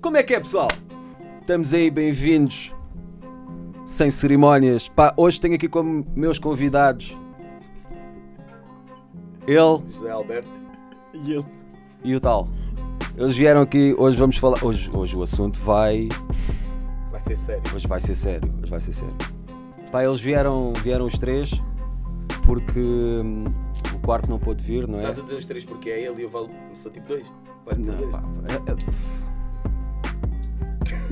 [0.00, 0.68] Como é que é, pessoal?
[1.40, 2.72] Estamos aí, bem-vindos.
[3.84, 4.88] Sem cerimónias.
[4.88, 7.16] Pá, hoje tenho aqui como meus convidados
[9.46, 10.48] ele José Alberto.
[11.12, 11.46] E ele.
[12.04, 12.46] e o tal.
[13.16, 14.62] Eles vieram aqui, hoje vamos falar.
[14.64, 16.08] Hoje, hoje o assunto vai.
[17.10, 17.62] Vai ser sério.
[17.74, 18.48] Hoje vai ser sério.
[18.62, 19.16] Hoje vai ser sério.
[19.90, 21.50] Pá, eles vieram, vieram os três
[22.46, 23.44] porque hum,
[23.94, 25.02] o quarto não pôde vir, não é?
[25.02, 27.24] Estás a dizer os três porque é ele e eu valo, sou tipo dois.
[27.66, 28.10] Vale Não, dois.
[28.10, 28.76] pá, é- é-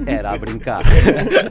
[0.06, 0.82] Era a brincar.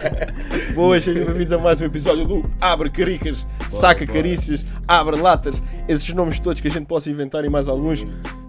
[0.73, 4.13] Boas, sejam bem-vindos a mais um episódio do Abre Caricas, Saca bora.
[4.17, 8.05] Carícias, Abre Latas, esses nomes todos que a gente possa inventar e mais alguns.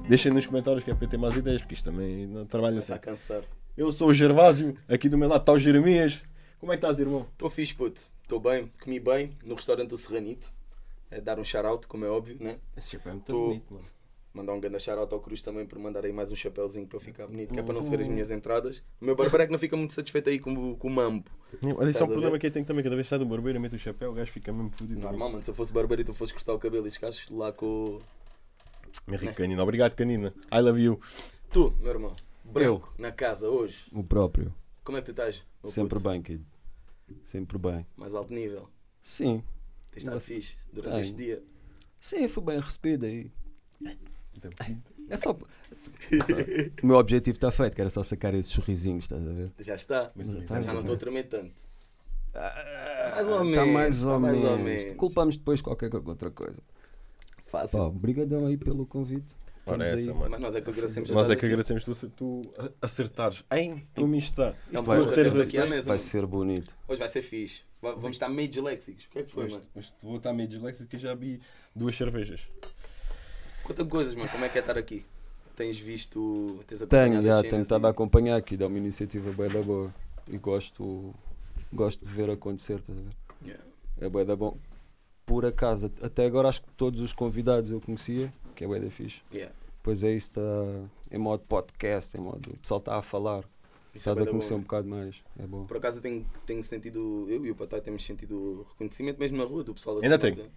[0.08, 2.92] Deixem nos comentários que é para ter mais ideias, porque isto também não trabalha assim.
[2.92, 3.42] a cansar.
[3.77, 6.22] Eu sou o Gervásio, aqui do meu lado está o Jeremias.
[6.58, 7.27] Como é que estás, irmão?
[7.33, 8.00] Estou fixe, puto.
[8.22, 8.70] Estou bem.
[8.83, 10.50] Comi bem no restaurante do Serranito.
[11.10, 12.56] É dar um shout-out, como é óbvio, né?
[12.77, 13.84] Esse chapéu é muito Tô- bonito, mano.
[14.32, 17.00] Mandar um grande shout-out ao Cruz também por mandar aí mais um chapéuzinho para eu
[17.00, 18.82] ficar bonito, que é para não se ver as minhas entradas.
[19.00, 21.24] O meu barbeiro é que não fica muito satisfeito aí com, o- com o mambo.
[21.77, 23.58] Olha, isso é um problema que eu tenho também, cada vez que sai do barbeiro,
[23.58, 25.00] mete o chapéu, o gajo fica mesmo fodido.
[25.00, 25.42] Normal, mano.
[25.42, 28.02] Se eu fosse barbeiro e tu fosses cortar o cabelo e chegasses lá com o.
[29.06, 30.33] Meu rico canina, obrigado canina.
[30.52, 31.00] I love you.
[31.50, 32.14] Tu, meu irmão,
[32.45, 33.86] branco, na casa hoje.
[33.92, 34.55] o próprio.
[34.84, 35.42] Como é que tu estás?
[35.62, 36.08] meu Sempre puto?
[36.11, 36.45] bem, kid.
[37.22, 37.86] Sempre bem.
[37.97, 38.69] Mais alto nível.
[39.00, 39.42] Sim.
[39.91, 41.00] Tens estado Mas- fixe durante Tenho.
[41.00, 41.42] este dia.
[41.98, 43.30] Sim, fui bem recebido aí.
[44.39, 44.50] Então,
[45.11, 45.31] É só.
[45.33, 45.36] só-
[46.83, 49.50] O meu objetivo está feito, que era só sacar esses sorrisinhos, estás a ver?
[49.61, 50.11] Já está.
[50.14, 51.00] Mas Já sim, tá, Já não estou a tá.
[51.00, 51.69] tremer tanto.
[52.34, 54.83] Mais ou Está menos, Tá mais tá ou mais ou menos.
[54.83, 54.97] menos.
[54.97, 56.62] Culpamos depois qualquer outra coisa.
[57.47, 57.78] Fácil.
[57.78, 59.34] Pá, obrigadão aí pelo convite.
[59.67, 60.30] Mano.
[60.30, 61.11] Mas nós é que agradecemos.
[61.11, 62.42] Nós é que dar agradecemos tu, tu
[62.80, 64.48] acertares em isto está.
[64.48, 65.89] É Isto vai- vai teres aqui mesa.
[65.89, 66.75] Vai ser bonito.
[66.86, 67.62] Hoje vai ser fixe.
[67.83, 69.05] Va- Vamos estar meio disléxicos.
[69.05, 69.67] O que é que foi, Hoje, mano?
[69.75, 71.41] hoje vou estar meio disléxico que já vi
[71.75, 72.48] duas cervejas.
[73.69, 74.30] Conta-me coisas, mano.
[74.30, 75.05] Como é que é estar aqui?
[75.55, 76.58] Tens visto.
[76.66, 76.88] Tens Tenho,
[77.19, 79.94] acompanhado já as tenho estado e- a acompanhar aqui, dá uma iniciativa bem da boa.
[80.27, 81.14] E gosto,
[81.72, 83.12] gosto de ver acontecer, estás a ver?
[83.44, 83.64] Yeah.
[84.00, 84.56] É bem da bom.
[85.27, 88.89] Por acaso, até agora acho que todos os convidados eu conhecia, que é bem da
[88.90, 89.20] fixe.
[89.33, 89.55] Yeah.
[89.83, 90.40] Pois é, isso está
[91.11, 92.50] em modo podcast, em modo.
[92.52, 93.40] O pessoal está a falar,
[93.95, 95.17] Isso é estás bué a conhecer bom, um bocado mais.
[95.39, 95.64] É bom.
[95.67, 99.45] Por acaso eu tenho, tenho sentido, eu e o Patai temos sentido reconhecimento mesmo na
[99.45, 100.50] rua do pessoal da Ainda cidade.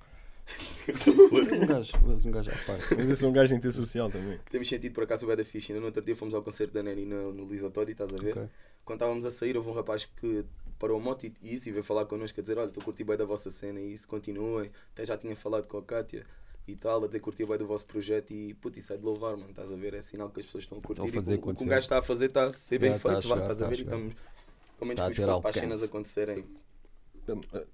[0.45, 0.97] Tenho.
[1.41, 2.95] És um gajo, és um gajo à parte.
[2.95, 4.39] Mas eu sou um gajo intersocial também.
[4.49, 5.69] Temos sentido por acaso o Beda Fish.
[5.69, 8.17] Ainda no outro dia fomos ao concerto da Nani no, no Luís Autório, estás a
[8.17, 8.31] ver?
[8.37, 8.49] Ok.
[8.83, 10.45] Quando estávamos a sair, houve um rapaz que
[10.79, 12.85] parou a moto e, e isso e veio falar connosco a dizer: Olha, estou a
[12.85, 14.71] curtir bem da vossa cena e isso, continuem.
[14.93, 16.25] Até já tinha falado com a Kátia
[16.67, 19.03] e tal, a dizer que curtia bem do vosso projeto e puto, isso é de
[19.03, 19.49] louvar, mano.
[19.49, 19.93] Estás a ver?
[19.93, 21.55] É sinal que as pessoas estão a curtir Estão a fazer e que o- o
[21.55, 23.41] que um gajo está a fazer está a ser bem Já a feito, vá, chegar,
[23.41, 23.77] estás a está a ver?
[23.77, 24.15] E estamos
[24.79, 26.45] com menos a que esforço para as cenas acontecerem.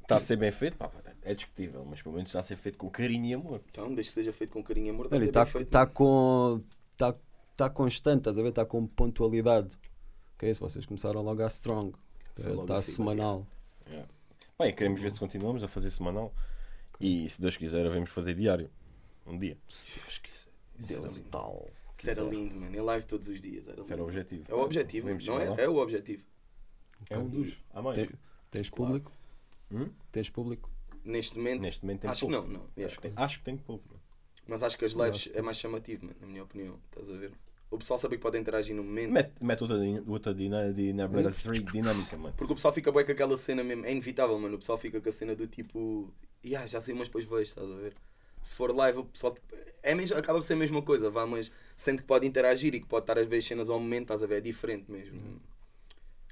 [0.02, 0.78] Está a ser bem feito?
[0.78, 0.92] Pá,
[1.24, 3.62] é discutível, mas pelo menos está a ser feito com carinho e amor.
[3.70, 5.52] Então, desde que seja feito com carinho e amor, está a Olha, ser está bem
[5.54, 5.70] feito.
[5.70, 5.92] tá mano.
[5.94, 6.64] com.
[6.92, 7.14] Está
[7.56, 8.50] tá constante, estás a ver?
[8.50, 9.76] Está com pontualidade.
[10.38, 11.94] Que é isso, vocês começaram logo a strong.
[12.38, 13.46] Está assim, semanal.
[14.60, 16.34] Bem, queremos ver se continuamos a fazer semanal.
[17.00, 18.70] E se Deus quiser, vamos fazer diário.
[19.26, 19.58] Um dia.
[19.68, 20.50] Se Deus quiser.
[20.80, 21.30] Isso era Deus lindo.
[21.30, 21.68] tal.
[21.96, 22.76] Isso era lindo, mano.
[22.76, 23.68] Em live todos os dias.
[23.68, 24.02] Era era lindo.
[24.04, 24.44] o objetivo.
[24.48, 25.64] É o objetivo, não é?
[25.64, 26.24] É o objetivo.
[27.10, 27.54] É um dos.
[27.72, 27.98] Há mais.
[28.50, 28.94] Tens Claro.
[28.94, 29.12] público?
[29.72, 29.90] Hum?
[30.12, 30.70] Tens público?
[31.04, 32.68] Neste momento, Neste momento tem acho que não, não.
[32.86, 33.84] Acho, que tem, acho que tem pouco.
[33.90, 34.02] mano.
[34.48, 36.80] Mas acho que as lives é mais chamativo, mano, na minha opinião.
[36.92, 37.32] Estás a ver?
[37.70, 39.12] O pessoal sabe que pode interagir no momento.
[39.12, 41.64] Mete, mete outra, outra dina, Hum?
[41.72, 42.34] dinâmica, mano.
[42.38, 43.86] Porque o pessoal fica bem com aquela cena mesmo.
[43.86, 44.56] É inevitável, mano.
[44.56, 46.14] O pessoal fica com a cena do tipo.
[46.46, 47.94] Yeah, já sei, mas depois vejo, estás a ver?
[48.42, 49.36] Se for live, o pessoal.
[49.84, 52.80] É mesmo, acaba por ser a mesma coisa, vá, mas sente que pode interagir e
[52.80, 54.38] que pode estar a ver as cenas ao momento, estás a ver?
[54.38, 55.18] É diferente mesmo.
[55.20, 55.40] Uhum.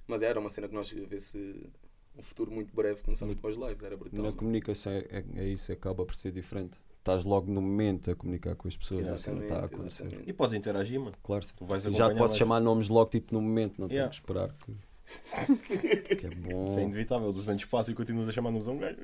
[0.08, 1.70] Mas era uma cena que nós, a ver se.
[2.18, 4.18] Um futuro muito breve começamos com as lives, era brutal.
[4.18, 4.36] Na mano.
[4.38, 6.78] comunicação é, é, é isso, acaba por ser diferente.
[7.00, 10.04] Estás logo no momento a comunicar com as pessoas, a cena está a acontecer.
[10.06, 10.30] exatamente.
[10.30, 11.12] E podes interagir, mano.
[11.22, 12.38] Claro, Tu vais já te posso mais.
[12.38, 14.10] chamar nomes logo tipo no momento, não Yeah.
[14.10, 16.70] tenho que esperar que, que é bom.
[16.70, 17.32] Isso é inevitável.
[17.32, 18.98] Dos anos passam e continuas a chamar-nos a um gajo.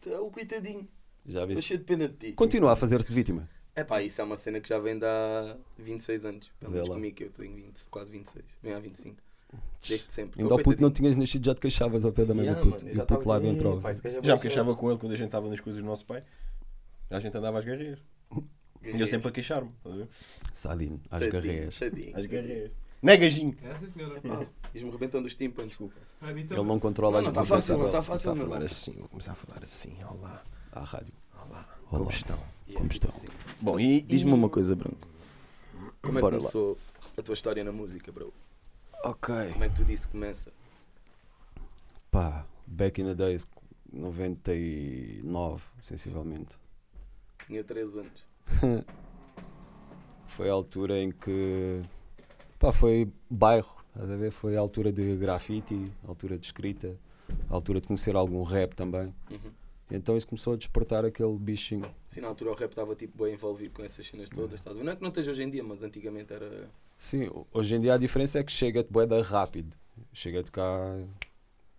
[0.00, 0.86] Tá, O coitadinho,
[1.24, 1.68] Já estou viste?
[1.68, 2.32] cheio de pena de ti.
[2.32, 3.48] Continua a fazer-te vítima.
[3.76, 6.50] É pá, isso é uma cena que já vem de há 26 anos.
[6.60, 8.44] Pelo menos comigo, que eu tenho 20, quase 26.
[8.62, 9.16] Vem há 25.
[9.86, 10.40] Desde sempre.
[10.42, 12.70] Ainda ao puto não tinhas nascido, já te queixavas ao pé da mãe Yeah, do
[12.70, 12.82] puto.
[12.84, 13.82] mano, e já puto lá dentro.
[14.22, 16.22] Já me queixava com ele quando a gente estava nas coisas do nosso pai.
[17.10, 17.98] A gente andava às garreiras.
[18.82, 19.70] E eu sempre a queixar-me.
[19.84, 20.08] ver?
[20.52, 21.68] Sadino, às tadinho,
[22.14, 22.70] Às garreiras.
[23.02, 23.54] Negajinho.
[23.62, 24.20] É sim, senhora.
[24.20, 25.70] Pá, Diz-me rebentando os tímpanos.
[25.70, 25.94] Desculpa.
[26.22, 26.64] Ele então.
[26.64, 28.00] não controla Não, não as tá fácil, não decibel.
[28.00, 29.96] tá fácil, Vou meu começar a falar assim, vou começar a falar assim.
[30.10, 30.42] Olá.
[30.72, 31.12] À rádio.
[31.34, 31.46] Olá.
[31.46, 31.98] Olá.
[31.98, 32.36] Como estão?
[32.72, 33.10] Como tipo estão?
[33.10, 33.26] assim.
[33.60, 34.00] Bom, e.
[34.00, 35.06] Diz-me uma coisa, Branco.
[36.00, 36.40] Como é que Bora lá.
[36.40, 36.78] começou
[37.16, 38.32] a tua história na música, bro?
[39.04, 39.52] Ok.
[39.52, 40.52] Como é que tu disse que começa?
[42.10, 43.46] Pá, back in the days,
[43.92, 46.58] 99, sensivelmente.
[47.46, 48.26] Tinha 3 anos.
[50.26, 51.82] Foi a altura em que
[52.64, 54.30] Pá, foi bairro, estás a ver?
[54.30, 56.98] Foi a altura de grafite, a altura de escrita,
[57.50, 59.14] a altura de conhecer algum rap também.
[59.30, 59.52] Uhum.
[59.90, 61.94] Então isso começou a despertar aquele bichinho.
[62.08, 64.54] Sim, na altura o rap estava tipo, bem envolvido com essas cenas todas.
[64.54, 64.84] Estás a ver?
[64.84, 66.70] Não é que não esteja hoje em dia, mas antigamente era.
[66.96, 69.76] Sim, ho- hoje em dia a diferença é que chega-te boeda rápido.
[70.12, 70.96] Chega-te cá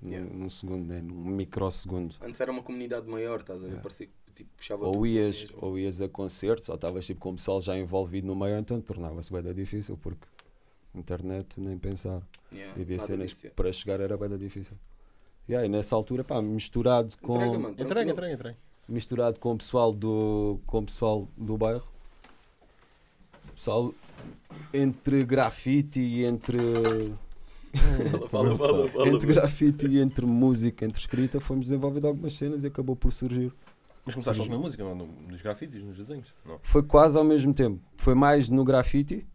[0.02, 0.34] num, Yeah.
[0.34, 1.02] num segundo, né?
[1.02, 2.16] num microsegundo.
[2.22, 3.68] Antes era uma comunidade maior, estás a ver?
[3.68, 3.82] Yeah.
[3.84, 7.32] Parecia que tipo, puxava Ou tudo ias, ou ias a concertos, ou estavas tipo com
[7.32, 10.28] o pessoal já envolvido no meio, então tornava-se boeda difícil porque
[10.94, 12.22] internet nem pensar.
[12.52, 13.56] Yeah, E havia nada cenas que yeah.
[13.56, 14.78] para chegar era bem difícil.
[15.48, 17.76] E aí, nessa altura, pá, misturado com, Entrega, mano.
[17.78, 18.58] Entrega, entrega, entrega.
[18.88, 21.86] misturado com o pessoal do, com o pessoal do bairro,
[23.56, 23.94] pessoal
[24.74, 26.58] entre grafite e entre,
[28.30, 29.08] Fala, fala, fala, fala.
[29.10, 33.52] entre grafite e entre música, entre escrita, fomos desenvolvendo algumas cenas e acabou por surgir.
[34.06, 34.96] Mas começaste logo na música, não?
[34.96, 36.34] No- nos grafites, nos desenhos?
[36.46, 36.60] Não.
[36.62, 37.82] Foi quase ao mesmo tempo.
[37.98, 39.26] Foi mais no grafite,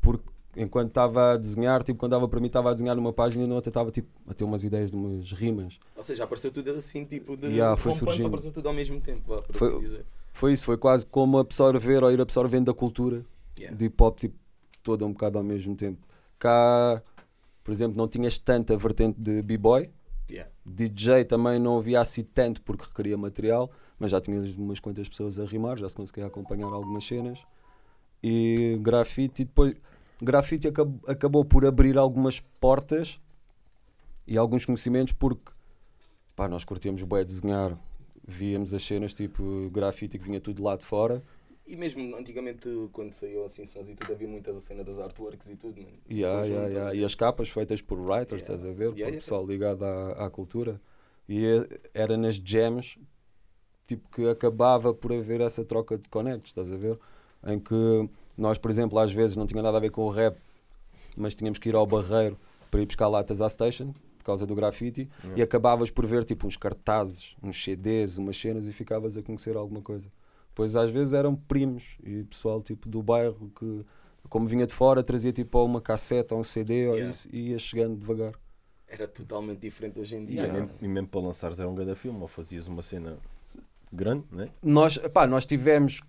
[0.00, 0.24] porque
[0.56, 3.46] enquanto estava a desenhar, tipo, quando dava para mim, estava a desenhar numa página e
[3.46, 5.78] não até estava tipo, a ter umas ideias de umas rimas.
[5.96, 8.26] Ou seja, apareceu tudo assim, tipo, de Yeah, foi surgindo.
[8.26, 10.04] apareceu tudo ao mesmo tempo, vá, por Foi- assim dizer.
[10.32, 13.24] Foi isso, foi quase como absorver ou ir absorvendo da cultura
[13.58, 13.76] Yeah.
[13.76, 14.36] de hip hop tipo,
[14.82, 15.98] toda um bocado ao mesmo tempo.
[16.38, 17.02] Cá,
[17.62, 19.90] por exemplo, não tinhas tanta vertente de b-boy,
[20.30, 20.48] Yeah.
[20.64, 23.68] DJ também não havia assim tanto porque requeria material,
[23.98, 27.40] mas já tinhas umas quantas pessoas a rimar, já se conseguia acompanhar algumas cenas.
[28.22, 29.74] E grafite, e depois
[30.22, 33.18] grafite acab- acabou por abrir algumas portas
[34.26, 35.50] e alguns conhecimentos porque
[36.36, 37.76] pá, nós curtíamos bem desenhar,
[38.24, 41.22] víamos as cenas tipo grafite que vinha tudo lá de fora
[41.70, 45.46] E mesmo antigamente, quando saiu assim sons e tudo, havia muitas a cena das artworks
[45.46, 45.96] e tudo, mano.
[46.08, 48.54] E, há- Conjunto, e as capas feitas por writers, Yeah.
[48.54, 48.86] estás a ver?
[48.86, 49.20] Yeah, por yeah.
[49.20, 50.80] pessoal ligado à, à cultura.
[51.28, 52.98] E é- era nas jams
[53.86, 56.98] tipo, que acabava por haver essa troca de connects, estás a ver?
[57.46, 57.74] Em que
[58.36, 60.36] nós, por exemplo, às vezes não tinha nada a ver com o rap,
[61.16, 62.36] mas tínhamos que ir ao barreiro
[62.68, 66.46] para ir buscar latas à station por causa do grafite e acabavas por ver tipo
[66.48, 70.10] uns cartazes, uns CDs, umas cenas e ficavas a conhecer alguma coisa.
[70.54, 73.84] Pois às vezes eram primos e pessoal tipo do bairro que,
[74.28, 77.10] como vinha de fora, trazia tipo ou uma cassete ou um CD ou Yeah.
[77.10, 78.34] isso, e ia chegando devagar.
[78.86, 80.40] Era totalmente diferente hoje em dia.
[80.40, 80.60] E, Yeah.
[80.60, 83.16] mesmo, e mesmo para lançares era um grande filme, ou fazias uma cena
[83.92, 84.50] grande, né?
[84.62, 86.00] Nós, pá, nós tivemos,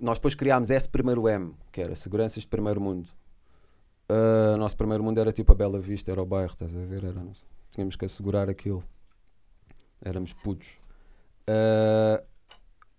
[0.00, 3.08] nós depois criámos esse primeiro M, que era Seguranças de Primeiro Mundo.
[4.08, 7.04] Ah, nosso primeiro mundo era tipo a Bela Vista, era o bairro, estás a ver?
[7.04, 7.22] Era,
[7.70, 8.82] tínhamos que assegurar aquilo.
[10.04, 10.68] Éramos putos.
[11.46, 12.22] Ah,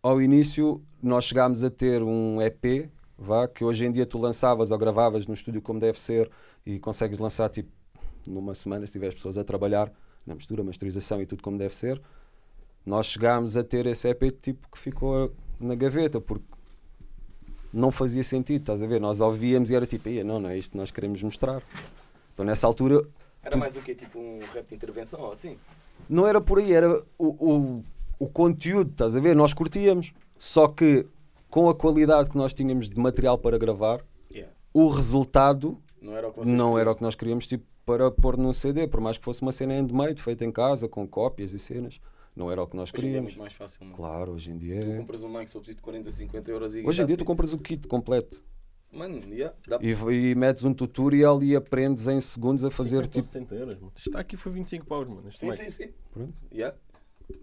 [0.04, 4.70] ao início, nós chegámos a ter um EP, vá, que hoje em dia tu lançavas
[4.70, 6.30] ou gravavas no estúdio como deve ser
[6.66, 7.72] e consegues lançar tipo
[8.28, 9.90] numa semana se tiveres pessoas a trabalhar
[10.28, 12.02] na mistura, masterização e tudo como deve ser.
[12.86, 16.46] Nós chegámos a ter esse EP tipo que ficou na gaveta porque
[17.72, 19.00] não fazia sentido, estás a ver?
[19.00, 21.64] Nós ouvíamos e era tipo, "Ia, não, não é isto que nós queremos mostrar.
[22.34, 23.02] Então nessa altura
[23.42, 23.96] Era mais o quê?
[23.96, 25.58] Tipo um rap de intervenção ou assim?
[26.10, 27.84] não era por aí, era o, o,
[28.24, 29.36] o conteúdo, estás a ver?
[29.36, 31.06] Nós curtíamos, só que
[31.50, 34.52] com a qualidade que nós tínhamos de material para gravar, Yeah.
[34.74, 38.10] o resultado Não era o que vocês não era o que nós queríamos tipo, para
[38.10, 41.54] pôr num CD, por mais que fosse uma cena handmade, feita em casa, com cópias
[41.54, 42.00] e cenas,
[42.36, 43.30] não era o que nós Hoje em dia é queríamos.
[43.32, 43.96] muito mais fácil, mano.
[43.96, 44.98] Claro, hoje em dia Tu é.
[44.98, 46.84] compras um mic só preciso de 40, 50 euros e.
[46.84, 48.42] Hoje em dia tu compras o kit completo
[48.92, 49.92] Mano, yeah, dá e,
[50.32, 53.26] e metes um tutorial e aprendes em segundos a fazer 50 ou tipo.
[53.26, 53.92] 60 euros, mano.
[53.96, 55.28] Isto está aqui foi 25 paus, mano.
[55.28, 55.58] Este Sim, mic.
[55.58, 55.90] sim, sim.
[56.12, 56.34] Pronto.
[56.52, 56.76] Yeah.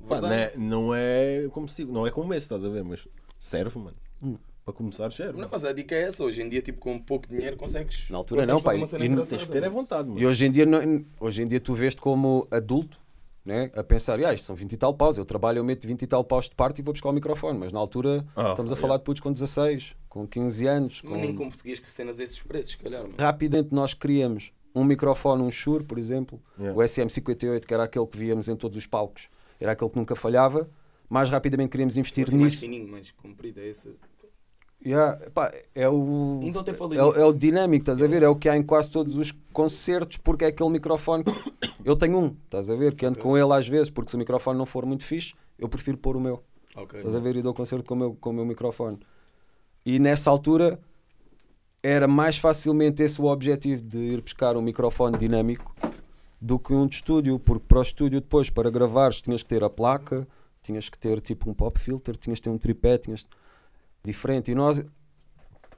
[0.08, 2.84] Pá, não, é, não é como se digo, não é como esse, estás a ver?
[2.84, 3.06] Mas
[3.38, 3.96] serve, mano.
[4.22, 4.36] Hum.
[4.64, 5.40] Para começar, serve.
[5.40, 6.22] Não, mas a dica é essa.
[6.22, 8.08] Hoje em dia, tipo, com pouco dinheiro consegues.
[8.10, 9.72] Na altura consegues não, cena e não Tens que ter é mano.
[9.74, 10.20] vontade, mano.
[10.20, 13.00] E hoje em dia, não- hoje em dia tu vês-te como adulto
[13.42, 13.70] né?
[13.74, 16.06] a pensar, ah, isto são 20 e tal paus, eu trabalho, eu meto 20 e
[16.06, 17.58] tal paus de parte e vou buscar o microfone.
[17.58, 18.76] Mas na altura Ah, estamos a yeah.
[18.80, 21.00] falar de putos com 16, com 15 anos.
[21.02, 21.46] Mas nem Com...
[21.50, 23.14] conseguias que cenas a esses preços, se calhar, mano.
[23.18, 26.78] Rapidamente nós criamos um microfone, um Shure, por exemplo, Yeah.
[26.78, 29.28] o SM58, que era aquele que víamos em todos os palcos,
[29.60, 30.68] era aquele que nunca falhava.
[31.08, 32.60] Mais rapidamente queríamos investir Assim, mais nisso.
[32.60, 33.94] fininho, mais comprido, é esse.
[34.84, 38.22] Yeah, pá, é o Então é, é o dinâmico, estás a ver?
[38.22, 41.22] É o que há em quase todos os concertos, porque é aquele microfone.
[41.84, 42.94] Eu tenho um, estás a ver?
[42.94, 45.68] Que ando com ele às vezes, porque se o microfone não for muito fixe, eu
[45.68, 46.42] prefiro pôr o meu.
[46.76, 46.98] Ok.
[46.98, 47.36] Estás a ver?
[47.36, 48.98] E dou concerto com o meu, com o meu microfone.
[49.84, 50.78] E nessa altura
[51.82, 55.74] era mais facilmente esse o objetivo de ir buscar um microfone dinâmico
[56.40, 59.62] do que um de estúdio, porque para o estúdio depois, para gravares, tinhas que ter
[59.62, 60.26] a placa,
[60.62, 63.26] tinhas que ter tipo um pop filter, tinhas que ter um tripé, tinhas
[64.02, 64.50] diferente.
[64.50, 64.82] E nós,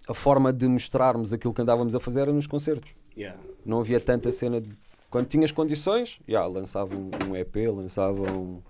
[0.08, 2.92] a forma de mostrarmos aquilo que andávamos a fazer era nos concertos.
[3.16, 3.40] Yeah.
[3.64, 4.70] Não havia tanta cena de.
[5.10, 8.62] Quando tinhas condições, já, lançavam um EP, lançavam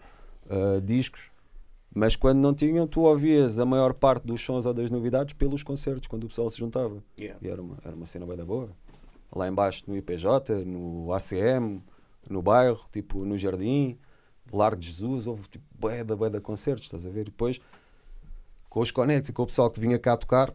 [0.51, 1.31] ah, discos,
[1.95, 5.63] mas quando não tinham, tu ouvias a maior parte dos sons ou das novidades pelos
[5.63, 7.03] concertos, quando o pessoal se juntava.
[7.19, 7.39] Yeah.
[7.43, 8.71] E era uma, era uma cena bem da boa.
[9.35, 11.83] Lá embaixo no IPJ, no ACM,
[12.29, 13.99] no bairro, tipo no Jardim,
[14.53, 17.23] Largo de Jesus, houve tipo bué da concertos, estás a ver?
[17.23, 17.61] E depois
[18.69, 20.55] com os conectos e com o pessoal que vinha cá tocar,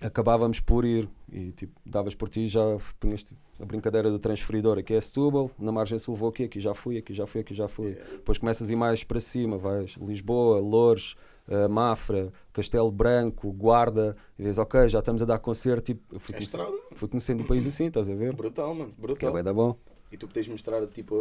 [0.00, 2.60] acabávamos por ir e tipo, davas por ti já
[2.98, 6.60] punhas tipo, a brincadeira do transferidor, aqui é Setúbal, na margem sul vou aqui, aqui
[6.60, 7.94] já fui, aqui já fui, aqui já fui.
[8.12, 11.16] Depois começas a ir mais para cima, vais Lisboa, Loures,
[11.48, 16.34] eh, Mafra, Castelo Branco, Guarda, e vês, ok, já estamos a dar concerto, tipo, fui,
[16.34, 18.34] É conhecendo, fui conhecendo o país assim, estás a ver?
[18.34, 18.90] Brutal, mano.
[18.92, 19.32] Que é Brutal.
[19.32, 19.74] bué da bom.
[20.12, 21.14] E tu podes mostrar tipo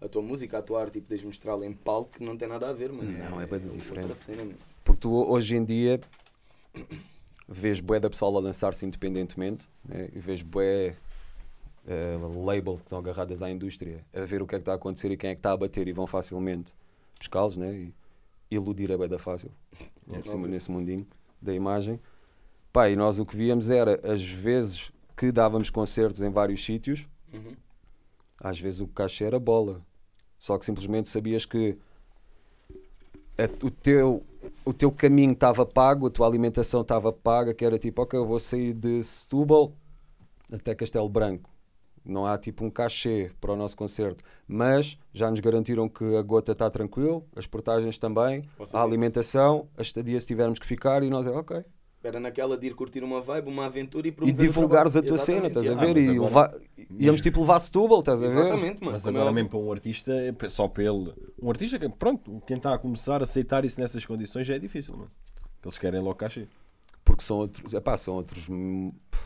[0.00, 2.48] a, a tua música, a tua arte, e podes mostrá-la em palco que não tem
[2.48, 3.10] nada a ver, mano.
[3.10, 4.06] Não, é bué de diferente.
[4.08, 4.54] outra cena.
[4.84, 6.00] Porque tu hoje em dia
[7.48, 10.08] vês bué da pessoal a lançar-se independentemente né?
[10.14, 10.96] e vês bué
[11.86, 14.76] eh, labels que estão agarradas à indústria a ver o que é que está a
[14.76, 16.72] acontecer e quem é que está a bater e vão facilmente
[17.18, 17.72] buscá-los né?
[17.74, 17.94] e
[18.50, 19.50] iludir é da fácil
[20.06, 21.06] por cima nesse mundinho
[21.40, 22.00] da imagem.
[22.72, 27.06] Pá, e nós o que víamos era as vezes que dávamos concertos em vários sítios
[27.32, 27.52] Uhum.
[28.40, 29.80] às vezes o cachê era bola.
[30.38, 31.76] Só que simplesmente sabias que
[33.38, 34.24] a- o, teu,
[34.64, 38.26] o teu caminho estava pago, a tua alimentação estava paga, que era tipo, ok, eu
[38.26, 39.72] vou sair de Setúbal
[40.52, 41.48] até Castelo Branco.
[42.04, 46.22] Não há tipo um cachê para o nosso concerto, mas já nos garantiram que a
[46.22, 51.02] gota está tranquilo, as portagens também, Vocês a alimentação, a estadia se tivermos que ficar
[51.02, 51.62] e nós é ok.
[52.02, 55.18] Era naquela de ir curtir uma vibe, uma aventura e E promover divulgares a tua
[55.18, 55.86] cena, estás a yeah.
[55.92, 55.96] ver?
[55.98, 56.54] E agora- levar-
[56.98, 58.38] íamos tipo levar Setúbal, estás a ver?
[58.38, 58.92] Exatamente, mano.
[58.92, 59.34] Mas como é agora óbvio.
[59.44, 61.12] mesmo para um artista, é só para ele.
[61.42, 64.58] Um artista que, pronto, quem está a começar a aceitar isso nessas condições já é
[64.58, 65.10] difícil, mano.
[65.62, 66.48] Eles querem logo cachê.
[67.10, 68.46] Porque são outros, epá, são outros,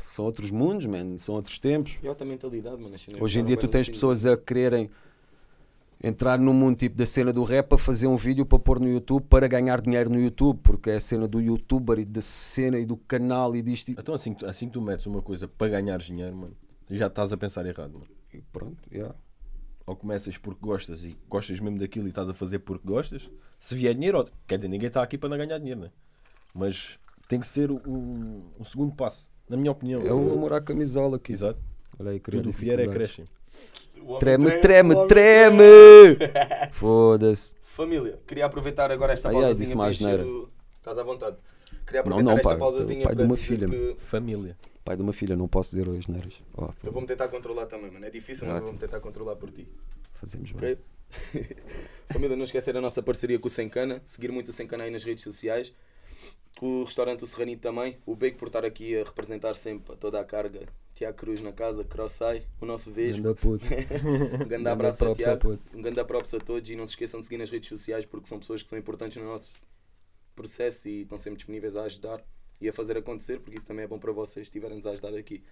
[0.06, 1.98] são outros mundos, man, são outros tempos.
[2.02, 2.94] E outra mentalidade, mano.
[3.20, 4.90] Hoje em dia tu tens pessoas a quererem
[6.02, 8.88] entrar no mundo tipo da cena do rap a fazer um vídeo para pôr no
[8.88, 12.78] YouTube para ganhar dinheiro no YouTube, porque é a cena do youtuber e da cena
[12.78, 15.20] e do canal e disto e, Então assim, que tu- assim que tu metes uma
[15.20, 16.56] coisa para ganhar dinheiro, mano,
[16.90, 18.06] já estás a pensar errado, mano.
[18.32, 19.14] e pronto, yeah.
[19.86, 23.28] Ou começas porque gostas e gostas mesmo daquilo e estás a fazer porque gostas.
[23.60, 25.90] Se vier dinheiro, quer dizer, ninguém está aqui para não ganhar dinheiro, né?
[26.54, 26.98] Mas
[27.28, 30.02] tem que ser um, um segundo passo, na minha opinião.
[30.02, 31.32] É o amor à camisola aqui.
[31.32, 31.58] Exato.
[31.98, 33.24] Olha aí, Tudo vier é crescem.
[34.18, 35.64] Treme, treme, treme!
[36.72, 37.54] Foda-se.
[37.64, 40.26] Família, queria aproveitar agora esta ai, pausazinha disse para mais encher.
[40.76, 41.36] Estás à vontade.
[41.86, 43.96] Queria Não, aproveitar não, esta pai, pausazinha pai de para uma dizer filha, que...
[43.98, 44.56] Família.
[44.84, 46.34] Pai de uma filha, não posso dizer hoje, neiras.
[46.56, 48.04] Ó, Eu vou-me tentar controlar também, mano.
[48.04, 49.66] É difícil, mas eu vou-me tentar controlar por ti.
[50.12, 50.72] fazemos bem.
[50.72, 50.78] Ok?
[52.12, 54.02] Família, não esquecer a nossa parceria com o Sem Cana.
[54.04, 55.72] Seguir muito o Sem Cana aí nas redes sociais.
[56.60, 57.98] O restaurante O Serranito também.
[58.06, 60.60] O Bake por estar aqui a representar sempre toda a carga.
[60.94, 63.20] Tiago Cruz na casa, Crossai, o nosso beijo.
[63.20, 63.64] Ganda puto.
[64.44, 65.40] Um grande abraço props ao Tiago.
[65.40, 65.76] puto.
[65.76, 68.28] Um grande props a todos e não se esqueçam de seguir nas redes sociais porque
[68.28, 69.50] são pessoas que são importantes no nosso
[70.36, 72.22] processo e estão sempre disponíveis a ajudar
[72.60, 75.42] e a fazer acontecer, porque isso também é bom para vocês estiverem-nos a ajudar aqui.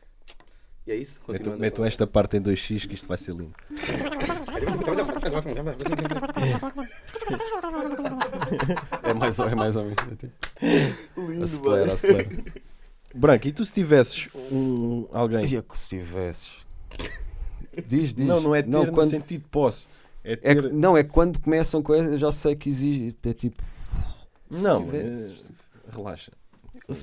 [0.87, 1.21] E é isso.
[1.21, 1.61] Continuando.
[1.61, 3.55] metam esta parte em 2x que isto vai ser lindo.
[9.03, 9.97] É mais, ou- é mais ou menos.
[11.17, 11.93] Lindo, Acelera, mano.
[11.93, 12.29] acelera.
[13.15, 15.47] Branco, e tu se tivesses um, alguém.
[15.47, 16.57] Ia que se tivesses.
[17.87, 18.27] Diz, diz.
[18.27, 19.87] Não, não é ter no quando, sentido de posse.
[20.25, 20.63] É é ter.
[20.63, 23.17] que- não, é que quando começam com essa, eu já sei que existe.
[23.29, 23.63] É tipo.
[24.51, 25.51] se não, tivesses.
[25.51, 26.33] eh, relaxa.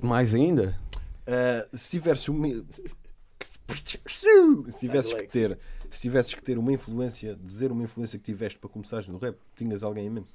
[0.03, 0.75] Mais ainda?
[1.27, 2.47] Ah, se tivesses uma.
[3.41, 5.57] Se tivesses que ter.
[5.89, 9.35] Se tivesses que ter uma influência, dizer uma influência que tiveste para começares no rap,
[9.55, 10.27] tinhas alguém em mente?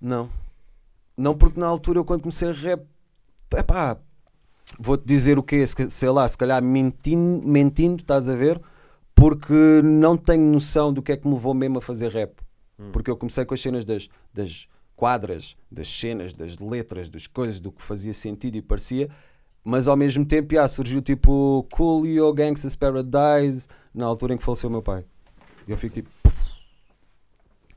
[0.00, 0.30] Não.
[1.20, 2.82] Não, porque na altura eu quando comecei a rap.
[3.54, 3.98] Epá,
[4.78, 5.66] vou-te dizer o quê?
[5.66, 8.60] Se- Sei lá, se calhar mentindo, mentindo, estás a ver?
[9.14, 9.52] Porque
[9.84, 12.40] não tenho noção do que é que me levou mesmo a fazer rap.
[12.92, 17.60] Porque eu comecei com as cenas das, das quadras, das cenas, das letras, das coisas,
[17.60, 19.10] do que fazia sentido e parecia.
[19.62, 24.70] Mas ao mesmo tempo, já, surgiu tipo Coolio, Gangsta's Paradise, na altura em que faleceu
[24.70, 25.04] o meu pai.
[25.68, 26.34] E eu fico tipo, "Puf,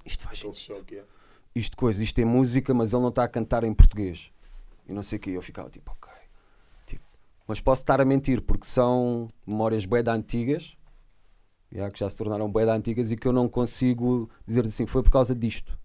[0.06, 0.76] isto faz sentido.
[1.56, 4.32] Isto coisa, isto é música, mas ele não está a cantar em português.
[4.88, 6.12] E não sei o que, eu ficava tipo, ok.
[6.86, 7.04] Tipo,
[7.48, 10.76] mas posso estar a mentir, porque são memórias bué antigas,
[11.72, 15.04] já, que já se tornaram bué antigas e que eu não consigo dizer assim, foi
[15.04, 15.78] por causa disto.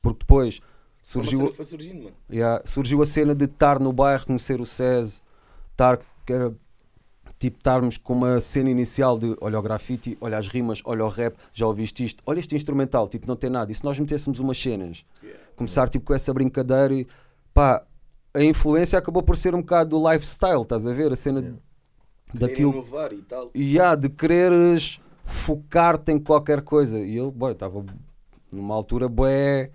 [0.00, 0.60] Porque depois
[1.02, 2.16] surgiu, foi surgindo, mano.
[2.30, 5.22] já, surgiu a cena de estar no bairro, conhecer o SES,
[5.72, 6.54] estar, que era,
[7.38, 11.08] tipo, estarmos com uma cena inicial de olha o grafite, olha as rimas, olha o
[11.08, 13.70] rap, já ouviste isto, olha este instrumental, tipo, não tem nada.
[13.70, 15.40] E se nós metêssemos umas cenas, Yeah.
[15.56, 17.06] começar tipo com essa brincadeira e
[17.52, 17.84] pá,
[18.34, 21.12] a influência acabou por ser um bocado do lifestyle, estás a ver?
[21.12, 21.58] A cena Yeah.
[22.34, 23.50] Daquilo inovar e tal.
[23.54, 26.98] e há de quereres focar-te em qualquer coisa.
[26.98, 27.84] E eu, boy, estava
[28.52, 29.70] numa altura, boé,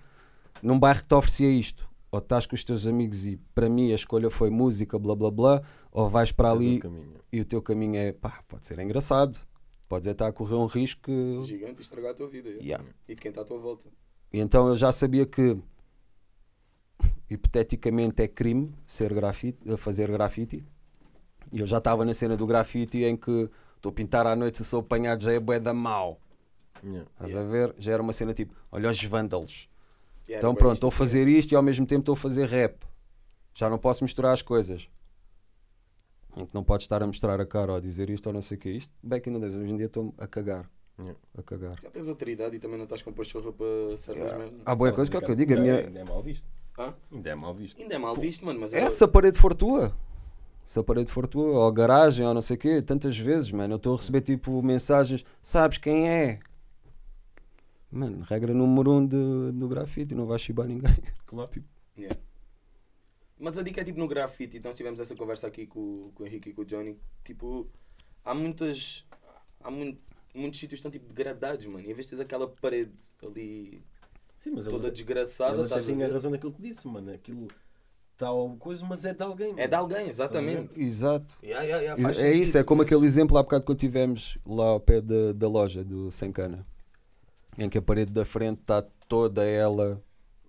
[0.62, 1.90] num bairro que te oferecia isto.
[2.12, 5.32] Ou estás com os teus amigos e para mim a escolha foi música, blá blá
[5.32, 5.62] blá,
[5.92, 6.82] ou vais para ali
[7.32, 9.38] e o teu caminho é, pá, pode ser engraçado,
[9.90, 11.40] podes é estar a correr um risco que...
[11.44, 12.50] Gigante e estragar a tua vida.
[12.50, 12.64] yeah.
[12.64, 12.86] Yeah.
[13.08, 13.90] E de quem está à tua volta.
[14.32, 15.58] E então eu já sabia que
[17.30, 20.64] hipoteticamente é crime ser grafite, fazer grafite.
[21.52, 24.60] E eu já estava na cena do grafite em que estou a pintar à noite
[24.60, 26.20] se sou apanhado já é bué da mau.
[26.84, 27.10] Yeah.
[27.12, 27.76] Estás a ver?
[27.78, 29.70] Já era uma cena tipo, olha os vândalos.
[30.28, 32.86] Yeah, Então pronto, estou a fazer isto e ao mesmo tempo estou a fazer rap.
[33.54, 34.88] Já não posso misturar as coisas.
[36.36, 38.42] Em que não podes estar a mostrar a cara ou a dizer isto ou não
[38.42, 38.92] sei o que é isto.
[39.04, 40.70] Back in the days, hoje em dia estou a cagar.
[41.00, 41.20] Yeah.
[41.38, 41.76] A cagar.
[41.82, 44.60] Já tens outra idade e também não estás com pachorra para certas merdas.
[44.66, 45.52] Há boa coisa que é o que eu digo.
[45.54, 45.88] Ainda- minha...
[45.88, 46.46] Ainda é mal visto.
[46.78, 46.94] Hã?
[47.12, 47.82] Ainda é mal visto.
[47.82, 49.94] Ainda é mal visto, mano, mas é- Essa parede for tua.
[50.64, 53.52] Se a parede for tua, ou a garagem, ou não sei o quê, tantas vezes,
[53.52, 53.74] mano.
[53.74, 56.40] Eu estou a receber tipo mensagens, sabes quem é?
[57.92, 60.96] Mano, regra número um de, do grafite, não vais chibar ninguém.
[61.26, 61.50] Claro.
[61.98, 62.18] Yeah.
[63.42, 66.28] Mas a dica é tipo no grafite, nós tivemos essa conversa aqui com, com o
[66.28, 66.96] Henrique e com o Johnny.
[67.24, 67.68] Tipo,
[68.24, 69.04] há muitas.
[69.64, 69.98] Há mun-
[70.34, 71.80] muitos sítios que estão tipo degradados, mano.
[71.86, 72.94] E às vezes tens aquela parede
[73.26, 73.84] ali
[74.40, 75.56] Sim, mas toda ele, desgraçada.
[75.56, 76.12] ele estás a a ver?
[76.14, 77.12] razão naquilo que disse, mano.
[77.12, 77.48] Aquilo
[78.14, 79.54] está ao coisa, mas é de alguém.
[79.58, 80.80] É de alguém, exatamente.
[80.80, 81.38] Exato.
[81.44, 84.38] Yeah, yeah, yeah, é sentido, isso, é como mas- aquele exemplo há bocado quando tivemos
[84.46, 86.66] lá ao pé da, da loja do Sem Cana,
[87.58, 90.00] em que a parede da frente está toda ela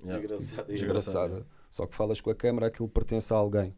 [0.05, 0.19] Yeah.
[0.21, 0.67] Desgraçado.
[0.73, 1.47] desgraçada.
[1.73, 3.75] Só que falas com a câmara, aquilo pertence a alguém.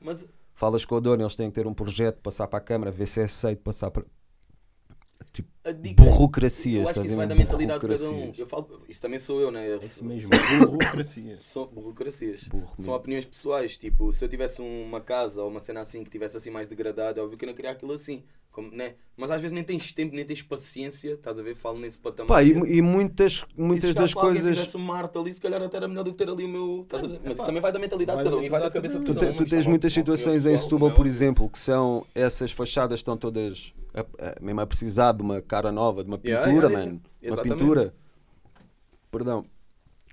[0.00, 2.90] Mas Falas com o dono, eles têm que ter um projeto, passar para a câmara,
[2.90, 4.06] ver se é aceito, passar para.
[5.30, 5.50] Tipo,
[5.82, 6.82] dica burocracias.
[6.82, 8.12] Eu acho que isso vai da mentalidade de cada um.
[8.12, 8.38] Burocracias.
[8.38, 9.68] Eu falo, isso também sou eu, né?
[9.68, 10.30] Eu É isso mesmo.
[10.66, 11.36] Burocracia.
[11.36, 12.44] São burocracias.
[12.44, 13.76] Burro São opiniões pessoais.
[13.76, 17.20] Tipo, se eu tivesse uma casa ou uma cena assim que tivesse assim mais degradada,
[17.20, 18.24] é óbvio que eu não queria aquilo assim.
[18.52, 18.94] Como, né?
[19.16, 21.12] Mas às vezes nem tens tempo, nem tens paciência.
[21.12, 21.54] Estás a ver?
[21.54, 22.28] Falo nesse patamar.
[22.28, 24.56] Pá, e, E e muitas, se muitas chegasse das coisas.
[24.58, 26.82] tivesse uma arte ali, se calhar até era melhor do que ter ali o meu.
[26.82, 27.20] estás a ver?
[27.22, 29.26] Mas isso também vai da mentalidade de cada um e vai da cabeça de cada
[29.30, 29.34] um.
[29.34, 33.16] tu é tens muitas situações em Setúbal, é por exemplo, que são essas fachadas estão
[33.16, 36.68] todas a, a- mesmo a precisar de uma cara nova, de uma pintura, Yeah, yeah,
[36.70, 36.90] yeah.
[36.90, 37.02] mano.
[37.22, 37.94] Uma pintura.
[39.10, 39.44] Perdão.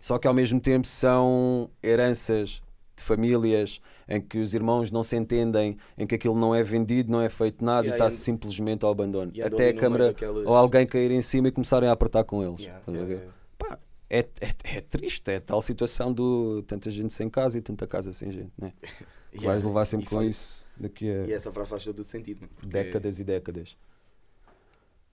[0.01, 2.61] Só que ao mesmo tempo são heranças
[2.95, 7.11] de famílias em que os irmãos não se entendem, em que aquilo não é vendido,
[7.11, 9.31] não é feito nada Yeah, e está simplesmente ao abandono.
[9.33, 12.23] e anda Até a câmara daquelas- ou alguém cair em cima e começarem a apertar
[12.23, 12.59] com eles.
[12.59, 13.33] Yeah, yeah, yeah.
[13.57, 17.85] Pá, é, é, é triste, é tal situação do tanta gente sem casa e tanta
[17.85, 18.73] casa sem gente, né?
[19.33, 19.51] Yeah.
[19.51, 22.41] vais levar sempre E com faz- isso daqui E a essa frase faz todo sentido,
[22.41, 22.51] mano.
[22.55, 23.77] porque- décadas e décadas.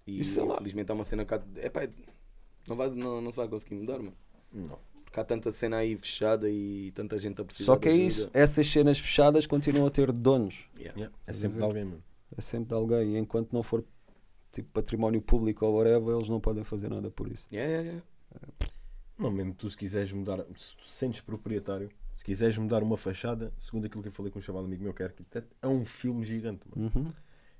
[0.06, 0.54] E E sei lá.
[0.54, 1.42] infelizmente há uma cena cá.
[1.56, 1.88] Epá,
[2.68, 4.14] não, vai, não, não se vai conseguir mudar, mano.
[4.52, 4.78] Não.
[5.14, 8.28] Porque há tanta cena aí fechada e tanta gente a precisar Só que é isso,
[8.32, 10.68] essas cenas fechadas continuam a ter donos.
[10.76, 10.98] Yeah.
[10.98, 11.16] Yeah.
[11.24, 12.02] É sempre de alguém, mano.
[12.36, 13.14] É sempre de alguém.
[13.14, 13.84] E enquanto não for
[14.50, 17.46] tipo património público ou whatever, eles não podem fazer nada por isso.
[17.52, 18.06] Yeah, yeah, yeah.
[19.16, 23.52] Não, mesmo tu se quiseres mudar, se tu sentes proprietário, se quiseres mudar uma fachada,
[23.60, 25.86] segundo aquilo que eu falei com um chamado amigo meu que é arquiteto, é um
[25.86, 26.90] filme gigante, mano.
[26.92, 27.12] Uhum.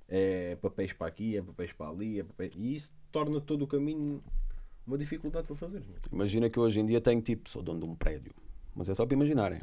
[0.09, 2.53] É papéis para aqui, é papéis para ali, é papéis...
[2.57, 4.21] e isso torna todo o caminho
[4.87, 5.81] uma dificuldade para fazer.
[5.81, 5.95] Mano.
[6.13, 8.33] Imagina que hoje em dia tenho tipo, sou dono de um prédio.
[8.75, 9.61] Mas é só para imaginarem.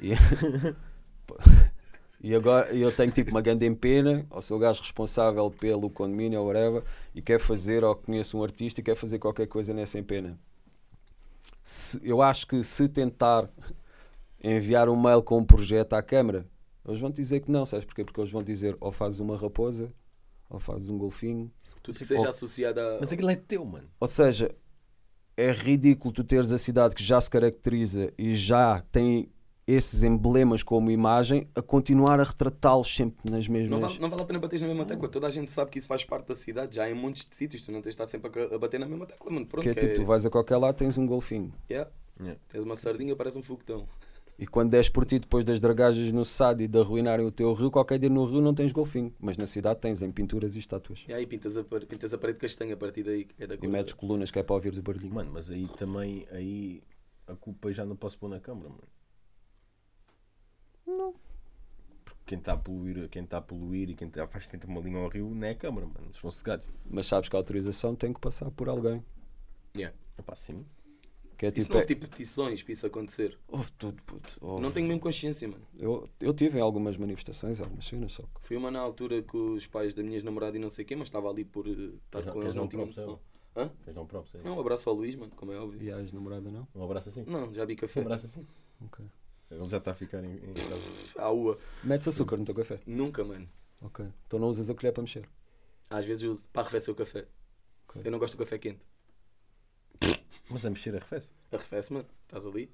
[0.00, 0.12] E,
[2.20, 6.40] e agora eu tenho tipo uma grande empena, ou sou o gajo responsável pelo condomínio
[6.40, 6.82] ou whatever,
[7.14, 10.38] e quer fazer, ou conheço um artista e quer fazer qualquer coisa nessa empena.
[11.62, 13.50] Se- eu acho que se tentar
[14.42, 16.46] enviar um mail com um projeto à Câmara,
[16.86, 18.04] eles vão dizer que não, sabes porquê?
[18.04, 19.92] Porque eles vão dizer ou fazes uma raposa,
[20.48, 21.50] ou fazes um golfinho,
[21.84, 22.98] Tudo que seja associado a.
[22.98, 23.88] Mas aquilo é teu, mano.
[24.00, 24.50] ou seja,
[25.36, 29.30] é ridículo tu teres a cidade que já se caracteriza e já tem
[29.66, 33.80] esses emblemas como imagem a continuar a retratá-los sempre nas Não mesmas.
[33.80, 35.08] vale, não vale a pena bater na mesma tecla.
[35.08, 36.76] Toda a gente sabe que isso faz parte da cidade.
[36.76, 37.62] Já em montes de sítios.
[37.62, 39.46] Tu não tens de estar sempre a bater na mesma tecla, mano.
[39.46, 41.52] Pronto, que é tipo, tu vais a qualquer lado tens um golfinho.
[41.70, 41.90] Yeah.
[42.20, 42.40] Yeah.
[42.48, 43.86] Tens uma sardinha, parece um foguetão.
[44.36, 47.52] E quando des por ti depois das dragagens no SAD e de arruinarem o teu
[47.52, 49.14] rio, qualquer dia no rio não tens golfinho.
[49.20, 51.04] Mas na cidade tens em pinturas e estátuas.
[51.06, 53.24] E aí pintas a, pintas a parede castanha a partir daí.
[53.24, 55.14] que É da E metes colunas que é para ouvir o barulhinho.
[55.14, 56.82] Mano, mas aí também, aí
[57.28, 58.82] a culpa já não posso pôr na câmara, mano.
[60.86, 61.14] Não.
[62.04, 64.68] Porque quem está a poluir, quem está a poluir e quem tá, faz quem tem
[64.68, 66.06] uma linha ao rio não é a câmara, mano.
[66.06, 66.66] Eles são cegados.
[66.84, 69.04] Mas sabes que a autorização tem que passar por alguém.
[69.76, 69.96] Yeah.
[70.18, 70.64] Epá, sim.
[71.36, 71.68] Que é Isso tipo.
[71.70, 73.38] não é- houve tipo petições para isso acontecer.
[73.48, 74.36] Houve tudo, puto.
[74.40, 74.62] houve.
[74.62, 75.66] Não tenho mesmo consciência, mano.
[75.76, 78.22] Eu, eu tive em algumas manifestações, algumas cenas só.
[78.22, 80.88] que- Fui uma na altura com os pais da minha namorada e não sei o
[80.88, 81.70] quê, mas estava ali por eh,
[82.06, 83.18] estar com eles, não um tinha noção.
[83.56, 83.68] Hã?
[83.84, 84.08] Queres dar um?
[84.44, 85.80] Não, um abraço ao Luís, mano, como é óbvio.
[85.82, 86.66] E a ex-namorada não?
[86.74, 87.24] Um abraço assim?
[87.26, 88.00] Não, já vi Um café.
[88.00, 88.46] abraço assim?
[88.84, 89.04] Ok.
[89.50, 91.20] Ele já está a ficar em, em casa.
[91.22, 91.56] À ua.
[91.84, 92.80] Metes açúcar no teu café?
[92.86, 93.48] Nunca, mano.
[93.80, 94.04] Ok.
[94.26, 95.28] Então não usas a colher para mexer?
[95.90, 97.26] Às vezes eu uso para arrefecer o café.
[97.88, 98.02] Ok.
[98.04, 98.80] Eu não gosto do café quente.
[100.50, 101.28] Mas a mexer arrefece.
[101.52, 102.06] Arrefece, mano.
[102.26, 102.70] Estás ali.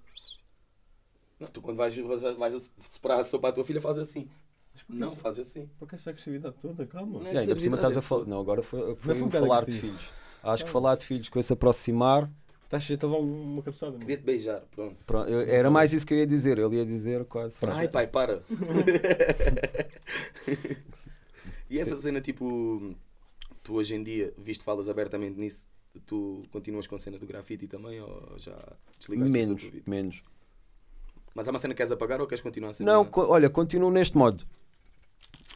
[1.38, 4.28] Não, tu quando vais, vais, vais a separar a sopa à tua filha, fazes assim.
[4.88, 5.68] Não, fazes assim.
[5.78, 6.86] Para que essa agressividade toda?
[6.86, 7.20] Calma.
[7.20, 8.24] Não é ainda por cima estás a agressividade, falar.
[8.26, 10.08] Não, agora foi, foi, foi um falar de filhos.
[10.42, 12.30] Acho que falar de filhos com esse aproximar.
[12.64, 13.92] Estás cheio de levar uma cabeçada.
[13.92, 14.00] mano.
[14.04, 15.04] Queria-te beijar, pronto.
[15.04, 16.58] pronto, eu- era mais isso que eu ia dizer.
[16.58, 17.56] Ele ia dizer quase.
[17.62, 18.42] Ai pai, para.
[21.68, 22.94] e essa cena, tipo,
[23.62, 25.66] tu hoje em dia, visto que falas abertamente nisso,
[26.06, 28.56] tu continuas com a cena do grafite também ou já
[28.98, 30.22] desligaste Menos, menos.
[31.34, 32.92] Mas é uma cena que queres apagar ou queres continuar a cena?
[32.92, 34.44] Não, co- olha, continuo neste modo.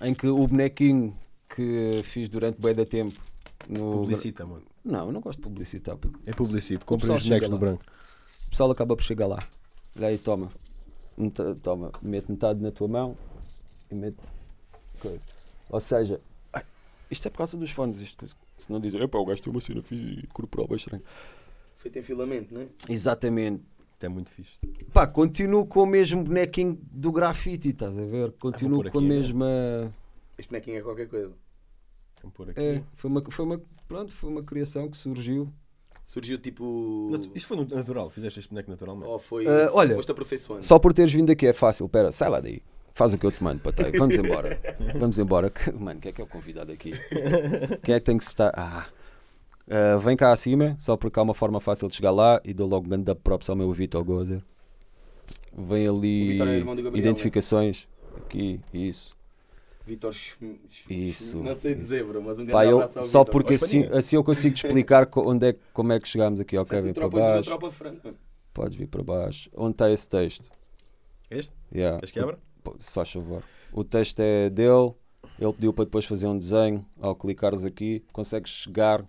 [0.00, 1.12] Em que o bonequinho
[1.48, 3.20] que fiz durante bem da tempo.
[3.68, 3.92] No...
[4.00, 4.64] Publicita, mano.
[4.84, 5.96] Não, eu não gosto de publicitar.
[6.26, 6.84] É publicito.
[6.84, 7.56] Compra os bonecos lá.
[7.56, 7.84] branco.
[8.46, 9.48] O pessoal acaba por chegar lá.
[9.96, 10.50] Olha aí, toma.
[11.62, 13.16] Toma, mete metade na tua mão
[13.90, 14.18] e mete.
[15.00, 15.20] coisa.
[15.70, 16.20] Ou seja,
[17.10, 18.00] isto é por causa dos fones.
[18.00, 19.82] Isto, se não dizer, epá, o gajo tem uma cena
[20.32, 21.02] corporal bem estranha.
[21.76, 22.66] Feito em filamento, não é?
[22.88, 23.62] Exatamente.
[23.92, 24.52] Isto é muito fixe.
[24.92, 28.32] Pá, continuo com o mesmo bonequinho do grafite, estás a ver?
[28.32, 29.16] Continuo pôr com a aqui, né?
[29.16, 29.94] mesma.
[30.38, 31.32] Este bonequinho é qualquer coisa.
[32.22, 32.60] Vou pôr aqui.
[32.60, 35.52] É, foi uma, foi uma, pronto, foi uma criação que surgiu.
[36.02, 37.08] Surgiu tipo.
[37.12, 38.10] Natu- Isto foi natural.
[38.10, 39.08] Fizeste este boneco naturalmente.
[39.08, 39.46] Ou foi.
[39.46, 40.62] Ah, olha, foste aperfeiçoando.
[40.62, 41.88] Só por teres vindo aqui é fácil.
[41.88, 42.60] Pera, sai lá daí.
[42.94, 43.90] Faz o que eu te mando, Patei.
[43.92, 44.59] Vamos embora.
[44.98, 45.52] Vamos embora.
[45.78, 46.92] Mano, quem é que é o convidado aqui?
[47.83, 48.52] Quem é que tem que estar?
[48.57, 48.87] Ah.
[49.68, 52.68] Ah, vem cá acima, só porque há uma forma fácil de chegar lá e dou
[52.68, 54.42] logo grande props ao meu Vitor Gozer.
[55.57, 57.88] Vem O ali Vitor é Gabriel, identificações.
[58.16, 59.16] Aqui, isso.
[59.87, 60.14] Vitor
[60.88, 61.42] Isso.
[61.42, 63.33] Não sei dizer, bro, mas um grande Pá, eu, abraço ao só Vitor.
[63.33, 66.57] porque assim, assim eu consigo te explicar onde é, como é que chegámos aqui.
[66.57, 67.50] Ok, vem para baixo.
[67.50, 68.16] tropa franca, mano.
[68.52, 69.50] Podes vir para baixo.
[69.54, 70.50] Onde está esse texto?
[71.30, 71.52] Este?
[71.74, 71.98] Yeah.
[71.98, 72.38] Queres que abra?
[72.79, 73.42] Se faz favor.
[73.72, 74.94] O texto é dele.
[75.38, 76.85] Ele pediu para depois fazer um desenho.
[77.00, 79.05] Ao clicares aqui, consegues chegar.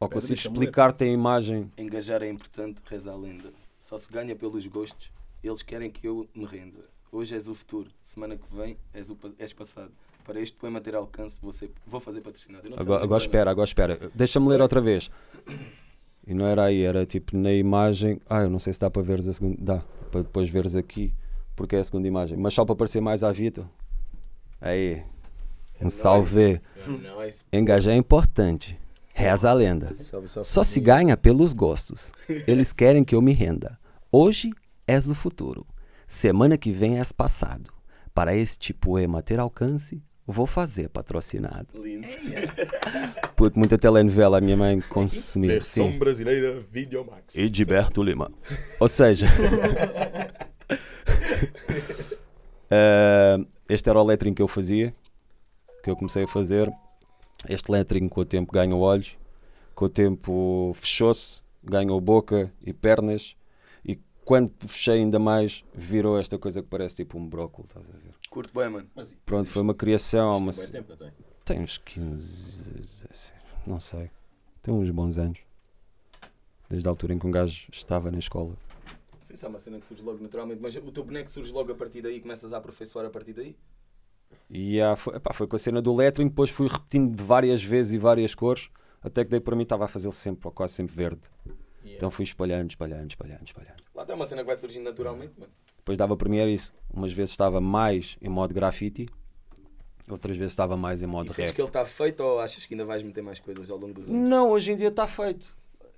[0.00, 1.70] Ou consigo explicar-te a imagem.
[1.78, 3.52] Engajar é importante, reza a lenda.
[3.78, 5.10] Só se ganha pelos gostos.
[5.42, 6.80] Eles querem que eu me renda.
[7.12, 9.92] Hoje és o futuro, semana que vem és, o, és passado.
[10.24, 11.38] Para este poema ter alcance,
[11.86, 12.66] vou, fazer patrocinado.
[12.76, 14.10] Agora, é agora que espera, agora espera.
[14.14, 15.10] Deixa-me ler outra vez.
[16.26, 18.20] E não era aí, era tipo na imagem.
[18.28, 19.56] Ah, eu não sei se dá para veres a segunda.
[19.60, 21.14] Dá, para depois veres aqui,
[21.54, 22.36] porque é a segunda imagem.
[22.36, 23.32] Mas só para parecer mais à.
[24.60, 25.02] Aí.
[25.82, 26.60] Um salve.
[26.86, 26.98] vai.
[26.98, 27.44] Não, é isso.
[27.52, 28.78] Engajar é importante.
[29.14, 29.94] Reza a lenda.
[29.94, 30.48] Salve, salve.
[30.48, 32.12] Só se ganha pelos gostos.
[32.46, 33.78] Eles querem que eu me renda.
[34.10, 34.52] Hoje
[34.86, 35.66] és o futuro.
[36.06, 37.72] Semana que vem és passado.
[38.12, 41.66] Para este poema ter alcance, vou fazer patrocinado.
[41.74, 42.06] Lindo.
[43.36, 45.62] Puto, muita telenovela a minha mãe consumia.
[45.64, 45.98] Sim.
[45.98, 47.34] brasileira Videomax.
[47.36, 48.30] E Gilberto Lima.
[48.78, 49.26] Ou seja,
[52.70, 53.36] eh,
[53.68, 54.92] este era o lettering que eu fazia,
[55.82, 56.72] que eu comecei a fazer.
[57.48, 59.18] Este lettering com o tempo ganhou olhos,
[59.74, 63.36] com o tempo fechou-se, ganhou boca e pernas.
[63.84, 67.98] E quando fechei ainda mais, virou esta coisa que parece tipo um brócolis, estás a
[67.98, 68.14] ver?
[68.30, 68.88] Curto bem, mano.
[69.26, 70.52] Pronto, foi uma criação, uma...
[70.52, 71.12] Tem tempo, não tem?
[71.44, 73.32] tem uns 15, 16,
[73.66, 74.10] não sei,
[74.62, 75.38] tem uns bons anos.
[76.70, 78.56] Desde a altura em que um gajo estava na escola.
[79.24, 81.72] Sei se é uma cena que surge logo naturalmente, mas o teu boneco surge logo
[81.72, 83.56] a partir daí e começas a aperfeiçoar a partir daí?
[84.50, 87.94] E ah, foi, epá, foi com a cena do lettering, depois fui repetindo várias vezes
[87.94, 88.68] e várias cores,
[89.00, 91.22] até que daí para mim estava a fazer sempre, ou quase sempre verde.
[91.82, 93.82] Então fui espalhando, espalhando, espalhando, espalhando.
[93.94, 95.50] Lá está uma cena que vai surgindo naturalmente, mano.
[95.78, 96.74] Depois dava para mim era isso.
[96.92, 99.08] Umas vezes estava mais em modo graffiti,
[100.06, 101.50] outras vezes estava mais em modo E rap.
[101.54, 104.06] que ele está feito ou achas que ainda vais meter mais coisas ao longo dos
[104.06, 104.20] anos?
[104.20, 105.56] Não, hoje em dia está feito.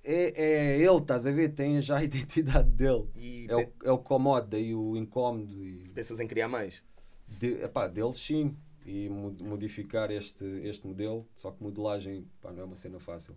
[0.09, 1.49] É, é ele, estás a ver?
[1.51, 3.09] Tem já a identidade dele.
[3.16, 5.64] E É o, é o comodo, daí o incómodo.
[5.66, 6.85] E pensas em criar mais?
[7.29, 8.57] de, epá, deles sim.
[8.85, 11.27] E mo- modificar este, este modelo.
[11.37, 13.35] Só que modelagem pá, não é uma cena fácil.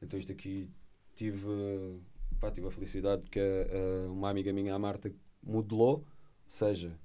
[0.00, 0.70] Então isto aqui
[1.14, 1.46] tive,
[2.40, 5.96] pá, tive a felicidade que a- a- uma amiga minha, a Marta, modelou.
[5.98, 6.04] Ou
[6.46, 6.98] seja,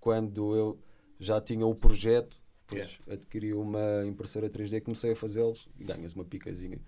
[0.00, 0.78] quando eu
[1.20, 2.36] já tinha o projeto,
[2.68, 6.80] depois adquiri uma impressora 3D, comecei a fazê-los e ganhas uma picazinha.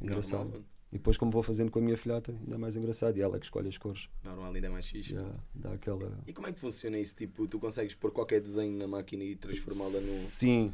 [0.00, 0.44] Engraçado.
[0.50, 0.62] Normal.
[0.92, 3.16] E depois, como vou fazendo com a minha filhota, ainda é mais engraçado.
[3.16, 4.08] E ela é que escolhe as cores.
[4.22, 5.14] Normal, ainda é mais fixe.
[5.14, 6.16] Já dá aquela.
[6.26, 7.14] E como é que funciona isso?
[7.14, 9.98] Tipo, tu consegues pôr qualquer desenho na máquina e transformá-la no.
[10.00, 10.72] Sim,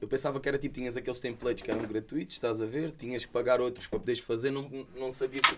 [0.00, 2.90] Eu pensava que era tipo, tinhas aqueles templates que eram gratuitos, estás a ver?
[2.90, 5.48] Tinhas que pagar outros para poderes fazer, não, não sabia que.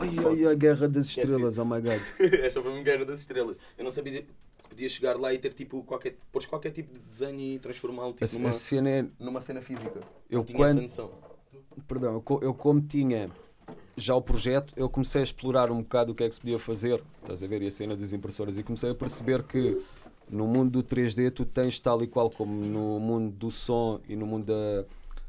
[0.00, 2.00] Ai, ai, a guerra das estrelas, oh my god.
[2.42, 3.58] Esta foi uma guerra das estrelas.
[3.78, 4.28] Eu não sabia que
[4.68, 6.16] podia chegar lá e ter tipo qualquer.
[6.32, 9.06] pôres qualquer tipo de desenho e transformá-lo tipo, numa, cena é.
[9.20, 10.00] numa cena física.
[10.28, 11.33] Eu não tinha quando- essa noção.
[11.88, 13.30] Perdão, eu, co- eu como tinha
[13.96, 16.58] já o projeto, eu comecei a explorar um bocado o que é que se podia
[16.58, 17.02] fazer.
[17.22, 17.62] Estás a ver?
[17.62, 18.56] E a cena das impressoras.
[18.56, 19.82] E comecei a perceber que
[20.30, 24.16] no mundo do 3D tu tens tal e qual como no mundo do som e
[24.16, 24.84] no mundo da-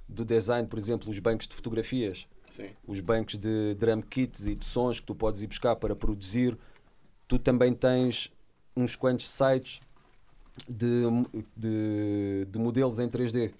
[0.07, 2.25] do design, por exemplo, os bancos de fotografias.
[2.49, 2.69] Sim.
[2.87, 6.57] os bancos de drum kits e de sons que tu podes ir buscar para produzir.
[7.27, 8.31] Tu também tens
[8.77, 9.81] uns quantos sites
[10.69, 11.03] de,
[11.57, 13.51] de, de modelos em 3D.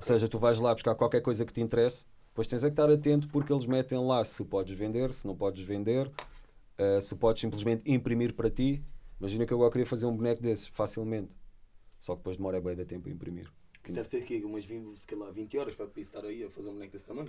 [0.00, 2.72] Ou seja, tu vais lá buscar qualquer coisa que te interesse, depois tens é que
[2.72, 6.10] estar atento porque eles metem lá se podes vender, se não podes vender,
[6.78, 8.82] eh, se podes simplesmente imprimir para ti.
[9.20, 11.30] Imagina que eu agora queria fazer um boneco desses facilmente,
[12.00, 13.52] só que depois demora bem de tempo a imprimir.
[13.84, 16.70] Isso deve ter aqui umas 20, se calhar 20 horas para estar aí a fazer
[16.70, 17.28] um boneco desse tamanho.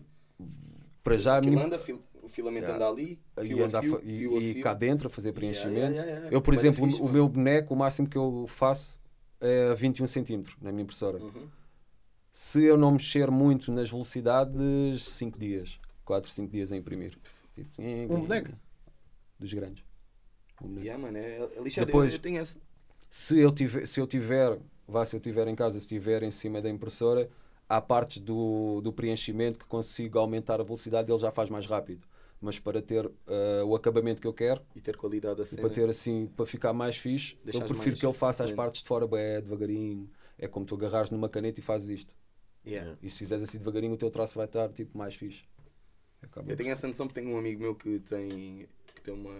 [1.03, 1.77] Para já, Aquilo anda,
[2.21, 2.75] o filamento Yeah.
[2.75, 5.91] anda ali, e, fio a anda fio, e- fio e cá dentro a fazer preenchimento.
[5.93, 6.29] yeah, yeah.
[6.31, 7.13] Eu, por da exemplo, fixe, o mano.
[7.13, 8.97] meu boneco, o máximo que eu faço
[9.41, 11.17] é 21 cm na minha impressora.
[11.17, 11.49] Uhum.
[12.31, 15.79] Se eu não mexer muito nas velocidades, 5 dias.
[16.05, 17.17] 4, 5 dias a imprimir.
[17.53, 18.51] Tipo, Um boneco?
[19.37, 19.83] Dos grandes.
[20.63, 20.79] Um.
[20.79, 21.87] Yeah, mano, é, é lixado.
[21.87, 22.57] Depois- Eu, eu tenho essa.
[23.09, 26.31] Se eu tiver, se eu tiver, vá, se eu tiver em casa, se tiver em
[26.31, 27.29] cima da impressora,
[27.67, 32.07] há partes do, do preenchimento que consigo aumentar a velocidade, ele já faz mais rápido.
[32.39, 35.61] Mas para ter ah, o acabamento que eu quero, E ter qualidade da cena.
[35.63, 38.81] para ter assim, para ficar mais fixe, eu prefiro mais que ele faça as partes
[38.81, 40.09] de fora bem devagarinho.
[40.39, 42.13] É como tu agarrares numa caneta e fazes isto.
[42.65, 42.97] Yeah.
[43.01, 45.43] E se fizeres assim devagarinho, o teu traço vai estar tipo mais fixe.
[46.21, 49.33] Acaba Eu tenho essa noção porque tenho um amigo meu que tem, que tem uma,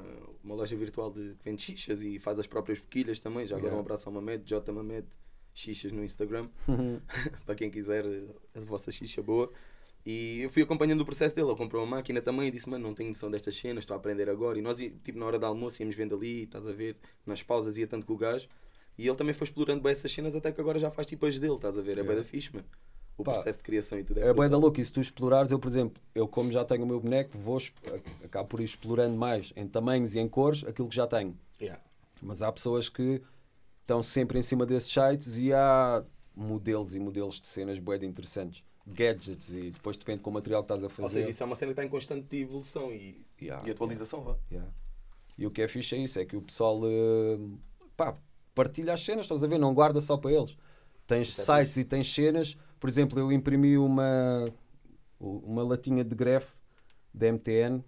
[0.44, 3.46] uma loja virtual de, que vende xixas e faz as próprias boquilhas também.
[3.46, 3.78] Já agora Yeah.
[3.78, 5.06] um abraço ao Mamed, J Mamed,
[5.54, 6.50] xixas no Instagram.
[7.46, 8.04] para quem quiser
[8.56, 9.52] a vossa xixa boa.
[10.04, 11.48] E eu fui acompanhando o processo dele.
[11.48, 13.98] Ele comprou uma máquina também e disse: Mano, não tenho noção destas cenas, estou a
[14.00, 14.58] aprender agora.
[14.58, 17.78] E nós, tipo, na hora do almoço, íamos vendo ali, estás a ver, nas pausas
[17.78, 18.48] ia tanto com o gajo.
[18.98, 21.38] E ele também foi explorando bem essas cenas, até que agora já faz tipo as
[21.38, 21.92] dele, estás a ver?
[21.92, 22.08] É Yeah.
[22.10, 22.66] bem da fixe, mano.
[23.18, 24.80] O Pá, processo de criação e tudo É bem da louco.
[24.80, 27.60] E se tu explorares, eu, por exemplo, eu como já tenho o meu boneco, vou
[28.24, 31.38] acabo por ir explorando mais em tamanhos e em cores aquilo que já tenho.
[31.60, 31.82] Yeah.
[32.22, 33.22] Mas há pessoas que
[33.82, 36.04] estão sempre em cima desses sites e há
[36.36, 38.64] modelos e modelos de cenas bué de interessantes.
[38.88, 41.04] Gadgets e depois depende com o material que estás a fazer.
[41.04, 44.22] Ou seja, isso é uma cena que está em constante evolução e, Yeah, e atualização.
[44.24, 44.36] vá.
[44.52, 44.72] Yeah.
[45.38, 47.38] E o que é fixe é isso, é que o pessoal eh,
[47.96, 48.18] pá,
[48.54, 49.58] partilha as cenas, estás a ver?
[49.58, 50.56] Não guarda só para eles.
[51.08, 52.58] Tens é sites e tens cenas.
[52.82, 54.44] Por exemplo, eu imprimi uma,
[55.20, 56.52] uma latinha de grefe
[57.14, 57.84] da MTN,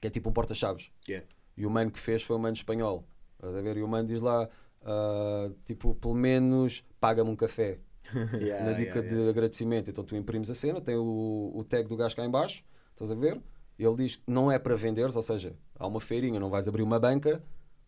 [0.00, 0.90] que é tipo um porta-chaves.
[1.06, 1.26] Yeah.
[1.54, 3.06] E o mano que fez foi um mano espanhol.
[3.34, 3.76] Estás a ver?
[3.76, 4.48] E o mano diz lá,
[4.82, 7.78] ah, tipo, pelo menos paga-me um café.
[8.40, 9.90] Yeah, na dica yeah, de agradecimento.
[9.90, 13.10] Então tu imprimes a cena, tem o, o tag do gajo cá em baixo, estás
[13.10, 13.38] a ver?
[13.78, 16.82] Ele diz que não é para venderes, ou seja, há uma feirinha, não vais abrir
[16.82, 17.42] uma banca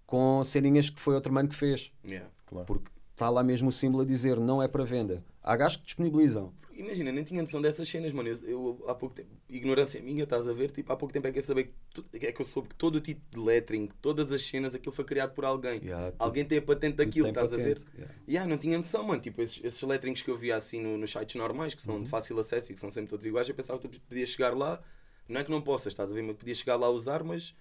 [0.04, 1.90] com ceninhas que foi outro mano que fez.
[2.04, 2.28] Yeah.
[2.46, 2.66] Claro.
[2.66, 5.24] Porque está lá mesmo o símbolo a dizer não é para venda.
[5.48, 6.52] Há gajos que disponibilizam.
[6.74, 8.28] Imagina, nem tinha noção dessas cenas, mano.
[8.28, 10.70] Eu, eu, há pouco tempo, ignorância minha, estás a ver?
[10.70, 12.74] Tipo, há pouco tempo é que eu, saber que tu- é que eu soube que
[12.74, 15.80] todo o tipo de lettering, todas as cenas, aquilo foi criado por alguém.
[15.82, 17.78] Yeah, alguém tem a patente daquilo, estás a ver?
[17.78, 18.14] patente, yeah.
[18.28, 19.22] E ah, não tinha noção, mano.
[19.22, 22.02] Tipo, esses, esses letterings que eu via assim no- nos sites normais, que são Uhum.
[22.02, 24.54] de fácil acesso e que são sempre todos iguais, eu pensava que tu podias chegar
[24.54, 24.78] lá.
[25.26, 26.20] Não é que não possas, estás a ver?
[26.22, 27.54] Mas podias chegar lá a usar, mas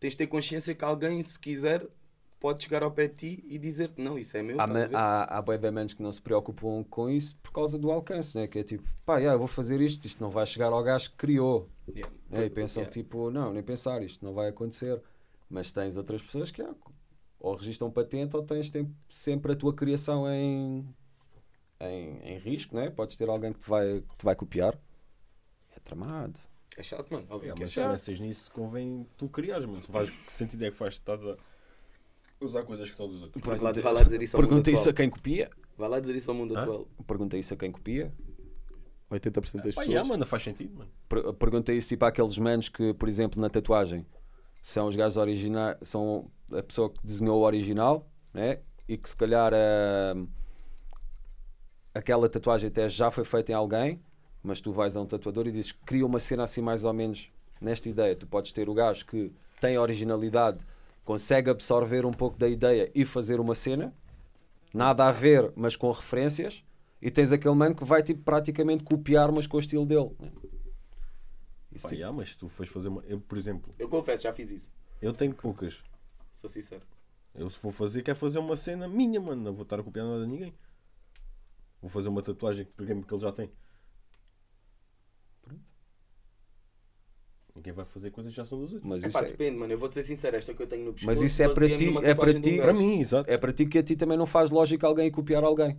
[0.00, 1.86] tens de ter consciência que alguém, se quiser,
[2.42, 4.60] pode chegar ao pé de ti e dizer-te: Não, isso é meu.
[4.60, 4.90] Há, ver?
[4.92, 8.48] há, há que não se preocupam com isso por causa do alcance, né?
[8.48, 11.10] que é tipo, pá, yeah, eu vou fazer isto, isto não vai chegar ao gajo
[11.10, 11.70] que criou.
[11.88, 12.12] Yeah.
[12.32, 12.92] É, e pensam Yeah.
[12.92, 15.00] tipo, não, nem pensar, isto não vai acontecer.
[15.48, 16.74] Mas tens outras pessoas que ah,
[17.38, 18.72] ou registram patente ou tens
[19.08, 20.84] sempre a tua criação em,
[21.78, 22.90] em, em risco, né?
[22.90, 24.76] podes ter alguém que te vai, que te vai copiar.
[25.76, 26.40] É tramado.
[26.76, 27.26] É chato, mano.
[27.28, 27.90] Óbvio É, que é mas se chato.
[27.90, 29.82] pensas nisso, convém tu criares, mano.
[29.82, 30.94] Faz, que sentido é que faz?
[30.94, 31.36] Estás a
[32.44, 33.42] usar coisas que são dos outros.
[33.44, 34.94] Vai lá, vai lá dizer isso ao mundo Pergunta isso a atual.
[34.94, 35.50] quem copia.
[35.78, 36.62] Vai lá dizer isso ao mundo Hã?
[36.62, 36.88] atual.
[37.06, 38.12] Pergunta isso a quem copia.
[39.10, 39.86] 80% das Pá, pessoas.
[39.88, 40.90] yeah, mano, faz sentido, mano.
[41.08, 44.06] Per- Pergunta isso tipo àqueles manos que, por exemplo, na tatuagem
[44.62, 48.60] são os gajos originais, são a pessoa que desenhou o original, né?
[48.88, 50.14] E que se calhar ah,
[51.94, 54.00] aquela tatuagem até já foi feita em alguém,
[54.42, 57.30] mas tu vais a um tatuador e dizes cria uma cena assim mais ou menos
[57.60, 58.16] nesta ideia.
[58.16, 60.64] Tu podes ter o gajo que tem originalidade,
[61.04, 63.94] consegue absorver um pouco da ideia e fazer uma cena,
[64.72, 66.64] nada a ver, mas com referências,
[67.00, 70.10] e tens aquele mano que vai tipo praticamente copiar, mas com o estilo dele.
[70.20, 70.30] né?
[71.72, 73.02] Isso, Pá, tipo, yeah, mas tu fores fazer uma.
[73.06, 74.70] Eu, por exemplo, Eu confesso, já fiz isso.
[75.00, 75.82] eu tenho poucas.
[76.32, 76.82] Sou sincero.
[77.34, 79.42] Eu se for fazer, quero fazer uma cena minha, mano.
[79.42, 80.54] Não vou estar a copiar nada de ninguém.
[81.80, 83.50] Vou fazer uma tatuagem que peguei que ele já tem.
[87.54, 88.88] Ninguém vai fazer coisas que já são dos outros.
[88.88, 89.72] mas É isso pá, é, depende, mano.
[89.72, 91.06] Eu vou ser sincero, esta que eu tenho no pescoço.
[91.06, 92.56] Mas isso é para ti- é para ti-.
[92.58, 93.30] Para mim, exato.
[93.30, 95.78] é para ti que a ti também não faz lógica alguém copiar alguém.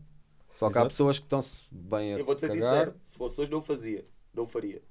[0.54, 0.90] Só que há Exato.
[0.90, 2.62] pessoas que estão-se bem a Eu vou-te ser cagar.
[2.74, 4.06] sincero, se fosse hoje não fazia.
[4.36, 4.82] Não faria.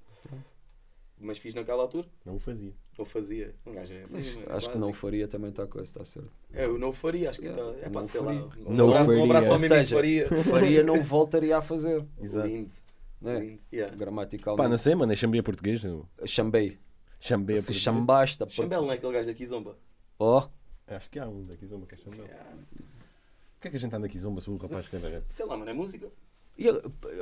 [1.24, 2.08] Mas fiz naquela altura?
[2.24, 2.72] Não o fazia.
[2.98, 3.54] Não fazia.
[3.64, 6.32] Um gajo é assim, Mas mano, acho que não faria também está coisa, está certo.
[6.52, 8.26] É, eu não faria, acho que Yeah, tá- é não para sei lá.
[8.26, 8.42] faria.
[8.66, 9.20] Um Não abraço- faria.
[9.20, 10.28] Um abraço ao amigo seja, faria.
[10.50, 12.04] faria não voltaria a fazer.
[12.20, 12.48] Exato.
[12.48, 12.74] Lindo.
[13.22, 13.58] Né?
[13.72, 13.90] Yeah.
[13.90, 14.78] Pá, não gramaticalmente.
[14.82, 15.82] sei, mano, é chambei português.
[15.82, 16.06] não?
[16.26, 16.78] Chambei.
[17.20, 17.82] Chambei Se português.
[17.82, 18.46] chambasta.
[18.46, 18.52] pô.
[18.52, 19.76] Chambel não é aquele gajo daqui zomba.
[20.18, 20.48] Ó,
[20.86, 22.26] Acho que há um daqui Zomba que é chambel.
[22.26, 25.22] Porquê é que a gente anda aqui Zomba se o rapaz escreve rap?
[25.26, 26.10] Sei lá, mano, é música.
[26.58, 26.68] e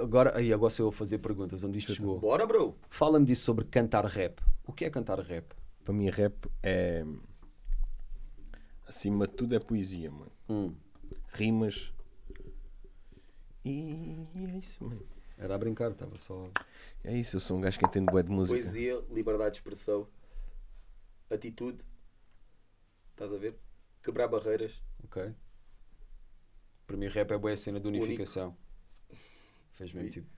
[0.02, 1.62] agora, aí agora sou eu a fazer perguntas.
[1.62, 2.18] Onde isto chegou?
[2.18, 2.74] Bora, bro.
[2.88, 4.40] Fala-me disso sobre cantar rap.
[4.66, 5.54] O que é cantar rap?
[5.84, 7.04] Para mim, rap é.
[8.88, 10.32] Acima de tudo, é poesia, mano.
[10.48, 10.74] Hum,
[11.32, 11.92] Rimas.
[13.64, 15.02] E é isso, mano.
[15.40, 16.50] Era a brincar, estava só.
[17.02, 18.58] É isso, eu sou um gajo que entende bué de música.
[18.58, 20.06] Poesia, liberdade de expressão,
[21.30, 21.82] atitude.
[23.12, 23.58] Estás a ver?
[24.02, 24.82] Quebrar barreiras.
[25.02, 25.34] Ok.
[26.86, 28.54] Para mim, rap é boa cena de unificação.
[29.72, 30.28] Fez mesmo tipo.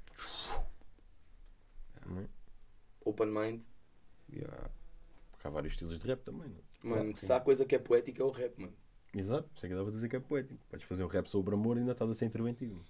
[2.18, 2.28] é?
[3.04, 3.64] Open mind.
[4.32, 4.70] yeah.
[5.32, 6.96] Porque há vários estilos de rap também, não é?
[6.96, 7.26] Mano, sim.
[7.26, 8.76] se há coisa que é poética é o rap, mano.
[9.14, 10.64] Exato, sei que dava a dizer que é poético.
[10.70, 12.80] Podes fazer um rap sobre amor e ainda estás a ser interventivo.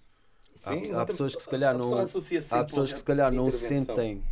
[0.65, 1.07] Há, há exatamente.
[1.07, 1.95] pessoas que se calhar não.
[1.95, 4.23] Há pessoas que se calhar não sentem.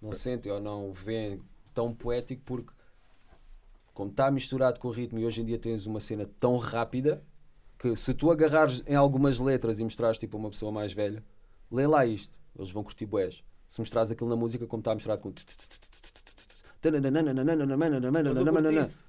[0.00, 1.42] Não sentem ou não veem
[1.74, 2.72] tão poético porque.
[3.92, 7.22] Como está misturado com o ritmo e hoje em dia tens uma cena tão rápida
[7.78, 11.24] que se tu agarrares em algumas letras e mostrares tipo a uma pessoa mais velha,
[11.70, 13.42] lê lá isto, eles vão curtir bués.
[13.66, 15.32] Se mostrares aquilo na música como está misturado com.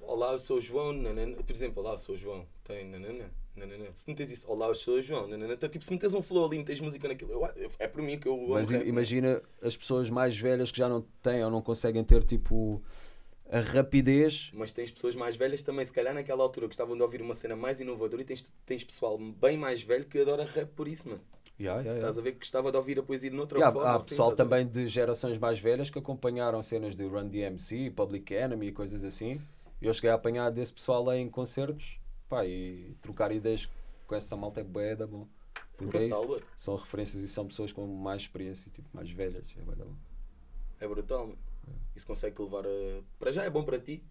[0.02, 0.94] Olá, eu sou o João.
[1.46, 2.46] Por exemplo, olá, eu sou o João.
[2.64, 3.86] Tem nanana, nanana.
[3.94, 5.28] Se metes isso, olá, eu sou o João.
[5.28, 5.54] Nanana.
[5.54, 8.18] Então, tipo, se metes um flow ali, metes música naquilo, eu- eu- é por mim
[8.18, 11.50] que eu Mas rap, im- imagina as pessoas mais velhas que já não têm ou
[11.52, 12.82] não conseguem ter tipo
[13.50, 14.50] a rapidez.
[14.54, 17.56] Mas tens pessoas mais velhas também, se calhar naquela altura gostavam de ouvir uma cena
[17.56, 21.22] mais inovadora e tens, tens pessoal bem mais velho que adora rap por isso, mano.
[21.60, 21.98] Yeah, yeah, yeah.
[22.00, 23.92] Estás a ver que gostava de ouvir a poesia de outra Yeah, forma.
[23.92, 28.34] há assim, pessoal também de gerações mais velhas que acompanharam cenas de Run DMC, Public
[28.34, 29.40] Enemy e coisas assim.
[29.80, 32.00] E eu cheguei a apanhar desse pessoal lá em concertos
[32.32, 33.70] pá, e trocar ideias
[34.08, 35.28] com essa malta é bué da bom.
[35.76, 36.42] Porque é isso.
[36.56, 39.54] São referências e são pessoas com mais experiência, tipo, mais velhas.
[39.58, 39.96] É bué da bom.
[40.80, 41.40] É brutal, mano.
[41.94, 43.04] Isso consegue-te levar a.
[43.20, 44.02] Para já é bom para ti,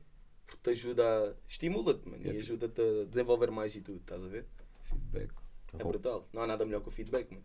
[0.47, 1.35] porque te ajuda a.
[1.49, 2.39] estimula-te, mano, e Yeah.
[2.39, 4.47] ajuda-te a desenvolver mais e tudo, estás a ver?
[4.85, 5.33] Feedback.
[5.79, 6.29] É brutal.
[6.33, 7.45] Não há nada melhor que o feedback, mano.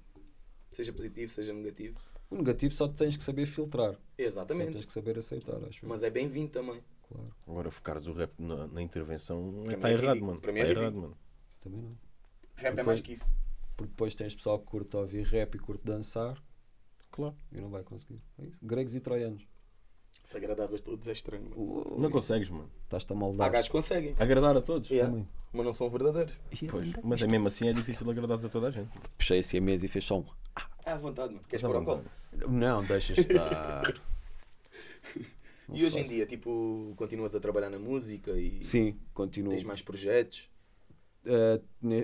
[0.71, 1.97] Seja positivo, seja negativo.
[2.29, 3.93] O negativo só tens que saber filtrar.
[3.93, 4.73] Só Exatamente.
[4.73, 5.85] tens que saber aceitar, acho.
[5.87, 6.83] Mas é bem-vindo também.
[7.07, 7.35] Claro.
[7.47, 10.39] Agora, focares o rap na, na intervenção está mim é errado, mano.
[10.41, 11.01] Para mim Está é errado, ridículo.
[11.03, 11.17] mano.
[11.61, 11.97] Também não.
[12.55, 13.33] Rap é Depois- mais que isso.
[13.77, 16.41] Porque depois tens pessoal que curte ouvir rap e curte dançar
[17.11, 17.35] Claro.
[17.51, 18.21] e não vai conseguir.
[18.39, 18.65] É isso.
[18.65, 19.45] Gregos e troianos.
[20.23, 21.97] Se agradares a todos é estranho, mano.
[21.99, 22.69] Não consegues, mano.
[22.83, 23.51] Estás-te a Há moldar.
[23.51, 24.15] gajos que conseguem.
[24.17, 24.89] Agradar a todos.
[24.89, 25.11] Yeah.
[25.11, 25.27] Também.
[25.53, 26.33] Mas não são verdadeiros.
[26.69, 28.97] Pois, mas é mesmo assim é difícil agradares a toda a gente.
[29.17, 30.25] Puxei assim a mesa e fez som.
[30.85, 31.45] É à vontade, mano.
[31.47, 32.05] Queres pôr ao colo?
[32.49, 33.83] Não, deixa estar.
[35.67, 39.49] Não E hoje em dia, tipo, continuas a trabalhar na música e Sim, continuo.
[39.51, 40.49] tens mais projetos.
[41.25, 41.59] Uh,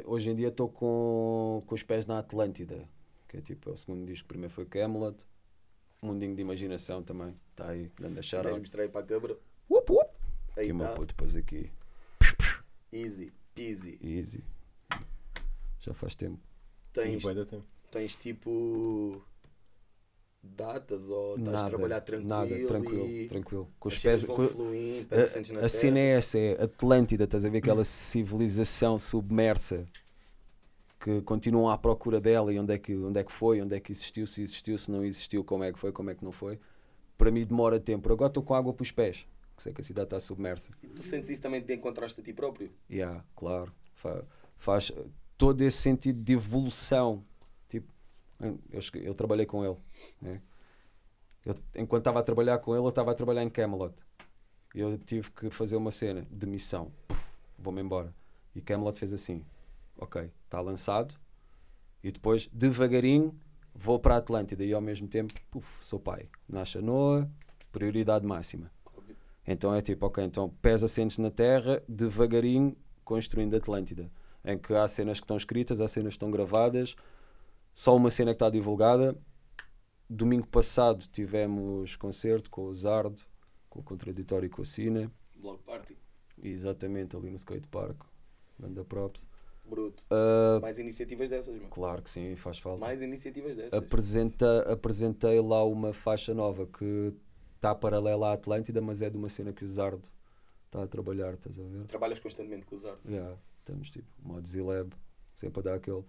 [0.06, 2.89] hoje em dia estou com, com os pés na Atlântida,
[3.28, 4.28] que é tipo é o segundo disco.
[4.28, 5.17] Primeiro foi Camelot,
[6.02, 7.34] Mundinho de Imaginação também.
[7.52, 9.38] Está aí, grande Quiseres shout mostrar aí para a câmara?
[9.69, 10.10] Up, up.
[10.58, 10.93] Aí Aqui o meu tá.
[10.93, 11.71] puto, depois aqui.
[12.91, 14.00] Easy, peasy.
[14.04, 14.43] Easy.
[15.80, 16.39] Já faz tempo.
[16.91, 17.65] Tens, vai dar tempo.
[17.89, 19.21] tens tipo
[20.43, 22.30] datas ou estás a Nada, trabalhar tranquilo?
[22.30, 23.67] nada, tranquilo, e tranquilo.
[23.80, 24.23] Com os pés.
[24.23, 28.97] com- fluindo, pés a, a cena é essa, é Atlântida, estás a ver aquela civilização
[28.99, 29.86] submersa
[30.99, 33.80] que continuam à procura dela e onde é que, onde é que foi, onde é
[33.80, 36.32] que existiu, se existiu, se não existiu, como é que foi, como é que não
[36.32, 36.60] foi.
[37.17, 38.12] Para mim demora tempo.
[38.12, 39.25] Agora estou com água para os pés,
[39.58, 40.69] que sei que a cidade está submersa.
[40.84, 42.71] E tu sentes isso também de encontraste a ti próprio?
[43.04, 44.23] Há, claro, fa-
[44.58, 44.91] faz
[45.38, 47.23] todo esse sentido de evolução.
[48.41, 49.77] Eu, eu trabalhei com ele.
[50.21, 50.41] né?
[51.45, 53.93] Eu, enquanto estava a trabalhar com ele, eu estava a trabalhar em Camelot.
[54.73, 56.91] Eu tive que fazer uma cena de missão.
[57.58, 58.13] Vou-me embora.
[58.56, 59.45] E Camelot fez assim:
[59.97, 61.13] Ok, está lançado.
[62.04, 63.38] E depois, devagarinho,
[63.73, 64.63] vou para a Atlântida.
[64.63, 65.34] E ao mesmo tempo,
[65.80, 66.30] sou pai.
[66.47, 67.30] Nasce a Noah,
[67.71, 68.71] prioridade máxima.
[69.45, 74.10] Então é tipo, ok, então pés assentes na terra, devagarinho construindo Atlântida.
[74.43, 76.95] Em que há cenas que estão escritas, há cenas que estão gravadas,
[77.73, 79.17] só uma cena que está divulgada.
[80.10, 83.21] Domingo passado tivemos concerto com o Zardo,
[83.69, 85.97] com o Contraditório e com a Cine, Block Party.
[86.43, 88.03] exatamente ali no Skate Park.
[88.59, 89.26] Ganda props.
[89.65, 90.03] Bruto.
[90.09, 91.69] Ah, Mais iniciativas dessas, mano.
[91.69, 92.80] claro que sim, faz falta.
[92.86, 93.74] Mais iniciativas dessas.
[93.74, 97.13] Apresenta, apresentei lá uma faixa nova que
[97.55, 100.07] está paralela à Atlântida, mas é de uma cena que o Zardo
[100.65, 101.86] está a trabalhar, estás a ver?
[101.86, 102.97] Trabalhas constantemente com o Zar.
[103.07, 104.93] Yeah, estamos tipo, modo Z-Lab,
[105.36, 106.03] sempre a dar aquele,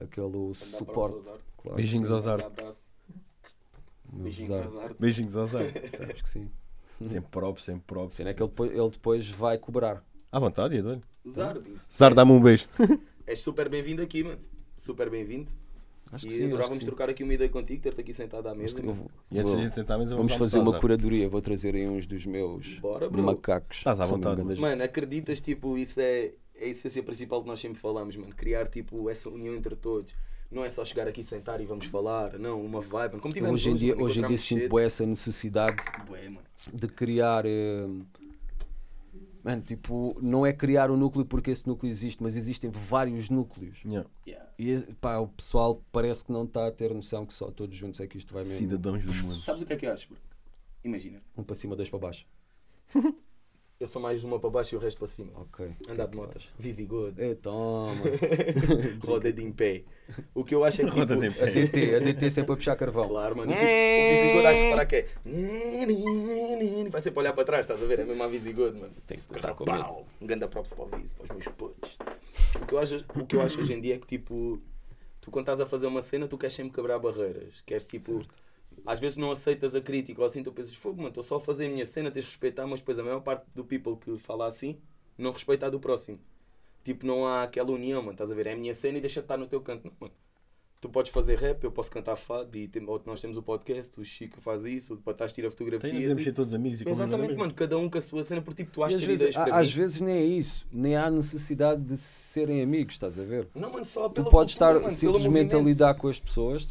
[0.00, 1.20] aquele suporte.
[1.56, 2.46] Claro, Beijinhos ao Mandar Zar.
[2.46, 2.88] abraço.
[4.12, 4.70] meu Beijinhos ao Zar.
[4.70, 4.94] Zar.
[4.98, 5.66] Beijinhos ao Zar.
[5.96, 6.50] Sabes que sim.
[7.00, 8.10] Sempre próprio, sempre próprio.
[8.14, 10.04] cena é que ele depois, ele depois vai cobrar.
[10.32, 11.02] À vontade, Eduardo.
[11.28, 11.88] Zar disse.
[11.96, 12.66] Zar, dá-me um beijo.
[13.26, 14.38] És super bem-vindo aqui, mano.
[14.76, 15.52] Super bem-vindo.
[16.10, 16.86] Acho que e sim, adorávamos sim.
[16.86, 18.80] trocar aqui uma ideia contigo, ter-te aqui sentado à mesa.
[18.82, 21.28] eu vou- E antes vou- da gente sentar à mesa, Vamos vamos fazer uma curadoria.
[21.28, 23.76] Vou trazer aí uns dos meus Bora, macacos.
[23.78, 27.78] Estás à vontade, Mano, acreditas, tipo, isso é, é a essência principal que nós sempre
[27.80, 28.34] falamos, mano.
[28.34, 30.14] Criar, tipo, essa união entre todos.
[30.50, 32.38] Não é só chegar aqui, sentar e vamos falar.
[32.38, 33.12] Não, uma vibe.
[33.12, 33.22] mano.
[33.22, 36.46] Como tivemos Hoje em dia, mano, hoje em dia sinto essa necessidade Bué, mano.
[36.72, 37.44] de criar.
[37.46, 37.86] eh,
[39.44, 43.80] Mano, tipo, não é criar um núcleo porque esse núcleo existe, mas existem vários núcleos.
[43.84, 44.08] Yeah.
[44.26, 44.50] Yeah.
[44.58, 48.00] E pá, o pessoal parece que não está a ter noção que só todos juntos
[48.00, 48.58] é que isto vai mesmo.
[48.58, 49.40] Cidadãos do mundo.
[49.40, 50.18] Sabes o que é que eu acho, bro?
[50.84, 52.26] Imagina, Um para cima, dois para baixo.
[53.80, 55.30] eu sou mais uma para baixo e o resto para cima.
[55.36, 55.70] Ok.
[55.88, 56.40] Andar de moto.
[56.58, 57.14] Visigodo.
[57.22, 57.94] É, toma.
[59.04, 59.84] Roda de em pé.
[60.34, 60.90] O que eu acho é que.
[60.90, 63.08] Roda tipo, de em A DT, a DT sempre a puxar carvão.
[63.08, 63.52] Claro, mano.
[63.52, 66.90] E, tipo, o Visigodo acho que reparar que é.
[66.90, 68.00] Vai sempre olhar para trás, estás a ver?
[68.00, 68.92] É mesmo a Visigodo, mano.
[69.06, 70.06] Tem que estar com pau.
[70.20, 71.96] Um ganda props para o Visi, para os meus putos.
[72.60, 74.60] O que, eu acho, o que eu acho hoje em dia é que, tipo,
[75.20, 77.60] tu quando estás a fazer uma cena, tu queres sempre quebrar barreiras.
[77.64, 78.26] Queres, tipo,
[78.86, 81.40] às vezes não aceitas a crítica ou assim, tu pensas, fogo, mano, estou só a
[81.40, 84.16] fazer a minha cena, tens de respeitar, mas depois a maior parte do people que
[84.18, 84.78] fala assim,
[85.16, 86.18] não respeita a do próximo.
[86.84, 88.46] Tipo, não há aquela união, mano, estás a ver?
[88.46, 90.14] É a minha cena e deixa de estar no teu canto, não, mano.
[90.80, 93.98] Tu podes fazer rap, eu posso cantar fado e tem, ou nós temos o podcast,
[94.00, 95.92] o Chico faz isso, o Patás tira Tem, fotografias.
[95.92, 98.40] devemos e- ser todos amigos e combinamos Exatamente, mano, cada um com a sua cena,
[98.40, 99.74] porque tipo, tu achas às vezes, ideias para às mim.
[99.74, 103.48] vezes nem é isso, nem há necessidade de serem amigos, estás a ver?
[103.56, 106.20] Não, mano, só Tu pela podes cultura, estar mano, pelo simplesmente a lidar com as
[106.20, 106.68] pessoas,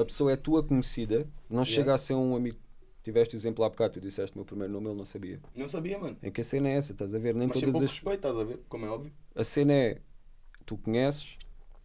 [0.00, 2.58] a pessoa é tua conhecida, não chega a ser um amigo.
[3.02, 5.40] Tiveste o exemplo há bocado, tu disseste o meu primeiro nome, ele não sabia.
[5.56, 6.16] Não sabia, mano.
[6.20, 7.34] É que a cena é essa, estás a ver?
[7.34, 7.90] Nem Mas todas as.
[7.90, 8.60] respeito, estás a ver?
[8.68, 9.12] Como é óbvio.
[9.34, 10.00] A cena é
[10.66, 11.38] tu conheces,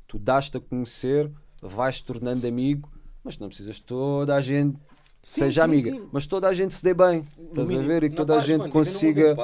[0.08, 2.92] tu dás-te a conhecer, vais-te tornando amigo,
[3.24, 4.78] mas não precisas toda a gente
[5.26, 6.08] seja sim, amiga, sim.
[6.12, 8.04] mas toda a gente se dê bem, estás a ver?
[8.04, 9.36] E que toda a paz, gente mano, consiga.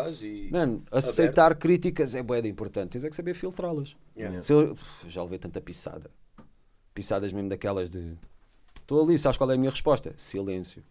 [0.51, 3.95] Mano, aceitar críticas é de importante, tens é que saber filtrá-las.
[4.15, 4.43] Yeah.
[4.43, 6.11] Se eu, já levei tanta pisada.
[6.93, 8.15] Pissadas mesmo daquelas de.
[8.91, 10.13] Estou ali, sabes qual é a minha resposta?
[10.17, 10.83] Silêncio.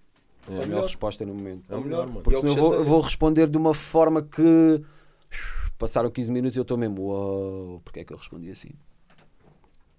[0.49, 0.83] É a melhor melhor.
[0.85, 1.71] resposta no momento.
[1.71, 2.23] É o melhor, mano.
[2.23, 4.83] Porque é senão eu vou, vou responder de uma forma que.
[5.77, 7.03] Passaram 15 minutos e eu estou mesmo.
[7.03, 8.71] Uau, porque é que eu respondi assim?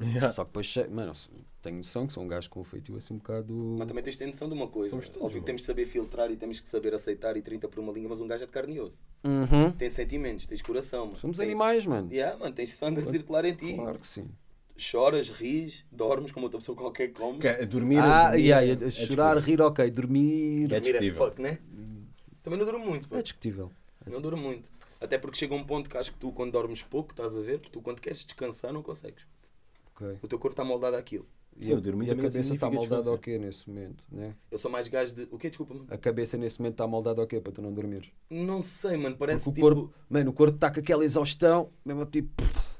[0.01, 0.31] Yeah.
[0.31, 1.13] Só que depois mano,
[1.61, 3.53] tenho noção que sou um gajo com um feitio assim um bocado.
[3.77, 4.89] Mas também tens de ter noção de uma coisa.
[4.89, 7.79] Todos, Óbvio que temos de saber filtrar e temos que saber aceitar e 30 por
[7.79, 9.03] uma língua, mas um gajo é de carne e osso.
[9.23, 9.71] Uhum.
[9.73, 11.17] Tem sentimentos, tens coração, mano.
[11.17, 12.11] Somos Tem- animais, mano.
[12.11, 13.75] Yeah, mano, tens sangue a circular em ti.
[13.75, 14.27] Claro que sim.
[14.77, 17.39] Choras, ris, dormes como outra pessoa qualquer que comes.
[17.41, 19.41] Que é Dormir, Ah, dormir yeah, é- é chorar, discutível.
[19.41, 19.91] rir, ok.
[19.91, 20.63] Dormir.
[20.73, 21.59] É Dormir é fuck, né?
[22.43, 23.23] Também não dura muito, É mano.
[23.23, 23.71] discutível.
[24.07, 24.69] Não dura muito.
[24.99, 27.59] Até porque chega um ponto que acho que tu, quando dormes pouco, estás a ver,
[27.59, 29.25] tu quando queres descansar, não consegues.
[29.95, 30.17] Ok.
[30.21, 31.27] O teu corpo está moldado àquilo.
[31.57, 34.03] E Sim, a, dormir e a cabeça está moldada ao quê nesse momento?
[34.09, 34.33] Né?
[34.49, 35.27] Eu sou mais gajo de.
[35.29, 35.49] O quê?
[35.49, 35.85] Desculpa, mano.
[35.89, 38.09] A cabeça nesse momento está moldada ao quê para tu não dormires?
[38.29, 39.17] Não sei, mano.
[39.17, 39.81] Parece Porque o tipo.
[39.81, 42.31] corpo, mano, o corpo está com aquela exaustão, mesmo tipo.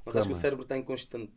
[0.06, 1.34] Mas acho que o cérebro está inconstante.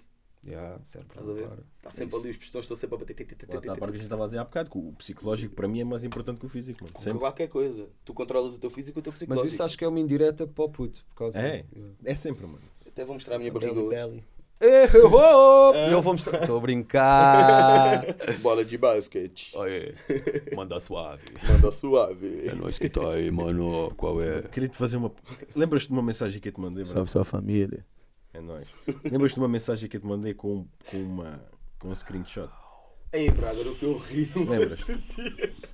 [0.46, 1.48] Yeah, cérebro, Estás a ver?
[1.78, 3.18] Está sempre ali, os pistões estão sempre a bater.
[3.18, 5.66] está a parte que a gente estava a dizer há bocado, que o psicológico para
[5.66, 6.98] mim é mais importante que o físico, mano.
[7.00, 7.18] Sempre.
[7.18, 7.88] Qualquer coisa.
[8.04, 9.54] Tu controlas o teu físico e o teu Mas psicológico.
[9.54, 11.04] isso acho que é uma indireta para o puto.
[11.06, 11.64] Por causa É,
[12.04, 12.62] é sempre, mano.
[12.86, 14.22] Até vou mostrar a minha barriga hoje.
[15.02, 16.40] Oh, oh, Eu vou mostrar.
[16.40, 18.04] Estou a brincar.
[18.40, 19.52] Bola de basquete.
[20.54, 21.24] Manda suave.
[21.48, 22.48] Manda suave.
[22.48, 23.92] É nós que está aí, mano.
[23.96, 24.42] Qual é?
[24.42, 25.12] Queria-te fazer uma.
[25.56, 27.06] Lembras-te de uma mensagem que eu te mandei, bro?
[27.08, 27.84] sua família.
[28.34, 28.66] É nóis.
[29.10, 31.40] Lembras-te de uma mensagem que eu te mandei com, com, uma,
[31.78, 32.50] com um screenshot?
[33.12, 34.30] Ei, Braga, era o que eu ri.
[34.34, 34.80] Lembras?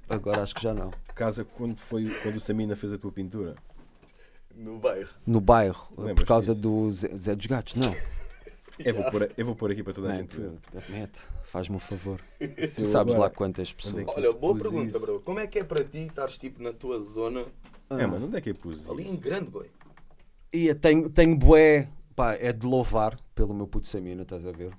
[0.09, 0.91] Agora acho que já não.
[1.15, 3.57] Casa quando foi quando o Samina fez a tua pintura.
[4.55, 5.09] No bairro.
[5.27, 6.63] No bairro, Lembras por causa disso?
[6.63, 7.95] do Zé, Zé dos Gatos, não.
[8.79, 10.53] Eu vou pôr, eu vou pôr aqui para toda a gente ver.
[10.71, 12.19] tu, mete, faz-me um favor.
[12.41, 13.99] Se Tu sabes agora- lá quantas pessoas.
[13.99, 15.01] É que- Olha, boa pergunta, isso?
[15.01, 15.21] bro.
[15.21, 17.45] Como é que é para ti estares tipo na tua zona,
[17.91, 19.69] É, mano, onde é que eu pus ali em grande, boy?
[20.51, 21.89] E tenho, tenho bué,
[22.21, 24.71] pá, é de louvar pelo meu puto Samina, estás a ver?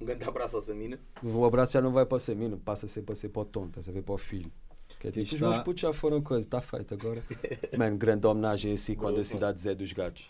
[0.00, 0.98] Um grande abraço ao Samina.
[1.22, 3.66] O abraço já não vai para o Samina, passa sempre a ser para o Tom,
[3.66, 4.02] estás a ver?
[4.02, 4.50] Para o filho.
[4.98, 7.22] Que é tipo, os meus putos já foram coisa, está feito agora.
[7.78, 10.26] Mano, grande homenagem a si quando a cidade Zé dos Gatos.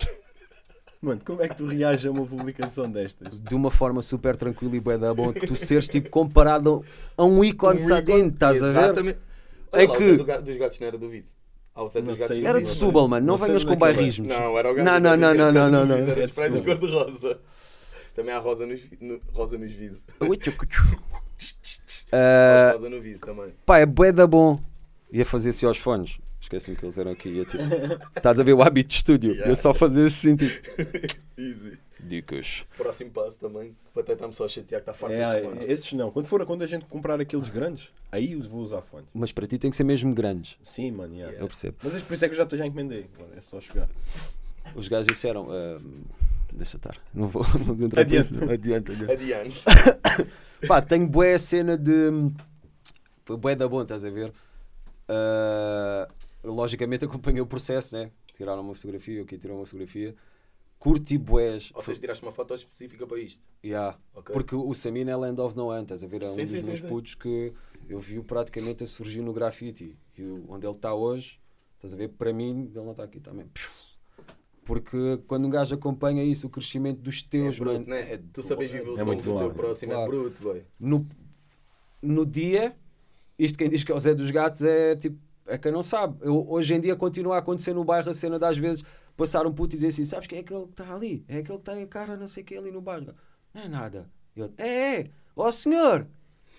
[1.00, 3.40] Mano, como é que tu reages a uma publicação destas?
[3.40, 6.84] De uma forma super tranquila e bué da bom, tu seres tipo comparado
[7.16, 8.78] a um ícone Um sadinho, ícone- estás a ver?
[8.78, 9.18] Exatamente.
[9.72, 11.10] É Olha lá, que- o do Ga- dos gatos não era do.
[11.82, 12.68] O Zé dos gatos Era de.
[12.68, 13.76] Setúbal, mano, não Não venhas com é.
[13.76, 14.28] bairrismos.
[14.28, 15.96] Não, era o gajo Não, não, não, não, não, era não, não.
[15.96, 16.62] Era de Setúbal.
[16.64, 17.40] cor-de-rosa.
[18.14, 20.02] Também há rosa nos, no, rosa nos visos.
[22.10, 23.54] Ah, rosa no viso também.
[23.66, 24.58] Pá, é bué da bom.
[25.12, 26.18] Ia fazer assim aos fones.
[26.40, 27.28] Esqueci-me que eles eram aqui.
[27.28, 27.62] Ia, tipo,
[28.16, 29.34] estás a ver o hábito de estúdio.
[29.46, 30.52] Ia só fazer esse sentido.
[31.36, 31.78] Easy.
[32.00, 32.64] Dicas.
[32.76, 33.76] Próximo passo também.
[33.94, 35.68] O Até está-me só a chatear que está farto É, destes fones.
[35.68, 36.10] esses não.
[36.10, 39.08] Quando for quando a gente comprar aqueles grandes, aí os vou usar fones.
[39.12, 40.56] Mas para ti tem que ser mesmo grandes.
[40.62, 41.36] Sim, mano, yeah.
[41.38, 41.76] Eu percebo.
[41.82, 43.06] Mas é por isso é que eu já, já encomendei.
[43.36, 43.88] É só chegar.
[44.74, 45.48] Os gajos disseram.
[45.50, 45.80] ah,
[46.52, 46.96] deixa estar.
[47.12, 48.34] Não vou, não vou entrar Adiante.
[48.44, 49.12] Adiante, adiante.
[49.12, 49.64] Adiante.
[50.66, 52.10] Pá, tenho bué a cena de.
[53.26, 54.32] Bué da bom, estás a ver?
[55.08, 56.08] Ah,
[56.44, 58.10] logicamente acompanhei o processo, né?
[58.34, 60.14] Tiraram uma fotografia, ok, tiraram uma fotografia.
[60.78, 61.70] Curti bués.
[61.74, 63.42] Ou seja, tiraste uma foto específica para isto.
[63.64, 63.98] Yeah.
[64.14, 64.32] Ok.
[64.32, 66.22] Porque o Samina é Land of No One, estás a ver?
[66.22, 66.88] É um Sim, dos sim, meus sim.
[66.88, 67.52] putos que
[67.88, 69.98] eu vi-o praticamente a surgir no grafite.
[70.16, 71.40] E onde ele está hoje,
[71.74, 72.08] estás a ver?
[72.10, 73.46] Para mim, ele não está aqui também.
[74.64, 78.12] Porque quando um gajo acompanha isso, o crescimento dos É teus, bruto, mano, né?
[78.12, 80.06] é- tu sabes viver o é som muito do teu próximo, claro.
[80.12, 80.62] é bruto, boy.
[80.78, 81.06] no,
[82.02, 82.76] no dia,
[83.38, 86.18] isto quem diz que é o Zé dos Gatos é tipo, é quem não sabe.
[86.20, 88.84] Eu, hoje em dia continua a acontecer no bairro a cena das vezes
[89.18, 91.24] passar um puto e dizer assim: sabes quem é aquele que está ali?
[91.28, 93.14] É aquele que tem a cara não sei o que ali no bairro.
[93.52, 94.08] Não é nada.
[94.34, 96.06] Eu, é, é, ó senhor!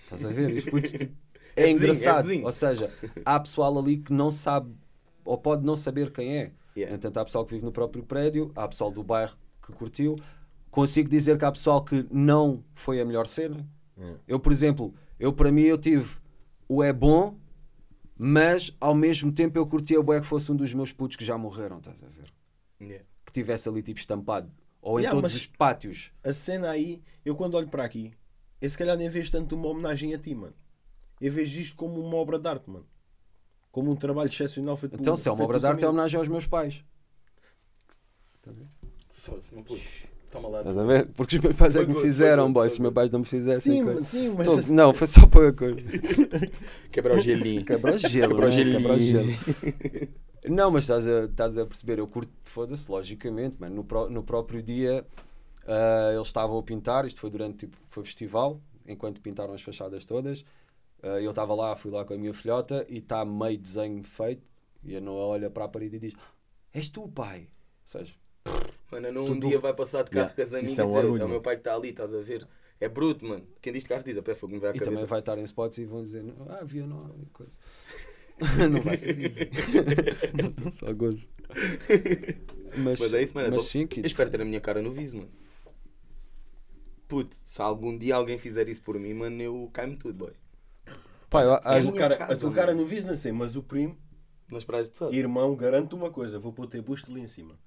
[0.03, 0.53] Estás a ver?
[0.53, 1.16] Os putos, tipo,
[1.55, 2.28] é, É vizinho, é engraçado.
[2.28, 2.45] vizinho.
[2.45, 2.93] ou seja,
[3.26, 4.76] há pessoal ali que não sabe
[5.24, 6.51] ou pode não saber quem é.
[6.76, 6.95] Yeah.
[6.95, 10.16] Entanto, há pessoal que vive no próprio prédio, há pessoal do bairro que curtiu.
[10.70, 13.68] Consigo dizer que há pessoal que não foi a melhor cena.
[13.97, 14.16] É.
[14.28, 16.18] Eu, por exemplo, eu para mim eu tive
[16.68, 17.38] o é bom,
[18.18, 21.26] mas ao mesmo tempo eu curtia o bué que fosse um dos meus putos que
[21.26, 22.32] já morreram, estás a ver?
[22.82, 23.06] Yeah.
[23.26, 24.52] Que tivesse ali tipo estampado.
[24.82, 26.12] Ou em Yeah, todos os pátios.
[26.24, 28.14] A cena aí, eu quando olho para aqui,
[28.62, 30.54] eu se calhar nem vejo tanto uma homenagem a ti, mano.
[31.20, 32.86] Eu vejo isto como uma obra de arte, mano.
[33.72, 36.18] Como um trabalho excepcional feito Então, por- se é uma obra de arte, é homenagem
[36.18, 36.84] aos meus pais.
[39.12, 39.82] Foda-se, meu puto.
[40.32, 40.60] Toma lá.
[40.60, 41.08] Estás a ver?
[41.08, 42.70] Porque os meus pais é que me fizeram, boy.
[42.70, 43.84] Se os meus pais não me fizessem.
[43.84, 44.70] Sim, sim, mas.
[44.70, 45.82] Não, foi só para a coisa.
[46.92, 47.66] Quebrar o gelinho.
[47.66, 48.52] Quebra o gelo, Quebra o né?
[48.52, 48.78] gelinho.
[48.80, 50.10] Quebra o gelo.
[50.50, 53.76] Não, mas estás a, estás a perceber, eu curto, foda-se, logicamente, mano.
[53.76, 55.06] No, pró- no próprio dia
[55.68, 60.06] ah, eles estavam a pintar, isto foi durante, tipo, foi festival, enquanto pintaram as fachadas
[60.06, 60.43] todas.
[61.04, 64.47] Ah, eu estava lá, fui lá com a minha filhota e está meio desenho feito.
[64.84, 66.14] E a Noa olha para a parede e diz:
[66.74, 67.41] És tu, pai?
[67.41, 68.14] Ou seja,
[68.91, 70.88] Mano, não um dia vai passar de carro Yeah, com as amigas é e um
[70.88, 72.47] dizer: é o meu pai que está ali, estás a ver?
[72.80, 73.45] É bruto, mano.
[73.62, 75.08] Quem diz de carro diz: a pé fogo me vai à e também cabeça.
[75.08, 77.52] vai estar em spots e vão dizer: Ah, havia Noa coisa.
[78.70, 79.40] não vai ser isso.
[80.72, 81.28] Só gozo.
[82.78, 83.48] Mas, Mas é isso, mano.
[83.48, 85.32] é mas sim, Eu que espero ter a minha cara no viso, mano.
[87.08, 90.34] Puto, se algum dia alguém fizer isso por mim, mano, eu caio-me tudo, boy.
[91.30, 93.56] Pá, eu É A minha cara, casa, a tua cara no viso, não sei, mas
[93.56, 93.98] o primo,
[94.52, 95.16] Nas praias de Sado.
[95.16, 97.58] irmão, garanto uma coisa: vou pôr o teu busto ali em cima.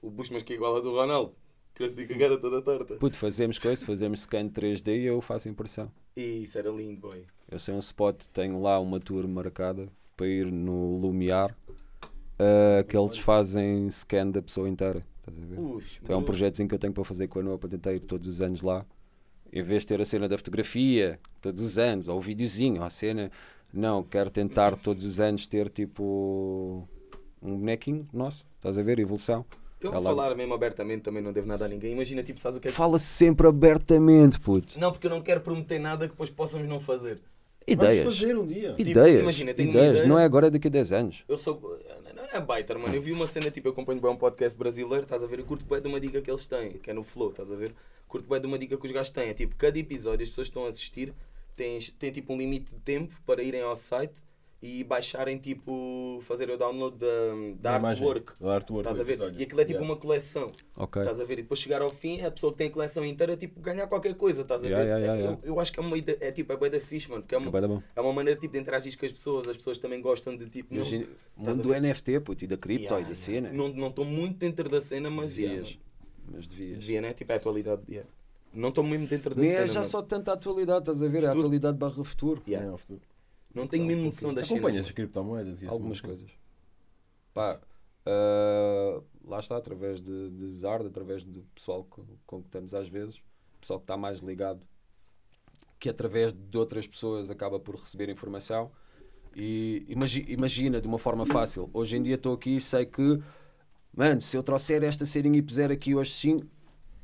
[0.00, 1.34] O Bush, mas que é igual a do Ronaldo.
[1.74, 2.94] Que assim com a cara toda torta.
[2.96, 5.90] Puto, fazemos coisa, fazemos scan 3D e eu faço impressão.
[6.14, 7.26] Isso era lindo, boy.
[7.50, 11.56] Eu sei um spot, tenho lá uma tour marcada para ir no Lumiar,
[12.38, 15.04] ah, que eles fazem scan da pessoa inteira.
[15.56, 17.92] Ux, Então é um projetozinho que eu tenho para fazer com a Noa para tentar
[17.92, 18.84] ir todos os anos lá.
[19.52, 22.86] Em vez de ter a cena da fotografia todos os anos, ou o videozinho, ou
[22.86, 23.30] a cena.
[23.72, 26.86] Não, quero tentar todos os anos ter tipo
[27.40, 28.44] um bonequinho nosso.
[28.56, 28.98] Estás a ver?
[28.98, 29.44] Evolução.
[29.80, 31.92] Eu vou Ela- falar mesmo abertamente, também não devo nada a ninguém.
[31.92, 32.76] Imagina, tipo, sabes o que é que...
[32.76, 34.78] Fala sempre abertamente, puto.
[34.78, 37.20] Não, porque eu não quero prometer nada que depois possamos não fazer.
[37.66, 38.04] Ideias.
[38.04, 38.74] Vamos fazer um dia.
[38.74, 39.20] Tipo, Ideias.
[39.22, 39.92] imagina, tenho Ideias.
[39.96, 40.08] ideia.
[40.08, 41.24] Não é agora, é daqui a 10 anos.
[41.28, 41.78] Eu sou.
[42.14, 42.94] Não, não é baiter, mano.
[42.94, 45.38] Eu vi uma cena, tipo, eu acompanho bem um podcast brasileiro, estás a ver?
[45.38, 47.56] Eu curto bem de uma dica que eles têm, que é no Flow, estás a
[47.56, 47.72] ver?
[48.08, 49.28] Curto bem de uma dica que os gajos têm.
[49.30, 51.14] É tipo, cada episódio as pessoas que estão a assistir
[51.56, 54.14] têm, têm tipo um limite de tempo para irem ao site
[54.62, 57.08] e baixarem, tipo, fazer o download da,
[57.80, 58.32] da artwork.
[58.40, 59.12] da artwork Estás a ver?
[59.14, 59.40] episódio.
[59.40, 59.92] E aquilo é tipo Yeah.
[59.92, 60.52] uma coleção.
[60.76, 61.02] Ok.
[61.02, 61.40] Estás a ver?
[61.40, 64.14] E depois chegar ao fim, a pessoa que tem a coleção inteira, tipo, ganhar qualquer
[64.14, 64.74] coisa, estás a ver?
[64.74, 65.38] yeah, yeah, É- yeah.
[65.42, 67.22] Eu, eu acho que é uma ideia, é tipo, é bué da fixe, mano.
[67.22, 67.82] Porque é É uma, bom.
[67.96, 70.72] é uma maneira tipo, de interagir com as pessoas, as pessoas também gostam de tipo.
[70.72, 71.06] não- Imagina,
[71.36, 71.74] a mundo do?
[71.74, 73.52] NFT, puto, e da cripto e da cena.
[73.52, 75.76] Não não estou muito dentro da cena, mas devias.
[76.30, 76.78] Mas devias.
[76.78, 77.12] devia, né?
[77.12, 77.82] Tipo, é a atualidade.
[77.90, 78.08] Yeah.
[78.54, 79.64] Não estou muito dentro da Nem cena.
[79.64, 79.86] é já mano.
[79.90, 81.16] só tanta atualidade, estás a ver?
[81.16, 81.38] É a Futuro.
[81.40, 82.42] atualidade barra futuro.
[82.46, 82.72] Yeah.
[82.72, 83.00] É, futuro.
[83.54, 84.58] Não tenho mesmo noção das cenas.
[84.60, 84.94] Acompanhas as mano.
[84.96, 85.74] criptomoedas e assim.
[85.74, 86.30] Algumas coisas.
[87.34, 87.60] Pá,
[88.06, 92.88] ah, lá está, através de, de Zard, através do pessoal com, com que estamos às
[92.88, 93.20] vezes,
[93.60, 94.60] pessoal que está mais ligado,
[95.78, 98.70] que através de outras pessoas acaba por receber informação.
[99.34, 101.70] E imagi- imagina de uma forma fácil.
[101.72, 103.18] Hoje em dia estou aqui e sei que,
[103.94, 106.46] mano, se eu trouxer esta serinha e puser aqui hoje cinco,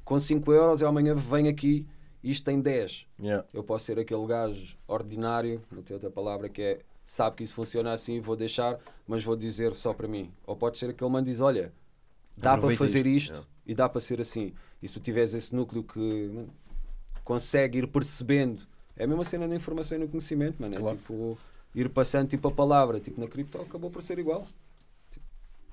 [0.05, 1.87] com 5 euros, eu amanhã venho aqui
[2.31, 3.07] isto tem 10.
[3.21, 3.47] Yeah.
[3.53, 7.55] Eu posso ser aquele gajo ordinário, não tem outra palavra, que é sabe que isso
[7.55, 10.31] funciona assim e vou deixar, mas vou dizer só para mim.
[10.47, 11.73] Ou pode ser aquele que diz: Olha,
[12.37, 13.17] dá para fazer isto.
[13.17, 13.49] isto Yeah.
[13.67, 14.53] e dá para ser assim.
[14.83, 15.99] E se tu tiveres esse núcleo que
[16.33, 16.49] mano,
[17.25, 18.63] consegue ir percebendo,
[18.97, 20.75] é a mesma cena da informação e no conhecimento, mano.
[20.75, 20.97] É Claro.
[20.97, 21.39] tipo
[21.75, 23.01] ir passando tipo a palavra.
[23.01, 24.47] Tipo, na cripto acabou por ser igual.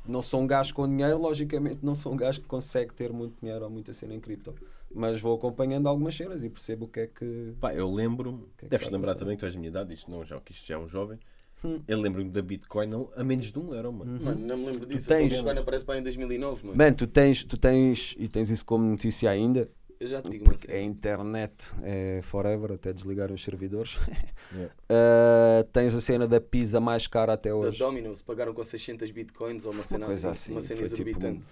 [0.08, 3.36] Não sou um gajo com dinheiro, logicamente não sou um gajo que consegue ter muito
[3.41, 4.53] dinheiro ou muita cena em cripto.
[4.93, 7.53] Mas vou acompanhando algumas cenas e percebo o que é que.
[7.60, 9.20] Pá, eu lembro-me, que é que deves a lembrar passar?
[9.20, 10.88] também que tu és da minha idade, isto não, já, que isto já é um
[10.88, 11.20] jovem.
[11.64, 11.82] Hum.
[11.88, 14.20] Eu lembro-me da Bitcoin não, a menos de um euro, mano.
[14.22, 15.08] Mano, não me lembro disso.
[15.08, 16.78] tens- Então, Bitcoin aparece para em 2009, mano.
[16.78, 19.70] Mano, tu tens, tu tens, e tens isso como notícia ainda,
[20.00, 20.84] Eu já te digo uma Porque a cena.
[20.84, 23.98] internet é forever, até desligar os servidores.
[24.54, 24.74] Yeah.
[24.91, 27.80] Uh, tens a cena da pizza mais cara até Da hoje.
[27.80, 31.43] Domino's pagaram com 600 bitcoins ou uma cena assim, assim, uma cena tipo exorbitante.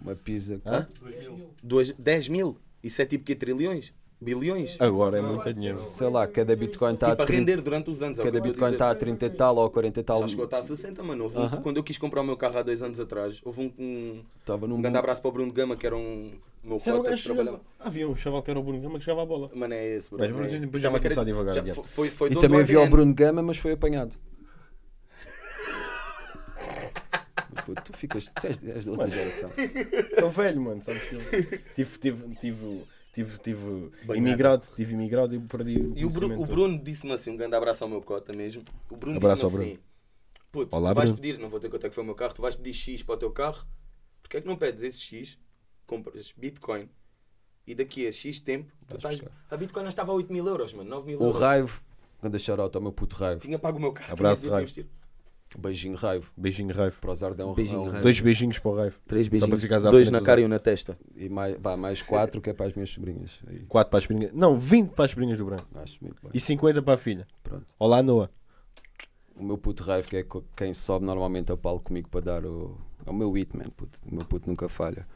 [0.00, 0.60] Uma pizza.
[0.64, 0.86] Hã?
[1.62, 2.56] Duas- 10 mil?
[2.82, 3.92] Isso é tipo que trilhões?
[4.20, 4.76] Bilhões?
[4.80, 5.78] Agora é muito dinheiro.
[5.78, 8.18] Sei lá, cada bitcoin está tipo a a 30, render durante os anos.
[8.18, 10.18] é cada bitcoin está a 30 e tal ou 40 e tal.
[10.18, 11.24] Já chegou a estar a 60, mano.
[11.24, 11.62] Houve um- Aham.
[11.62, 14.66] Quando eu quis comprar o meu carro há dois anos atrás, houve um, um, Estava
[14.66, 16.32] um num grande abraço para o Bruno Gama, que era um
[16.64, 17.60] meu cota que trabalhava.
[17.78, 19.50] Havia um chaval que era o Bruno Gama que jogava a bola.
[19.54, 20.18] Mano, é esse, bro.
[20.18, 20.58] Mas é Bruno, esse.
[20.58, 22.88] depois Já vai começar devagar, já foi, foi E também havia o.
[22.88, 24.12] Bruno Gama, mas foi apanhado.
[27.66, 28.26] Pô, tu ficas.
[28.26, 29.50] Tu és, és de outra geração.
[29.56, 31.20] Estou velho, mano, sabes que eu
[31.74, 32.82] tive, tive, tive,
[33.24, 34.16] tive, tive Banhado.
[34.16, 37.54] imigrado, tive imigrado e perdi o E o, Bru- o Bruno disse-me assim, um grande
[37.56, 38.62] abraço ao meu cota mesmo.
[38.90, 39.78] O Bruno Abraço disse-me assim:
[40.52, 41.22] Puto, Olá, vais Bruno.
[41.22, 43.02] pedir, não vou dizer quanto é que foi o meu carro, tu vais pedir X
[43.02, 43.66] para o teu carro,
[44.22, 45.38] porque é que não pedes esse X,
[45.86, 46.88] compras Bitcoin
[47.66, 50.88] e daqui a X tempo, estás, a Bitcoin já estava a 8 mil euros, mano,
[50.88, 51.40] 9 mil O euros.
[51.40, 51.82] Raivo,
[52.22, 53.40] grande shout ao meu puto Raivo.
[53.40, 54.88] Tinha pago o meu carro, Abraço, tinha Raivo.
[55.56, 56.30] Beijinho Raivo.
[56.36, 57.00] Beijinho raivo.
[57.00, 58.02] Para os Ardão Beijinho, Raivo.
[58.02, 58.96] Dois beijinhos para o raivo.
[59.06, 60.98] Três Só para beijinhos, ficares à dois na cara e um na testa.
[61.16, 63.38] E mais, vá, mais 4 que é para as minhas sobrinhas.
[63.46, 64.32] Aí, Quatro para as espinhas.
[64.32, 65.66] Não, 20 para as espinhas do branco.
[65.76, 66.30] acho muito bem.
[66.34, 67.26] E 50 para a filha.
[67.42, 67.64] Pronto.
[67.78, 68.30] Olá, Noah.
[69.36, 70.26] O meu puto Raivo, que é
[70.56, 72.76] quem sobe normalmente a palco comigo para dar o.
[73.06, 73.98] É o meu hitman, puto.
[74.10, 75.06] O meu puto nunca falha.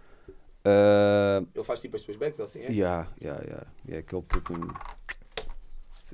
[0.65, 2.71] Ah, Ele faz tipo as tuas bags ou assim, é?
[2.71, 3.67] Yeah, yeah, yeah.
[3.89, 4.55] É aquele puto.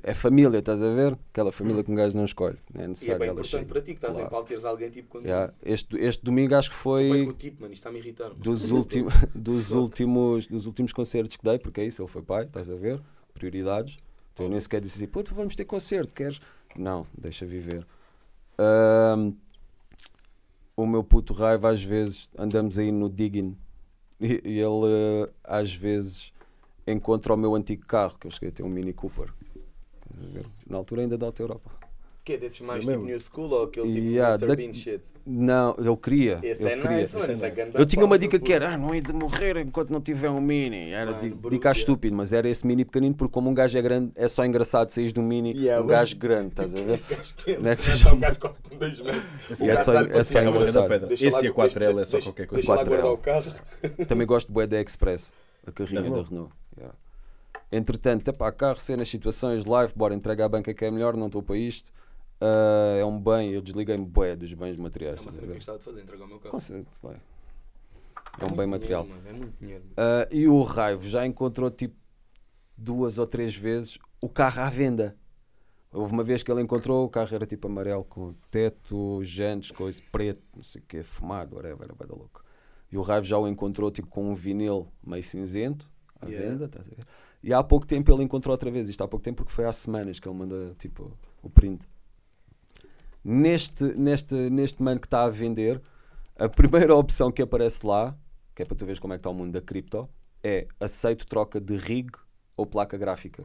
[0.03, 1.17] É família, estás a ver?
[1.31, 2.57] Aquela família que um gajo não escolhe.
[2.73, 3.67] Não é E é necessário bem ela importante chegue.
[3.73, 4.29] para ti que estás em Claro.
[4.31, 5.25] palco teres alguém tipo quando.
[5.25, 5.53] Yeah.
[5.63, 8.29] Este, este domingo acho que Bem foi o tipo, mano, isto está-me a irritar.
[8.29, 8.39] mano.
[8.41, 12.43] dos, últimos dos, últimos, dos últimos concertos que dei, porque é isso, ele foi pai,
[12.45, 13.01] estás a ver?
[13.33, 13.97] Prioridades.
[14.33, 16.39] Então eu nem sequer disse assim, puto, vamos ter concerto, queres?
[16.77, 17.85] Não, deixa viver.
[18.57, 19.33] Ahm,
[20.75, 23.57] o meu puto raiva, às vezes, andamos aí no digging
[24.19, 26.31] e, e ele, eh, às vezes,
[26.87, 29.33] encontra o meu antigo carro, que eu cheguei a ter um Mini Cooper.
[30.69, 31.71] Na altura ainda da Alta Europa.
[32.23, 33.05] Que é desses mais Eu tipo.
[33.05, 34.47] New School ou aquele tipo Yeah, Mr.
[34.47, 35.01] da- Bean shit?
[35.31, 36.39] Não, eu queria.
[36.43, 36.97] Esse eu é queria.
[36.97, 37.31] nice, mano.
[37.31, 38.51] esse é é Eu tinha uma dica que puto.
[38.53, 40.89] era, ah, não é de morrer enquanto não tiver um mini.
[40.91, 41.79] Era Mano, di- bruto, dica yeah.
[41.79, 44.89] estúpido, mas era esse mini pequenino, porque como um gajo é grande, é só engraçado
[44.89, 45.89] sair de um mini, Yeah, um mano.
[45.99, 46.93] gajo grande, estás a ver?
[46.93, 49.23] Este gajo que Não é que já seja- está um gajo quase com 2 metros.
[49.51, 50.39] Esse O é gajo só- dá-lhe é só.
[50.39, 51.11] É grande engraçado.
[51.13, 52.67] Esse e a 4L é só qualquer coisa.
[52.67, 52.89] Deixa lá 4L.
[52.89, 54.05] guardar o carro.
[54.07, 55.31] Também gosto de bué da Express,
[55.65, 56.51] a carrinha da Renault.
[57.71, 61.43] Entretanto, epá, carro, cenas, situações, live, bora entregar a banca que é melhor, não estou
[61.43, 61.91] para isto.
[62.41, 65.19] Ah, é um bem, eu desliguei-me bué dos bens materiais.
[65.19, 66.51] É uma a cena que eu gostava de fazer, entregar o meu carro.
[66.51, 67.15] Com certeza, vai.
[68.39, 69.03] É um muito bem material.
[69.03, 69.83] dinheiro, mano, É muito dinheiro.
[69.97, 71.95] Ah, e o Raivo já encontrou tipo
[72.77, 75.15] duas ou três vezes o carro à venda.
[75.91, 80.01] Houve uma vez que ele encontrou, o carro era tipo amarelo com teto, jantes, coisa
[80.11, 82.43] preto, não sei o que, fumado, whatever, era bué da louco.
[82.91, 85.89] E o Raivo já o encontrou tipo com um vinil meio cinzento
[86.21, 86.49] à Yeah.
[86.51, 87.05] venda, estás a ver?
[87.41, 89.71] E há pouco tempo ele encontrou outra vez, isto há pouco tempo porque foi há
[89.71, 91.87] semanas que ele manda tipo o print.
[93.23, 95.81] Neste, neste, neste mano que está a vender,
[96.37, 98.17] a primeira opção que aparece lá,
[98.55, 100.09] que é para tu veres como é que está o mundo da cripto,
[100.43, 102.09] é aceito troca de rig
[102.55, 103.43] ou placa gráfica.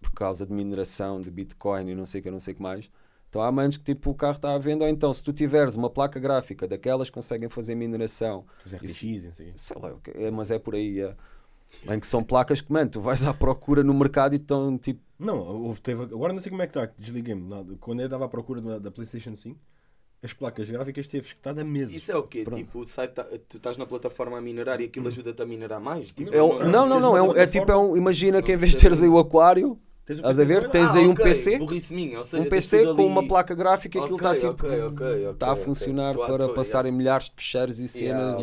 [0.00, 2.62] Por causa de mineração de Bitcoin e não sei o que, não sei o que
[2.62, 2.90] mais.
[3.28, 5.74] Então há manos que tipo o carro está à venda, ou então se tu tiveres
[5.74, 9.26] uma placa gráfica daquelas que conseguem fazer mineração, Os RTX,
[9.56, 9.76] sei.
[9.80, 11.16] lá, é, mas é por aí, é.
[11.88, 15.00] Em que são placas que, mano, tu vais à procura no mercado e estão tipo.
[15.18, 17.48] Não, houve, teve, agora não sei como é que está, desliguei-me.
[17.48, 17.74] Nada.
[17.80, 19.58] Quando eu estava à procura da, da PlayStation 5,
[20.22, 21.94] as placas gráficas teve que estar da mesa.
[21.94, 22.42] Isso é o quê?
[22.44, 22.58] Pronto.
[22.58, 25.80] Tipo, o site tá- tu estás na plataforma a minerar e aquilo ajuda-te a minerar
[25.80, 26.12] mais?
[26.12, 28.56] Tipo, É um- não, não, não, é, um- é tipo, é um, imagina que em
[28.56, 30.68] vez de teres aí o aquário, Tens o estás a ver?
[30.70, 33.98] Tens Ah, aí um PC, burrice minha, ou seja, um PC com uma placa gráfica
[33.98, 34.66] e aquilo está tipo.
[35.32, 38.36] Está a funcionar para passarem milhares de fecheiros e cenas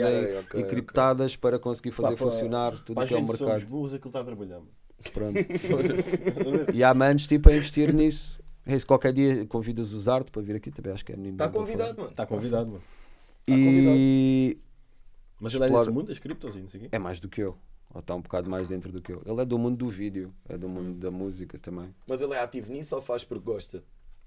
[0.55, 3.69] encriptadas para conseguir fazer funcionar tudo o que é o gente somos mercado.
[3.69, 4.55] burros, aquilo está a trabalhar.
[4.55, 4.69] mano.
[5.13, 5.35] Pronto.
[6.73, 8.39] E há manos tipo a investir nisso.
[8.65, 11.33] É isso, qualquer dia convidas o Zardo para vir aqui, também acho que é menino.
[11.33, 12.11] Está convidado, mano.
[12.11, 12.79] Está convidado, mano.
[12.79, 14.57] Tá E
[15.39, 16.89] Mas ele é desse mundo, das criptos e não sei o quê.
[16.91, 17.57] é mais do que eu.
[17.93, 19.21] Ou está um bocado mais dentro do que eu.
[19.25, 21.93] Ele é do mundo do vídeo, é do mundo da música também.
[22.07, 23.83] Mas ele é ativo nisso ou faz porque gosta?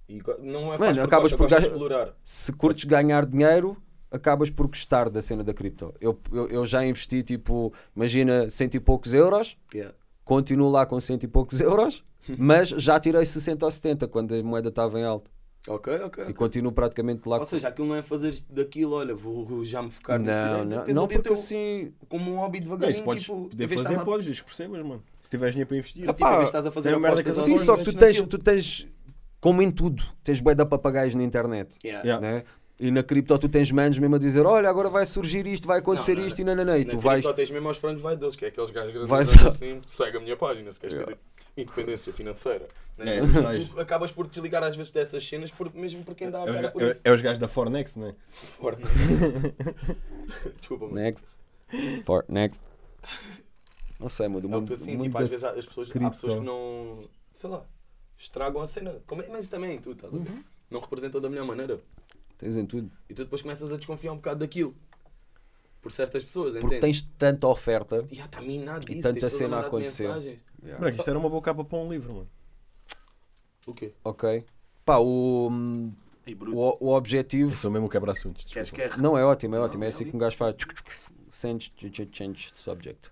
[0.09, 2.15] E go- não é Mano, faz porque acabas gosta, por gosta explorar.
[2.23, 3.77] Se curtes ganhar dinheiro,
[4.11, 5.95] acabas por gostar da cena da cripto.
[6.01, 9.95] Eu, eu, eu já investi tipo, imagina, cento e poucos euros, Yeah.
[10.25, 12.05] continuo lá com cento e poucos euros,
[12.39, 15.31] mas já tirei 60 ou 70 quando a moeda estava em alta.
[15.67, 16.25] Ok, ok.
[16.29, 19.91] E continuo praticamente lá Ou seja, aquilo não é fazer daquilo, olha, vou já me
[19.91, 20.31] focar nisso.
[20.31, 21.91] Não, É, não, não porque teu- assim.
[22.09, 25.03] Como um hobby Não, devagarinho, isso podes tipo, poder fazer, a- podes, que percebas, mano.
[25.23, 26.03] Se tiveres dinheiro para investir.
[26.03, 28.27] tipo, Epá, de estás a fazer uma merda que Sim, só que tu tens, naquilo.
[28.27, 28.87] tu tens,
[29.41, 31.79] como em tudo, tens bué de papagaios na internet.
[31.83, 32.05] Yeah.
[32.07, 32.21] Yeah.
[32.21, 32.45] Né?
[32.79, 35.79] E na cripto tu tens manos mesmo a dizer: Olha, agora vai surgir isto, vai
[35.79, 36.77] acontecer Não, não, isto e nananã.
[36.77, 37.23] E Na tu vais.
[37.23, 40.21] cripto tens mesmo aos frangos vaidosos, que é aqueles gajos grandes Vais assim, segue a
[40.21, 41.17] minha página, se queres ter.
[41.57, 42.69] Independência financeira.
[42.97, 43.19] né?
[43.19, 46.41] É, gajos- Tu acabas por desligar às vezes dessas cenas, porque, mesmo por quem dá
[46.45, 47.01] a É, cara por é- isso.
[47.05, 48.15] é os gajos da Fornex, não é?
[48.31, 48.91] Fortnite.
[50.59, 50.97] Desculpa, mano.
[50.97, 51.25] Next.
[52.05, 52.61] For, next.
[53.99, 54.69] Não sei, muda Não, muito.
[54.73, 57.65] porque assim, tipo, às vezes há- as pessoas, há pessoas que não, sei lá,
[58.17, 58.91] estragam a cena.
[58.91, 60.29] É- Mas também, tu estás a ver?
[60.31, 60.45] Uhum.
[60.71, 61.81] Não representam da melhor maneira.
[62.39, 62.91] Tens em tudo.
[63.09, 64.75] E tu depois começas a desconfiar um bocado daquilo.
[65.85, 67.03] Por certas pessoas, Porque entendes?
[67.03, 68.07] tens tanta oferta.
[68.11, 70.05] E minado E tanta cena a acontecer.
[70.09, 70.39] mensagens.
[70.79, 72.29] Moleque, isto era uma boa capa para um livro, mano.
[73.67, 73.93] O quê?
[74.03, 74.47] Ok.
[74.83, 75.51] Pá, o,
[76.27, 77.55] Ei, o, o Eu objetivo.
[77.55, 78.45] sou mesmo o quebra-assuntos.
[78.45, 78.95] Queres desculpa.
[78.95, 79.85] que é Não, é ótimo, é Não, ótimo.
[79.85, 80.57] É é assim que um gajo faz.
[81.31, 83.11] Change, change, change subject.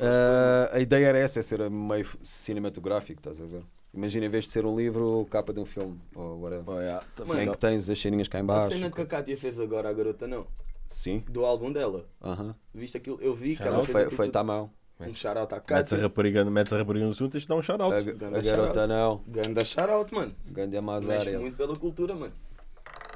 [0.00, 3.62] Ah, a ideia era essa, é ser meio cinematográfico, estás a ver?
[3.92, 6.64] Imagina, em vez de ser um livro, capa de um filme, ou whatever.
[6.66, 9.04] Oh, yeah, tá Mano, em que tens as cheirinhas cá em A cena que a
[9.04, 10.46] Kátia fez agora, a garota não,
[10.92, 11.24] Sim.
[11.28, 12.06] do álbum dela.
[12.22, 12.54] Aham.
[12.74, 13.18] Viste aquilo?
[13.20, 14.32] Eu vi que Shout ela Não, fez foi, aquilo foi tudo.
[14.32, 14.70] tá à mão.
[15.00, 17.92] Um shout-out à Metes a rapariga, metes a rapariga no assunto, isto dá um shout-out.
[17.96, 18.88] A, Ganda a garota shout-out.
[18.88, 19.22] não.
[19.28, 20.34] Ganda shout-out, mano.
[20.52, 21.42] Ganda mais Mexe áreas.
[21.42, 22.32] muito pela cultura, mano.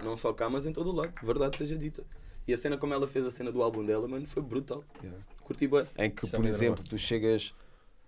[0.02, 1.12] Não só cá, mas em todo o lado.
[1.22, 2.02] Verdade seja dita.
[2.48, 4.82] E a cena como ela fez a cena do álbum dela, mano, foi brutal.
[5.02, 5.20] Yeah.
[5.42, 5.84] Curti bem.
[5.98, 7.54] Em que, é por exemplo, tu chegas,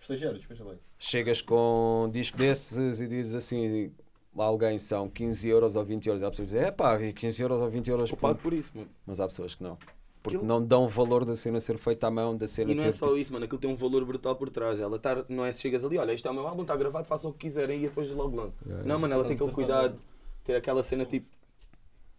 [0.00, 0.74] Estagiário, despeja lá.
[0.98, 3.92] chegas com um disco desses e dizes assim.
[4.38, 6.22] Alguém são 15 euros ou 20 euros.
[6.22, 8.72] Há pessoas que dizem, é pá, 15 euros ou 20 euros Eu pago por isso,
[8.74, 8.88] mano.
[9.06, 9.76] Mas há pessoas que não.
[10.22, 12.82] Porque Aquilo- não dão valor da cena ser feita à mão, da cena E não
[12.82, 13.44] é só isso, mano.
[13.44, 14.80] Aquilo tem um valor brutal por trás.
[14.80, 17.06] Ela tá, não é se chegas ali, olha, isto é o meu álbum, está gravado,
[17.06, 18.60] façam o que quiserem e depois logo lançam.
[18.66, 19.96] Yeah, Não, mano, ela tem aquele cuidado,
[20.44, 21.26] ter aquela cena tipo.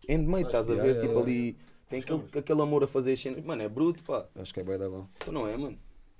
[0.07, 0.95] Handmade, estás a ver?
[0.95, 1.57] yeah, tipo ali.
[1.89, 3.43] Tem aquele, aquele amor a fazer as cenas.
[3.43, 4.27] Mano, é bruto, pá.
[4.35, 5.07] Acho que é bem da bom.
[5.17, 5.77] Então não é, mano.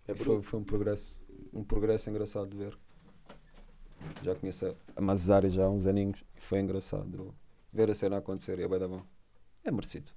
[0.07, 0.41] É Foi, bruto.
[0.43, 1.19] foi um progresso.
[1.53, 2.77] Um progresso engraçado de ver.
[4.23, 7.33] Já conheço a- Mazari já há uns aninhos e foi engraçado
[7.71, 9.01] ver a cena acontecer e é bem da bom.
[9.63, 10.11] É merecido.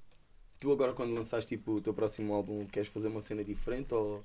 [0.59, 4.23] Tu agora, quando lançaste tipo, o teu próximo álbum, queres fazer uma cena diferente ou.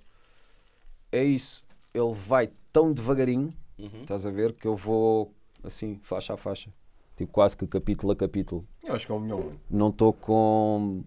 [1.11, 1.63] É isso.
[1.93, 4.01] Ele vai tão devagarinho, Uhum.
[4.01, 5.33] estás a ver, que eu vou
[5.63, 6.71] assim, faixa a faixa.
[7.15, 8.67] Tipo, quase que capítulo a capítulo.
[8.83, 9.49] Eu acho que é o melhor.
[9.69, 11.03] Não estou com.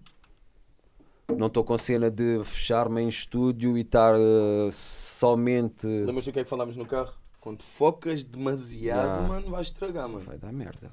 [1.37, 5.87] Não estou com cena de fechar-me em estúdio e estar eh, somente.
[5.87, 7.13] Lembras do que é que falámos no carro?
[7.41, 10.23] Quando focas demasiado, mano, vais estragar, mano.
[10.23, 10.91] Vai dar merda.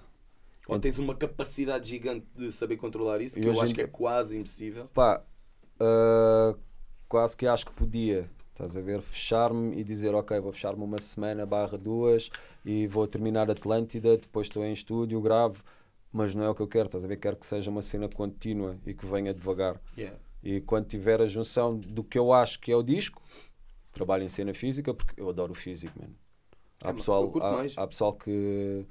[0.67, 3.83] Ou tens uma capacidade gigante de saber controlar isso, que eu hoje acho em que
[3.83, 4.87] é quase impossível.
[4.89, 5.23] Pá,
[5.79, 6.55] ah,
[7.09, 10.99] quase que acho que podia, estás a ver, fechar-me e dizer, ok, vou fechar-me uma
[10.99, 12.31] semana barra duas
[12.65, 15.63] e vou terminar Atlântida, depois estou em estúdio, gravo,
[16.13, 18.09] mas não é o que eu quero, estás a ver, quero que seja uma cena
[18.09, 19.81] contínua e que venha devagar.
[19.97, 20.19] Yeah.
[20.43, 23.23] E quando tiver a junção do que eu acho que é o disco,
[23.93, 26.15] trabalho em cena física, porque eu adoro o físico, mano.
[26.83, 28.87] Há, É, pessoal, há, há pessoal que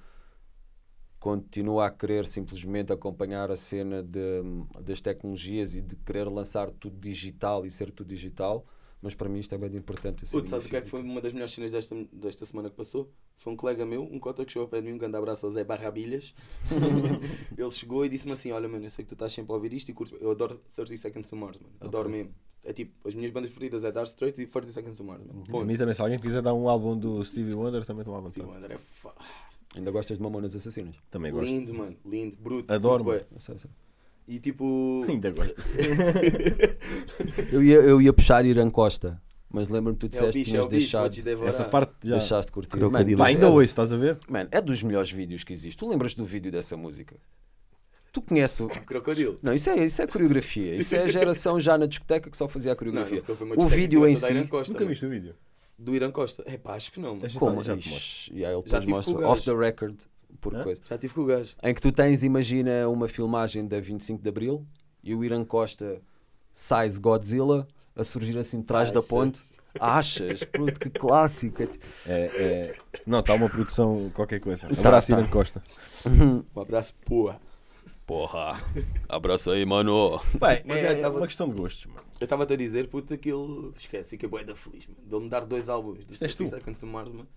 [1.19, 4.41] continua a querer simplesmente acompanhar a cena de,
[4.81, 8.65] das tecnologias e de querer lançar tudo digital e ser tudo digital,
[9.01, 10.23] mas para mim isto é bem importante.
[10.23, 12.45] a cena Putz, sabes o que é que foi uma das melhores cenas desta, desta
[12.45, 13.11] semana que passou?
[13.37, 15.45] Foi um colega meu, um cota que chegou ao pé de mim, um grande abraço
[15.45, 16.33] ao Zé Barrabilhas.
[17.57, 19.73] Ele chegou e disse-me assim: Olha, mano, eu sei que tu estás sempre a ouvir
[19.73, 20.15] isto e curto.
[20.19, 21.73] Eu adoro 30 Seconds to Mars, mano.
[21.79, 22.33] Adoro mesmo.
[22.69, 25.45] É tipo, as minhas bandas preferidas é Dark Straits e 30 Seconds to Mars, mano.
[25.61, 28.17] A mim também, se alguém quiser dar um álbum do Stevie Wonder, também estou à
[28.19, 28.33] vontade.
[28.33, 29.13] Steve Wonder é fa-
[29.75, 30.95] Ainda gostas de Mamonas Assassinas?
[31.09, 31.45] Também gosto.
[31.45, 31.95] lindo, mano.
[32.05, 32.73] Lindo, bruto.
[32.73, 33.21] Adoro, mano.
[33.31, 33.71] Eu sei, sei.
[34.27, 35.05] E tipo.
[35.07, 35.55] Ainda gosto.
[37.51, 40.49] Eu ia, eu ia puxar Irã Costa, mas lembro-me que tu É disseste que bicho,
[40.49, 41.47] é tinhas bicho, deixado.
[41.47, 42.17] Essa parte já.
[42.17, 42.77] deixaste de curtir.
[42.77, 44.17] Mano, Pá, ainda hoje, estás a ver?
[44.29, 45.77] Mano, é dos melhores vídeos que existe.
[45.77, 47.15] Tu lembras do vídeo dessa música?
[48.17, 48.67] Tu conheces o...
[48.85, 49.37] Crocodilo.
[49.43, 50.75] Não, isso é, isso é coreografia.
[50.75, 53.23] Isso é a geração já na discoteca que só fazia a coreografia.
[53.55, 54.47] Não, o vídeo em si.
[54.47, 55.35] Costa, Nunca viste o vídeo.
[55.77, 56.43] Do Irã Costa.
[56.47, 57.19] É pá, acho que não.
[57.19, 57.61] Deixa- Como?
[57.61, 59.95] Já te Ixi, e aí ele Já mostra off the record
[60.41, 60.63] por Hã?
[60.63, 60.81] coisa.
[60.89, 61.53] Já tive com o gajo.
[61.61, 64.65] Em que tu tens, imagina, uma filmagem da 25 de Abril
[65.03, 66.01] e o Irã Costa
[66.51, 69.39] size Godzilla a surgir assim de trás da ponte.
[69.79, 70.43] Achas?
[70.43, 71.61] Puto, que clássico.
[71.61, 71.67] É
[72.09, 72.75] É.
[73.05, 74.67] Não, está uma produção, qualquer coisa.
[74.67, 75.19] Tá, Abraço, tá.
[75.19, 75.61] Irã Costa.
[76.55, 77.39] Um abraço, porra.
[78.07, 78.57] Porra,
[79.09, 80.17] abraço aí, mano.
[80.39, 82.07] Bem, Mas é, é, tava- uma questão de gostos, mano.
[82.19, 83.73] Eu estava-te a dizer, puta, aquilo.
[83.77, 84.97] Esquece, fiquei bué da feliz, mano.
[85.03, 86.57] Deu-me dar dois álbuns Isto és 30 tu.
[86.57, 87.27] Seconds to Mars, mano.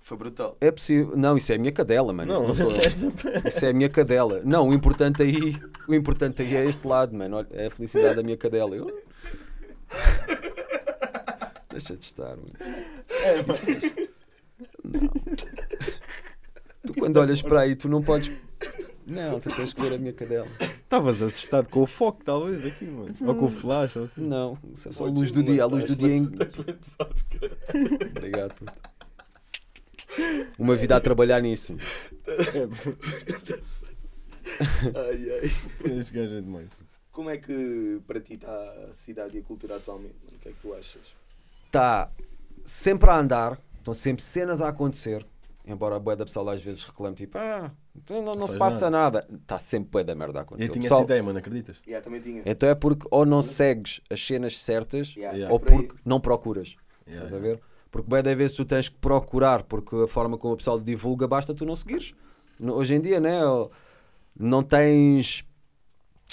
[0.00, 0.56] Foi brutal.
[0.60, 1.16] É possível.
[1.16, 2.32] Não, isso é a minha cadela, mano.
[2.34, 2.70] Isso, Não, não sou
[3.48, 4.42] Isso é a minha cadela.
[4.44, 5.54] Não, o importante aí,
[5.88, 7.36] o importante aí é este lado, mano.
[7.36, 8.74] Olha, É a felicidade da minha cadela.
[8.74, 8.86] Eu...
[11.70, 12.50] Deixa de estar, mano.
[14.84, 15.08] Não.
[16.84, 18.30] Tu quando olhas para aí, tu não podes.
[19.06, 20.48] Não, tu tens que ver a minha cadela.
[20.60, 23.14] Estavas assustado com o foco, talvez, aqui, mano.
[23.20, 24.20] Ou com o flash, ou assim.
[24.20, 25.62] Não, isso é só a luz do dia.
[25.62, 26.18] A luz do estás dia.
[26.18, 26.26] Em...
[28.16, 28.72] Obrigado, puto.
[30.58, 31.76] Uma vida a trabalhar nisso.
[34.94, 35.50] Ai, ai.
[35.98, 36.68] Este gajo é demais.
[37.12, 38.52] Como é que para ti está
[38.88, 40.16] a cidade e a cultura atualmente?
[40.24, 40.36] mano?
[40.36, 41.14] O que é que tu achas?
[41.66, 42.10] Está
[42.64, 45.24] sempre a andar, estão sempre cenas a acontecer.
[45.64, 47.72] Embora a boia da pessoa às vezes reclame, tipo, ah,
[48.02, 49.26] então não, não se passa nada.
[49.42, 50.68] Está sempre boia da merda a acontecer.
[50.68, 51.76] Eu tinha pessoal- essa ideia, mano, acreditas?
[51.86, 52.42] Yeah, também tinha.
[52.46, 55.52] Então é porque ou não segues as cenas certas Yeah, Yeah.
[55.54, 55.86] ou é por aí.
[55.86, 56.76] porque não procuras.
[57.06, 57.60] Yeah, Estás a ver?
[57.90, 61.26] Porque bem da vez tu tens que procurar, porque a forma como o pessoal divulga
[61.26, 62.12] basta tu não seguires.
[62.58, 63.44] No- Hoje em dia, né?
[63.44, 63.68] ó,
[64.38, 65.44] Não tens.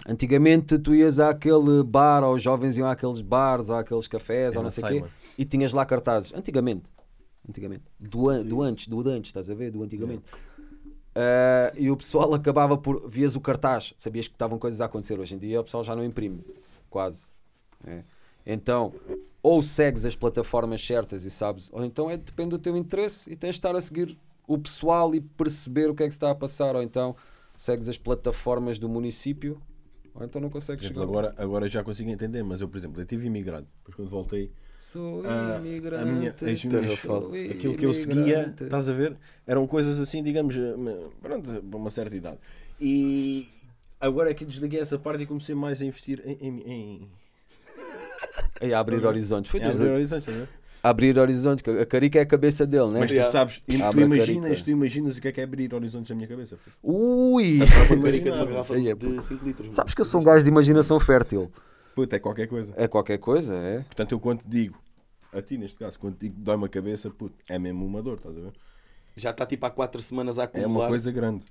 [0.06, 4.60] Antigamente tu ias àquele bar, ou os jovens iam àqueles bares, ou àqueles cafés, Eu
[4.60, 5.14] ou não não sei o sei, quê, mano.
[5.38, 6.34] e tinhas lá cartazes.
[6.34, 6.84] Antigamente.
[7.48, 7.84] Antigamente.
[8.00, 9.72] Do, an do antes, do antes, estás a ver?
[9.72, 10.24] Do antigamente.
[11.16, 13.08] Ah, e o pessoal acabava por.
[13.10, 15.20] Vias o cartaz, sabias que estavam coisas a acontecer.
[15.20, 16.44] Hoje em dia o pessoal já não imprime,
[16.90, 17.28] quase.
[17.86, 18.04] É.
[18.46, 18.94] Então,
[19.42, 23.36] ou segues as plataformas certas e sabes, ou então é, depende do teu interesse e
[23.36, 26.36] tens de estar a seguir o pessoal e perceber o que é que está a
[26.36, 27.16] passar, ou então
[27.58, 29.62] segues as plataformas do município,
[30.14, 31.12] ou então não consegues exemplo, chegar.
[31.12, 33.66] agora, agora já consigo entender, mas eu, por exemplo, eu tive imigrado.
[33.78, 34.52] Depois quando voltei,
[34.84, 36.12] Sou Ah, a imigrante.
[36.12, 38.64] minha, as minhas- sou aquilo que eu seguia, imigrante.
[38.66, 39.16] estás a ver?
[39.48, 40.76] Eram coisas assim, digamos, eh,
[41.22, 42.38] pronto, para uma certa idade.
[42.82, 43.48] E
[44.00, 47.10] agora é que desliguei essa parte e comecei mais a investir em, em,
[48.62, 49.50] em, a abrir horizontes.
[49.50, 50.50] Foi Deus abrir a- horizontes, a ver?
[50.84, 53.00] a abrir horizontes, a carica é a cabeça dele, né?
[53.00, 54.64] Mas tu sabes, tu a imaginas, carica.
[54.66, 56.58] tu imaginas o que é que é abrir horizontes na minha cabeça.
[56.84, 57.60] Ui!
[57.60, 59.74] Garrafa Imagina, de uma garrafa Aí é, de 5 litros.
[59.76, 61.50] Sabes que eu sou um gajo de imaginação fértil.
[61.96, 62.74] Puta, é qualquer coisa.
[62.76, 63.82] É qualquer coisa, é?
[63.82, 64.78] Portanto, eu quando te digo,
[65.32, 68.18] a ti neste caso, quando te digo dói-me a cabeça, puto, é mesmo uma dor,
[68.18, 68.54] estás a ver?
[69.16, 70.86] Já está tipo há 4 semanas a É acumular.
[70.86, 71.46] uma coisa grande.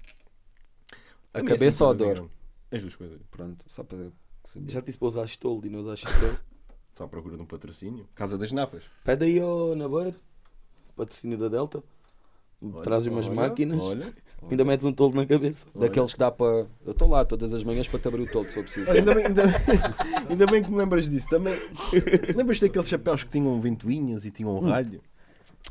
[1.33, 2.15] A é cabeça ou a dor?
[2.15, 2.31] grande.
[2.73, 3.21] As duas coisas.
[3.31, 4.11] Pronto, só para
[4.45, 4.71] saber.
[4.71, 6.37] Já disse para usar estolo e não usar chapéu.
[6.91, 8.09] Estou à procura de um patrocínio.
[8.15, 8.83] Casa das Napas.
[9.05, 10.19] Pede aí ao Nabeiro,
[10.97, 11.83] patrocínio da Delta.
[12.83, 13.81] Traz umas olha, máquinas.
[13.81, 14.13] Olha.
[14.51, 15.67] Ainda metes um tolo na cabeça.
[15.75, 16.67] Daqueles que dá para.
[16.85, 18.91] Eu estou lá todas as manhãs para te abrir o todo se for preciso.
[18.91, 19.43] Ainda, bem, ainda,
[20.29, 21.29] ainda bem que me lembras disso.
[21.29, 21.55] Também.
[22.37, 25.01] Lembras daqueles chapéus que tinham ventoinhas e tinham um ralho?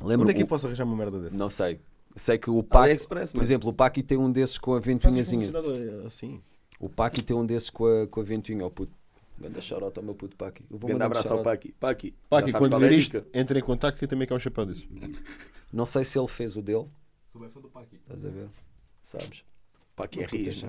[0.02, 1.38] Lembro Onde é que eu posso arranjar uma merda dessa?
[1.38, 1.80] Não sei.
[2.16, 3.46] Sei que o Paki, AliExpress, por mano.
[3.46, 5.52] exemplo, o Paki tem um desses com a ventoinhazinha.
[5.52, 6.42] publicidade Assim.
[6.80, 8.92] O Paki tem um desses com a, com a ventoinha, ó puto.
[9.40, 10.64] Ganda shout ao meu puto Paki.
[10.70, 11.58] Eu vou Grande um abraço ao shout-out.
[11.58, 11.76] Paki.
[11.80, 13.28] Paki, Pá, já aqui sabes quando é ver isto, dica.
[13.34, 14.88] entre em contato que eu também quero um chapéu desses.
[15.72, 16.86] Não sei se ele fez o dele,
[17.32, 17.96] Sou bem fã do Paqui.
[17.96, 18.50] estás a ver?
[19.04, 19.44] Sabes?
[19.96, 20.68] Paki é rijo.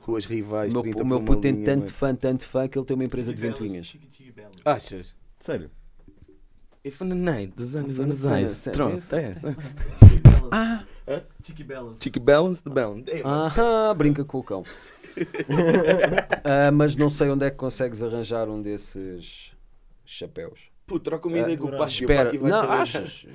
[0.00, 1.90] Ruas rivais, O 30 meu, o meu puto tem linha, tanto mano.
[1.92, 3.96] fã, tanto fã que ele tem uma empresa de ventoinhas.
[4.64, 5.14] Achas?
[5.40, 5.70] Sério?
[6.84, 8.50] E foi na night dos anos Dos anos anos anos.
[8.50, 8.76] 60.
[8.76, 9.40] Tron, stress.
[9.40, 11.26] Chiqui Belas.
[11.42, 11.98] Chiqui Belas.
[12.02, 13.10] Chique balance the balance.
[13.10, 13.36] Ei, mano.
[13.46, 14.62] Aham, brinca com o cão.
[16.44, 19.52] Ah, mas não sei onde é que consegues arranjar um desses
[20.04, 20.60] chapéus.
[20.86, 21.80] Puto, troca uma ideia com o Paki.
[21.80, 23.26] o Ah, Espera, não, achas?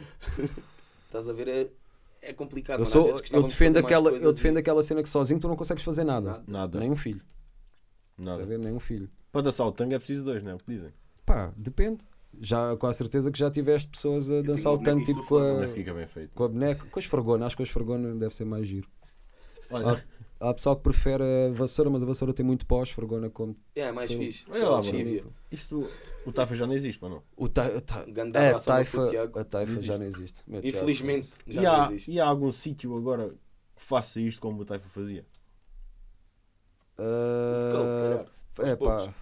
[1.07, 1.73] Estás a ver?
[2.21, 2.79] É, complicado.
[2.81, 5.39] Eu, sou, vezes eu, de defendo mais aquela, eu defendo e- aquela cena que sozinho
[5.39, 6.29] tu não consegues fazer nada.
[6.31, 6.43] Nada.
[6.47, 6.79] Nada.
[6.79, 7.21] Nem um filho.
[8.17, 8.45] Nada.
[8.45, 8.59] ver?
[8.59, 9.09] Nem um filho.
[9.31, 10.55] Para dançar o tango é preciso dois, não é?
[10.55, 10.93] O que dizem?
[11.25, 11.99] Pá, depende.
[12.39, 15.53] Já, com a certeza que já tiveste pessoas a dançar o tango tipo com a,
[15.59, 16.31] Mas fica bem feito.
[16.33, 16.85] com a boneca.
[16.85, 17.45] Com a esfregona.
[17.45, 18.87] Acho que a esfregona deve ser mais giro.
[19.69, 20.03] Olha,
[20.43, 23.55] Há pessoal que prefere a vassoura, mas a vassoura tem muito pó, a esfregona como.
[23.75, 24.17] É, é mais Sim.
[24.17, 24.43] fixe.
[24.49, 25.33] Olha lá, mano.
[25.51, 25.87] isto,
[26.25, 27.23] o Tafa já não existe, mano.
[27.37, 29.37] O ta, ta, Ganda a taifa, Tiago.
[29.37, 30.41] a taifa Não já não existe.
[30.47, 30.77] Meu Tiago.
[30.77, 32.11] Infelizmente, já e, não há, existe.
[32.11, 33.29] e há algum sítio agora
[33.75, 35.23] que faça isto como o Taifa fazia?
[36.97, 38.25] Ah, O Skull, se calhar.
[38.71, 39.13] É pá.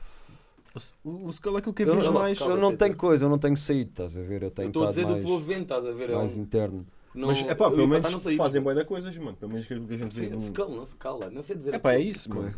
[1.04, 2.40] O, o Skull é aquilo que eu Eu, eu- mais.
[2.40, 2.86] Eu não aceita.
[2.86, 4.44] tenho coisa, eu não tenho saído, estás a ver?
[4.44, 6.12] Eu tenho estou a dizer do mais, vendo, estás a ver?
[6.12, 6.86] É mais interno.
[7.14, 8.76] Não- Mas é pá, pelo menos não fazem mano.
[8.76, 9.38] boas coisas, mano.
[9.38, 10.36] Pelo menos que a gente vê.
[10.36, 11.74] o Skull não se cala, não sei dizer.
[11.74, 12.54] É pá, é isso, mano.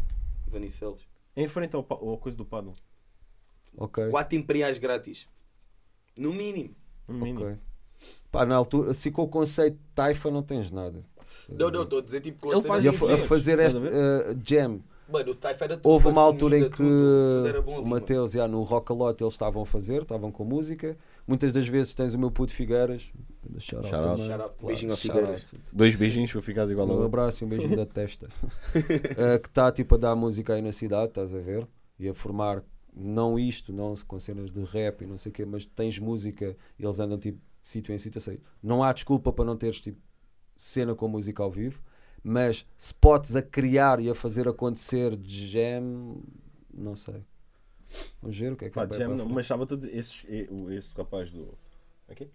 [0.48, 1.08] Vanicelos.
[1.36, 2.74] Em frente ao, ao coisa do paddle.
[3.78, 4.10] Ok.
[4.10, 5.28] 4 imperiais grátis.
[6.18, 6.76] No mínimo.
[7.08, 7.46] No mínimo.
[7.46, 7.58] ok.
[8.32, 11.06] Pá, na altura, se com o conceito de taifa não tens nada.
[11.48, 13.78] Não, não, estou a dizer tipo com Ele faz E a, fa- a fazer este
[13.78, 14.82] uh, jam.
[15.10, 15.90] Mano, o Taifa era tudo.
[15.92, 17.88] Houve uma altura em que tudo, tudo bom ali, o.
[17.88, 20.98] Mateus, já, no Rock a Lot, eles estavam a fazer, estavam com música.
[21.32, 23.10] Muitas das vezes tens o meu puto Figueiras.
[23.58, 24.22] Shout out Shout out.
[24.22, 25.46] Shout Beijinho ao shout Figueiras.
[25.54, 25.64] out.
[25.74, 28.28] Dois beijinhos para ficares igual Um ao abraço e um beijinho da testa.
[28.76, 31.66] Eh, que está tipo a dar música aí na cidade, estás a ver?
[31.98, 35.46] E a formar, não isto, não com cenas de rap e não sei o quê,
[35.46, 38.20] mas tens música e eles andam tipo de sítio em sítio.
[38.20, 38.42] sei.
[38.62, 40.02] Não há desculpa para não teres tipo
[40.58, 41.82] cena com música ao vivo,
[42.22, 46.22] mas spots a criar e a fazer acontecer de jam,
[46.74, 47.24] não sei.
[48.24, 50.72] Ver o que é que Pá, vai não, mas estava a dizer, esses, e- o-
[50.72, 51.58] esse rapaz do.
[52.08, 52.30] Aqui?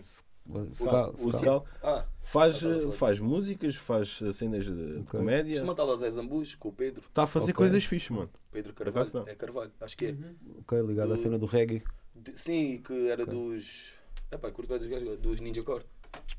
[0.00, 2.58] Ska- o ska- Skal Ah, faz,
[2.96, 5.18] faz músicas, faz cenas de, de Ok.
[5.18, 5.52] comédia.
[5.52, 7.02] costuma estar lá o Zé Zambus com o Pedro.
[7.08, 7.54] Está a fazer Ok.
[7.54, 8.30] coisas fixe, mano.
[8.50, 9.10] Pedro Carvalho.
[9.14, 9.28] não.
[9.28, 10.16] É Carvalho, acho que é.
[10.58, 11.82] Ok, ligado à Do- cena do reggae.
[12.14, 13.34] De- sim, que era Ok.
[13.34, 13.92] dos.
[14.30, 15.84] Epá, curto bem dos gajos, dos Ninja Core.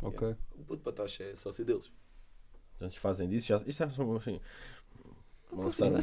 [0.02, 0.36] Ok.
[0.58, 1.92] O puto Patacha é sócio deles.
[2.80, 3.48] Eles fazem disso.
[3.48, 4.40] Já, isto é só assim.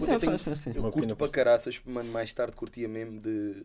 [0.09, 0.71] É, eu tenho- assim.
[0.75, 3.65] Eu curto para caraças, mano, mais tarde curtia mesmo de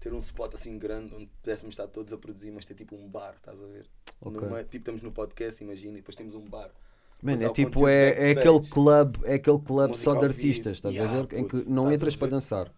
[0.00, 3.08] ter um spot assim grande onde pudéssemos estar todos a produzir, mas ter tipo um
[3.08, 3.86] bar, estás a ver?
[4.20, 4.40] Ok.
[4.40, 6.70] Numa- tipo, estamos no podcast, imagina, e depois temos um bar.
[7.22, 9.58] Mano, é tipo, é, é aquele clube, é aquele
[9.88, 11.38] Música só de artistas, estás Yeah, a ver?
[11.38, 12.70] Em que não entras para dançar.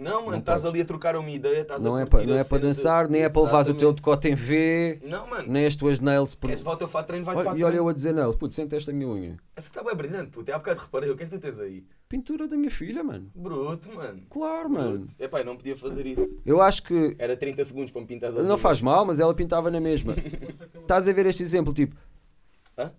[0.00, 2.42] Não, mano, estás ali a trocar uma ideia, estás Não a é, para, não é
[2.42, 5.44] para dançar, nem é para levares o teu decote em V, Não, mano.
[5.46, 6.34] nem as tuas nails.
[6.34, 6.48] Por...
[6.48, 8.12] Queres levar o teu fato treino, vai de Olha, fato e olha eu a dizer
[8.12, 9.36] nails, puto, sente esta minha unha.
[9.54, 10.50] Essa está bem brilhante, puto.
[10.50, 11.84] É há bocado reparei, o que é que tu tens aí?
[12.08, 13.30] Pintura da minha filha, mano.
[13.34, 14.22] Bruto, mano.
[14.28, 15.06] Claro, mano.
[15.18, 16.36] Epá, eu não podia fazer isso.
[16.44, 18.60] Eu acho que Era 30 segundos para me pintar as não unhas.
[18.60, 20.14] faz mal, mas ela pintava na mesma.
[20.82, 21.96] Estás a ver este exemplo, tipo,
[22.76, 22.92] Hã?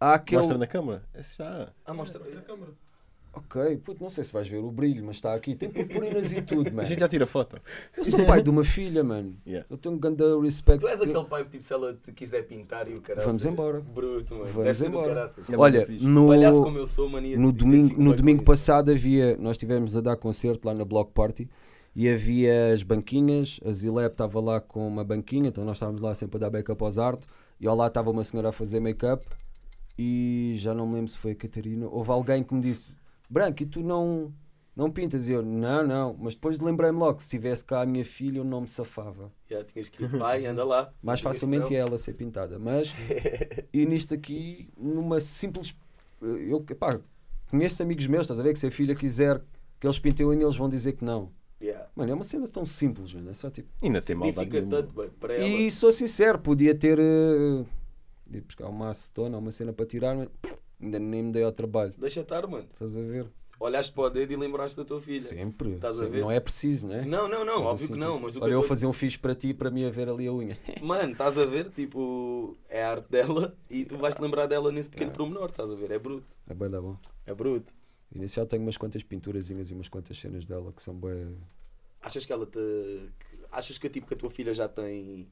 [0.00, 0.40] há aquele.
[0.42, 1.02] Mostra na câmara.
[1.84, 2.20] Ah, mostra.
[2.34, 2.72] Na câmara.
[3.32, 5.54] Ok, puto, não sei se vais ver o brilho, mas está aqui.
[5.54, 6.88] Tem purpurinas e tudo, A mano.
[6.88, 7.60] gente já tira foto.
[7.96, 9.36] Eu sou pai de uma filha, mano.
[9.46, 9.64] Yeah.
[9.70, 10.80] Eu tenho um grande respeito.
[10.80, 13.26] Tu és aquele pai tipo se ela te quiser pintar e o caralho.
[13.26, 13.80] Vamos embora.
[13.80, 14.46] Bruto, mano.
[14.46, 15.30] Vamos Deve embora.
[15.48, 17.38] É Olha, no, Palhaço como eu sou, mania.
[17.38, 21.48] no domingo, no domingo passado havia, nós estivemos a dar concerto lá na Block Party
[21.94, 26.14] e havia as banquinhas, a Zilep estava lá com uma banquinha, então nós estávamos lá
[26.16, 27.22] sempre a dar backup aos arte
[27.60, 29.24] e ao lado estava uma senhora a fazer make-up
[29.98, 32.90] e já não me lembro se foi a Catarina, houve alguém que me disse,
[33.30, 34.34] Branco, e tu não,
[34.74, 35.28] não pintas?
[35.28, 38.38] E eu, não, não, mas depois lembrei-me logo que se tivesse cá a minha filha
[38.38, 39.32] eu não me safava.
[39.48, 40.92] Já tinhas que ir, pai, anda lá.
[41.00, 42.58] Mais facilmente ela ser pintada.
[42.58, 42.92] Mas,
[43.72, 45.76] e nisto aqui, numa simples.
[46.20, 47.00] Eu, epá,
[47.48, 48.52] conheço amigos meus, estás a ver?
[48.52, 49.40] Que se a filha quiser
[49.78, 51.30] que eles pintem unha, eles vão dizer que não.
[51.62, 51.88] Yeah.
[51.94, 53.30] Mano, é uma cena tão simples, mano.
[53.30, 53.68] É só tipo.
[53.82, 55.46] Ainda tem maldade tanto, mano, para ela.
[55.46, 56.98] E sou sincero, podia ter.
[56.98, 57.66] Uh,
[58.32, 60.28] ir buscar uma acetona, uma cena para tirar, mas
[60.80, 61.92] ainda nem me dei ao trabalho.
[61.98, 62.66] Deixa estar, mano.
[62.72, 63.26] Estás a ver?
[63.62, 65.20] Olhaste para o dedo e lembraste da tua filha.
[65.20, 65.72] Sempre.
[65.72, 66.22] Estás a ver?
[66.22, 67.04] Não é preciso, né?
[67.04, 68.68] Não, não, não, Mas óbvio assim, que não, mas o que Olha, eu eu tô-
[68.68, 70.58] fazer um fixe para ti e para mim a ver ali a unha.
[70.80, 71.68] Mano, estás a ver?
[71.68, 75.14] Tipo, é a arte dela e tu vais te lembrar dela nesse pequeno É.
[75.14, 75.90] pormenor, estás a ver?
[75.90, 76.32] É bruto.
[76.48, 76.96] É bem da bom.
[77.26, 77.74] É bruto.
[78.14, 81.36] E já tenho umas quantas pinturazinhas e umas quantas cenas dela que são bem.
[82.00, 82.58] Achas que ela te.
[83.52, 85.28] Achas que tipo que a tua filha já tem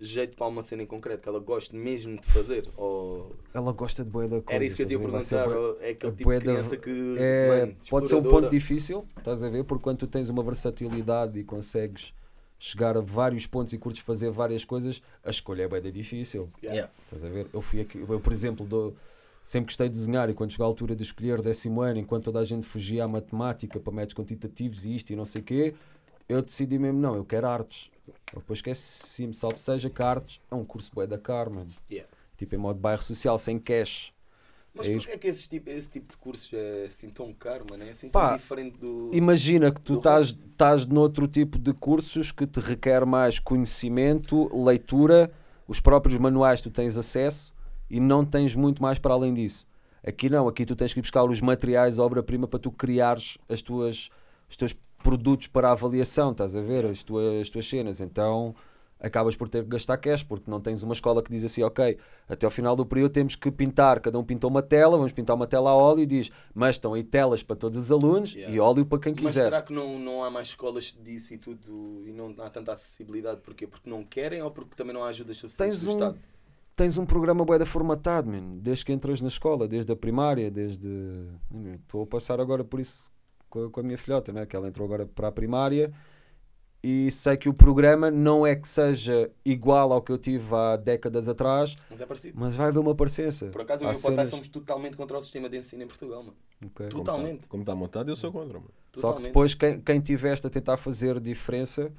[0.00, 2.66] jeito para uma cena em concreto que ela goste mesmo de fazer?
[2.76, 4.54] Ou Ela gosta de boia da coisa.
[4.54, 5.48] era isso que eu te ia perguntar?
[5.48, 7.16] Ou é aquele tipo de da- criança que.
[7.18, 9.64] É, mano, pode ser um ponto difícil, estás a ver?
[9.64, 12.14] Porque quando tu tens uma versatilidade e consegues
[12.58, 16.50] chegar a vários pontos e curtes fazer várias coisas, a escolha é bem da difícil.
[16.62, 16.74] Yeah.
[16.76, 16.92] Yeah.
[17.04, 17.46] Estás a ver?
[17.52, 18.94] Eu fui aqui, eu, por exemplo, dou-
[19.42, 22.38] sempre gostei de desenhar e quando chegou a altura de escolher décimo ano, enquanto toda
[22.40, 25.74] a gente fugia à matemática para métodos quantitativos e isto e não sei o quê,
[26.28, 27.90] eu decidi mesmo, não, eu quero artes.
[28.32, 31.70] Eu depois esqueci-me, salvo seja que artes é um curso bué da car, mano.
[31.90, 32.08] Yeah.
[32.36, 34.12] Tipo em modo bairro social, sem cash.
[34.74, 37.66] Mas É porquê é que esse tipo, esse tipo de cursos é assim tão caro,
[37.68, 37.82] mano?
[37.82, 39.10] É assim Pá, tão diferente do.
[39.12, 45.30] Imagina que tu estás, estás noutro tipo de cursos que te requer mais conhecimento, leitura,
[45.66, 47.52] os próprios manuais tu tens acesso
[47.88, 49.66] e não tens muito mais para além disso.
[50.06, 53.36] Aqui não, aqui tu tens que ir buscar os materiais, a obra-prima para tu criares
[53.48, 54.08] as tuas,
[54.48, 56.86] os teus produtos para a avaliação, estás a ver?
[56.86, 58.00] As tuas, as tuas cenas.
[58.00, 58.54] Então
[59.00, 61.96] acabas por ter que gastar cash, porque não tens uma escola que diz assim, ok,
[62.28, 65.34] até ao final do período temos que pintar, cada um pintou uma tela, vamos pintar
[65.34, 68.54] uma tela a óleo e diz, mas estão aí telas para todos os alunos Yeah.
[68.54, 69.44] e óleo para quem Mas quiser.
[69.44, 73.40] será que não, não há mais escolas disso e tudo e não há tanta acessibilidade?
[73.40, 73.66] Porquê?
[73.66, 76.18] Porque não querem ou porque também não há ajudas suficientes Tens do um, Estado?
[76.76, 80.50] tens um programa bué da formatado, man, desde que entras na escola, desde a primária,
[80.50, 80.88] desde...
[81.82, 83.10] Estou a passar agora por isso
[83.50, 84.46] com a, com a minha filhota, né?
[84.46, 85.92] que ela entrou agora para a primária
[86.82, 90.76] e sei que o programa não é que seja igual ao que eu tive há
[90.76, 92.38] décadas atrás, Mas é parecido.
[92.40, 93.46] mas vai haver uma parecença.
[93.48, 95.86] Por acaso eu e o Potai cenas- somos totalmente contra o sistema de ensino em
[95.86, 96.36] Portugal, mano.
[96.64, 96.86] Ok.
[96.88, 97.48] Tu- Como tá- Totalmente.
[97.48, 98.70] Como está montado, eu sou contra, mano.
[98.70, 99.26] Só que Totalmente.
[99.26, 101.92] depois quem, quem tiveste a tentar fazer diferença,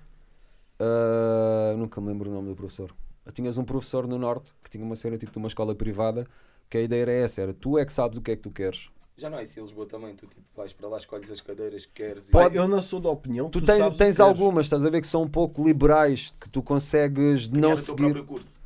[0.80, 2.92] ah, nunca me lembro o nome do professor.
[3.34, 6.26] Tinhas um professor no Norte que tinha uma cena tipo de uma escola privada
[6.70, 8.50] que a ideia era essa, era tu é que sabes o que é que tu
[8.52, 8.90] queres.
[9.22, 10.16] Já não é isso em Lisboa também.
[10.16, 12.32] Tu tipo, vais para lá, escolhes as cadeiras que queres e.
[12.32, 13.52] Pode- eu não sou da opinião.
[13.52, 16.64] Tu, tu tens, tens algumas, estás a ver que são um pouco liberais, que tu
[16.64, 18.26] consegues criar não seguir,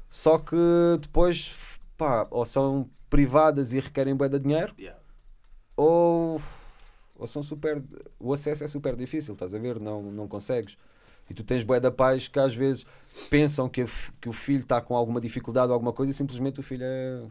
[0.09, 0.55] só que
[1.01, 4.97] depois, pá, ou são privadas e requerem bem de dinheiro, Yeah.
[5.75, 6.41] ou,
[7.17, 7.83] ou são super.
[8.17, 9.77] O acesso é super difícil, estás a ver?
[9.77, 10.77] Não, não consegues.
[11.29, 12.85] E tu tens bué da pais que às vezes
[13.29, 13.83] pensam que,
[14.21, 17.23] que o filho está com alguma dificuldade ou alguma coisa e simplesmente o filho é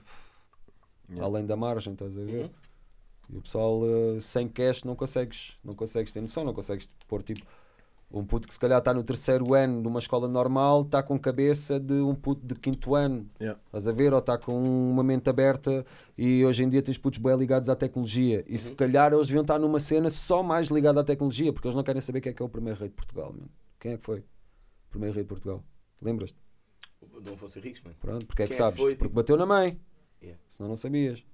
[1.09, 1.25] Yeah.
[1.27, 2.45] além da margem, estás a ver?
[2.45, 2.51] Uhum.
[3.31, 7.23] E o pessoal eh, sem cash não consegues, não consegues ter noção, não consegues pôr
[7.23, 7.43] tipo
[8.11, 11.81] um puto que se calhar está no terceiro ano numa escola normal, está com cabeça
[11.81, 13.61] de um puto de quinto ano, Yeah.
[13.67, 14.13] estás a ver?
[14.13, 15.85] Ou está com uma mente aberta
[16.17, 18.45] e hoje em dia tens putos bem ligados à tecnologia.
[18.47, 18.77] E se Uhum.
[18.77, 22.01] calhar eles deviam estar numa cena só mais ligada à tecnologia, porque eles não querem
[22.01, 23.51] saber quem é que é o primeiro rei de Portugal, mano.
[23.81, 24.21] Quem é que foi?
[24.21, 25.65] O primeiro rei de Portugal.
[26.01, 26.37] Lembras-te?
[27.25, 27.97] Não fossem ricos, mano.
[27.99, 28.81] Pronto, porque é que Quem é que sabes?
[28.81, 29.15] foi, porque tipo?
[29.17, 29.81] bateu na mãe.
[30.23, 30.41] Yeah.
[30.47, 31.25] Senão não sabias.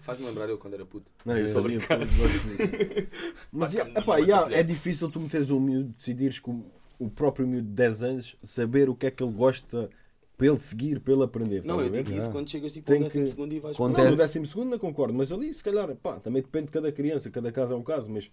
[0.00, 1.10] Faz-me lembrar eu quando era puto.
[1.24, 1.78] Não, eu sabia.
[3.52, 4.52] Mas não, epá, yeah, partilhar.
[4.52, 6.64] é difícil tu meteres um miúdo, decidires com
[6.98, 9.90] o próprio miúdo de 10 anos, saber o que é que ele gosta
[10.36, 11.64] para ele seguir, para ele aprender.
[11.64, 13.94] Não, eu digo isso quando chegas tipo Tem ao décimo que- segundo e vais Quando
[13.94, 16.66] para Não, é- no décimo segundo não concordo, mas ali se calhar, pá, também depende
[16.66, 18.30] de cada criança, cada caso é um caso, mas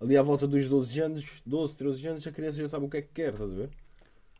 [0.00, 2.96] ali à volta dos 12 anos, 12, 13 anos, a criança já sabe o que
[2.98, 3.70] é que quer, estás a ver?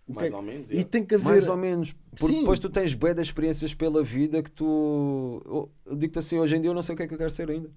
[0.07, 0.70] Que mais é- ou menos.
[0.70, 0.90] E yeah.
[0.90, 1.26] tem que haver.
[1.26, 1.94] Mais ou menos.
[2.18, 2.40] Porque Sim.
[2.40, 5.42] depois tu tens bué de experiências pela vida que tu.
[5.44, 7.18] Eu, eu digo-te assim, hoje em dia eu não sei o que é que eu
[7.18, 7.70] quero ser ainda.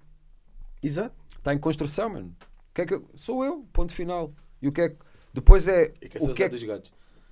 [0.81, 1.15] Exato.
[1.37, 2.35] Está em construção, mano.
[2.71, 4.31] O que é que eu- Sou eu, ponto final.
[4.61, 4.97] E o que é que.
[5.33, 5.93] Depois é.
[6.01, 6.91] E O que é o dos gatos.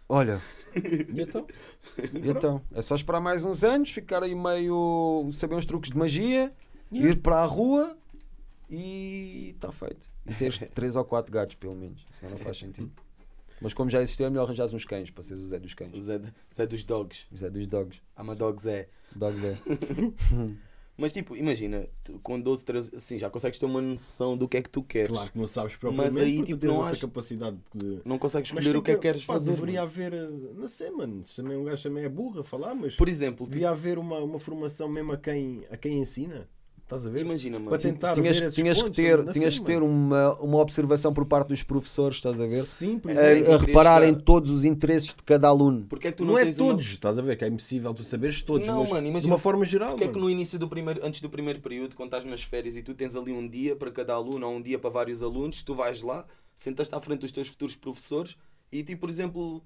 [0.09, 0.41] Olha,
[0.73, 1.45] E então?
[2.23, 5.29] e então, é só esperar mais uns anos, ficar aí meio.
[5.33, 6.53] saber uns truques de magia,
[6.89, 7.11] Yeah.
[7.11, 7.97] ir para a rua
[8.69, 10.09] e está feito.
[10.25, 12.05] E teres três ou quatro gatos, pelo menos.
[12.09, 12.89] Senão não faz sentido.
[13.62, 15.93] Mas como já existiu, é melhor arranjar uns cães para seres o Zé dos cães.
[15.93, 16.22] O Zé,
[16.53, 17.26] Zé dos dogs.
[17.32, 17.99] O Zé dos dogs.
[18.20, 18.88] I'm a dog Zé.
[19.16, 19.58] Dogs é.
[20.99, 21.88] Mas tipo, imagina,
[22.24, 25.12] com 12, 13, assim, já consegues ter uma noção do que é que tu queres.
[25.12, 28.01] Claro que não sabes Mas propriamente, aí, porque tipo, tens não essa acho- capacidade de...
[28.03, 29.51] Não consegues Mas escolher o que é que queres pá, fazer.
[29.51, 29.91] Deveria mano.
[29.91, 33.08] haver, eh, não sei, mano, também um gajo também é burro a falar, mas Por
[33.08, 36.49] exemplo, tipo, devia haver uma, uma formação mesmo a quem, a quem ensina.
[36.88, 37.19] Estás a ver?
[37.25, 37.69] imagina, mano.
[37.69, 39.88] Para tentar tinhas ver tinhas que pontos, ter, não tinhas que ter mano.
[39.91, 42.63] uma, uma observação por parte dos professores, estás a ver?
[42.63, 43.43] Sim, por É, A, exemplo.
[43.45, 45.85] que eu a queria reparar em todos os interesses de cada aluno.
[45.89, 47.35] Porque é que tu não, não, é tens uma- todos, estás a ver?
[47.35, 49.89] Que é impossível tu saberes todos, Não, mas mano, de imagina- uma forma geral.
[49.89, 50.25] Porque é que mano.
[50.27, 53.17] no início do primeiro, antes do primeiro período, quando estás nas férias e tu tens
[53.17, 56.25] ali um dia para cada aluno ou um dia para vários alunos, tu vais lá,
[56.55, 58.38] sentas-te à frente dos teus futuros professores
[58.71, 59.61] e tipo, por exemplo,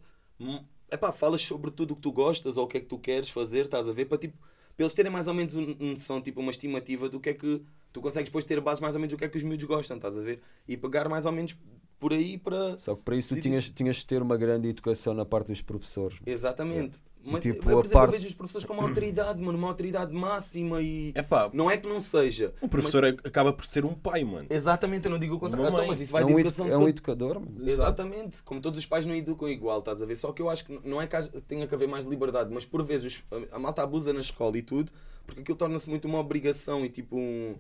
[0.92, 3.30] epá, falas sobre tudo o que tu gostas ou o que é que tu queres
[3.30, 4.06] fazer, estás a ver?
[4.06, 4.36] Para, tipo,
[4.76, 7.34] para eles terem mais ou menos um- uma noção, tipo, uma estimativa do que é
[7.34, 7.62] que
[7.94, 9.66] tu consegues depois ter a base mais ou menos do que é que os miúdos
[9.66, 10.42] gostam, estás a ver?
[10.68, 11.56] E pegar mais ou menos
[12.00, 12.78] por aí para.
[12.78, 15.62] Só que para isso tu tinhas, tinhas de ter uma grande educação na parte dos
[15.62, 16.18] professores.
[16.26, 17.00] Exatamente.
[17.24, 19.58] Mas, tipo, eu, por a exemplo, parte- eu vejo os professores com uma autoridade, mano,
[19.58, 21.12] uma autoridade máxima e.
[21.16, 22.54] É pá, Não é que não seja.
[22.62, 24.48] o professor é- acaba por ser um pai, mano.
[24.50, 25.68] Exatamente, eu não digo o contrário.
[25.72, 27.70] Então, mas isso vai É de um, educação é um educador, mano.
[27.70, 30.16] Exatamente, como todos os pais não educam igual, estás a ver?
[30.16, 32.84] Só que eu acho que não é que tenha que haver mais liberdade, mas por
[32.84, 34.92] vezes a, malta abusa na escola e tudo,
[35.26, 37.56] porque aquilo torna-se muito uma obrigação e tipo um.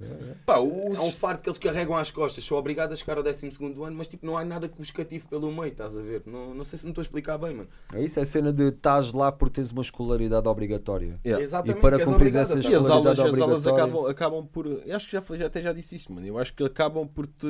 [0.45, 0.97] Pá, os...
[0.97, 3.95] É um fardo que eles carregam às costas, são obrigados a chegar ao 12 ano,
[3.95, 6.23] mas tipo, não há nada que os cative pelo meio, estás a ver?
[6.25, 7.69] Não, não sei se me estou a explicar bem, mano.
[7.93, 11.19] É isso, é a cena de estás lá por teres uma escolaridade obrigatória.
[11.25, 11.43] Yeah.
[11.43, 12.71] Exatamente, E para cumprir obrigado a essas estar.
[12.71, 13.83] E as aulas, escolaridade as aulas obrigatória.
[13.93, 14.65] acabam, acabam por.
[14.67, 16.25] Eu acho que já, já até já disse isso, mano.
[16.25, 17.47] Eu acho que acabam por te,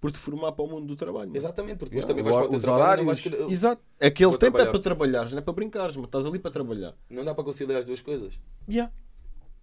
[0.00, 1.26] por te formar para o mundo do trabalho.
[1.28, 1.36] mano.
[1.36, 3.20] Exatamente, porque depois Yeah, também vais para o teu os trabalho horários.
[3.20, 3.82] querer- Exato.
[4.00, 4.70] Aquele Vou tempo é trabalhar.
[4.72, 6.94] para trabalhares, não é para brincares, mas estás ali para trabalhar.
[7.08, 8.38] Não dá para conciliar as duas coisas.
[8.68, 8.92] Yeah.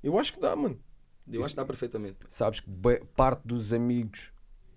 [0.01, 0.77] Eu acho que dá, mano.
[1.31, 2.17] Eu acho que dá perfeitamente.
[2.29, 2.69] Sabes que
[3.15, 4.33] parte dos amigos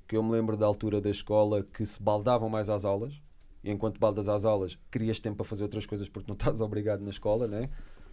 [0.06, 3.20] que eu me lembro da altura da escola que se baldavam mais às aulas,
[3.66, 7.00] e enquanto baldas às aulas querias tempo para fazer outras coisas porque não estás obrigado
[7.02, 7.68] na escola, né?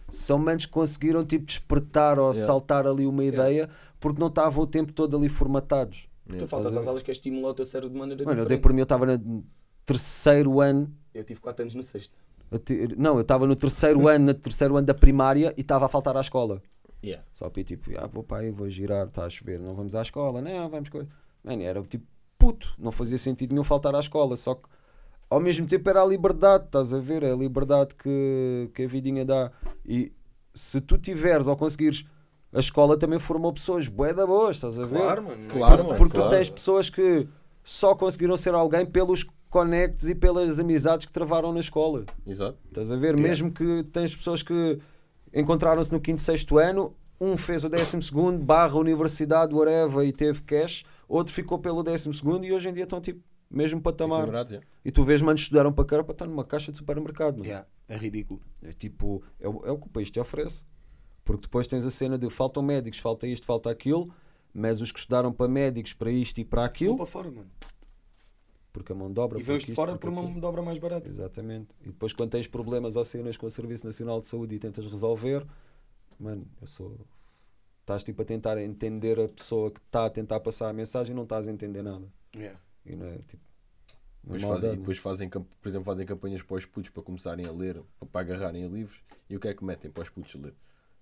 [0.08, 2.46] São manos que conseguiram tipo despertar ou Yeah.
[2.46, 3.48] saltar ali uma Yeah.
[3.50, 6.08] ideia porque não estavam o tempo todo ali formatados.
[6.28, 8.56] Tu faltas às aulas que é estimular o teu cérebro de maneira Mano, eu dei
[8.56, 8.62] diferente.
[8.62, 9.44] por mim, eu estava no
[9.86, 12.14] terceiro ano Eu tive 4 anos no sexto.
[12.50, 12.60] Eu
[12.96, 16.16] Não, eu estava no terceiro ano, no terceiro ano da primária e estava a faltar
[16.16, 16.60] à escola.
[17.04, 17.24] Yeah.
[17.32, 19.94] Só para ir tipo, ah, vou para aí, vou girar, está a chover, não vamos
[19.94, 21.08] à escola, não, vamos coisa.
[21.42, 22.06] Mano, era tipo
[22.38, 24.68] puto, não fazia sentido nenhum faltar à escola, só que
[25.28, 27.22] ao mesmo tempo era a liberdade, estás a ver?
[27.22, 29.50] É a liberdade que, que a vidinha dá.
[29.84, 30.12] E
[30.52, 32.04] se tu tiveres ou conseguires,
[32.52, 34.98] a escola também formou pessoas bué da boas, estás a ver?
[34.98, 35.36] Claro, mano.
[35.36, 35.98] não é Claro, mano.
[35.98, 36.30] Porque claro.
[36.30, 37.26] tu tens pessoas que
[37.64, 42.04] só conseguiram ser alguém pelos conectos e pelas amizades que travaram na escola.
[42.26, 42.58] Exato.
[42.68, 43.14] Estás a ver?
[43.14, 43.22] Yeah.
[43.22, 44.78] Mesmo que tens pessoas que
[45.32, 50.42] encontraram-se no quinto, sexto ano, um fez o décimo segundo, barra universidade, whatever, e teve
[50.42, 53.20] cash, outro ficou pelo décimo segundo e hoje em dia estão tipo,
[53.54, 54.26] mesmo patamar.
[54.28, 54.60] Yeah.
[54.84, 57.34] E tu vês, manos, estudaram para cara para estar numa caixa de supermercado.
[57.38, 57.46] mano.
[57.46, 58.40] Yeah, é ridículo.
[58.62, 60.64] É tipo, é, o- é o que o país te oferece.
[61.24, 64.12] Porque depois tens a cena de faltam médicos, falta isto, falta aquilo,
[64.52, 67.50] mas os que estudaram para médicos, para isto e para aquilo, para fora, mano.
[68.72, 69.38] porque a mão de obra.
[69.40, 70.40] E porque de fora porque por uma aquilo.
[70.40, 71.08] dobra mais barata.
[71.08, 71.68] Exatamente.
[71.80, 74.84] E depois quando tens problemas ou cenas com o Serviço Nacional de Saúde e tentas
[74.86, 75.46] resolver,
[76.18, 76.94] mano, eu sou.
[77.80, 81.16] Estás tipo a tentar entender a pessoa que está a tentar passar a mensagem e
[81.16, 82.06] não estás a entender nada.
[82.34, 82.58] Yeah.
[82.86, 83.42] E não é tipo.
[84.22, 84.78] não é Depois, fazem, não é?
[84.78, 87.80] depois fazem, por exemplo, fazem campanhas para os putos para começarem a ler,
[88.12, 88.98] para, agarrarem a livros.
[89.28, 90.54] E o que é que metem para os putos ler?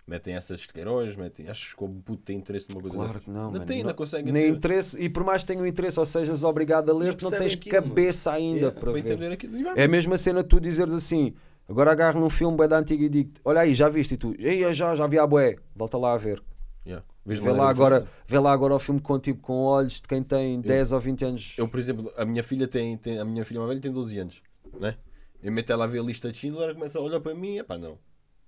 [0.05, 1.49] Metem essas de Queiroz, metem.
[1.49, 3.25] Achas que o puto tem interesse numa coisa Claro dessas?
[3.25, 3.65] que não, Não mano.
[3.67, 6.43] tem, ainda Não- conseguem nem ter- interesse, e por mais que tenham interesse ou sejas
[6.43, 7.89] obrigado a ler, Não não tens aquilo, mano.
[7.89, 9.45] cabeça ainda Yeah, para para ver.
[9.45, 9.81] E.
[9.81, 11.35] É a mesma cena tu dizeres assim,
[11.69, 14.15] agora agarro num filme bué da antiga e digo, olha aí, já viste?
[14.15, 14.35] E tu,
[14.73, 16.43] já, já vi a bué, volta lá a ver.
[16.85, 17.05] Yeah.
[17.25, 20.23] De Vê lá, agora, vê lá agora o filme com, tipo, com olhos de quem
[20.23, 21.55] tem 10 ou 20 anos.
[21.57, 24.19] Eu, por exemplo, a minha filha tem, tem- a minha filha mais velha tem 12
[24.19, 24.43] anos,
[24.81, 24.97] né?
[25.41, 27.59] Eu meto ela a ver a lista de Schindler, ela começa a olhar para mim,
[27.59, 27.97] epá, não.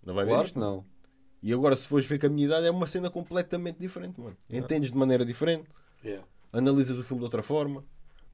[0.05, 0.55] Não vai ver claro isto.
[0.55, 0.85] que não.
[1.43, 4.37] E agora, se fores ver com a minha idade, é uma cena completamente diferente, mano.
[4.51, 5.69] Entendes de maneira diferente,
[6.05, 6.27] Yeah.
[6.53, 7.85] analisas o filme de outra forma.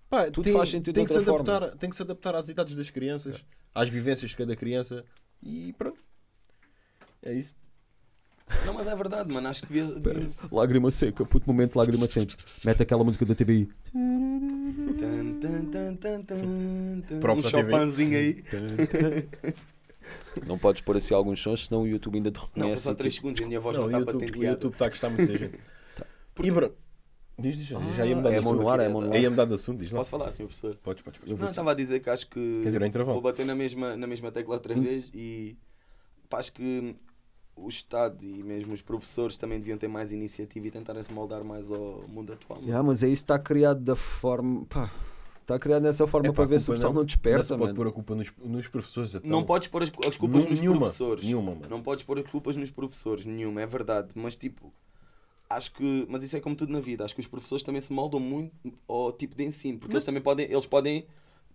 [0.09, 2.48] Pá, Tudo tem, faz sentido tem de que se adaptar, Tem que se adaptar às
[2.48, 3.44] idades das crianças,
[3.74, 5.05] às vivências de cada criança
[5.43, 6.02] e pronto.
[7.22, 7.55] É isso.
[8.66, 9.47] Não, mas é verdade, mano.
[9.48, 9.94] Acho que devia.
[9.94, 10.28] devia...
[10.51, 12.35] Lágrima seca, puto momento, lágrima seca.
[12.64, 13.68] Mete aquela música da TVI.
[17.20, 17.51] Próprio Um.
[17.51, 18.44] Chopinzinho aí.
[20.47, 22.82] Não podes pôr assim alguns sons, senão o YouTube ainda te Não, foi reconhece.
[22.82, 24.55] só e 3 tipo, segundos e a minha voz Não, não, está YouTube, o patenteada.
[24.55, 25.60] YouTube está a gostar muito da gente.
[26.43, 26.74] E pronto.
[27.39, 28.68] Diz, diz, já ia mudar de é mão assunto.
[28.68, 29.20] ar, é.
[29.20, 29.98] Ia mudar de assunto, diz lá.
[30.01, 30.77] Posso falar, senhor professor?
[30.82, 31.39] Podes, podes, podes.
[31.39, 33.14] Não, estava a dizer que acho que Quer dizer, é intervalo.
[33.14, 34.82] vou bater na mesma, na mesma tecla outra Hum.
[34.82, 35.56] vez e
[36.28, 36.94] pá, acho que
[37.62, 41.44] o Estado e mesmo os professores também deviam ter mais iniciativa e tentarem se moldar
[41.44, 42.58] mais ao mundo atual.
[42.58, 42.68] mano.
[42.68, 44.64] Yeah, mas é isso que está criado da forma.
[44.66, 44.90] Pá,
[45.40, 47.74] está criado dessa forma Epá, para ver se o pessoal não Não desperta, se pode
[47.74, 49.14] pôr a culpa nos, nos professores.
[49.14, 49.28] Então.
[49.30, 51.24] Não podes pôr as, as culpas Nu- nos nenhuma, professores.
[51.24, 51.68] nenhuma, mano.
[51.68, 54.10] Não podes pôr as culpas nos professores, nenhuma, é verdade.
[54.14, 54.72] Mas tipo,
[55.48, 56.06] acho que.
[56.08, 57.04] Mas isso é como tudo na vida.
[57.04, 58.52] Acho que os professores também se moldam muito
[58.88, 59.78] ao tipo de ensino.
[59.78, 60.46] Porque eles também podem.
[60.50, 61.06] Eles podem.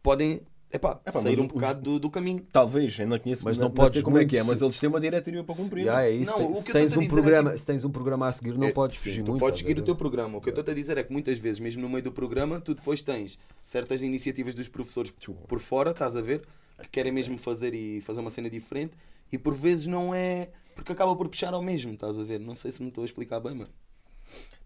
[0.04, 0.42] Podem.
[0.76, 2.46] Epá, Epá, sair um o- bocado do, do caminho.
[2.52, 4.90] Talvez, não conheço, Mas não, não não podes como é que é, mas eles têm
[4.90, 5.84] uma diretiva para cumprir.
[5.86, 6.38] Yeah, é isso.
[6.38, 8.68] Não, se que tens um é programa, tipo- se tens um programa a seguir, não
[8.68, 9.40] É, podes sim, fugir tu muito.
[9.40, 10.38] podes a seguir o teu programa.
[10.38, 12.60] O que eu estou a dizer é que muitas vezes, mesmo no meio do programa,
[12.60, 15.12] tu depois tens certas iniciativas dos professores
[15.48, 16.42] por fora, estás a ver,
[16.82, 18.98] que querem mesmo fazer e fazer uma cena diferente
[19.32, 20.50] e por vezes não é.
[20.76, 22.40] Porque acaba por puxar ao mesmo, estás a ver?
[22.40, 23.70] Não sei se me estou a explicar bem, mano.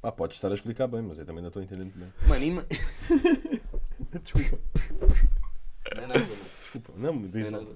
[0.01, 2.07] Pá, podes estar a explicar bem, mas eu também não estou entendendo bem.
[2.27, 2.65] Mano, ima...
[4.23, 4.57] Desculpa,
[5.95, 6.35] Não é nada, mano.
[6.61, 6.93] desculpa.
[6.95, 7.67] Não, mas Não é nada.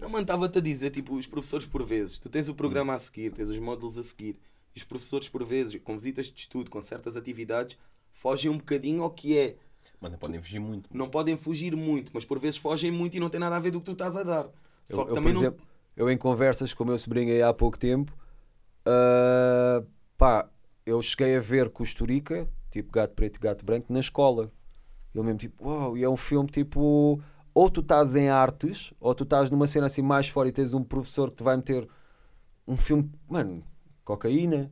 [0.00, 2.98] Não, mano, estava-te a dizer, tipo, os professores por vezes, tu tens o programa a
[2.98, 4.38] seguir, tens os módulos a seguir,
[4.74, 7.76] e os professores por vezes, com visitas de estudo, com certas atividades,
[8.12, 9.56] fogem um bocadinho ao que é.
[10.00, 10.88] Mano, podem fugir muito.
[10.92, 13.70] Não podem fugir muito, mas por vezes fogem muito e não tem nada a ver
[13.70, 14.48] do que tu estás a dar.
[14.84, 15.40] Só Eu, que eu, também por não.
[15.48, 15.66] exemplo,
[15.96, 18.12] eu em conversas com o meu sobrinho aí há pouco tempo,
[18.84, 19.82] ah,
[20.16, 20.48] pá,
[20.84, 24.52] eu cheguei a ver Costurica, tipo Gato Preto e Gato Branco, na escola.
[25.14, 27.20] Ele mesmo tipo, uau, e é um filme tipo,
[27.56, 30.74] ou tu estás em artes, ou tu estás numa cena assim mais fora e tens
[30.74, 31.88] um professor que te vai meter
[32.68, 33.64] um filme, mano,
[34.04, 34.70] cocaína,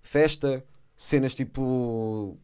[0.00, 0.64] festa,
[0.96, 2.38] cenas tipo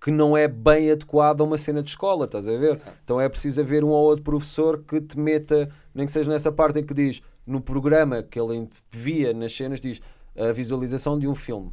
[0.00, 2.80] que não é bem adequado a uma cena de escola, estás a ver?
[3.02, 6.52] Então é preciso haver um ou outro professor que te meta, nem que seja nessa
[6.52, 10.00] parte em que diz, no programa que ele via nas cenas, diz
[10.36, 11.72] a visualização de um filme,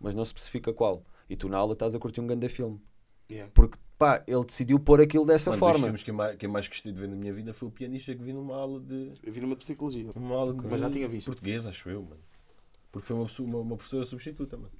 [0.00, 1.04] mas não especifica qual.
[1.28, 2.80] E tu na aula estás a curtir um grande filme.
[3.30, 3.50] Yeah.
[3.54, 5.84] Porque, pá, ele decidiu pôr aquilo dessa Mano, dos forma.
[5.84, 7.70] filmes que eu, mais, que eu mais gostei de ver na minha vida foi o
[7.70, 9.12] pianista que vi numa aula de.
[9.22, 10.10] Eu vi numa psicologia.
[10.16, 11.26] Numa aula de Mas já tinha visto.
[11.26, 12.20] português, acho eu, mano.
[12.90, 14.70] Porque foi uma, uma, uma professora substituta, mano.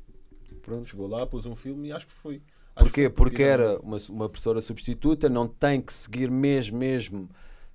[0.63, 2.43] Pronto, chegou lá, pôs um filme e acho que foi.
[2.75, 3.03] Acho que Porquê?
[3.03, 7.29] foi Porque era- era uma, uma professora substituta, não tem que seguir mesmo, mesmo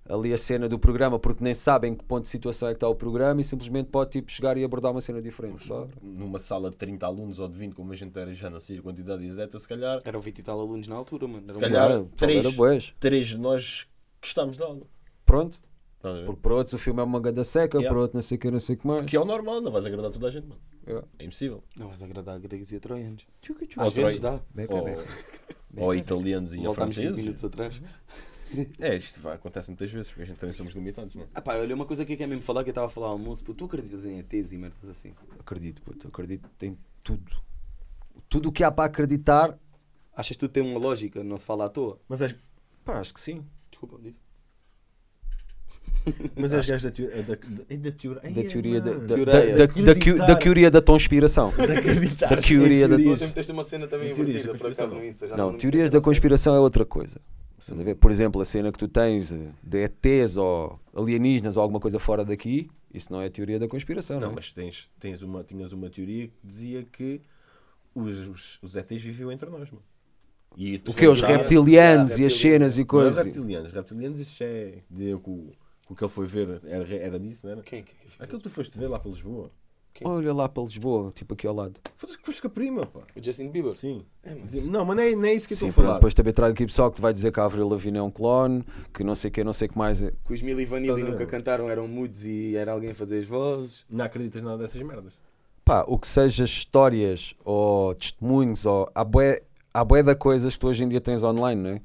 [0.08, 2.78] ali a cena do programa, porque nem sabem em que ponto de situação é que
[2.78, 5.66] está o programa e simplesmente pode tipo, chegar e abordar uma cena diferente.
[5.66, 5.88] Só.
[6.02, 8.78] Numa sala de 30 alunos ou de 20, como a gente era, já não sei
[8.78, 11.52] a quantidade exata, se calhar, Eram 20 e tal alunos na altura, mano.
[11.52, 11.94] Se calhar- gajo.
[11.94, 12.46] Era, pessoal três.
[12.46, 12.94] era bués.
[13.00, 13.88] três de nós
[14.22, 14.86] gostámos da aula.
[15.26, 15.58] Pronto.
[16.04, 16.24] Ver?
[16.26, 17.90] Porque para outros o filme é uma ganda seca, Yeah.
[17.92, 19.06] para outros não sei o que, não sei o que mais.
[19.08, 20.62] Que é o normal, não vais agradar toda a gente, mano.
[20.88, 21.08] Yeah.
[21.18, 21.64] É impossível.
[21.76, 23.26] Não vais agradar a gregos e a troianos.
[23.76, 24.40] Ou Às vezes troi- dá.
[24.54, 25.04] Beca, Ou, beca.
[25.78, 27.24] ou italianos e a Voltámos 20 franceses.
[27.24, 27.82] minutos atrás.
[28.80, 31.26] É, isto vai, acontece muitas vezes, porque a gente também somos limitados, não é?
[31.34, 33.08] Ah pá, olha, uma coisa que eu quero mesmo falar que eu estava a falar
[33.08, 35.14] ao almoço, pô, tu acreditas em ETs e merdas assim?
[35.40, 37.32] Acredito, puto, acredito em tudo.
[38.30, 39.58] Tudo o que há para acreditar,
[40.18, 42.00] Achas que tudo tem uma lógica, não se fala à toa?
[42.08, 42.34] Mas és,
[42.86, 43.44] pá, acho que sim.
[43.70, 44.16] Desculpa, digo.
[46.38, 47.36] mas és gajo da, teo- da, da,
[47.78, 49.26] da, teoria- Da teoria da, da, Teoria.
[49.26, 51.52] da, da, da, da teoria da conspiração.
[51.58, 52.30] de acreditar.
[52.30, 53.16] Da teoria da- teorias.
[53.16, 54.98] ontem meteste uma cena também da invertida, por acaso, conspiração.
[55.00, 55.38] no Insta.
[55.38, 57.20] Não, teorias da conspiração é outra coisa.
[57.66, 57.96] Estás a ver?
[57.96, 59.34] Por exemplo, a cena que tu tens
[59.64, 64.20] de ETs ou alienígenas ou alguma coisa fora daqui, isso não é teoria da conspiração,
[64.20, 64.36] não, Não, é?
[64.36, 67.20] mas tens, tens uma, tinhas uma teoria que dizia que
[67.96, 69.84] os, os, os ETs viviam entre nós, mano.
[70.56, 71.08] E O que?
[71.08, 73.26] Os reptilianos Ah, e as cenas e Não é coisas.
[73.26, 73.72] reptilianos.
[73.74, 74.84] Reptilianos, isso é.
[74.96, 75.32] Que o, que
[75.90, 77.62] o que ele foi ver era, era disso, não era?
[77.64, 77.82] Quem?
[77.84, 78.22] Quem, quem fez?
[78.22, 79.50] Aquilo que tu foste ver lá para Lisboa.
[80.04, 81.76] Olha lá para Lisboa, tipo aqui ao lado.
[81.96, 83.02] Foste, foste com a prima, pá.
[83.16, 83.76] O Justin Bieber?
[83.76, 84.04] Sim.
[84.24, 84.42] É, mano.
[84.72, 85.94] Não, mas não é, não é isso que eu estou a falar.
[85.96, 88.12] depois também trago aqui pessoal que te vai dizer que a Avril Lavigne é um
[88.12, 88.64] clone,
[88.94, 90.04] que não sei o que, não sei o que mais.
[90.04, 90.12] é.
[90.26, 91.12] Que os Milli Vanilli Estás a ver?
[91.20, 93.86] nunca cantaram, eram mudos e era alguém a fazer as vozes.
[93.90, 95.14] Não acreditas nada dessas merdas.
[95.64, 99.42] Pá, o que seja histórias ou testemunhos ou há bué,
[99.74, 101.82] há bué de coisas que tu hoje em dia tens online, não é?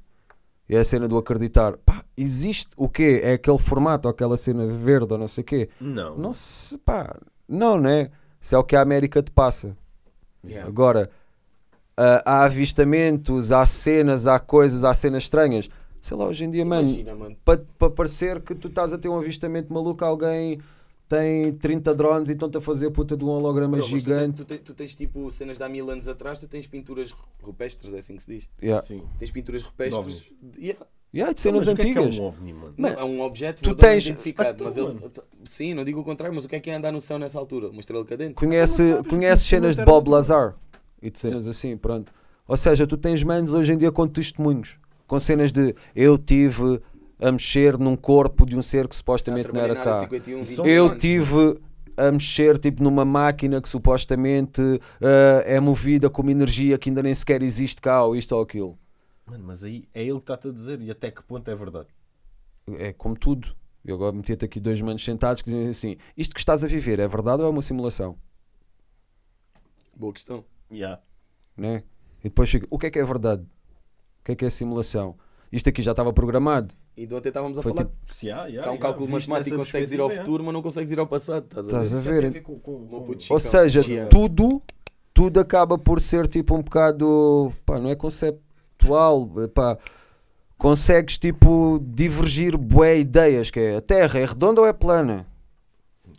[0.69, 1.77] E é a cena do acreditar.
[1.79, 3.21] Pá, existe o quê?
[3.25, 5.69] É aquele formato ou aquela cena verde ou não sei o quê?
[5.81, 6.17] Não.
[6.17, 7.19] Não se, pá,
[7.51, 8.11] não, né?
[8.41, 9.77] Se é o que a América te passa.
[10.45, 10.67] Yeah.
[10.67, 11.11] Agora,
[11.97, 15.69] ah, há avistamentos, há cenas, há coisas, há cenas estranhas.
[16.01, 17.37] Sei lá, hoje em dia, mano, Imagina, mano.
[17.45, 20.59] para pa parecer que tu estás a ter um avistamento maluco, alguém
[21.07, 23.99] tem 30 drones e estão-te a fazer a puta de um holograma Bro, mas tu
[23.99, 24.37] gigante.
[24.39, 27.13] Tu, tens, tu tens tipo cenas de há mil anos atrás, tu tens pinturas
[27.43, 28.49] rupestres, é assim que se diz.
[28.63, 28.87] Yeah.
[28.87, 29.03] Sim.
[29.19, 30.25] Tens pinturas rupestres.
[30.57, 30.87] Yeah.
[31.13, 32.19] Yeah, de cenas Mas é que é antigas.
[32.19, 32.75] um OVNI, mano?
[32.77, 34.95] Não, é um objeto tu tens- identificado, Então, mas eles.
[35.45, 37.37] Sim, não digo o contrário, mas o que é que é andar no céu nessa
[37.39, 37.69] altura?
[37.69, 38.35] Uma estrela cadente?
[38.35, 40.55] Conhece, conhece cenas de Bob Lazar
[41.03, 42.13] e de cenas assim, pronto.
[42.47, 46.81] Ou seja, tu tens manos hoje em dia com testemunhos, com cenas de eu tive
[47.19, 50.01] a mexer num corpo de um ser que supostamente não era cá.
[50.01, 50.99] 51, Isso são 20 Eu anos.
[51.01, 51.59] tive
[51.97, 54.61] a mexer tipo numa máquina que supostamente
[55.03, 58.43] ah, é movida com uma energia que ainda nem sequer existe cá, ou isto ou
[58.43, 58.79] aquilo.
[59.31, 61.87] Mano, mas aí é ele que está-te a dizer e até que ponto é verdade.
[62.79, 63.55] É como tudo.
[63.85, 66.99] Eu agora meti-te aqui dois manos sentados que dizem assim: isto que estás a viver
[66.99, 68.17] é verdade ou é uma simulação?
[69.97, 70.45] Boa questão.
[70.73, 71.01] Yeah.
[71.57, 71.83] Né?
[72.21, 73.43] E depois fica: o que é que é verdade?
[73.43, 75.17] O que é que é simulação?
[75.53, 76.75] Isto aqui já estava programado.
[76.97, 78.79] E de ontem estávamos a Foi falar tipo- Se há, yeah, que há um yeah,
[78.81, 81.45] cálculo matemático que consegues ir ao futuro, mas não consegues ir ao passado.
[81.45, 82.11] Estás a Estás ver?
[82.11, 82.27] a ver?
[82.27, 84.61] a ver com- com- Meu com- puto Ou seja, tudo,
[85.15, 87.53] tudo acaba por ser tipo um bocado.
[87.65, 87.97] Pá, não é
[88.87, 89.31] conceptual.
[89.55, 89.79] Pá,
[90.59, 93.51] consegues tipo divergir bué ideias.
[93.51, 95.27] Que é a Terra é redonda ou é plana?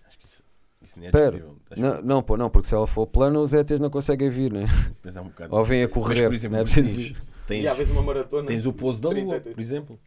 [0.07, 0.43] Acho que isso,
[0.81, 1.11] isso nem é.
[1.11, 4.51] Acho Não, não, pô, não, porque se ela for plana, os ETs não conseguem vir,
[4.51, 4.65] né?
[4.89, 6.25] depois é um bocado- Ou vêm a Mas, correr.
[6.27, 7.15] por exemplo, não é tens, preciso-
[7.47, 8.47] tens, E às vezes uma maratona.
[8.47, 9.99] tens o pouso da 30, lua, por exemplo.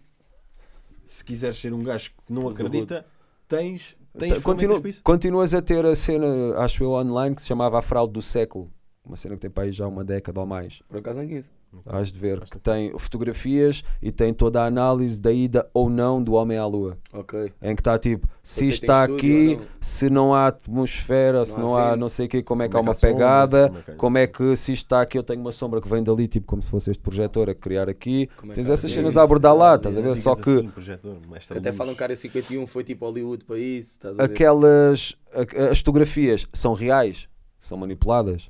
[1.07, 3.07] Se quiseres ser um gajo que não da acredita,
[3.47, 6.27] tens, tens Tá, continu- continuas a ter a cena,
[6.59, 8.71] acho eu, online que se chamava A Fraude do Século.
[9.05, 10.81] Uma cena que tem para aí já uma década ou mais.
[10.89, 11.51] Por acaso não conheço.
[11.87, 16.23] Hás de ver que tem fotografias e tem toda a análise da ida ou não
[16.23, 16.97] do homem à lua.
[17.13, 17.53] Ok.
[17.61, 19.67] Em que está tipo, se em está aqui, não?
[19.81, 22.01] se não há atmosfera, se há não há vento.
[22.01, 23.83] não sei o que, como é que Como há é uma há pegada, como é
[23.83, 24.33] que há como é isso?
[24.33, 26.71] que se isto está aqui, eu tenho uma sombra que vem dali, tipo como se
[26.71, 28.29] fosse este projetor a criar aqui.
[28.37, 29.01] Como é Tens há essas isso?
[29.01, 30.15] cenas a abordar lá, estás a ver?
[30.17, 31.17] Só que assim, projetor,
[31.49, 33.91] Que até falam que a área 51 foi tipo Hollywood para isso.
[33.95, 34.33] Estás a ver?
[34.33, 37.29] aquelas a- as fotografias são reais,
[37.59, 38.49] são manipuladas.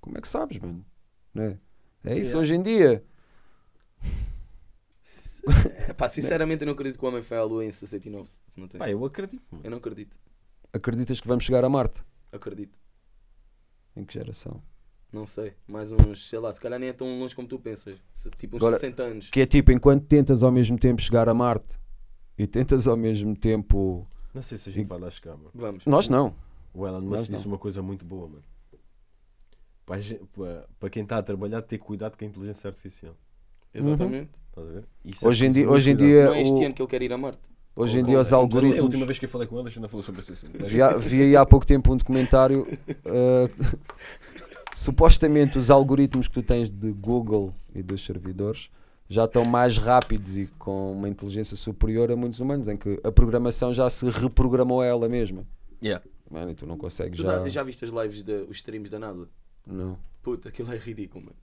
[0.00, 0.84] Como é que sabes, mano?
[1.34, 1.58] Né?
[2.04, 2.38] É isso Yeah.
[2.40, 3.04] hoje em dia.
[5.96, 8.28] Pá, sinceramente eu não acredito que o homem foi à lua em 69.
[8.56, 8.78] Não tem.
[8.78, 9.42] Pá, eu acredito.
[9.50, 9.64] mano.
[9.64, 10.16] Eu não acredito.
[10.72, 12.02] Acreditas que vamos chegar a Marte?
[12.32, 12.78] Acredito.
[13.96, 14.62] Em que geração?
[15.12, 15.54] Não sei.
[15.66, 17.96] Mais uns, sei lá, se calhar nem é tão longe como tu pensas.
[18.38, 19.28] Tipo uns Agora, 60 anos.
[19.30, 21.80] Que é tipo, enquanto tentas ao mesmo tempo chegar a Marte
[22.38, 24.06] e tentas ao mesmo tempo.
[24.32, 25.50] Não sei se a gente vai lá chegar, mano.
[25.52, 25.84] Vamos.
[25.86, 26.34] Nós não.
[26.72, 27.52] O Elon Musk disse não.
[27.54, 28.44] uma coisa muito boa, mano.
[29.96, 33.14] Para, para- quem está a trabalhar, ter cuidado com a inteligência artificial.
[33.74, 34.30] Exatamente.
[34.48, 34.84] Estás a ver?
[35.04, 36.08] Isso é Hoje em preciso dia, muito hoje em cuidado.
[36.12, 37.40] dia, Não é este o- ano que ele quer ir a Marte.
[37.76, 38.84] hoje em dia os A algoritmos.
[38.84, 40.56] última vez que eu falei com ele, a gente não falou sobre esse assunto.
[40.60, 42.62] Mas- Vi, há- vi aí há pouco tempo um documentário.
[42.62, 43.48] uh,
[44.76, 48.70] supostamente os algoritmos que tu tens de Google e dos servidores
[49.08, 53.10] já estão mais rápidos e com uma inteligência superior a muitos humanos, em que a
[53.10, 55.44] programação já se reprogramou a ela mesma.
[55.82, 56.04] Yeah.
[56.30, 57.38] Mano, e tu não consegues Tu já.
[57.40, 59.28] já, já viste as lives, de, os streams da NASA?
[59.66, 59.92] Não.
[59.92, 61.36] O Puta, aquilo é ridículo, mano.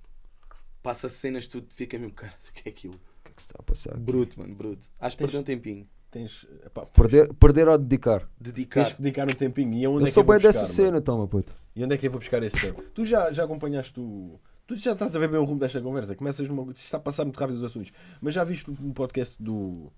[0.83, 2.93] Passa cenas, tu fica mesmo, cara, o que é aquilo?
[3.23, 3.91] que é que se está a passar?
[3.93, 3.99] aqui?
[4.01, 4.87] Bruto, mano, bruto.
[4.99, 5.89] Acho que Tens- perdeu um tempinho.
[6.09, 8.27] Tens, epá, Perder, perder ou dedicar?
[8.39, 8.83] Dedicar.
[8.85, 9.73] tens que dedicar um tempinho.
[9.73, 11.01] E aonde Eu é sou que eu vou bem dessa buscar, cena, mano?
[11.01, 11.53] toma puto.
[11.75, 12.81] E onde é que eu vou buscar esse tempo?
[12.93, 14.39] Tu já, já acompanhaste o.
[14.65, 16.15] Tu já estás a ver bem o rumo desta conversa.
[16.15, 16.63] Começas uma...
[16.71, 17.91] Isto está a passar muito rápido os assuntos.
[18.21, 19.91] Mas já viste um podcast do.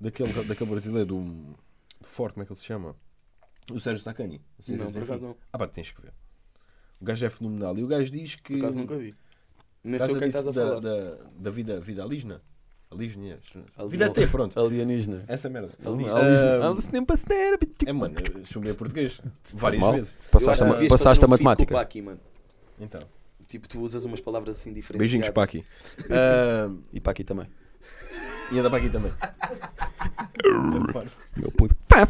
[0.00, 1.22] daquele, daquele brasileiro, do.
[2.00, 2.96] do Ford, como é que ele se chama?
[3.70, 4.40] O Sérgio Sacani.
[4.58, 5.00] Sim, Não, por sim.
[5.02, 5.36] acaso não.
[5.52, 6.12] Ah, pá, tens que ver.
[7.02, 7.76] O gajo é fenomenal.
[7.76, 8.54] E o gajo diz que.
[8.54, 9.12] Por acaso nunca vi.
[9.82, 10.78] Nem sei o que é estás a disso falar.
[10.80, 12.40] da, da, da vida, vida alígena.
[12.88, 13.38] Alígena.
[13.76, 13.88] Alígena.
[13.88, 14.60] Vida T, pronto.
[14.60, 15.24] Alienígena.
[15.26, 15.72] Essa merda.
[15.84, 17.56] Alígena.
[17.58, 17.82] Bitch.
[17.86, 19.20] É, mano, eu chumei português.
[19.54, 19.98] Várias Normal.
[19.98, 20.14] vezes.
[20.30, 21.72] Passaste, a, passaste a matemática.
[21.72, 22.20] com o Paki, mano.
[22.78, 23.02] Então,
[23.48, 24.98] Tipo, tu usas umas palavras assim diferentes.
[25.00, 25.64] beijinhos para aqui.
[26.08, 27.48] Ah, E para aqui também.
[28.52, 29.12] e anda para aqui também.
[31.36, 31.74] Meu puto.
[31.88, 32.06] Fá.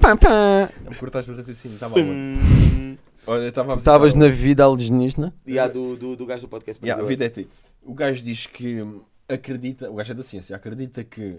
[0.85, 2.99] Não me cortaste o raciocínio, está mal, mano.
[3.27, 5.33] Olha, estava a Tu estavas na vida alienígena?
[5.47, 7.49] E há do, do, do gajo do podcast Yeah, a vida é ti.
[7.83, 8.85] O gajo diz que
[9.29, 11.39] acredita, o gajo é da ciência, acredita que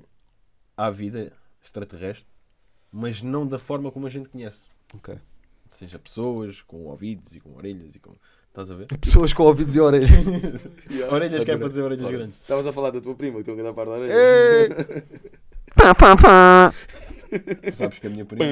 [0.77, 1.31] há vida
[1.61, 2.27] extraterrestre,
[2.91, 4.61] mas não da forma como a gente conhece.
[4.93, 5.15] Ok.
[5.71, 8.15] Seja, pessoas com ouvidos e com orelhas e com.
[8.47, 8.85] Estás a ver?
[9.01, 10.09] Pessoas com ouvidos e orelhas.
[10.91, 11.13] Yeah.
[11.13, 12.35] Orelhas que é para dizer orelhas Olha, grandes.
[12.39, 14.13] Estavas a falar da tua prima, que estou a dar par da orelha.
[14.13, 14.69] Ei.
[15.75, 16.73] Fá, fá, fá.
[17.75, 18.45] Sabes que a minha prima.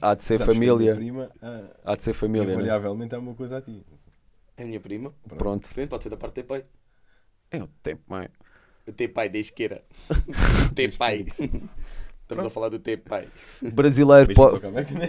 [0.00, 0.94] Há de ser sabes família.
[0.94, 2.46] prima, ah, Há de ser família.
[2.46, 2.52] né?
[2.54, 3.84] invariavelmente é uma coisa a ti.
[4.56, 5.10] É a minha prima.
[5.38, 5.68] Pronto.
[5.68, 6.64] Depende, pode ser da parte do teu pai.
[7.50, 8.28] É o tempo, mãe.
[8.86, 9.82] O teu pai da esquerda.
[10.70, 11.24] O teu pai.
[12.22, 13.26] Estamos a falar do teu pai.
[13.72, 14.26] Brasileiro.
[14.28, 15.08] Beijinhos po- ao cabeca, né?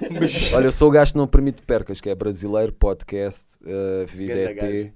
[0.55, 4.33] Olha, eu sou o gajo que não permite percas, que é brasileiro, podcast, uh, vida
[4.35, 4.55] Ganda ET.
[4.57, 4.93] gajo.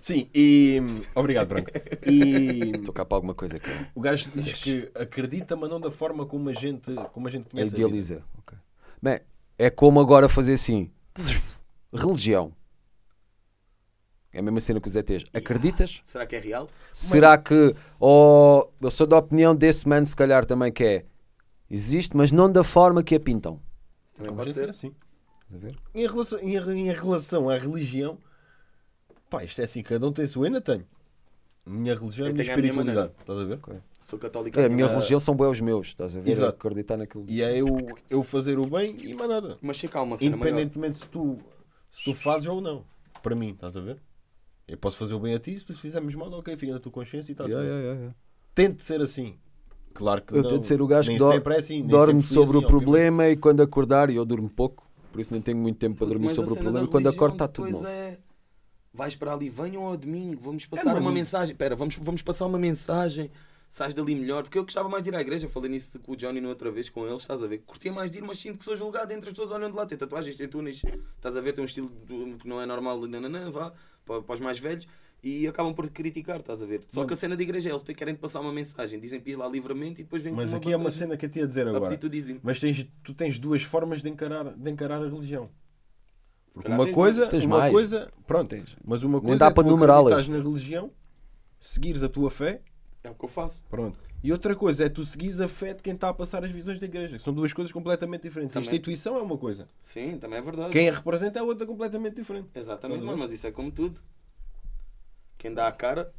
[0.00, 0.80] Sim, e.
[1.14, 1.70] Obrigado, Branco.
[2.06, 2.72] E.
[2.76, 3.70] Estou cá para alguma coisa aqui.
[3.94, 7.46] O gajo diz que acredita, mas não da forma como a gente, como a gente
[7.46, 7.72] É conhece.
[7.72, 7.88] a vida.
[7.88, 8.24] idealiza.
[8.38, 8.58] Ok.
[9.02, 9.20] Bem,
[9.58, 10.90] É como agora fazer assim.
[11.92, 12.52] Religião.
[14.32, 15.24] É a mesma cena que os ETs.
[15.32, 16.02] Acreditas?
[16.04, 16.68] Será que é real?
[16.92, 17.74] Será que.
[18.00, 21.04] Oh, eu sou da opinião desse mano, se calhar também que é.
[21.70, 23.60] Existe, mas não da forma que a pintam.
[24.14, 24.70] Também Como a pode gente é ser.
[24.70, 24.94] assim.
[25.44, 25.78] Estás a ver?
[25.94, 26.56] Em relação, em,
[26.88, 28.18] em relação à religião,
[29.28, 30.86] pá, isto é assim, cada um tem a sua, ainda tenho.
[31.66, 33.60] A minha religião é a Eu minha a espiritualidade, estás a ver?
[34.00, 34.60] Sou católico.
[34.60, 36.30] É, a minha Ah, religião são bem os meus, estás a ver?
[36.30, 36.56] Exato.
[36.56, 37.24] Acreditar naquilo.
[37.26, 37.66] E é eu,
[38.10, 39.58] eu fazer o bem e mais nada.
[39.62, 40.20] Mas sei maior.
[40.20, 41.38] Independentemente se tu,
[41.90, 42.84] se tu fazes ou não.
[43.22, 43.98] Para mim, estás a ver?
[44.68, 46.92] Eu posso fazer o bem a ti, se tu fizermos mal, ok, fica na tua
[46.92, 47.80] consciência e está-se Yeah, bem.
[47.80, 48.16] yeah, yeah.
[48.54, 49.38] Tente ser assim.
[49.94, 50.50] Claro que Eu não.
[50.50, 51.86] tento ser o gajo nem que dor- sempre é assim.
[51.86, 55.40] Dorme sobre assim, o problema e quando acordar, e eu durmo pouco, por isso nem
[55.42, 56.86] tenho muito tempo para dormir Mas a sobre o problema.
[56.86, 57.86] E quando acordo está tudo novo.
[57.86, 58.18] É...
[58.94, 61.00] Vais para ali, venham ao domingo, vamos passar mano.
[61.00, 61.52] uma mensagem.
[61.52, 63.28] Espera, vamos, vamos passar uma mensagem.
[63.68, 65.48] Sais dali melhor, porque eu gostava mais de ir à igreja.
[65.48, 67.58] Falei nisso com o Johnny na outra vez com eles, estás a ver?
[67.58, 69.84] Curtia mais de ir, mas sinto que sou julgado entre as pessoas olhando lá.
[69.84, 70.80] Tem tatuagens, tem túneis,
[71.16, 71.54] estás a ver?
[71.54, 71.90] Tem um estilo
[72.38, 73.72] que não é normal, nananã, vá,
[74.06, 74.86] para, para os mais velhos.
[75.24, 76.82] E acabam por te criticar, estás a ver?
[76.86, 79.48] Só que a cena da igreja é eles querem passar uma mensagem, dizem pis lá
[79.48, 81.66] livremente e depois vêm Mas com aqui é uma cena que eu te ia dizer
[81.66, 81.90] a agora.
[82.44, 85.50] Mas tens, tu tens duas formas de encarar, de encarar a religião.
[86.54, 87.26] Porque uma tens coisa.
[87.26, 87.72] Tens uma mais.
[87.72, 88.76] coisa, pronto, Tens.
[88.84, 90.12] mas uma coisa dá é para tu numerá-las.
[90.12, 90.90] acreditares na religião,
[91.60, 92.62] seguires a tua fé,
[93.02, 93.62] É o que eu faço.
[93.68, 93.98] pronto.
[94.22, 96.80] E outra coisa é tu seguires a fé de quem está a passar as visões
[96.80, 97.18] da igreja.
[97.18, 98.56] São duas coisas completamente diferentes.
[98.56, 98.70] A Também.
[98.70, 99.68] instituição é uma coisa.
[99.82, 100.70] Sim, também é verdade.
[100.72, 102.48] Quem a representa é outra completamente diferente.
[102.54, 104.00] Exatamente, Estás a mas isso é como tudo.
[105.36, 106.10] Quem dá a cara,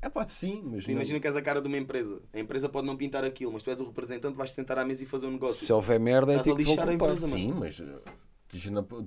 [0.00, 2.22] É pá, sim, mas tu não- imagina que és a cara de uma empresa.
[2.32, 5.02] A empresa pode não pintar aquilo, mas tu és o representante, vais sentar à mesa
[5.02, 5.66] e fazer um negócio.
[5.66, 7.42] Se houver merda, é Estás a tipo que vão lixar a empresa, mano.
[7.42, 7.82] Sim, mas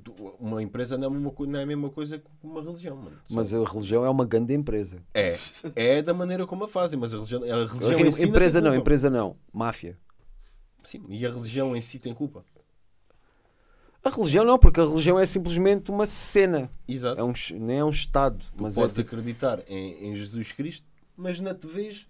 [0.03, 3.17] tu- uma empresa não é, uma, não é a mesma coisa que uma religião, mano.
[3.29, 5.01] Mas a religião é uma grande empresa.
[5.13, 5.35] É,
[5.75, 8.75] é da maneira como a fazem, mas a religião, a religião em si empresa não,
[8.75, 9.35] empresa não.
[9.53, 9.97] Máfia.
[10.83, 12.43] Sim, e a religião em si tem culpa.
[14.03, 16.69] A religião não, porque a religião é simplesmente uma cena.
[16.87, 17.19] Exato.
[17.19, 18.45] É um, nem é um Estado.
[18.55, 22.07] Mas é Podes tipo, acreditar em, em Jesus Cristo, mas não te vês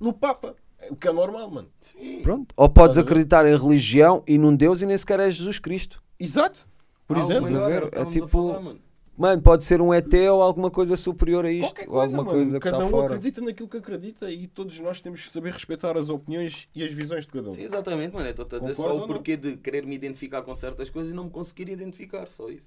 [0.00, 0.56] no Papa.
[0.78, 1.68] É O que é normal, mano.
[1.80, 2.20] Sim.
[2.22, 2.52] pronto.
[2.56, 6.02] Ou podes a acreditar em religião e num Deus e nem sequer é Jesus Cristo.
[6.18, 6.66] Exato.
[7.06, 7.48] Por exemplo.
[7.92, 8.80] é tipo- falar, mano.
[9.18, 11.70] Mano, pode ser um ET ou alguma coisa superior a isto.
[11.74, 12.36] Qualquer ou coisa, alguma mano.
[12.36, 13.14] coisa que Cada está um fora.
[13.14, 16.92] acredita naquilo que acredita e todos nós temos que saber respeitar as opiniões e as
[16.92, 17.52] visões de cada um.
[17.52, 18.28] Sim, exatamente, mano.
[18.28, 21.24] Estou a dizer só o porquê de querer me identificar com certas coisas e não
[21.24, 22.66] me conseguir identificar, só isso.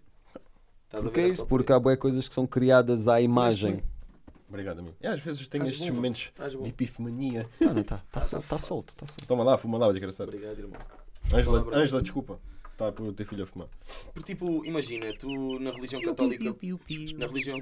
[0.85, 1.27] Estás a Porque ver?
[1.27, 3.83] é É isso, porque por há boas coisas que são criadas à imagem.
[4.49, 4.95] Obrigado, amigo.
[4.99, 6.31] E às vezes tenho Estás estes bom, momentos
[6.63, 7.45] de epifania.
[7.61, 7.97] Não, não está.
[8.07, 9.27] Está solto, está solto, está solto.
[9.27, 10.31] Toma lá, fuma lá, desgraçado.
[10.31, 10.79] Obrigado, irmão.
[11.75, 12.39] Ângela, desculpa.
[12.79, 13.67] Está para o teu filho a fumar.
[14.13, 16.55] Porque, tipo, imagina, tu na religião católica.
[17.17, 17.61] Na religião.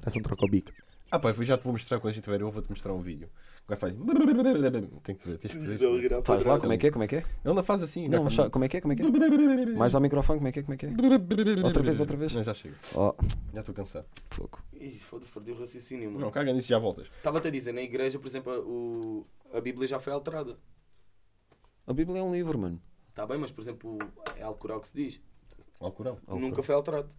[0.00, 0.72] Parece um trocobico.
[1.08, 2.40] Ah, pá, eu já te vou mostrar quando a gente tiver.
[2.40, 3.28] Eu vou-te mostrar um vídeo.
[3.66, 3.94] O gajo faz.
[5.04, 6.22] Tem que ver, tens que ver.
[6.24, 6.90] Faz lá, como é que é?
[6.90, 7.24] Como é que é?
[7.44, 8.08] Ele não faz assim.
[8.08, 8.80] Não, faz- como é que é?
[8.80, 9.06] Como é que é?
[9.78, 10.62] Mais ao microfone, como é que é?
[10.62, 10.88] Como é que é?
[11.64, 12.32] Outra vez, outra vez.
[12.34, 12.74] Não, já chega.
[12.96, 13.14] Oh,
[13.54, 14.06] Já estou cansado.
[14.30, 14.58] fogo.
[14.72, 16.32] Ih, foda-se, perdi o raciocínio, Não, mano.
[16.32, 17.06] caga nisso e já voltas.
[17.18, 19.26] Estava-te a dizer, na igreja, por exemplo, o...
[19.56, 20.58] a Bíblia já foi alterada.
[21.86, 22.80] A Bíblia é um livro, mano.
[23.10, 23.98] Está bem, mas, por exemplo,
[24.36, 25.20] é Alcorão que se diz.
[25.80, 26.18] Alcorão.
[26.28, 27.14] Nunca foi alterado.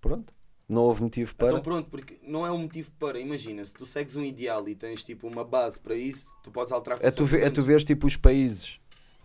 [0.00, 0.34] Pronto.
[0.68, 1.48] Não houve motivo para.
[1.48, 3.18] Então pronto, porque não é um motivo para.
[3.18, 6.72] Imagina, se tu segues um ideal e tens tipo uma base para isso, tu podes
[6.72, 8.80] alterar com É tu, ve- é tu veres tipo os países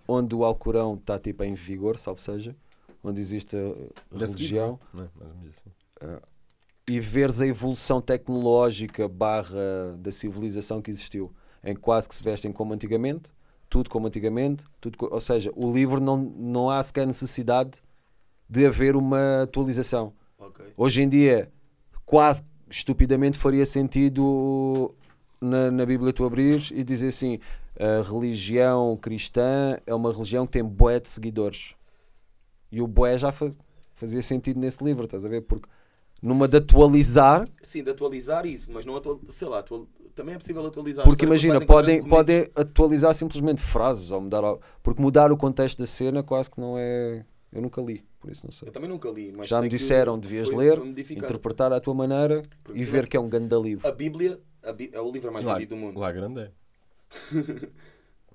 [0.05, 2.55] onde o Alcorão está tipo em vigor, salvo seja,
[3.01, 5.09] onde existe a religião, Não, é?
[5.15, 6.19] mais ou menos assim.
[6.89, 11.33] e veres a evolução tecnológica barra da civilização que existiu,
[11.63, 13.31] em que quase que se vestem como antigamente,
[13.69, 17.81] tudo como antigamente, tudo ou seja, o livro não, não há sequer necessidade
[18.49, 20.13] de haver uma atualização.
[20.39, 20.65] Ok.
[20.75, 21.51] Hoje em dia,
[22.05, 24.93] quase estupidamente faria sentido
[25.39, 27.39] na, na Bíblia tu abrires e dizer assim:
[27.79, 31.75] a religião cristã é uma religião que tem boé de seguidores.
[32.71, 33.51] E o boé já fa-
[33.93, 35.41] fazia sentido nesse livro, estás a ver?
[35.41, 35.67] Porque
[36.21, 39.19] numa de atualizar, Sim, de atualizar isso, mas não atual...
[39.29, 39.87] sei lá, atual...
[40.19, 41.05] também é possível atualizar.
[41.05, 44.41] a porque imagina, podem, podem atualizar simplesmente frases ou mudar.
[44.83, 47.25] Porque mudar o contexto da cena quase que não é.
[47.51, 48.67] Eu nunca li, por isso não sei.
[48.67, 51.73] Eu também nunca li, mas Já sei me que disseram, devias foi- ler, foi interpretar
[51.73, 53.87] à tua maneira Porque e ver que é um ganda livro.
[53.87, 55.99] A Bíblia a Bí- é o livro mais vendido do mundo.
[55.99, 56.51] lá grande é.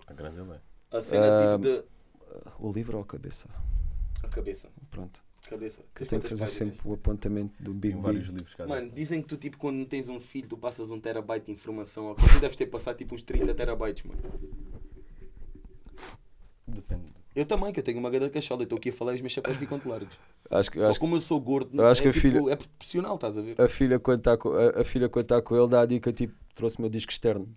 [0.09, 0.61] lá grande é.
[0.97, 1.85] A cena Ah, tipo de.
[2.59, 3.47] O livro ou a cabeça?
[4.23, 4.69] A cabeça.
[4.91, 5.24] Pronto.
[5.49, 5.83] Cabeça.
[6.01, 6.75] Eu tenho que fazer páginas?
[6.75, 8.11] sempre o apontamento do Big Big.
[8.19, 11.53] livros Mano, dizem que tu, tipo, quando tens um filho, tu passas um terabyte de
[11.53, 12.15] informação.
[12.15, 14.21] Tu deves ter passado, tipo, uns 30 terabytes, mano.
[16.67, 17.13] Depende.
[17.37, 18.63] Eu também, que eu tenho uma gada cachola.
[18.63, 20.19] Eu estou aqui a falar e os meus chapéus ficam largos.
[20.51, 22.53] Acho que, Só acho, como eu sou gordo, eu acho é, que a tipo, filha-
[22.53, 23.61] é proporcional, estás a ver?
[23.61, 26.13] a filha quando está com, a, a filha quando tá com ele dá a dica
[26.13, 27.49] tipo, trouxe o meu disco externo.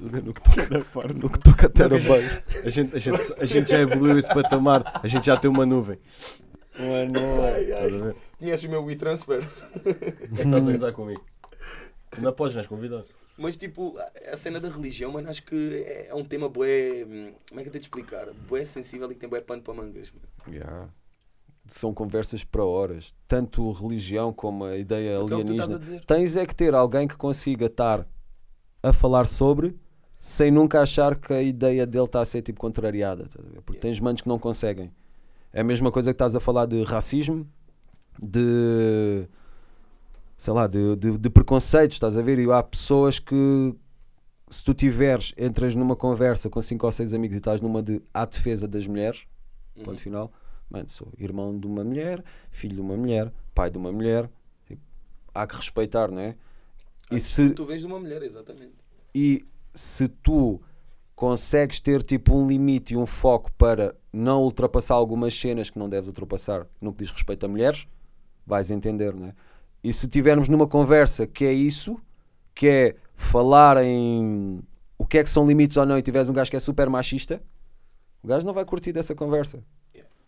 [0.00, 1.14] No que toca na parte.
[1.14, 1.98] No que toca a ter a
[2.70, 5.98] gente, a, gente, a gente já evoluiu esse patamar, a gente já tem uma nuvem.
[6.78, 7.62] Não é, não é.
[7.62, 8.16] Estás a ver?
[8.38, 9.48] Conheces o meu WeTransfer?
[9.76, 9.78] É
[10.36, 11.24] que estás a gozar comigo.
[12.18, 13.04] Não podes, não és convidado.
[13.36, 13.96] Mas tipo,
[14.32, 17.04] a cena da religião, mano, acho que é um tema bué.
[17.04, 18.26] hum, Como é que eu tenho de explicar?
[18.48, 20.12] Bué sensível e que tem bué pano para mangas.
[20.12, 20.56] Mano.
[20.56, 20.88] Yeah.
[21.66, 23.14] São conversas para horas.
[23.26, 25.80] Tanto religião como a ideia é alienígena.
[26.06, 28.06] Tens é que ter alguém que consiga estar
[28.88, 29.74] a falar sobre
[30.18, 33.28] sem nunca achar que a ideia dele está a ser tipo contrariada.
[33.64, 34.90] Porque tens manos que não conseguem.
[35.52, 37.46] É a mesma coisa que estás a falar de racismo,
[38.18, 39.26] de
[40.36, 42.38] sei lá, de, de, de preconceitos, estás a ver?
[42.38, 43.74] E há pessoas que
[44.50, 48.00] se tu tiveres, entras numa conversa com cinco ou seis amigos e estás numa de
[48.12, 49.24] à defesa das mulheres,
[49.76, 49.82] Uhum.
[49.82, 50.32] ponto final,
[50.70, 54.30] mano, sou irmão de uma mulher, filho de uma mulher, pai de uma mulher,
[54.68, 54.80] tipo,
[55.34, 56.36] há que respeitar, não é?
[57.16, 58.72] E se, Tu vens de uma mulher, exatamente.
[59.14, 60.60] e se tu
[61.14, 65.88] consegues ter tipo um limite e um foco para não ultrapassar algumas cenas que não
[65.88, 67.86] deves ultrapassar no que diz respeito a mulheres,
[68.46, 69.34] vais entender, não é?
[69.82, 71.96] E se tivermos numa conversa que é isso,
[72.54, 74.60] que é falar em
[74.98, 76.88] o que é que são limites ou não, e tiveres um gajo que é super
[76.88, 77.42] machista,
[78.22, 79.62] o gajo não vai curtir dessa conversa.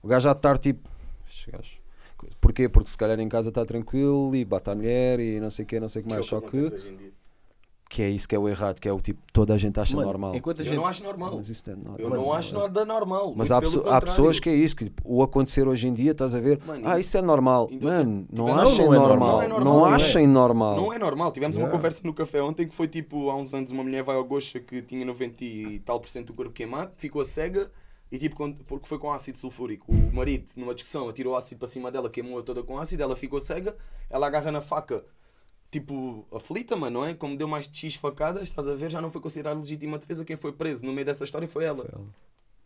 [0.03, 0.89] O gajo já está tipo.
[1.29, 1.79] "Este gajo-"
[2.47, 2.69] Porquê?
[2.69, 5.67] Porque se calhar em casa está tranquilo e bate à mulher e não sei o
[5.69, 6.27] que, não sei o que Que é mais.
[6.27, 7.13] o Só que que, acontece hoje em dia.
[7.91, 9.97] que é isso que é o errado, que é o tipo, toda a gente acha
[9.97, 10.35] Mano, normal.
[10.37, 10.77] Enquanto a Eu gente.
[10.77, 11.33] não acho normal.
[11.37, 11.97] Mas isso é normal.
[11.99, 13.35] Eu não acho nada normal.
[13.37, 16.13] Mas há, pesso- há pessoas que é isso, que tipo, o acontecer hoje em dia,
[16.13, 16.61] estás a ver?
[16.65, 17.69] Mano, ah, isso é normal.
[17.83, 19.09] Mano, não tivemos- achem Não, não é normal.
[19.09, 19.33] normal.
[19.37, 19.95] Não é Não, normal, não é.
[19.97, 20.77] achem normal.
[20.77, 21.33] Não é normal.
[21.33, 21.73] Tivemos Yeah.
[21.75, 24.25] uma conversa no café ontem que foi tipo, há uns anos, uma mulher vai ao
[24.25, 27.71] Goxa que tinha 90 e tal por cento do corpo queimado, ficou cega
[28.11, 29.93] e tipo, quando- porque foi com ácido sulfúrico.
[29.93, 33.41] O marido, numa discussão, atirou ácido para cima dela, queimou-a toda com ácido, ela ficou
[33.41, 33.77] cega,
[34.11, 35.05] ela agarra na faca,
[35.71, 37.15] tipo, aflita, mano, não é?
[37.15, 40.25] Como deu mais de X facadas, estás a ver, já não foi considerada legítima defesa.
[40.25, 41.85] Quem foi preso no meio dessa história foi ela.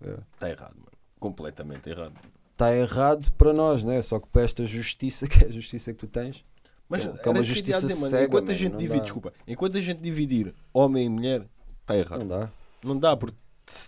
[0.01, 0.93] Está Está errado, mano.
[1.19, 2.15] Completamente errado.
[2.57, 4.01] Tá errado para nós, né?
[4.03, 6.45] Só que para esta justiça, que é a justiça que tu tens,
[6.89, 7.95] Mas Que é- é uma justiça mano.
[7.95, 9.05] cega, enquanto a gente divide, dá.
[9.05, 11.47] desculpa, enquanto a gente dividir homem e mulher,
[11.83, 12.19] está errado.
[12.19, 12.51] não dá.
[12.83, 13.37] Não dá, porque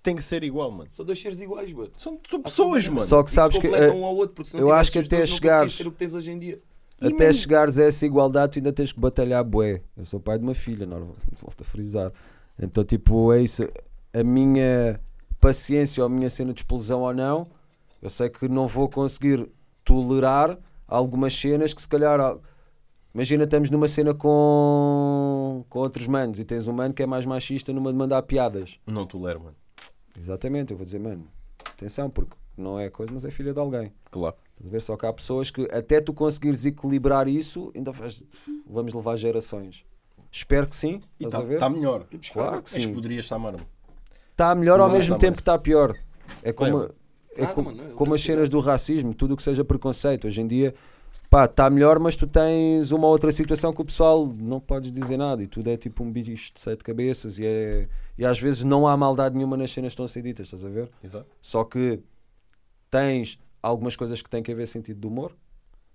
[0.03, 0.89] tem que ser igual, mano.
[0.91, 1.91] São dois seres iguais, mano.
[1.99, 3.01] São, são pessoas, mano.
[3.01, 5.77] Só que sabes que completam eh, um ao outro, porque eu acho que até chegares-
[5.77, 6.61] ter o que tens hoje em dia.
[7.01, 9.83] E até mesmo- chegares a essa igualdade, tu ainda tens que batalhar bué.
[9.97, 12.13] Eu sou pai de uma filha, não, volto a frisar.
[12.59, 13.69] Então, tipo, é isso.
[14.15, 15.01] A minha
[15.41, 17.49] paciência ou a minha cena de explosão ou não,
[18.01, 19.51] eu sei que não vou conseguir
[19.85, 20.57] tolerar
[20.87, 22.37] algumas cenas que se calhar.
[23.15, 27.27] Imagina, estamos numa cena com, com outros manos e tens um mano que é mais
[27.27, 28.79] machista numa de mandar piadas.
[28.87, 29.57] Não tolero, mano.
[30.19, 31.27] Exatamente, eu vou dizer, mano,
[31.71, 33.93] atenção, porque não é coisa, mas é filha de alguém.
[34.11, 34.37] Claro.
[34.53, 34.83] Estás a ver?
[34.83, 38.23] Só que há pessoas que até tu conseguires equilibrar isso, ainda faz,
[38.67, 39.85] vamos levar gerações.
[40.31, 41.01] Espero que sim.
[41.21, 41.59] E Estás está a ver?
[41.59, 42.07] tá melhor.
[42.33, 42.95] Claro que Mas sim.
[42.95, 43.61] poderia estar mano.
[44.31, 45.95] Está melhor ao Não, mesmo tá tempo que está pior.
[46.43, 46.85] É como,
[47.37, 50.27] é nada, como, como as cenas do racismo, tudo o que seja preconceito.
[50.27, 50.75] Hoje em dia,
[51.33, 55.17] pá, está melhor, mas tu tens uma outra situação que o pessoal não podes dizer
[55.17, 57.89] nada e tudo é tipo um bicho de sete cabeças e, é,
[58.19, 60.63] e às vezes não há maldade nenhuma nas cenas que estão a ser ditas, estás
[60.63, 60.91] a ver?
[61.03, 61.27] Exato.
[61.41, 62.01] Só que
[62.91, 65.35] tens algumas coisas que têm que haver sentido de humor,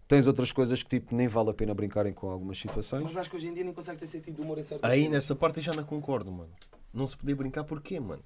[0.08, 3.04] tens outras coisas que tipo nem vale a pena brincarem com algumas situações.
[3.04, 5.08] Mas acho que hoje em dia nem consegue ter sentido de humor em certas Aí
[5.08, 6.50] nessa parte eu já não concordo, mano.
[6.92, 8.24] Não se podia brincar porquê, mano?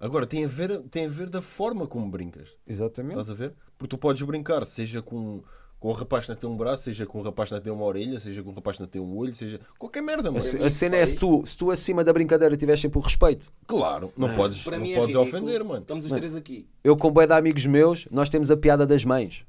[0.00, 2.48] Agora tem a ver, tem a ver da forma como brincas.
[2.66, 3.12] Exatamente.
[3.18, 3.52] Estás a ver?
[3.76, 5.42] Porque tu podes brincar, seja com,
[5.78, 7.70] com um rapaz que não tem um braço, seja com um rapaz que não tem
[7.72, 10.32] uma orelha, seja com um rapaz que não tem um olho, seja qualquer merda, A,
[10.32, 10.42] mano.
[10.42, 13.02] ce- mim a cena é se tu, se tu acima da brincadeira tiveres sempre o
[13.02, 13.52] respeito.
[13.66, 15.42] Claro, não podes, Para não mim é podes ridículo.
[15.44, 15.82] ofender, mano.
[15.82, 16.20] Estamos os Mano.
[16.20, 16.66] três aqui.
[16.82, 19.44] Eu com bué de amigos meus, nós temos a piada das mães.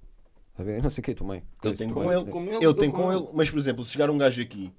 [0.57, 0.63] A?
[0.63, 1.43] Eu não sei o que, tua mãe.
[1.63, 2.17] Eu tenho com mãe.
[2.19, 3.21] ele, com ele, eu eu tenho com com ele.
[3.23, 4.69] ele, mas por exemplo, se chegar um gajo aqui,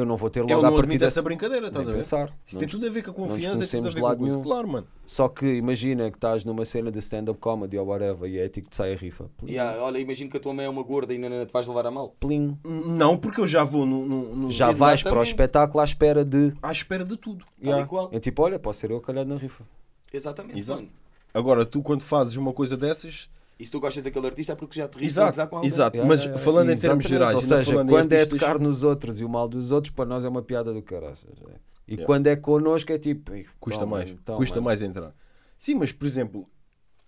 [0.00, 1.96] Eu não vou ter logo a não partir admite dessa essa brincadeira, estás a ver?
[1.96, 2.24] pensar.
[2.46, 4.24] Isso Não tem tudo a ver com a confiança, tem tudo a ver de com
[4.26, 4.42] nenhum.
[4.42, 4.86] Claro, mano.
[5.06, 8.64] Só que imagina que estás numa cena de stand-up comedy ou whatever e é tipo
[8.66, 9.30] que te sai a rifa.
[9.38, 11.66] Plim, E, olha, imagino que a tua mãe é uma gorda e ainda te vais
[11.68, 12.14] levar a mal.
[12.18, 12.56] plim.
[12.64, 15.28] Não, porque eu já vou no, no- no- Já vais para o Exatamente.
[15.28, 16.52] espetáculo à espera de.
[16.62, 17.44] à espera de tudo.
[17.62, 17.86] Yeah.
[17.86, 18.08] qual.
[18.12, 19.64] É tipo, olha, posso ser eu calhado na rifa.
[20.12, 20.80] Exatamente, Exato.
[20.82, 20.92] mano.
[21.32, 23.28] Agora, tu quando fazes uma coisa dessas.
[23.60, 25.68] E se tu gostas daquele artista é porque já te gozar com alguém.
[25.68, 25.94] exato.
[25.94, 26.44] Yeah, mas yeah, yeah.
[26.44, 29.70] falando em termos gerais, Ou seja, quando é tocar nos outros e o mal dos
[29.70, 31.30] outros, para nós é uma piada do caraças.
[31.46, 31.56] é.
[31.86, 33.34] E quando é connosco é tipo.
[33.34, 34.16] "Ei, Custa toma, mais.
[34.24, 35.12] toma, custa mano." mais entrar.
[35.58, 36.48] Sim, mas por exemplo,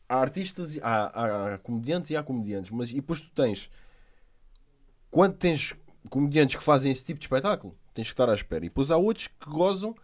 [0.06, 3.70] há artistas, há, há, há comediantes e há comediantes, mas e depois tu tens.
[5.10, 5.74] Quando tens
[6.10, 8.64] comediantes que fazem esse tipo de espetáculo, tens que estar à espera.
[8.66, 9.94] E depois há outros que gozam,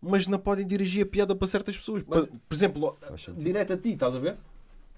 [0.00, 2.02] mas não podem dirigir a piada para certas pessoas.
[2.06, 2.98] Mas- por, exemplo,
[3.36, 4.36] direto a ti, estás a ver?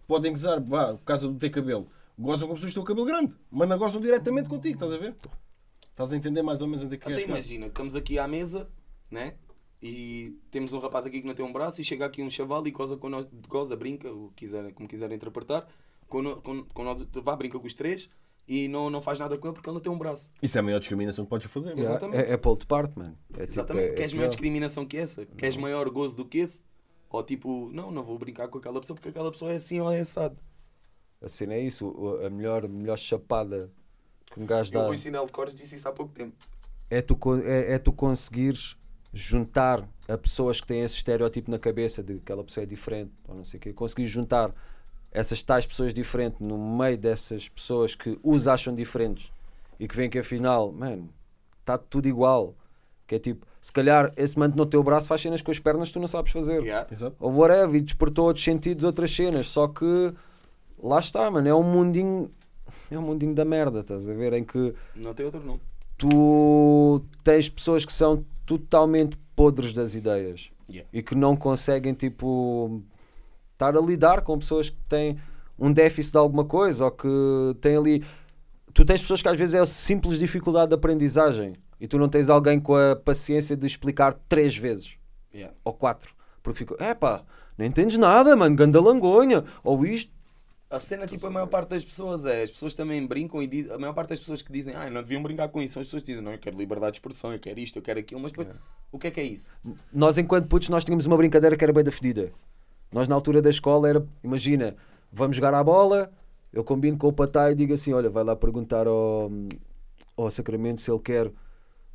[0.09, 1.87] Podem gozar, vá, por causa do teu cabelo.
[2.19, 4.97] Gozam com pessoas que têm o cabelo grande, mas não gozam diretamente contigo, estás a
[4.97, 5.15] ver?
[5.91, 7.35] Estás a entender mais ou menos onde é que Até queres chegar?
[7.35, 8.67] imagina, estamos aqui à mesa,
[9.11, 9.35] né?
[9.83, 12.67] E temos um rapaz aqui que não tem um braço e chega aqui um chaval
[12.67, 15.69] e goza com nós, goza, brinca, o que quiser, como quiser interpretar,
[16.09, 18.09] com, com, com nós, vá, brinca com os três
[18.49, 20.31] e não, não faz nada com ele porque ele não tem um braço.
[20.43, 21.67] Isso é a maior discriminação que podes fazer.
[21.67, 21.81] mano.
[21.81, 22.31] Yeah, Exatamente.
[22.31, 23.19] É, é de parte, mano.
[23.35, 23.89] É tipo, Exatamente.
[23.89, 24.19] é- é Queres pior.
[24.21, 25.27] maior discriminação que essa?
[25.27, 26.65] Queres maior gozo do que esse?
[27.11, 29.91] Ou tipo, não, não vou brincar com aquela pessoa porque aquela pessoa é assim ou
[29.91, 30.37] é assado.
[31.21, 31.93] A cena é isso,
[32.25, 33.71] a melhor, melhor chapada
[34.27, 36.37] que um gajo Eu, dá o Rui Sinel de Cores disse isso há pouco tempo.
[36.91, 38.77] é tu, é, é tu conseguires
[39.13, 43.11] juntar a pessoas que têm esse estereótipo na cabeça de que aquela pessoa é diferente
[43.27, 44.55] ou não sei o quê, conseguir juntar
[45.11, 49.33] essas tais pessoas diferentes no meio dessas pessoas que os acham diferentes
[49.81, 51.09] e que veem que afinal, mano,
[51.61, 52.55] está tudo igual.
[53.09, 55.89] Que é tipo, se calhar esse mano no teu braço faz cenas com as pernas
[55.89, 56.87] que tu não sabes fazer Yeah.
[57.19, 59.47] Ou whatever, e despertou outros sentidos, outras cenas.
[59.49, 60.13] Só que
[60.81, 62.31] lá está, mano, é um mundinho,
[62.91, 64.35] é um mundinho da merda, estás a ver?
[64.35, 65.61] Em que Não tem outro nome.
[65.97, 70.87] tu tens pessoas que são totalmente podres das ideias Yeah.
[70.93, 72.83] e que não conseguem, tipo,
[73.55, 75.19] estar a lidar com pessoas que têm
[75.59, 77.09] um déficit de alguma coisa ou que
[77.63, 78.05] têm ali.
[78.75, 82.09] Tu tens pessoas que às vezes é a simples dificuldade de aprendizagem e tu não
[82.09, 84.97] tens alguém com a paciência de explicar três vezes
[85.35, 85.55] Yeah.
[85.63, 86.15] ou quatro.
[86.43, 87.23] Porque ficou, epá,
[87.57, 90.11] não entendes nada, mano, ganda langonha, ou isto.
[90.71, 92.43] A cena, tipo, a maior parte das pessoas é.
[92.43, 95.23] As pessoas também brincam e a maior parte das pessoas que dizem, ah, não deviam
[95.23, 97.39] brincar com isso, são as pessoas que dizem, não, eu quero liberdade de expressão, eu
[97.39, 98.49] quero isto, eu quero aquilo, mas depois,
[98.91, 99.51] o que é que é isso?
[99.93, 102.33] Nós, enquanto putos, nós tínhamos uma brincadeira que era bem da fedida.
[102.93, 104.77] Nós, na altura da escola, era, imagina,
[105.13, 106.11] vamos jogar à bola,
[106.53, 109.31] eu combino com o patai e digo assim: olha, vai lá perguntar ao,
[110.17, 111.31] ao Sacramento se ele quer,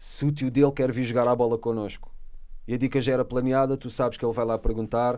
[0.05, 2.11] se o tio dele quer vir jogar à bola connosco.
[2.67, 5.17] E a dica já era planeada, tu sabes que ele vai lá perguntar.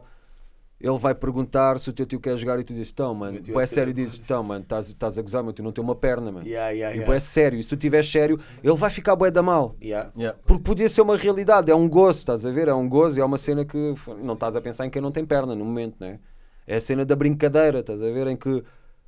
[0.80, 3.64] Ele vai perguntar se o teu tio quer jogar e tu dizes, então, mano, bué
[3.64, 6.32] é sério, dizes, então, mano, estás estás a gozar, meu, tu não tem uma perna,
[6.32, 6.46] mano.
[6.46, 7.12] Yeah, yeah, E yeah.
[7.12, 9.76] bué sério, e se tu estiveres sério, ele vai ficar bué da mal.
[9.82, 10.12] Yeah.
[10.16, 10.38] Yeah.
[10.46, 12.68] Porque podia ser uma realidade, é um gozo, estás a ver?
[12.68, 15.12] É um gozo e é uma cena que não estás a pensar em quem não
[15.12, 16.20] tem perna no momento, né?
[16.68, 18.28] É a cena da brincadeira, estás a ver?
[18.28, 18.64] Em que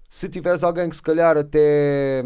[0.09, 2.23] se tiveres alguém que se calhar até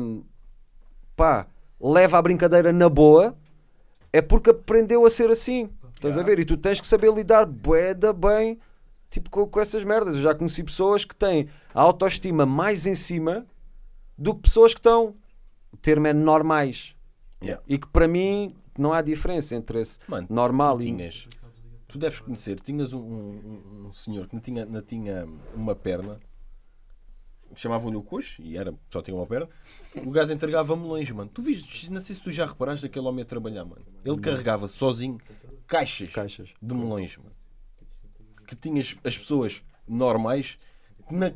[1.18, 1.48] pá,
[1.82, 3.36] leva a brincadeira na boa,
[4.14, 6.24] é porque aprendeu a ser assim, estás a Yeah.
[6.36, 6.40] ver?
[6.40, 8.60] E tu tens que saber lidar bué da bem
[9.10, 10.16] tipo, com, com essas merdas.
[10.16, 13.46] Eu já conheci pessoas que têm a autoestima mais em cima
[14.18, 15.16] do que pessoas que estão,
[15.72, 16.96] o termo é normais.
[17.44, 17.62] Yeah.
[17.68, 20.86] E que para mim não há diferença entre esse Mano, normal tu e.
[20.86, 21.28] tinhas,
[21.88, 25.76] tu deves conhecer, tinhas um, um- um- um senhor que não tinha, não tinha uma
[25.76, 26.20] perna,
[27.56, 29.50] chamavam-lhe o coxo, e era, só tinha uma perna,
[30.06, 31.30] o gajo entregava melões, mano.
[31.34, 33.82] Tu viste, não sei se tu já reparaste aquele homem a trabalhar, mano.
[34.06, 35.18] Ele carregava sozinho
[35.68, 36.50] caixas, Caixas.
[36.62, 37.32] de melões, mano.
[38.48, 40.58] Que tinhas as pessoas normais
[41.08, 41.32] que na,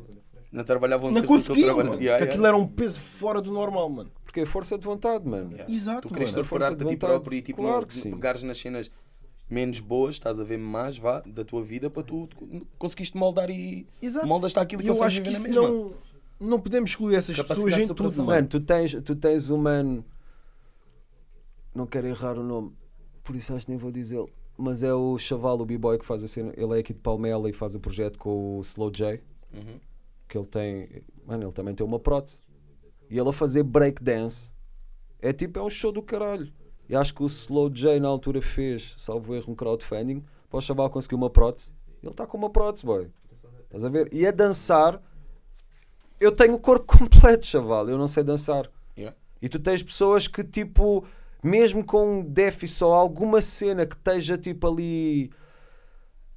[0.52, 1.88] Não trabalhavam não do conseguiam, trabalho.
[1.90, 2.00] mano.
[2.00, 2.32] Yeah, yeah.
[2.32, 4.10] aquilo era um peso fora do normal, mano.
[4.24, 5.50] Porque é força de vontade, mano.
[5.52, 5.72] Yeah.
[5.72, 6.40] Exato, Tu queres mano.
[6.42, 6.98] a Força de ti vontade.
[6.98, 8.10] próprio e tipo, Claro não- que sim.
[8.10, 8.90] pegares nas cenas
[9.48, 12.28] menos boas, estás a ver mais, vá, da tua vida para tu
[12.78, 14.26] conseguiste moldar e Exato.
[14.26, 15.62] moldas-te àquilo E que eu acho que isso na mesma.
[15.68, 15.94] não,
[16.38, 18.46] não podemos excluir essas pessoas em tudo, mano.
[18.46, 20.04] Tu tens, tu tens um mano.
[21.74, 22.72] Não quero errar o nome,
[23.22, 24.24] por isso acho que nem vou dizer.
[24.56, 26.52] Mas é o chaval, o b-boy que faz a cena.
[26.56, 29.22] Ele é aqui de Palmela e faz o projeto com o Slow J.
[29.52, 29.78] Uhum.
[30.26, 31.02] Que ele tem.
[31.26, 32.40] Mano, ele também tem uma prótese.
[33.10, 34.50] E ele a fazer breakdance
[35.20, 36.50] é tipo, é um show do caralho.
[36.88, 40.62] E acho que o Slow J na altura fez, salvo erro, um crowdfunding para o
[40.62, 41.72] chaval conseguir uma prótese.
[42.02, 43.10] Ele está com uma prótese, boy.
[43.64, 44.08] Estás a ver?
[44.12, 45.02] E a dançar,
[46.20, 47.88] eu tenho o corpo completo, chaval.
[47.88, 48.70] Eu não sei dançar.
[48.96, 49.16] Yeah.
[49.40, 51.06] E tu tens pessoas que, tipo,
[51.42, 55.30] mesmo com um déficit ou alguma cena que esteja, tipo, ali.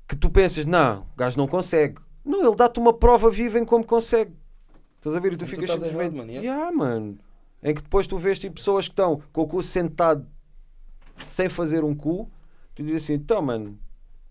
[0.08, 2.02] que tu pensas, não, o gajo não consegue.
[2.24, 4.34] Não, ele dá-te uma prova viva em como consegue.
[4.98, 5.34] Estás a ver?
[5.34, 6.16] E tu tu ficas estás simplesmente.
[6.16, 6.62] errado, mano, yeah.
[6.62, 7.18] Yeah, mano.
[7.64, 10.28] Em que depois tu vês, tipo, pessoas que estão com o cu sentado
[11.24, 12.30] sem fazer um cu.
[12.76, 13.80] Tu dizes assim, então, mano,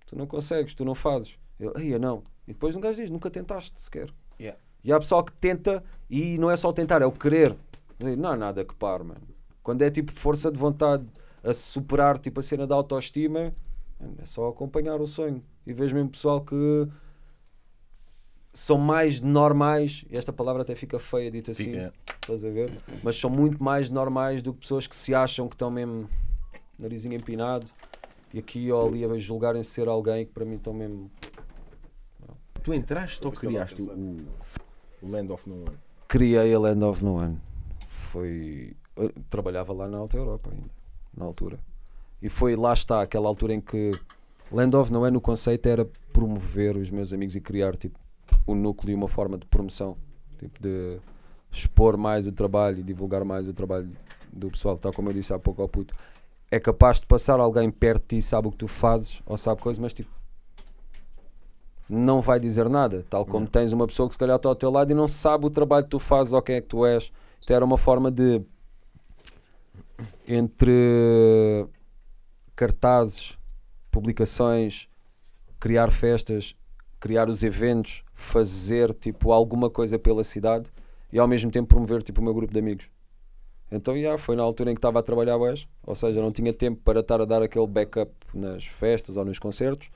[0.07, 1.39] tu não consegues, tu não fazes.
[1.59, 2.23] Eu, aí não.
[2.47, 4.11] E depois um gajo diz, nunca tentaste sequer.
[4.85, 7.55] E há pessoal que tenta e não é só tentar, é o querer.
[7.99, 9.21] Não há nada que pare, mano.
[9.63, 11.05] Quando é tipo força de vontade
[11.43, 13.53] a superar tipo a cena da autoestima,
[14.19, 15.43] é só acompanhar o sonho.
[15.67, 16.89] E vejo mesmo pessoal que
[18.53, 21.93] são mais normais, e esta palavra até fica feia dita assim, Fica, é.
[22.23, 22.73] estás a ver?
[23.03, 26.09] Mas são muito mais normais do que pessoas que se acham que estão mesmo
[26.79, 27.67] narizinho empinado
[28.33, 31.11] e aqui ou ali a julgarem-se ser alguém que para mim estão mesmo
[32.63, 34.27] Tu entraste ou criaste o,
[35.03, 35.79] o Land of No One?
[36.07, 37.39] criei a Land of No One.
[37.89, 38.73] Foi.
[38.97, 40.71] eu trabalhava lá na Alta Europa ainda,
[41.17, 41.59] na altura.
[42.21, 43.99] E foi lá está, aquela altura em que
[44.51, 47.99] Land of No One, o conceito era promover os meus amigos e criar tipo
[48.47, 49.97] um núcleo e uma forma de promoção,
[50.39, 50.99] tipo de
[51.51, 53.91] expor mais o trabalho e divulgar mais o trabalho
[54.33, 55.95] do pessoal, tal como eu disse há pouco ao puto,
[56.51, 59.61] é capaz de passar alguém perto de ti, sabe o que tu fazes, ou sabe
[59.61, 60.11] coisa, mas tipo,
[61.89, 63.05] não vai dizer nada.
[63.09, 65.47] Tal como tens uma pessoa que se calhar está ao teu lado e não sabe
[65.47, 67.11] o trabalho que tu fazes ou quem é que tu és.
[67.43, 68.43] Então era uma forma de,
[70.27, 71.67] entre
[72.55, 73.39] cartazes,
[73.91, 74.89] publicações,
[75.59, 76.55] criar festas,
[77.01, 80.71] criar os eventos, fazer tipo alguma coisa pela cidade
[81.13, 82.87] e ao mesmo tempo promover tipo o meu grupo de amigos.
[83.71, 86.55] Então, já foi na altura em que estava a trabalhar hoje, ou seja, não tinha
[86.55, 89.91] tempo para estar a dar aquele backup nas festas ou nos concertos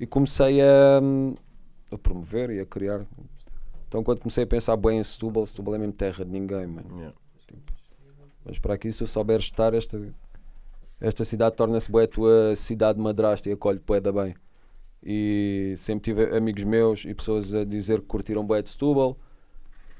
[0.00, 1.00] e comecei a,
[1.92, 3.06] a promover e a criar.
[3.86, 6.88] Então, quando comecei a pensar bem em Setúbal, Setúbal é mesmo terra de ninguém, mano.
[6.96, 7.16] Yeah.
[8.42, 10.00] Mas para aqui, se tu souberes estar, esta,
[10.98, 14.34] esta cidade torna-se boa a tua cidade madrasta e acolhe bué da bem.
[15.04, 19.18] E sempre tive amigos meus e pessoas a dizer que curtiram bué de Setúbal.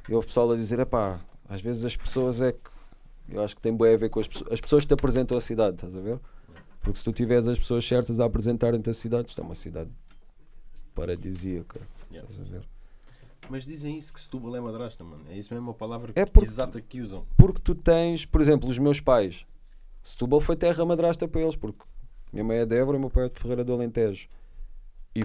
[0.09, 2.71] E houve pessoal a dizer, epá, às vezes as pessoas é que...
[3.29, 4.51] Eu acho que tem bué a ver com as pessoas.
[4.51, 6.19] As pessoas que te apresentam a cidade, estás a ver?
[6.81, 9.91] Porque se tu tiveres as pessoas certas a apresentarem-te a cidade, isto é uma cidade
[10.95, 11.81] paradisíaca.
[12.11, 12.29] Yeah.
[12.31, 12.69] Estás a ver?
[13.49, 15.25] Mas dizem isso que Setúbal é madrasta, mano.
[15.29, 17.25] É isso mesmo a palavra É porque- exata que usam.
[17.37, 19.45] porque tu tens, por exemplo, os meus pais.
[20.03, 21.83] Setúbal foi terra madrasta para eles, porque
[22.33, 24.29] minha mãe é de Évora e meu pai é de Ferreira do Alentejo.
[25.15, 25.23] E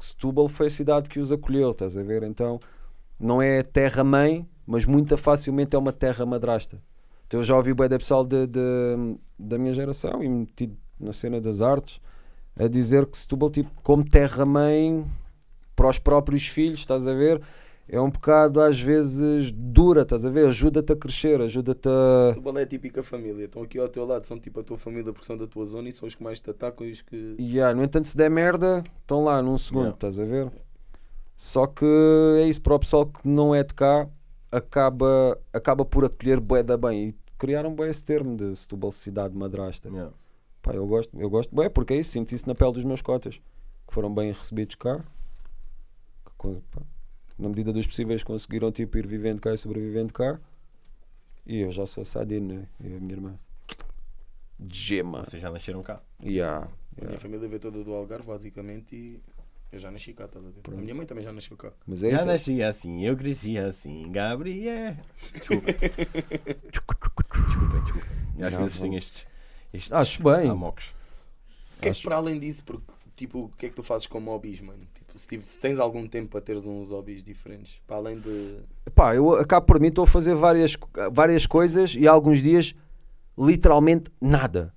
[0.00, 2.22] Setúbal foi a cidade que os acolheu, estás a ver?
[2.24, 2.58] Então
[3.18, 6.82] não é terra-mãe, mas muito facilmente é uma terra madrasta.
[7.26, 11.12] Então eu já ouvi bem da pessoal de, de- da minha geração e metido na
[11.12, 12.00] cena das artes
[12.58, 15.06] a dizer que Setúbal, tipo, como terra-mãe
[15.76, 17.40] para os próprios filhos, estás a ver?
[17.90, 20.48] É um bocado às vezes dura, estás a ver?
[20.48, 22.30] Ajuda-te a crescer, ajuda-te a.
[22.34, 23.44] Setúbal é a típica família.
[23.46, 25.88] Estão aqui ao teu lado, são tipo a tua família porque são da tua zona
[25.88, 27.36] e são os que mais te atacam e os que.
[27.40, 29.96] Yeah, no entanto, se der merda, estão lá num segundo, Yeah.
[29.96, 30.52] estás a ver?
[31.34, 31.86] Só que
[32.40, 34.06] é isso, para o pessoal que não é de cá,
[34.50, 37.08] acaba, acaba por acolher bué da bem.
[37.08, 39.88] E criaram bué esse termo de Setúbal cidade madrasta.
[39.88, 40.12] Yeah.
[40.62, 43.00] Pá, eu gosto, eu gosto bué, porque é isso, sinto isso na pele dos meus
[43.00, 43.36] cotas,
[43.86, 45.04] que foram bem recebidos cá.
[46.40, 46.82] Que, pá,
[47.38, 50.40] na medida dos possíveis conseguiram tipo ir vivendo cá e sobrevivendo cá.
[51.46, 52.68] E eu já sou sadino, né?
[52.80, 53.38] E a minha irmã.
[54.70, 55.24] Gema.
[55.24, 56.02] Vocês já nasceram cá.
[56.22, 56.66] Yeah.
[56.66, 57.18] A minha yeah.
[57.18, 59.22] família veio toda do Algarve, basicamente, e
[59.70, 60.60] eu já nasci cá, estás a ver?
[60.66, 61.72] A minha mãe também já nasceu cá.
[61.86, 62.26] Mas é já isso.
[62.26, 64.96] nasci assim, eu cresci assim, Gabriel.
[65.32, 65.72] Desculpa.
[66.70, 68.06] Desculpa, desculpa.
[68.40, 69.26] Às vezes tenho estes.
[69.72, 70.48] Estes Acho bem.
[70.50, 70.94] amocos.
[71.76, 74.06] O que é que para além disso, porque, tipo, o que é que tu fazes
[74.06, 74.80] como hobbies, mano?
[74.94, 78.56] Tipo, se, se tens algum tempo para teres uns hobbies diferentes, para além de.
[78.94, 80.76] Pá, eu acabo por mim, estou a fazer várias,
[81.12, 82.74] várias coisas e alguns dias
[83.38, 84.74] literalmente nada.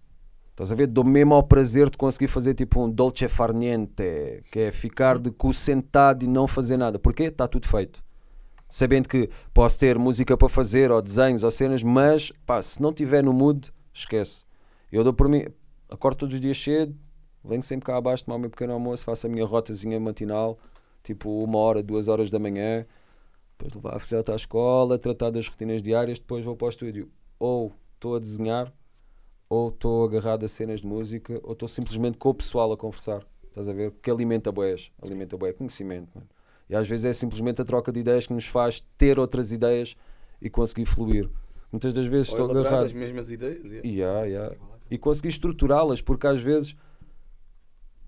[0.51, 0.85] Estás a ver?
[0.85, 5.18] Dou mesmo ao prazer de conseguir fazer tipo um dolce far niente, que é ficar
[5.18, 6.99] de cu sentado e não fazer nada.
[6.99, 7.23] Porquê?
[7.23, 8.03] Está tudo feito.
[8.69, 12.93] Sabendo que posso ter música para fazer, ou desenhos, ou cenas, mas pá, se não
[12.93, 14.45] tiver no mood, esquece.
[14.91, 15.45] Eu dou por mim,
[15.89, 16.95] acordo todos os dias cedo,
[17.43, 20.59] venho sempre cá abaixo, tomar o meu pequeno almoço, faço a minha rotazinha matinal,
[21.03, 22.85] tipo uma hora, duas horas da manhã,
[23.57, 27.09] depois levar a filhota à escola, tratar das rotinas diárias, depois vou para o estúdio.
[27.39, 28.73] Ou estou a desenhar,
[29.49, 33.26] ou estou agarrado a cenas de música, ou estou simplesmente com o pessoal a conversar.
[33.47, 33.91] Estás a ver?
[33.91, 36.09] Porque alimenta boés, alimenta boé conhecimento.
[36.15, 36.27] Mano.
[36.69, 39.95] E às vezes é simplesmente a troca de ideias que nos faz ter outras ideias
[40.41, 41.30] e conseguir fluir.
[41.72, 42.85] Muitas das vezes Ou estou agarrado.
[42.85, 43.69] as mesmas ideias.
[43.72, 43.88] yeah.
[43.88, 44.55] Yeah, yeah.
[44.91, 46.76] E conseguir estruturá-las, porque às vezes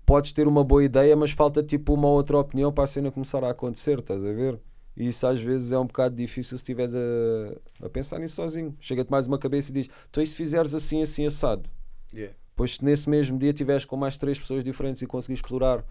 [0.04, 3.42] podes ter uma boa ideia, mas falta tipo uma outra opinião para a cena começar
[3.42, 4.60] a acontecer, estás a ver?
[4.96, 8.76] E isso às vezes é um bocado difícil se estiveres a, a pensar nisso sozinho.
[8.78, 11.68] Chega-te mais uma cabeça e diz: Então, e se fizeres assim, assim, assado?
[12.14, 12.36] Yeah.
[12.54, 15.84] Pois se nesse mesmo dia estiveres com mais três pessoas diferentes e conseguires explorar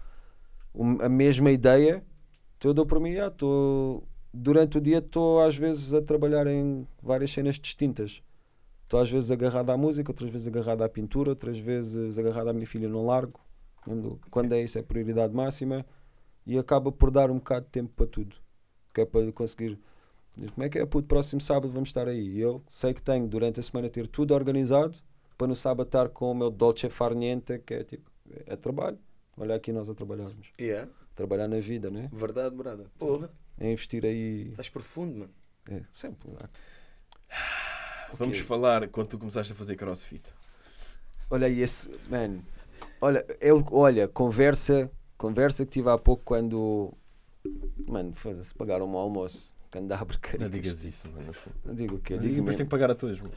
[1.00, 2.02] a mesma ideia,
[2.56, 4.02] então eu dou por mim, ah, tô,
[4.32, 8.22] durante o dia estou às vezes a trabalhar em várias cenas distintas.
[8.84, 12.52] Estou às vezes agarrado à música, outras vezes agarrado à pintura, outras vezes agarrado à
[12.52, 13.40] minha filha no largo.
[14.30, 15.84] Quando, é isso é prioridade máxima
[16.46, 18.36] e acaba por dar um bocado de tempo para tudo.
[18.94, 19.78] Que é para conseguir.
[20.36, 20.86] Diz, Como é que é?
[20.86, 22.36] Puto, próximo sábado vamos estar aí.
[22.36, 24.96] E eu sei que tenho durante a semana ter tudo organizado
[25.36, 28.10] para no sábado estar com o meu dolce far niente, que é tipo,
[28.46, 28.98] é trabalho.
[29.36, 30.52] Olha aqui nós a trabalharmos.
[30.60, 30.90] Yeah.
[31.14, 32.08] Trabalhar na vida, né?
[32.12, 32.86] Verdade, brada.
[32.98, 34.48] Porra, É investir aí.
[34.50, 35.32] estás profundo, mano.
[35.70, 36.30] É, sempre.
[36.30, 36.48] lá.
[38.18, 40.22] Vamos falar quando tu começaste a fazer crossfit.
[41.30, 41.90] Olha aí esse.
[42.10, 42.38] Man.
[43.00, 44.90] Olha, eu, olha, conversa.
[45.16, 46.92] Conversa que tive há pouco quando.
[47.86, 49.52] Mano, foda-se, pagaram um almoço.
[49.72, 49.80] A
[50.38, 51.30] Não digas isso, mano.
[51.30, 51.50] Assim.
[51.64, 52.16] Não digo o quê?
[52.16, 53.18] Digo depois tenho que pagar a todos.
[53.20, 53.32] mano.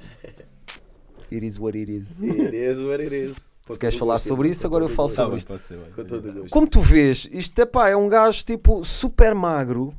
[1.32, 2.22] It is what it is.
[2.22, 3.46] It is what it is.
[3.68, 5.48] Se queres falar sobre isso, agora eu falo Tá sobre isto.
[5.48, 5.90] pode ser, vai.
[5.92, 6.50] Com todo o gosto.
[6.50, 9.94] Como tu vês, isto é pá, é um gajo tipo super magro,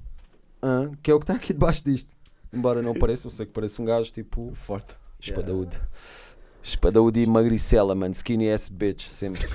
[0.63, 2.09] hã, que é o que está aqui debaixo disto.
[2.53, 4.53] Embora não pareça, eu sei que parece um gajo tipo.
[4.55, 4.97] Forte.
[5.21, 5.81] Espadaúde.
[6.63, 8.13] Espadaúde e magricela, mano.
[8.15, 9.49] Skinny ass bitch, sempre.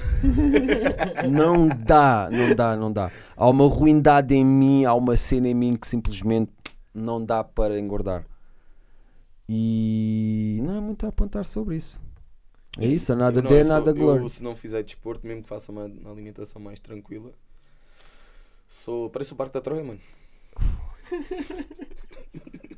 [1.32, 3.11] não dá, não dá, não dá.
[3.36, 6.52] Há uma ruindade em mim, há uma cena em mim que simplesmente
[6.94, 8.26] não dá para engordar.
[9.48, 12.02] E não é muito a apontar sobre isso.
[12.80, 14.30] É isso, a nada de, sou- nada eu, glória.
[14.30, 17.32] se não fizer desporto, mesmo que faça uma, uma alimentação mais tranquila,
[18.68, 19.10] sou.
[19.10, 19.99] Parece o Parque da Troia, mano.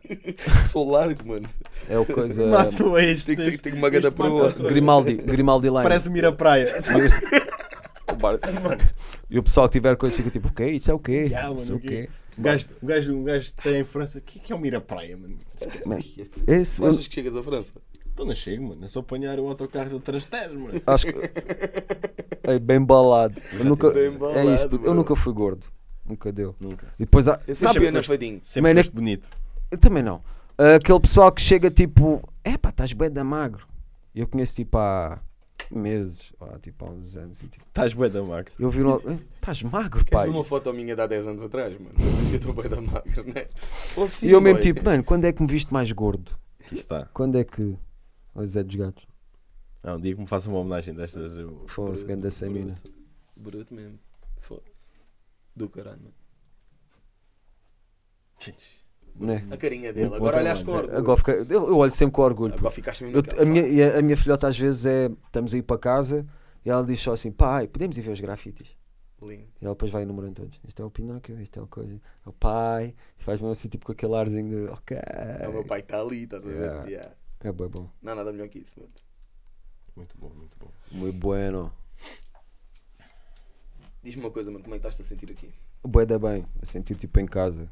[0.67, 1.47] sou largo, mano.
[1.89, 2.45] É o coisa.
[2.47, 3.35] Matou este.
[3.35, 4.51] Tenho, tenho, tenho uma ganda este proa.
[4.51, 5.83] Grimaldi, Grimaldi Line.
[5.83, 6.73] Parece Mira Praia.
[8.11, 8.39] O bar-
[9.29, 10.67] E o pessoal que tiver coisa fica tipo, o quê?
[10.67, 11.27] Isso é o quê?
[11.33, 12.07] Mano, Isso é o quê?
[12.37, 14.19] Um gajo, um gajo, um gajo que tem em França.
[14.19, 15.37] O que é que é o Mira Praia, mano?
[15.85, 15.97] Man,
[16.47, 17.73] Esse, Tu eu achas que chegas à França?
[18.13, 18.85] Então não chego, mano.
[18.85, 20.81] É só apanhar o autocarro de Trasteres, mano.
[20.85, 21.13] acho que.
[22.47, 23.41] É bem balado.
[23.53, 25.65] Eu nunca, Bem é balado, isso, eu nunca fui gordo.
[26.07, 26.55] Nunca deu.
[26.59, 26.85] Nunca.
[26.99, 27.39] E depois há.
[27.39, 28.39] Sabe, sabia na fadinho.
[28.43, 29.27] Sempre Mano, é foste bonito.
[29.75, 30.21] Eu também não.
[30.75, 33.67] Aquele pessoal que chega tipo, é pá, estás bem da magro.
[34.13, 35.19] Eu conheço tipo há
[35.69, 37.41] meses, ou há tipo há uns anos.
[37.43, 38.53] E, tipo, Estás bué da magro.
[38.57, 40.25] eu vi logo, "Eh, estás magro, Queres pai.
[40.29, 41.93] ver uma foto minha de há 10 anos atrás, mano?
[41.97, 43.47] Mas eu estou bem da magra, né?
[43.93, 44.73] Sou assim, E eu mesmo boy.
[44.73, 46.31] tipo, mano, quando é que me viste mais gordo?
[46.61, 47.05] Aqui está.
[47.13, 47.77] Quando é que.
[48.33, 49.05] Olha Zé dos Gatos.
[49.83, 51.35] Ah, um dia que me faça uma homenagem destas.
[51.37, 52.73] eu- Foda-se, ganda semina.
[52.73, 52.93] Bruto.
[53.35, 53.99] Bruto mesmo.
[54.39, 54.89] Foda-se.
[55.55, 56.13] Do caralho, mano.
[59.17, 59.47] Né?
[59.49, 60.13] A carinha dele.
[60.13, 60.97] Agora olhas com orgulho.
[60.97, 62.53] Agora fica, eu, eu olho sempre com orgulho.
[62.53, 65.09] Agora ficaste mesmo Eu- a, minha, e a, a minha filhota às vezes é.
[65.25, 66.25] Estamos a ir para casa
[66.65, 68.75] e ela diz só assim: pai, podemos ir ver os grafites?
[69.21, 69.47] Lindo.
[69.61, 70.59] E ela depois vai enumerando todos.
[70.67, 71.95] Este é o Pinóquio, este é o coisa.
[72.25, 72.93] É o pai.
[73.17, 74.71] E faz mesmo assim, tipo com aquele arzinho de.
[74.71, 74.97] Ok.
[74.97, 76.59] É o meu pai que está ali, estás a ver?
[76.59, 76.85] Yeah.
[76.89, 77.11] Yeah.
[77.41, 77.89] É bem bom.
[78.01, 78.91] Não há nada melhor que isso, mano.
[79.95, 80.67] Muito bom, muito bom.
[80.91, 81.71] Muito bueno.
[84.03, 85.49] Diz-me uma coisa, mano, como é que estás-te a sentir aqui?
[85.83, 86.45] Bué da bem.
[86.61, 87.69] A sentir tipo em casa.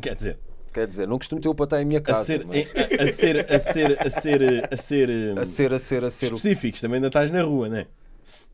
[0.00, 0.38] Quer dizer,
[0.72, 2.24] Quer dizer, não costumo ter o para estar em minha a casa.
[2.24, 2.68] ser, mas-
[3.00, 6.32] a, a ser, a ser, a ser, a ser, a ser, a ser, a ser.
[6.32, 7.86] o- específicos, também ainda estás na rua, né?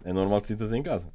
[0.05, 1.09] É normal que te sintas em casa.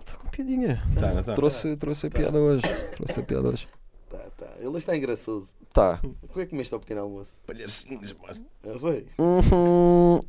[0.00, 0.82] Está com piadinha.
[0.98, 1.34] Tá, não tá?
[1.34, 2.62] Trouxe, trouxe a piada hoje.
[2.94, 3.68] Trouxe a piada hoje.
[4.10, 4.54] Tá, tá.
[4.58, 5.54] Ele está engraçoso.
[5.72, 5.98] Tá.
[5.98, 7.38] Como é que comeste ao pequeno almoço?
[7.46, 8.42] Palhacinhos, mas.
[8.64, 9.06] Ah, foi?
[9.18, 10.20] Uhum.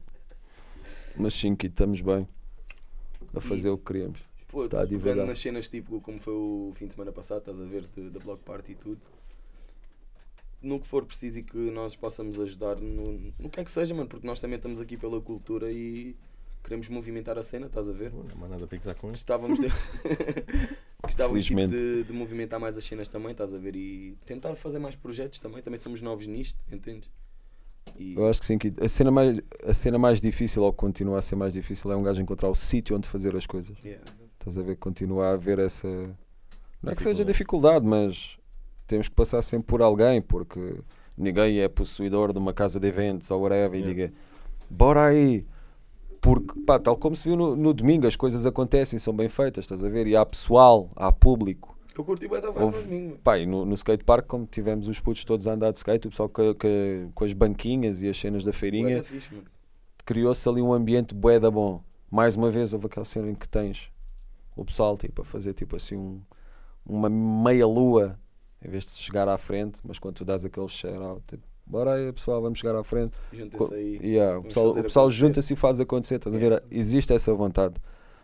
[1.17, 2.25] Mas sim, que estamos bem.
[3.33, 4.19] A fazer o que queríamos.
[4.49, 7.59] Pô, Tá a pegando nas cenas tipo como foi o fim de semana passado, estás
[7.59, 9.01] a ver, da Block Party e tudo.
[10.61, 13.93] No que for preciso e que nós possamos ajudar no, no que é que seja,
[13.93, 16.15] mano, porque nós também estamos aqui pela cultura e
[16.63, 18.11] queremos movimentar a cena, estás a ver?
[18.11, 19.21] Não há nada para gozar com isto.
[19.21, 19.67] Gostávamos de,
[21.01, 23.75] gostávamos tipo, de, de movimentar mais as cenas também, estás a ver?
[23.75, 27.09] E tentar fazer mais projetos também, também somos novos nisto, entendes?
[27.97, 30.77] E Eu acho que sim, que a cena mais, a cena mais difícil, ou que
[30.79, 33.77] continua a ser mais difícil, é um gajo encontrar o sítio onde fazer as coisas.
[33.83, 34.03] yeah.
[34.39, 34.75] Estás a ver?
[34.77, 35.87] Continua a haver essa.
[36.81, 38.37] Não é que seja dificuldade, mas
[38.87, 40.77] temos que passar sempre por alguém, porque
[41.17, 44.13] ninguém é possuidor de uma casa de eventos ou whatever e diga
[44.69, 45.45] bora aí.
[46.21, 49.63] Porque, pá, tal como se viu no, no domingo, as coisas acontecem, são bem feitas,
[49.63, 50.05] estás a ver?
[50.07, 51.77] E há pessoal, há público.
[51.97, 53.17] Eu curti bem da Houve- no.
[53.17, 56.09] Pá, e no, no skatepark, como tivemos os putos todos a andar de skate, o
[56.09, 59.01] pessoal com, com- com as banquinhas e as cenas da feirinha,
[60.05, 61.81] criou-se ali um ambiente bué da bom.
[62.11, 63.89] Mais uma vez houve aquela cena em que tens
[64.61, 66.21] o pessoal tipo, a fazer tipo assim um,
[66.85, 68.19] uma meia lua
[68.63, 71.43] em vez de se chegar à frente, mas quando tu dás aquele shout out, tipo,
[71.65, 73.17] bora aí pessoal, vamos chegar à frente.
[73.31, 73.99] Juntem-se aí.
[74.03, 76.51] Yeah, o pessoal, o pessoal junta-se e faz acontecer, estás a ver?
[76.51, 76.65] Yeah.
[76.69, 77.75] Existe essa vontade.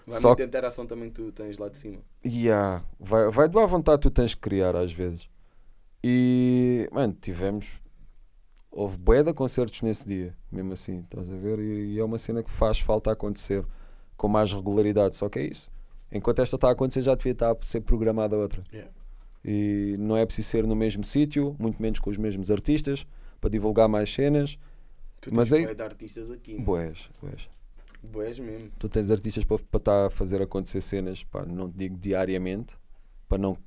[0.06, 2.00] Vai Só muita interação também que tu tens lá de cima.
[2.24, 5.30] Yeah, vai, vai doar vontade que tu tens que criar às vezes.
[6.04, 7.66] E, mano, tivemos.
[8.70, 11.60] Houve bué de concertos nesse dia, mesmo assim, estás a ver?
[11.60, 13.66] E, e é uma cena que faz falta acontecer
[14.18, 15.16] com mais regularidade.
[15.16, 15.72] Só que é isso.
[16.12, 18.64] Enquanto esta está a acontecer, já devia estar a ser programada outra.
[18.72, 18.92] Yeah.
[19.44, 23.06] E não é preciso ser no mesmo sítio, muito menos com os mesmos artistas,
[23.42, 24.58] para divulgar mais cenas.
[25.22, 26.60] Tu Mas tens aí- de artistas aqui.
[26.60, 27.50] Boés, boés.
[28.04, 28.70] Boés mesmo.
[28.78, 32.76] tu tens artistas para para estar a fazer acontecer cenas, pá, não te digo diariamente,
[33.28, 33.58] para não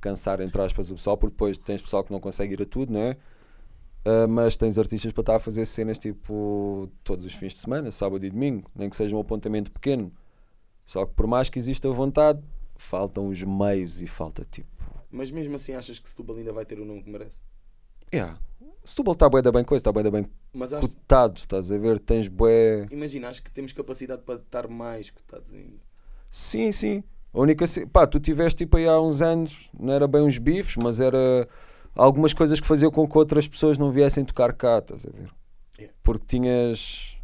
[0.00, 2.92] cansar, entre aspas, o pessoal, porque depois tens pessoal que não consegue ir a tudo,
[2.92, 3.16] não é?
[4.04, 7.90] Ah, mas tens artistas para estar a fazer cenas tipo todos os fins de semana,
[7.90, 10.12] sábado e domingo, nem que seja um apontamento pequeno.
[10.88, 12.42] Só que por mais que exista vontade,
[12.74, 14.82] faltam os meios e falta tipo.
[15.10, 17.38] Mas mesmo assim achas que Setúbal ainda vai ter o nome que merece?
[18.10, 18.38] Yeah.
[18.82, 21.76] Setúbal está bué da bem coisa, está bué da bem Mas acho, cotado, estás a
[21.76, 21.98] ver?
[21.98, 22.86] Tens bué.
[22.90, 25.76] imagina, acho que temos capacidade para estar mais cotados ainda.
[26.30, 27.04] Sim, sim.
[27.34, 27.66] A única.
[27.92, 31.46] Pá, tu tiveste tipo aí há uns anos, não era bem uns bifes, mas era
[31.94, 35.30] algumas coisas que faziam com que outras pessoas não viessem tocar cá, estás a ver?
[35.78, 35.94] Yeah.
[36.02, 37.17] Porque tinhas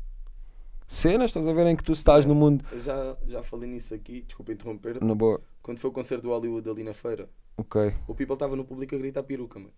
[0.86, 2.64] cenas, estás a ver, em que tu estás no mundo.
[2.72, 5.02] Eu já, já falei nisso aqui, desculpa interromper.
[5.02, 5.40] Na boa.
[5.62, 7.92] Quando foi o concerto do Hollywood ali na feira, Ok.
[8.06, 9.72] o people estava no público a gritar peruca, mano.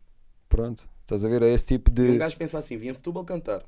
[0.48, 0.88] Pronto.
[1.02, 1.42] Estás a ver?
[1.42, 2.18] É esse tipo E um de.
[2.18, 3.62] gajo pensa assim, vim a Setúbal cantar.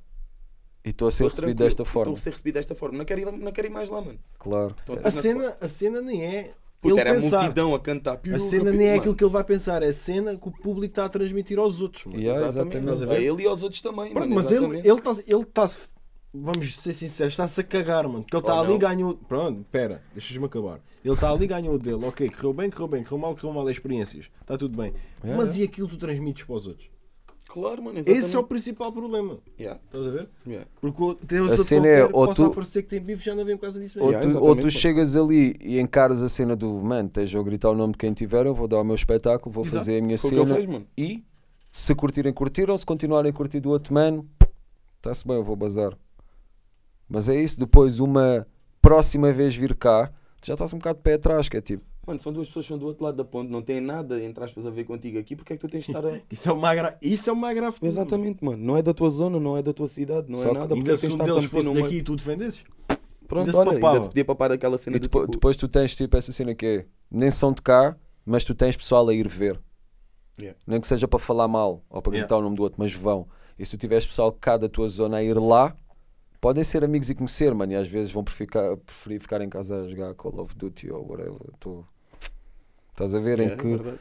[0.84, 2.12] E estou a ser Tô recebido desta forma.
[2.12, 2.96] Estou a ser recebido desta forma.
[2.98, 4.18] Não quero ir, lá- não quero ir mais lá, mano.
[4.38, 4.74] Claro.
[5.04, 6.52] A cena, a cena nem é.
[6.80, 7.38] Puta, ele era a pensar.
[7.40, 8.12] multidão a cantar.
[8.12, 9.00] A Piruca, cena nem é mano.
[9.00, 11.80] aquilo que ele vai pensar, é a cena que o público está a transmitir aos
[11.80, 12.04] outros.
[12.06, 12.20] mano.
[12.20, 12.76] Yeah, Exatamente.
[12.76, 13.12] exatamente.
[13.12, 14.34] A ele e aos outros também, Pronto, mano.
[14.36, 14.88] mas ele exatamente.
[14.88, 15.68] ele está ele tá
[16.32, 18.22] vamos ser sinceros, está-se a cagar, mano.
[18.22, 19.14] Porque ele está Ou ali e ganhou.
[19.16, 20.80] Pronto, pera, deixas-me acabar.
[21.04, 22.04] Ele está ali e ganhou o dele.
[22.04, 24.30] Ok, correu bem, correu bem, correu mal, correu mal as experiências.
[24.40, 24.92] Está tudo bem.
[25.24, 26.90] Yeah, mas e aquilo que tu transmites para os outros?
[27.48, 28.26] Claro, mano, exatamente.
[28.26, 29.38] Esse é o principal problema.
[29.58, 30.28] Yeah, Estás a ver?
[30.46, 30.68] yeah.
[30.82, 33.24] Porque o- tem A outro cena é, que ou possa tu- aparecer que tem bife
[33.24, 34.20] já não vem por causa disso Ou, mesmo.
[34.22, 37.70] Yeah, tu, ou tu chegas ali e encaras a cena do mano, esteja a gritar
[37.70, 39.78] o nome de quem tiver, eu vou dar o meu espetáculo, vou Exato.
[39.78, 41.24] fazer a minha Foi que cena fez, e
[41.72, 44.28] se curtirem, curtiram, se continuarem a curtir do outro mano,
[44.98, 45.96] está-se bem, eu vou bazar.
[47.08, 48.46] Mas é isso, depois uma
[48.82, 51.84] próxima vez vir cá, tu já estás um bocado de pé atrás, que é tipo,
[52.06, 54.42] Mano, são duas pessoas que são do outro lado da ponte, não têm nada, entre
[54.42, 56.18] aspas, a ver contigo aqui, porque é que tu tens de estar a...
[56.32, 56.98] Isso é uma gra...
[57.02, 57.76] Isso é uma grave.
[57.82, 58.64] Exatamente, mano.
[58.64, 60.90] Não é da tua zona, não é da tua cidade, não Só é nada, porque
[60.90, 61.82] é tens um de estar a deles meter meio.
[61.82, 62.64] daqui e tu defendesses,
[63.26, 65.32] Pronto, ainda olha, ainda se podia papar aquela cena e depois, tipo...
[65.32, 67.94] depois tu tens tipo essa cena que é, nem são de cá,
[68.24, 69.60] mas tu tens pessoal a ir ver.
[70.40, 70.58] Yeah.
[70.66, 72.26] Nem que seja para falar mal ou para Yeah.
[72.26, 73.28] gritar o nome do outro, mas vão.
[73.58, 75.76] E se tu tiveres pessoal cá da tua zona a ir lá,
[76.40, 77.72] podem ser amigos e conhecer, mano.
[77.72, 81.08] E às vezes vão preficar- preferir ficar em casa a jogar Call of Duty ou
[81.08, 81.38] whatever.
[81.58, 81.84] Tô...
[82.90, 83.40] Estás a ver?
[83.40, 83.98] É, em é que verdade.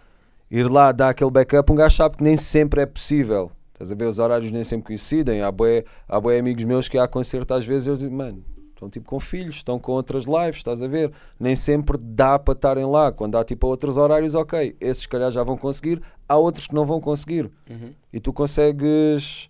[0.49, 3.51] ir lá dar aquele backup, um gajo sabe que nem sempre é possível.
[3.73, 4.05] Estás a ver?
[4.05, 5.41] Os horários nem sempre coincidem.
[5.41, 8.43] Há bué, há bué amigos meus que há concerto às vezes eu digo, mano,
[8.73, 11.11] estão tipo com filhos, estão com outras lives, estás a ver?
[11.39, 13.11] Nem sempre dá para estarem lá.
[13.11, 16.73] Quando há tipo outros horários, ok, esses se calhar já vão conseguir, há outros que
[16.73, 17.51] não vão conseguir.
[17.69, 17.93] Uhum.
[18.11, 19.49] E tu consegues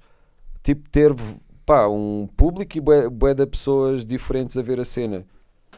[0.61, 1.13] tipo ter
[1.67, 5.25] pá, um público e bué, bué de pessoas diferentes a ver a cena.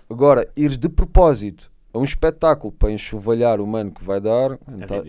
[0.07, 4.85] Agora, ires de propósito a um espetáculo para enxovalhar o mano que vai dar, é
[4.85, 5.03] tá-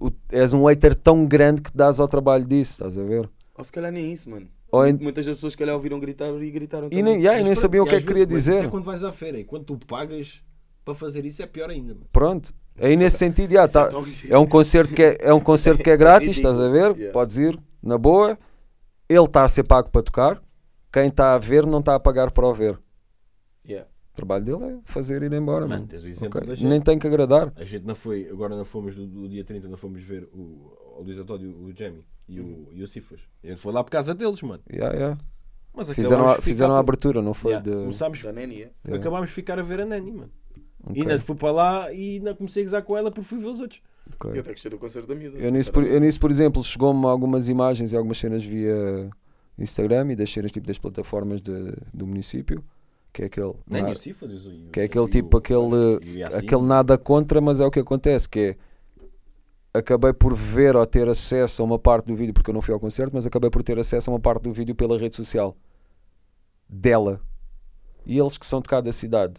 [0.00, 3.28] o- és um hater tão grande que dás ao trabalho disso, estás a ver?
[3.54, 4.48] Ou se calhar nem isso, mano.
[4.86, 7.54] Em- Muitas das pessoas que calhar ouviram gritar e gritaram E nem, yeah, e nem
[7.54, 8.54] sabiam o que é que queria dizer.
[8.54, 10.40] Isso é quando vais à feira e quando tu pagas
[10.82, 11.92] para fazer isso é pior ainda.
[11.92, 12.06] mano.
[12.10, 12.54] Pronto.
[12.80, 13.90] Aí nesse sentido, yeah, é tá-
[14.30, 16.96] é um concerto que é, é um concerto que é é grátis, estás a ver?
[16.96, 17.12] Yeah.
[17.12, 18.38] Podes ir, na boa.
[19.12, 20.42] Ele está a ser pago para tocar.
[20.92, 22.78] Quem está a ver não está a pagar para o ver.
[23.66, 23.88] Yeah.
[24.12, 25.86] O trabalho dele é fazer ir embora, Mano, mano.
[25.86, 26.48] tens o exemplo Ok?
[26.48, 26.68] da gente.
[26.68, 27.50] Nem tem que agradar.
[27.56, 30.98] A gente não foi, agora não fomos do, do dia 30, não fomos ver o,
[30.98, 33.20] o Luís António, o Jamie e o, e o Cifas.
[33.42, 34.62] A gente foi lá por causa deles, mano.
[34.70, 35.18] Yeah, yeah.
[35.74, 37.52] Mas Fizeram, a, fizeram a abertura, não foi?
[37.52, 37.76] Yeah, De...
[37.76, 38.70] começámos- Da Neni, é.
[38.84, 38.96] Yeah.
[39.00, 40.30] Acabámos de ficar a ver a Nani, mano.
[40.84, 43.38] Ok, E ainda fui para lá e ainda comecei a gozar com ela porque fui
[43.38, 43.80] ver os outros.
[44.14, 44.30] Ok.
[44.34, 45.38] Eu até gostei do concerto da miúda.
[45.38, 49.10] Eu nisso, por, eu nisso, por exemplo, chegou-me algumas imagens e algumas cenas via
[49.58, 52.64] Instagram e das cenas tipo das plataformas de- do município,
[53.12, 55.98] que é aquele, Nem na- e o- que é e aquele tipo, e o- aquele,
[56.10, 56.36] e o Yassin.
[56.38, 58.56] aquele nada contra, mas é o que acontece, que é
[59.74, 62.74] acabei por ver ou ter acesso a uma parte do vídeo, porque eu não fui
[62.74, 65.56] ao concerto, mas acabei por ter acesso a uma parte do vídeo pela rede social
[66.68, 67.20] dela.
[68.04, 69.34] E eles que são de cá da cidade.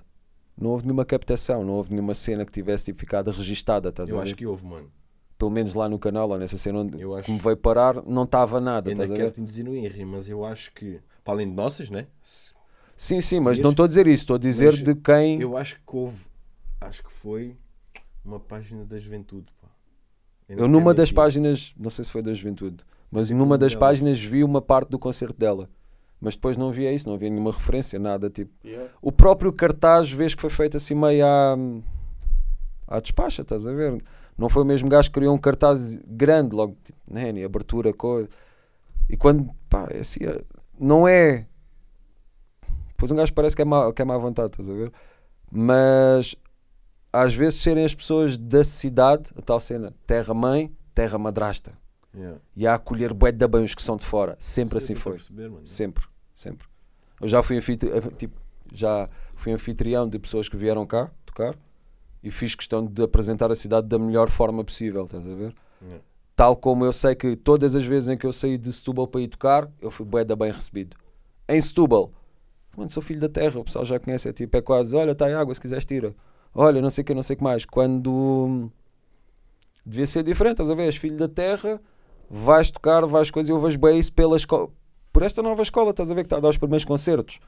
[0.59, 4.17] Não houve nenhuma captação, não houve nenhuma cena que tivesse tipo, ficado registada, estás Eu
[4.17, 4.27] a ver?
[4.27, 4.91] acho que houve, mano.
[5.37, 8.23] Pelo menos lá no canal, ou nessa cena onde Eu acho- me veio parar, não
[8.23, 11.33] estava nada, Ainda estás a quero te induzir no Henry, mas eu acho que, para
[11.33, 12.07] além de nossas, né?
[12.21, 12.53] Se-
[12.95, 15.41] Sim, sim, mas não estou a dizer isso, estou a dizer mas de quem.
[15.41, 16.25] Eu acho que houve,
[16.79, 17.57] acho que foi
[18.23, 19.47] uma página da juventude.
[19.59, 19.67] Pá.
[20.47, 22.77] Eu numa das páginas, não sei se foi da Juventude,
[23.09, 23.79] mas numa das dela.
[23.79, 25.67] páginas vi uma parte do concerto dela.
[26.23, 28.49] Mas depois não via isso, não havia nenhuma referência, nada tipo.
[28.65, 28.89] Yeah.
[29.01, 31.57] O próprio cartaz, vês que foi feito assim meio à,
[32.87, 34.01] à despacha, estás a ver?
[34.37, 38.29] Não foi o mesmo gajo que criou um cartaz grande, logo, tipo, Neni, abertura, coisa.
[39.09, 40.41] E quando, pá, é assim, é-
[40.79, 41.45] não é.
[42.95, 44.93] Pois um gajo parece que é, má, que é má vontade, estás a ver?
[45.51, 46.37] Mas
[47.11, 51.73] às vezes serem as pessoas da cidade, a tal cena, terra-mãe, terra-madrasta.
[52.15, 52.39] Yeah.
[52.55, 54.37] E a acolher bué de bem os que são de fora.
[54.39, 55.13] Sempre Sim, assim foi.
[55.13, 55.51] perceber.
[55.65, 56.05] Sempre,
[56.35, 56.67] sempre.
[57.21, 57.61] Eu já fui, eh,
[58.17, 58.39] tipo,
[58.73, 61.55] já fui anfitrião de pessoas que vieram cá tocar
[62.23, 65.53] e fiz questão de apresentar a cidade da melhor forma possível, estás a ver?
[65.81, 66.03] Yeah.
[66.35, 69.21] Tal como eu sei que todas as vezes em que eu saí de Setúbal para
[69.21, 70.97] ir tocar, eu fui bué da bem recebido.
[71.47, 72.11] Em Setúbal,
[72.75, 75.25] mano, sou filho da terra, o pessoal já conhece, é tipo, é quase, olha, está
[75.39, 76.15] água, se quiseres tira.
[76.55, 77.65] Olha, não sei o que, não sei o que mais.
[77.65, 78.69] Quando hum,
[79.85, 80.85] devia ser diferente, estás a ver?
[80.85, 81.79] És filho da terra,
[82.29, 84.69] vais tocar, vais coisas, eu vejo bem isso pela escola,
[85.13, 87.39] por esta nova escola, estás a ver que está a dar os primeiros concertos.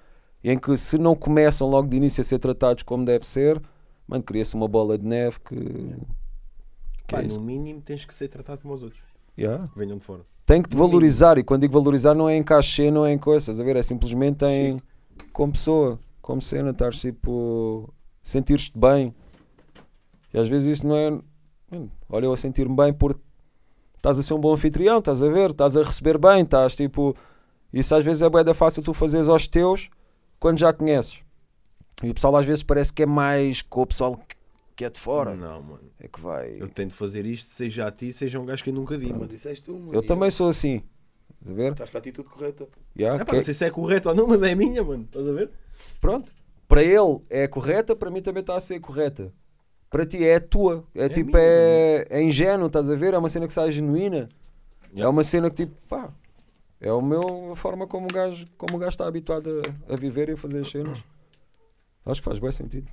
[0.43, 3.59] Em que se não começam logo de início a ser tratados como deve ser,
[4.07, 5.55] mano, cria-se uma bola de neve que.
[5.55, 7.39] que Pá, é isso.
[7.39, 9.01] no mínimo tens que ser tratado como os outros.
[9.37, 9.67] Yeah.
[9.75, 10.21] Venham de fora.
[10.45, 13.17] Tem que te valorizar, e quando digo valorizar não é em cachê, não é em
[13.17, 13.75] coisas, a ver?
[13.75, 14.79] É simplesmente em
[15.33, 17.91] como pessoa, como cena, estás tipo.
[18.21, 19.13] sentir-te bem.
[20.31, 21.09] E às vezes isso não é.
[21.71, 23.19] Mano, Olha, eu a sentir-me bem por
[23.97, 27.15] estás a ser um bom anfitrião, estás a ver, estás a receber bem, estás tipo.
[27.75, 29.89] Isso às vezes é bem fácil tu fazeres aos teus
[30.39, 31.21] quando já conheces.
[32.01, 34.17] E o pessoal às vezes parece que é mais com o pessoal
[34.75, 35.33] que- é de fora.
[35.35, 35.91] Não, mano.
[35.99, 36.55] É que vai.
[36.59, 39.11] Eu tento fazer isto, seja a ti, seja um gajo que eu nunca vi.
[39.13, 39.93] Mas tu, mano.
[39.93, 40.81] Eu também sou assim.
[41.41, 41.71] Estás a ver?
[41.73, 42.67] Estás com a atitude correta.
[42.97, 44.83] Yeah, É pá, que- não sei se é correto ou não, mas é a minha,
[44.83, 45.03] mano.
[45.03, 45.49] Estás a ver?
[46.01, 46.31] Pronto.
[46.67, 49.31] Para ele é correta, para mim também está a ser correta.
[49.89, 50.83] Para ti é a tua.
[50.95, 53.13] É, tipo, minha, é, é ingênuo, estás a ver?
[53.13, 54.29] É uma cena que sai genuína.
[54.91, 55.09] É Yeah.
[55.09, 56.11] uma cena que tipo, pá,
[56.79, 59.95] é o meu, a forma como o gajo, como o gajo está habituado a, a
[59.95, 61.03] viver e a fazer as cenas.
[62.05, 62.87] Acho que faz bem sentido.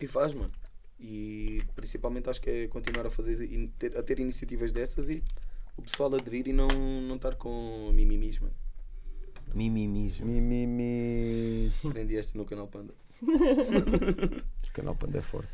[0.00, 0.52] E faz, mano.
[0.98, 3.48] E principalmente acho que é continuar a fazer
[3.96, 5.22] a ter iniciativas dessas e
[5.76, 8.54] o pessoal aderir e não, não estar com mimimis, mano.
[9.54, 10.20] Mimimis.
[10.20, 11.72] Mimimi.
[11.84, 12.94] Aprendi esta no canal Panda.
[13.22, 15.50] O canal Panda é forte.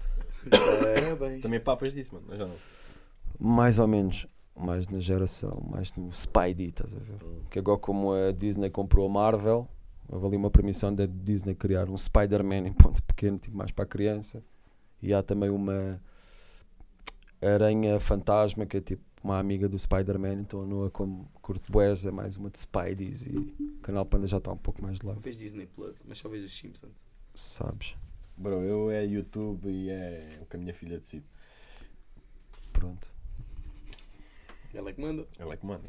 [0.51, 1.43] Parabéns.
[1.43, 2.27] Também papas disso, mano.
[2.29, 2.57] Mas já não.
[3.39, 4.27] Mais ou menos.
[4.57, 7.19] Mais na geração, mais no Spidey, estás a ver?
[7.51, 9.69] Que agora como a Disney comprou a Marvel,
[10.09, 13.85] houve ali uma permissão da Disney criar um Spider-Man em ponto pequeno, tipo mais para
[13.85, 14.43] a criança.
[15.03, 16.01] E há também uma
[17.43, 22.07] aranha fantasma que é tipo uma amiga do Spider-Man, então a Noah como curto boés
[22.07, 25.05] é mais uma de Spideys e o canal Panda já está um pouco mais de
[25.05, 26.93] Não lado, vejo Disney Plus, mas só vejo os Simpsons.
[27.35, 27.97] sabes?
[28.37, 31.25] Bro, eu é YouTube e é o que a minha filha decide.
[32.73, 33.16] Pronto.
[34.77, 35.27] Ela é que manda.
[35.39, 35.89] Ela é que manda.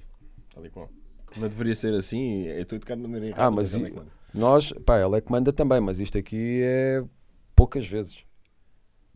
[0.53, 0.89] Tal e qual.
[1.35, 3.43] Não deveria ser assim, eu estou educado de maneira errada.
[3.47, 3.93] Ah, mas ela é.
[4.33, 7.03] Nós, pá, ela é que manda também, mas isto aqui é
[7.55, 8.23] poucas vezes.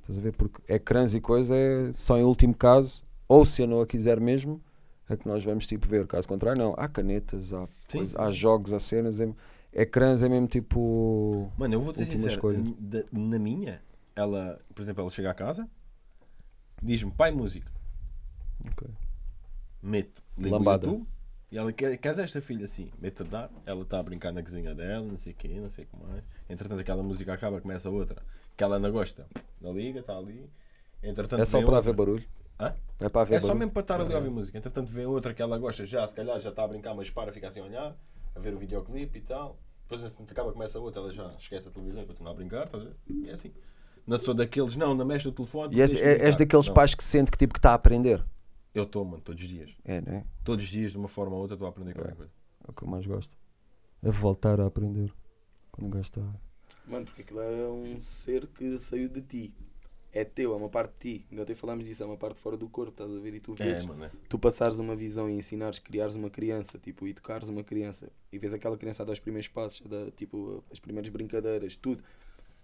[0.02, 0.34] Estás a ver?
[0.34, 4.61] Porque ecrãs e coisa é só em último caso, ou se a Noa quiser mesmo,
[5.10, 6.06] é que nós vamos tipo ver.
[6.07, 6.73] Caso contrário, não.
[6.77, 9.19] Há canetas, há, coisa- há jogos, há cenas.
[9.19, 9.30] É,
[9.73, 11.49] ecrãs é mesmo tipo.
[11.57, 12.64] Mano, eu vou Última sincero, escolha.
[13.11, 13.81] na minha,
[14.15, 15.68] ela, por exemplo, ela chega a casa,
[16.81, 17.72] diz-me pai música,
[18.69, 18.88] Ok.
[19.82, 20.88] Meto, ligo o Lambada.
[20.88, 21.08] YouTube,
[21.52, 24.74] e ela quer, esta filha assim, meto a dar, ela está a brincar na cozinha
[24.74, 26.24] dela, não sei o quê, não sei o que mais.
[26.49, 28.22] Entretanto, aquela música acaba, começa outra,
[28.56, 29.28] que ela não gosta,
[29.60, 30.49] não liga, está ali.
[31.03, 31.82] Entretanto, É só para outra.
[31.82, 32.26] ver barulho.
[32.60, 32.74] Hã?
[32.99, 33.60] É para ver É só barulho.
[33.60, 34.58] mesmo para estar ali a ouvir música.
[34.58, 37.32] Entretanto, vem outra que ela gosta, já se calhar já está a brincar, mas para,
[37.34, 37.95] fica assim a olhar,
[38.36, 39.58] a ver o videoclipe e tal.
[39.84, 42.84] Depois, entretanto, acaba, começa outra, ela já esquece a televisão e continua a brincar, estás
[42.84, 42.95] a ver?
[43.10, 43.52] E é assim.
[44.08, 45.76] Não sou daqueles, não, não mexe o telefone.
[45.76, 46.74] E és, és daqueles Não.
[46.74, 48.24] pais que sente que tipo que está a aprender.
[48.73, 49.72] Eu estou, mano, todos os dias.
[49.84, 50.26] É, né?
[50.43, 52.15] Todos os dias, de uma forma ou outra, estou a aprender qualquer É.
[52.15, 52.31] coisa.
[52.68, 53.38] É o que eu mais gosto.
[54.02, 55.14] É voltar a aprender.
[55.72, 56.22] Quando o gajo está.
[56.88, 59.53] Mano, porque aquilo é um ser que saiu de ti.
[60.14, 61.26] É teu, é uma parte de ti.
[61.31, 63.34] Ainda até falámos disso, é uma parte fora do corpo, estás a ver?
[63.34, 64.11] E tu vês, É, mano, é.
[64.27, 68.53] tu passares uma visão e ensinares, criares uma criança, tipo, educares uma criança e vês
[68.53, 72.03] aquela criança a dar os primeiros passos, a dar, tipo, as primeiras brincadeiras, tudo.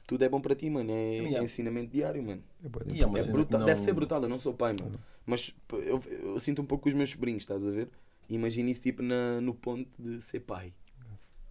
[0.07, 0.89] Tudo é bom para ti, mano.
[0.89, 1.39] É, Yeah.
[1.39, 2.41] é ensinamento diário, mano.
[2.63, 4.97] É E é É brutal, que Deve não- ser brutal, eu não sou pai, mano.
[5.25, 7.89] Mas eu, eu sinto um pouco com os meus sobrinhos, estás a ver?
[8.29, 10.73] Imagina isso tipo na, no ponto de ser pai.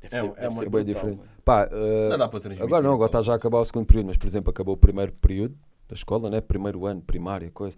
[0.00, 1.18] Deve É- ser, é deve uma- ser brutal, diferente.
[1.18, 1.30] mano.
[1.44, 2.64] Pá, uh, Não dá para transmitir.
[2.66, 4.78] Agora não, agora está já a acabar o segundo período, mas por exemplo acabou o
[4.78, 5.54] primeiro período
[5.88, 6.40] da escola, né?
[6.40, 7.76] primeiro ano, primária, coisa,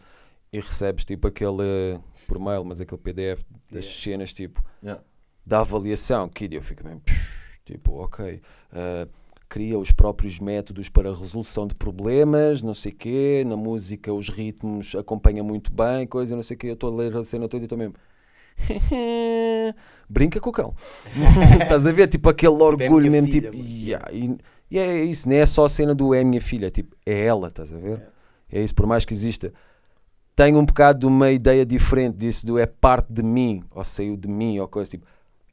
[0.53, 4.03] e recebes tipo aquele, por mail, mas aquele PDF das Yeah.
[4.03, 5.03] cenas tipo Yeah.
[5.45, 8.41] da avaliação, que eu fico mesmo, psh, tipo, ok,
[8.73, 9.09] ah,
[9.49, 14.29] cria os próprios métodos para a resolução de problemas, não sei quê, na música os
[14.29, 17.49] ritmos acompanham muito bem, coisa, não sei o quê, eu estou a ler a cena
[17.49, 17.95] toda e estou mesmo.
[20.09, 20.75] Brinca com o cão.
[21.63, 22.09] Estás a ver?
[22.09, 24.37] Tipo aquele orgulho mesmo, filha, tipo, yeah, e,
[24.71, 27.49] e é isso, não é só a cena do é minha filha, tipo, é ela,
[27.49, 28.03] estás a ver?
[28.51, 29.53] É isso, por mais que exista.
[30.37, 34.17] Tenho um bocado de uma ideia diferente disso, do é parte de mim, ou saiu
[34.17, 35.07] de mim, ou coisa tipo.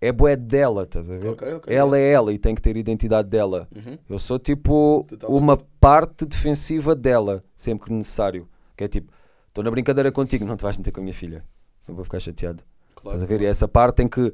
[0.05, 1.29] É bué dela, estás a ver?
[1.29, 1.75] Ok, ok.
[1.75, 3.67] Ela é ela e tem que ter identidade dela.
[3.75, 3.97] Uhum.
[4.07, 8.47] Eu sou tipo uma parte defensiva dela, sempre que necessário.
[8.77, 9.11] Que é tipo,
[9.47, 11.43] estou na brincadeira contigo, não te vais meter com a minha filha.
[11.79, 12.63] Senão vou ficar chateado.
[12.95, 13.41] Claro, Estás a ver?
[13.41, 14.31] E é essa parte em que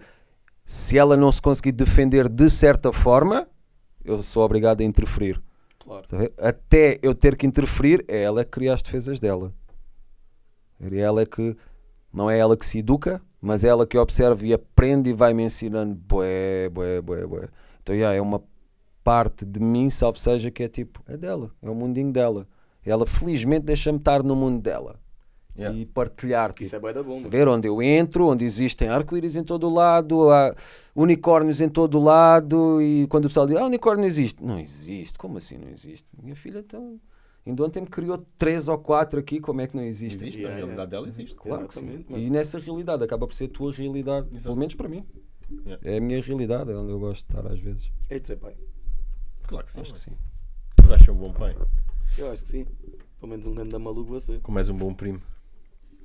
[0.66, 3.48] se ela não se conseguir defender de certa forma,
[4.04, 5.42] eu sou obrigado a interferir.
[5.80, 6.06] claro.
[6.38, 6.50] A?
[6.50, 9.54] Até eu ter que interferir, é ela que cria as defesas dela.
[10.82, 11.56] É ela que
[12.14, 15.44] não é ela que se educa, mas ela que observa e aprende e vai me
[15.44, 17.50] ensinando bué, bué, bué, bué.
[17.82, 18.42] Então, yeah, é uma
[19.04, 22.48] parte de mim, salvo seja, que é tipo, é dela, é o mundinho dela.
[22.86, 25.00] Ela felizmente deixa-me estar no mundo dela
[25.54, 25.78] Yeah.
[25.78, 26.52] e partilhar.
[26.62, 27.46] Isso Tipo, é bué da bom, Estás a mano.
[27.46, 30.56] ver onde eu entro, onde existem arco-íris em todo o lado, há
[30.96, 34.42] unicórnios em todo o lado, e quando o pessoal diz, ah, unicórnio existe.
[34.42, 36.16] Não existe, como assim não existe?
[36.24, 36.98] Minha filha então,
[37.46, 40.16] ainda ontem me criou três ou quatro aqui, como é que não existe?
[40.16, 41.36] Existe, Yeah, a realidade dela existe.
[41.36, 42.06] Claro que sim.
[42.10, 44.44] E nessa realidade, acaba por ser a tua realidade, Exato.
[44.44, 45.06] pelo menos para mim.
[45.66, 45.90] Yeah.
[45.90, 47.92] É a minha realidade, é onde eu gosto de estar às vezes.
[48.10, 48.56] É de ser pai.
[49.44, 49.82] Claro que sim.
[49.82, 50.12] Acho que sim.
[50.78, 51.56] Tu ser um bom pai.
[52.18, 52.66] Eu acho que sim.
[53.20, 54.40] Pelo menos um grande maluco você.
[54.40, 55.22] Como és um bom primo.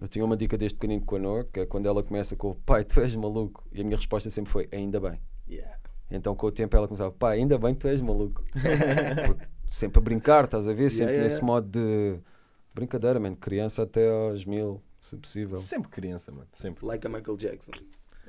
[0.00, 2.50] Eu tinha uma dica desde pequenino com a Noa, que é quando ela começa com
[2.50, 3.66] o pai, tu és maluco.
[3.72, 5.18] E a minha resposta sempre foi, ainda bem.
[5.48, 5.78] Yeah.
[6.10, 8.44] Então com o tempo ela começava, pai, ainda bem que tu és maluco.
[9.26, 10.90] Porque sempre a brincar, estás a ver?
[10.90, 11.46] Sempre yeah, nesse yeah.
[11.46, 12.18] modo de
[12.74, 13.36] brincadeira, mano.
[13.36, 15.58] Criança até aos mil, se possível.
[15.58, 16.46] Sempre criança, mano.
[16.52, 16.84] Sempre.
[16.86, 17.72] Like a Michael Jackson.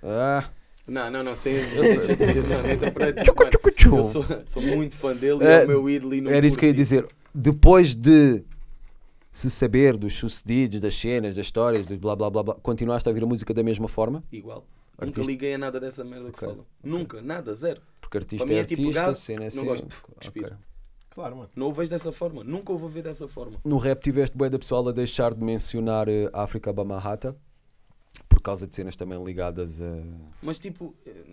[0.03, 0.49] Ah,
[0.87, 1.53] Não, não, não, sem.
[1.53, 3.29] não, não interprete.
[3.87, 6.45] Eu sou, sou muito fã dele e é É, o meu ídolo e não era
[6.45, 7.07] isso que eu ia dizer.
[7.33, 8.43] Depois de
[9.31, 13.11] se saber dos sucedidos, das cenas, das histórias, do blá blá blá blá, continuaste a
[13.11, 14.23] ouvir a música da mesma forma?
[14.31, 14.65] Igual.
[14.97, 16.65] Artista- Nunca liguei a nada dessa merda que falam.
[16.83, 17.81] Nunca, nada, zero.
[18.01, 19.65] Porque artista Para mim é é tipo artista, pegar, cena é não cena.
[19.65, 19.87] gosto,
[20.27, 20.43] Ok.
[21.17, 21.49] Claro, mano.
[21.55, 22.43] Não o vejo dessa forma.
[22.43, 23.57] Nunca o vou ver dessa forma.
[23.65, 27.35] No rap tiveste bué da pessoal a deixar de mencionar eh, a África Bamahata
[28.29, 30.03] por causa de cenas também ligadas a.
[30.43, 31.23] Mas tipo, eh,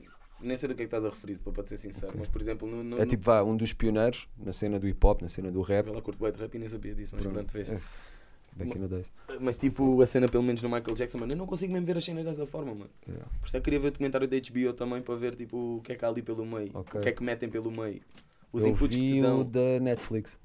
[0.40, 2.15] nem sei do que é que estás a referir, para ser sincero.
[2.19, 2.82] Mas por exemplo, no.
[2.82, 5.61] no É tipo, vá, um dos pioneiros na cena do hip hop, na cena do
[5.61, 5.86] rap.
[5.86, 7.69] Ela curto bué de rap e nem sabia disso, mas pronto, vês.
[7.69, 7.78] É,
[8.56, 9.12] Back in the days.
[9.39, 11.98] Mas tipo, a cena pelo menos no Michael Jackson, mano, eu não consigo mesmo ver
[11.98, 12.90] as cenas dessa forma, mano.
[13.06, 13.27] Yeah.
[13.39, 15.93] Por isso eu queria ver o documentário da HBO também para ver tipo o que
[15.93, 17.01] é que há ali pelo meio, Ok.
[17.01, 18.01] o que é que metem pelo meio,
[18.55, 19.44] os Eu inputs que vi te o dão.
[19.44, 20.39] da Netflix.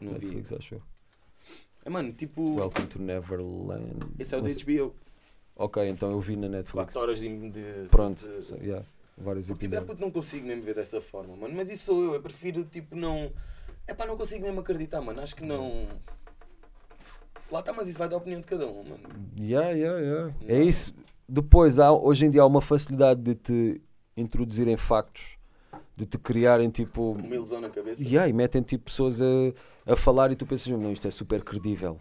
[0.00, 0.26] Não vi.
[0.26, 0.82] Netflix, acho eu.
[1.84, 3.96] É, mano, tipo, Welcome to Neverland.
[4.18, 4.94] esse é o da HBO.
[5.56, 6.92] Ok, então eu vi na Netflix.
[6.94, 7.50] 4 horas de.
[7.50, 8.84] de Pronto, de- so- yeah,
[9.16, 9.86] vários Porque tipo, é episódios.
[9.96, 11.54] puto, não consigo mesmo ver dessa forma, mano.
[11.54, 13.32] Mas isso sou eu, eu prefiro tipo não.
[13.86, 15.20] É pá, não consigo mesmo acreditar, mano.
[15.20, 15.86] Acho que não.
[17.50, 19.02] Lá está, mas isso vai da opinião de cada um, mano.
[19.38, 20.34] Yeah, yeah, yeah.
[20.48, 20.62] É Não.
[20.64, 20.94] isso.
[21.28, 23.80] Depois, há, hoje em dia há uma facilidade de te
[24.16, 25.36] introduzirem factos,
[25.96, 27.12] de te criarem tipo.
[27.12, 28.02] Uma ilusão na cabeça.
[28.02, 29.24] Yeah, e metem tipo pessoas a,
[29.86, 31.98] a falar e tu pensas mesmo, não, isto é super credível.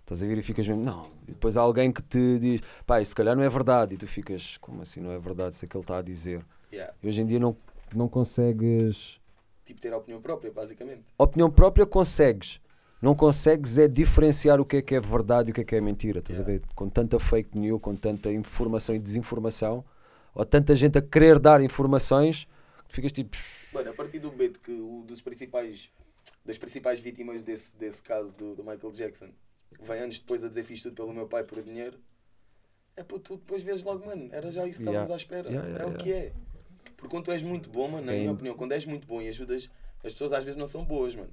[0.00, 1.06] Estás a ver e ficas mesmo, não.
[1.26, 3.94] E depois há alguém que te diz, pá, isso se calhar não é verdade.
[3.94, 6.44] E tu ficas, como assim não é verdade se é que ele está a dizer?
[6.70, 6.92] Yeah.
[7.02, 7.56] E hoje em dia não,
[7.94, 9.18] não consegues.
[9.64, 11.02] Tipo, ter a opinião própria, basicamente.
[11.16, 12.60] Opinião própria consegues.
[13.00, 15.74] Não consegues é diferenciar o que é que é verdade e o que é que
[15.74, 16.18] é mentira.
[16.18, 16.64] Estás a Yeah.
[16.66, 16.74] ver?
[16.74, 19.82] Com tanta fake news, com tanta informação e desinformação,
[20.34, 22.46] ou tanta gente a querer dar informações,
[22.88, 23.36] tu ficas tipo.
[23.72, 25.90] Mano, a partir do momento que o dos principais,
[26.44, 29.30] das principais vítimas desse, desse caso do, do Michael Jackson
[29.80, 31.98] vem anos depois a dizer fiz tudo pelo meu pai por dinheiro,
[32.96, 35.04] é pô, tu depois vês logo, mano, era já isso que Yeah.
[35.04, 35.48] estávamos à espera.
[35.50, 36.04] Yeah, yeah, é o yeah.
[36.04, 36.32] que é.
[36.96, 39.06] Porque quando tu és muito bom, mano, na É minha in- opinião, quando és muito
[39.06, 39.68] bom e ajudas,
[40.04, 41.30] as pessoas às vezes não são boas, mano.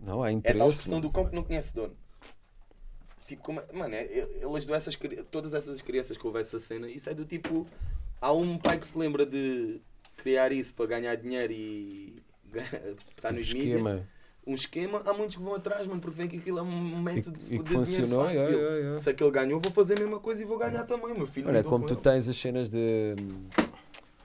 [0.00, 0.58] Não, há É interesse.
[0.58, 1.08] tal expressão mano.
[1.08, 1.96] do cão que não conhece dono.
[3.26, 4.08] Tipo, como é- mano, é,
[4.74, 6.90] essas, cri- todas essas crianças que houve essa cena.
[6.90, 7.66] Isso é do tipo.
[8.20, 9.80] Há um pai que se lembra de
[10.20, 12.22] criar isso para ganhar dinheiro e
[13.16, 13.86] estar nos mídias.
[14.46, 17.38] Um esquema, há muitos que vão atrás, mano, porque veem que aquilo é um método
[17.50, 18.52] e de, de funcionou, dinheiro fácil.
[18.52, 18.98] yeah, yeah, yeah.
[18.98, 21.48] Se aquele ganhou, vou fazer a mesma coisa e vou ganhar também, meu filho.
[21.48, 22.00] Olha, é como com tu ele.
[22.00, 23.14] tens as cenas de,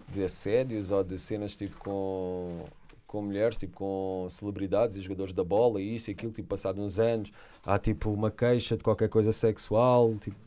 [0.08, 2.66] de assédios ou de cenas tipo com,
[3.06, 6.82] com mulheres, tipo com celebridades e jogadores da bola e isso e aquilo, tipo passado
[6.82, 7.32] uns anos,
[7.64, 10.38] há tipo uma queixa de qualquer coisa sexual, tipo,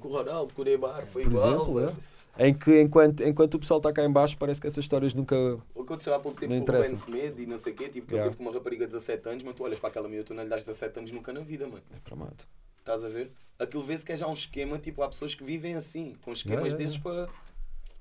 [0.00, 1.46] Com o Ronaldo, com o Neymar, foi por igual.
[1.54, 1.92] exemplo, é.
[2.38, 5.36] Em que enquanto, enquanto o pessoal está cá em baixo parece que essas histórias nunca.
[5.36, 6.92] O que aconteceu há pouco tempo com o Ben.
[6.92, 8.26] Smith e não sei o quê, tipo, que Yeah.
[8.28, 10.34] ele teve com uma rapariga de 17 anos, mas tu olhas para aquela miúda, tu
[10.34, 11.82] não lhe das 17 anos nunca na vida, mano.
[11.94, 12.44] É tramado.
[12.78, 13.30] Estás a ver?
[13.58, 16.72] Aquilo vê-se que é já um esquema, tipo, há pessoas que vivem assim, com esquemas
[16.72, 17.28] Yeah, yeah, desses para.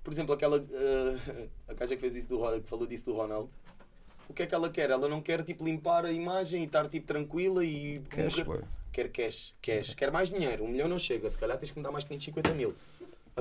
[0.04, 0.58] Por exemplo, aquela.
[0.58, 3.50] eh, a gaja que fez isso do que falou disso do Ronaldo.
[4.30, 4.90] O que é que ela quer?
[4.90, 8.00] Ela não quer tipo limpar a imagem e estar tipo tranquila e.
[8.10, 8.64] Cash, nunca-.
[8.92, 9.94] Quer cash, cash.
[9.96, 10.64] Quer mais dinheiro.
[10.64, 11.30] Um milhão não chega.
[11.32, 12.74] Se calhar tens que me dar mais 550 mil.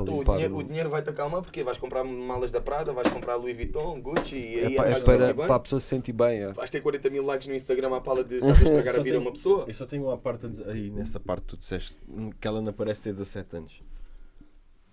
[0.05, 2.93] Para Então o dinheiro, o- o dinheiro vai-te acalmar porque vais comprar malas da Prada,
[2.93, 5.47] vais comprar Louis Vuitton, Gucci e aí É, pa- é vais para, bem.
[5.47, 6.43] para a pessoa se sentir bem.
[6.45, 6.53] É.
[6.53, 9.01] Vais ter 40 mil likes no Instagram à pala de estás a estragar a vida
[9.01, 9.65] a tenho- uma pessoa.
[9.67, 11.99] Eu só tenho uma parte aí nessa parte que tu disseste
[12.41, 13.83] que ela não parece ter 17 anos.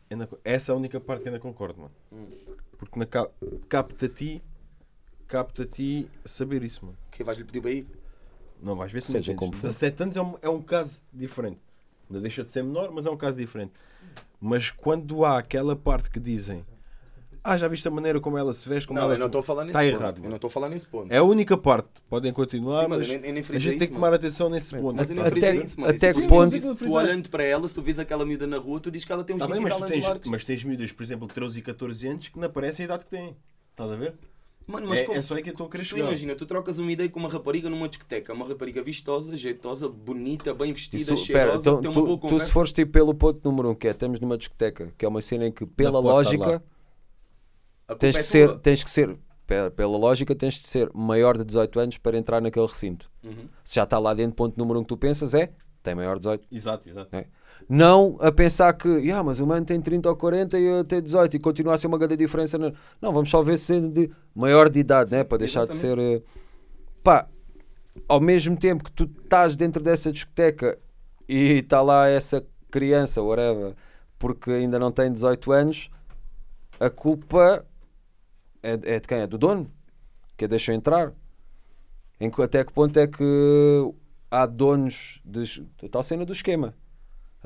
[0.10, 1.94] Ainda essa é a única parte que ainda concordo, mano.
[2.12, 2.26] Hum.
[2.78, 3.30] Porque na ca-
[3.68, 4.44] capta a ti,
[5.28, 6.98] capta a ti saber isso, mano.
[7.10, 7.88] Que vais-lhe pedir para ir?
[8.62, 9.62] Não vais ver se Seja não como entendes.
[9.62, 9.68] for.
[9.68, 11.60] 17 anos é um, é um caso diferente.
[12.10, 13.74] Ainda deixa de ser menor, mas é um caso diferente.
[14.48, 16.64] Mas quando há aquela parte que dizem
[17.44, 19.28] Ah, já viste a maneira como ela se veste, como Não, ela eu não se...
[19.28, 19.90] estou a falar nesse Tá ponto.
[20.02, 21.12] errado, Eu não estou a falar nesse ponto.
[21.12, 21.90] É a única parte.
[22.10, 24.16] Podem continuar, Sim, mas mas eu nem- eu nem a gente tem que tomar mano.
[24.16, 24.96] atenção nesse ponto.
[24.96, 25.94] Mas eu nem Até- isso, mano.
[25.96, 26.76] até Isso que é ponto-.
[26.76, 29.24] Tu olhando para ela, se tu vês aquela miúda na rua, tu dizes que ela
[29.24, 31.04] tem uns Tá 20 bem, e mas, tal tu anos tens, mas tens miúdas, por
[31.04, 33.36] exemplo, de 13 e 14 anos que não parecem a idade que têm.
[33.72, 34.14] Estás a ver?
[34.68, 35.20] Mano, mas é, como?
[35.20, 36.06] é só aí que eu estou a querer Tu chegar.
[36.06, 40.54] imagina, tu trocas uma ideia com uma rapariga numa discoteca, uma rapariga vistosa, jeitosa, bonita,
[40.56, 42.46] bem vestida, Isso, cheirosa, pera, então, tem uma tu, boa tu conversa.
[42.48, 45.22] se fores tipo pelo ponto número um, que é estamos numa discoteca, que é uma
[45.22, 49.16] cena em que pela lógica culpa tens é que ser, tens que ser,
[49.46, 53.10] pe- pela lógica tens de ser maior de 18 anos para entrar naquele recinto.
[53.24, 53.48] Uhum.
[53.64, 55.52] Se já está lá dentro, ponto número um que tu pensas é,
[55.84, 56.48] tem maior de 18.
[56.52, 57.16] Exato, exato.
[57.16, 57.28] É.
[57.68, 61.02] Não a pensar que, "Ya, mas o mano tem 30 ou 40 e eu tenho
[61.02, 62.58] 18 e continua a ser uma grande diferença.
[62.58, 62.72] na-"
[63.02, 65.24] Não, vamos só ver se é de maior de idade, né?
[65.24, 65.98] para deixar de ser.
[65.98, 66.22] eh,
[67.04, 67.28] Pá,
[68.08, 70.78] ao mesmo tempo que tu estás dentro dessa discoteca
[71.28, 73.74] e está lá essa criança, whatever,
[74.20, 75.90] porque ainda não tem 18 anos,
[76.80, 77.66] a culpa
[78.62, 79.20] é, é de quem?
[79.20, 79.72] É do dono,
[80.36, 81.12] que a deixou entrar.
[82.20, 83.94] Em até que ponto é que
[84.32, 85.64] há donos de.
[85.92, 86.74] Tal cena do esquema.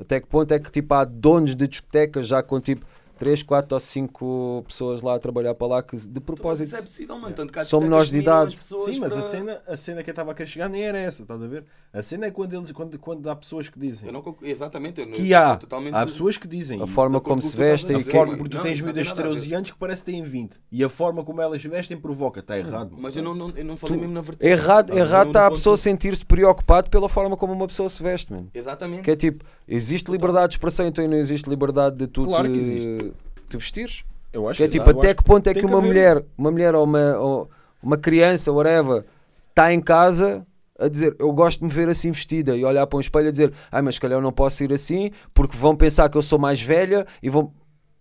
[0.00, 2.84] Até que ponto é que tipo, há donos de discotecas já com tipo
[3.18, 6.66] 3, 4 ou 5 pessoas lá a trabalhar para lá que de Mas propósito.
[6.68, 7.34] isso é possível, mano.
[7.34, 8.58] Tanto que São menores de idade.
[8.64, 10.96] Sim, mas a para- cena, a cena que eu estava a querer chegar nem era
[10.96, 11.66] essa, estás a ver?
[11.92, 15.00] A cena é quando, eles, quando, quando há pessoas que dizem Eu não conc- Exatamente.
[15.02, 17.96] Eu não- que há, eu totalmente- há pessoas que dizem A forma como se vestem
[17.96, 19.54] a a e forma, porque tu tens miúdas de nada a 13 ver.
[19.56, 22.92] anos que parece que têm 20 e a forma como elas vestem provoca, está errado.
[22.92, 23.02] mano.
[23.02, 24.50] Mas eu não, não, eu não falei mesmo na vertente.
[24.50, 28.32] Errado, a errado está a pessoa sentir-se preocupado pela forma como uma pessoa se veste,
[28.32, 28.48] mano.
[28.54, 29.02] Exatamente.
[29.02, 33.12] Que é tipo, existe liberdade de expressão, então não existe liberdade de tu Claro te,
[33.48, 34.04] te vestires.
[34.32, 36.24] Eu acho Que é que tipo, até que ponto é que que uma haver- mulher,
[36.36, 37.50] uma mulher ou uma, ou
[37.82, 39.04] uma criança, whatever,
[39.48, 40.46] está em casa
[40.78, 43.30] a dizer eu gosto de me ver assim vestida e olhar para um espelho a
[43.30, 46.22] dizer ai, mas se calhar eu não posso ir assim porque vão pensar que eu
[46.22, 47.52] sou mais velha e vão.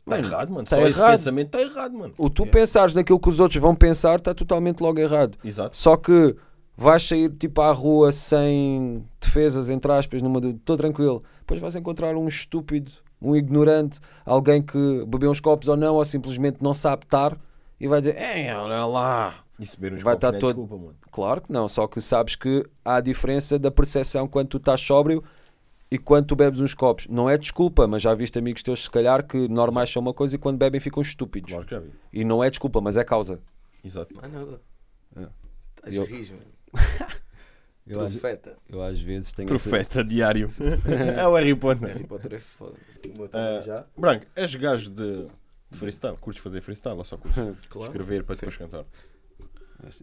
[0.05, 0.65] Está errado, mano.
[0.65, 1.11] tá Só esse errado.
[1.11, 2.13] pensamento está errado, mano.
[2.17, 5.37] O tu pensares naquilo que os outros vão pensar está totalmente logo errado.
[5.43, 5.75] Exato.
[5.77, 6.35] Só que
[6.75, 11.21] vais sair tipo à rua sem defesas, entre aspas, numa estou tranquilo.
[11.39, 12.91] Depois vais encontrar um estúpido,
[13.21, 17.37] um ignorante, alguém que bebeu uns copos ou não, ou simplesmente não sabe estar
[17.79, 19.43] e vai dizer, Ei, olha lá.
[19.59, 20.95] E se beber uns Vai copos, não é todo- desculpa, mano.
[21.11, 24.79] Claro que não, só que sabes que há a diferença da percepção quando tu estás
[24.81, 25.21] sóbrio
[25.91, 27.07] e quando tu bebes uns copos.
[27.07, 30.35] Não é desculpa, mas já viste amigos teus, se calhar, que normais são uma coisa
[30.35, 31.51] e quando bebem ficam estúpidos.
[31.51, 31.91] Claro que já vi.
[32.13, 33.41] E não é desculpa, mas é causa.
[33.83, 34.13] Exato.
[34.15, 34.61] Não há nada.
[35.17, 35.27] É.
[35.77, 36.51] Estás Eu- a rir, mano.
[37.89, 38.55] Eu, às- Profeta.
[38.69, 40.49] eu às vezes tenho Profeta diário.
[41.17, 41.87] é o Harry Potter.
[41.89, 42.75] Harry Potter é foda.
[43.31, 43.85] Também já.
[43.97, 45.23] Branco, és gajo de,
[45.71, 46.15] de freestyle?
[46.17, 47.87] Curtes fazer freestyle ou só curtes Claro.
[47.91, 48.85] escrever para depois cantar?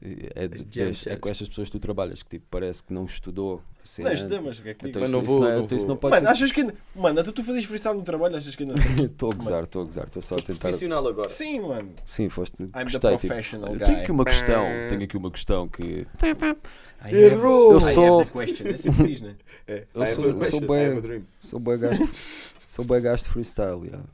[0.03, 0.45] É, é,
[0.89, 3.63] As é- é com estas pessoas que tu trabalhas que tipo, parece que não estudou
[3.85, 4.03] assim.
[4.03, 4.27] Não, é, o
[4.63, 5.95] que é que Então isso, Mas não isso vou, não, é- não então isso vou.
[5.95, 6.33] não pode Mano, ser.
[6.33, 6.67] achas que.
[6.95, 8.75] Mano, tu, tu fazes freestyle no trabalho, achas que ainda
[9.05, 10.61] Estou a gozar, estou a gozar, estou só a tentar.
[10.61, 11.29] Profissional agora.
[11.29, 11.95] Sim, mano.
[12.05, 12.63] Sim, foste.
[12.63, 13.17] I'm gostei.
[13.19, 13.85] Tipo, eu guy.
[13.85, 14.65] tenho aqui uma questão.
[14.89, 16.07] Tenho aqui uma questão que.
[17.13, 17.73] Errou!
[17.77, 18.23] Eu sou-.
[18.23, 18.25] É
[19.21, 19.37] né?
[19.67, 20.61] É, Eu sou- eu sou
[21.01, 21.23] dream.
[21.41, 22.11] Sou bem gasto.
[22.67, 24.05] sou bem gasto de freestyle, yeah.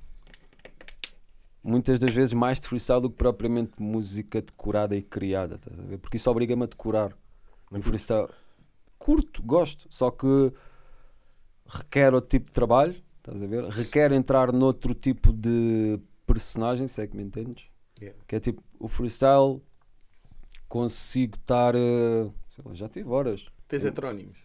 [1.62, 5.82] Muitas das vezes mais de freestyle do que propriamente música decorada e criada, estás a
[5.82, 5.98] ver?
[5.98, 7.16] Porque isso obriga-me a decorar.
[7.72, 8.28] E freestyle.
[8.98, 10.52] Curto, gosto, só que
[11.66, 13.64] requer outro tipo de trabalho, estás a ver?
[13.64, 17.64] Requer entrar noutro tipo de personagem, se é que me entendes.
[18.01, 18.18] Yeah.
[18.26, 19.62] Que é tipo, o freestyle
[20.68, 21.74] consigo estar.
[21.74, 23.47] eh, sei lá, já tive horas.
[23.68, 24.39] Tens heterónimos.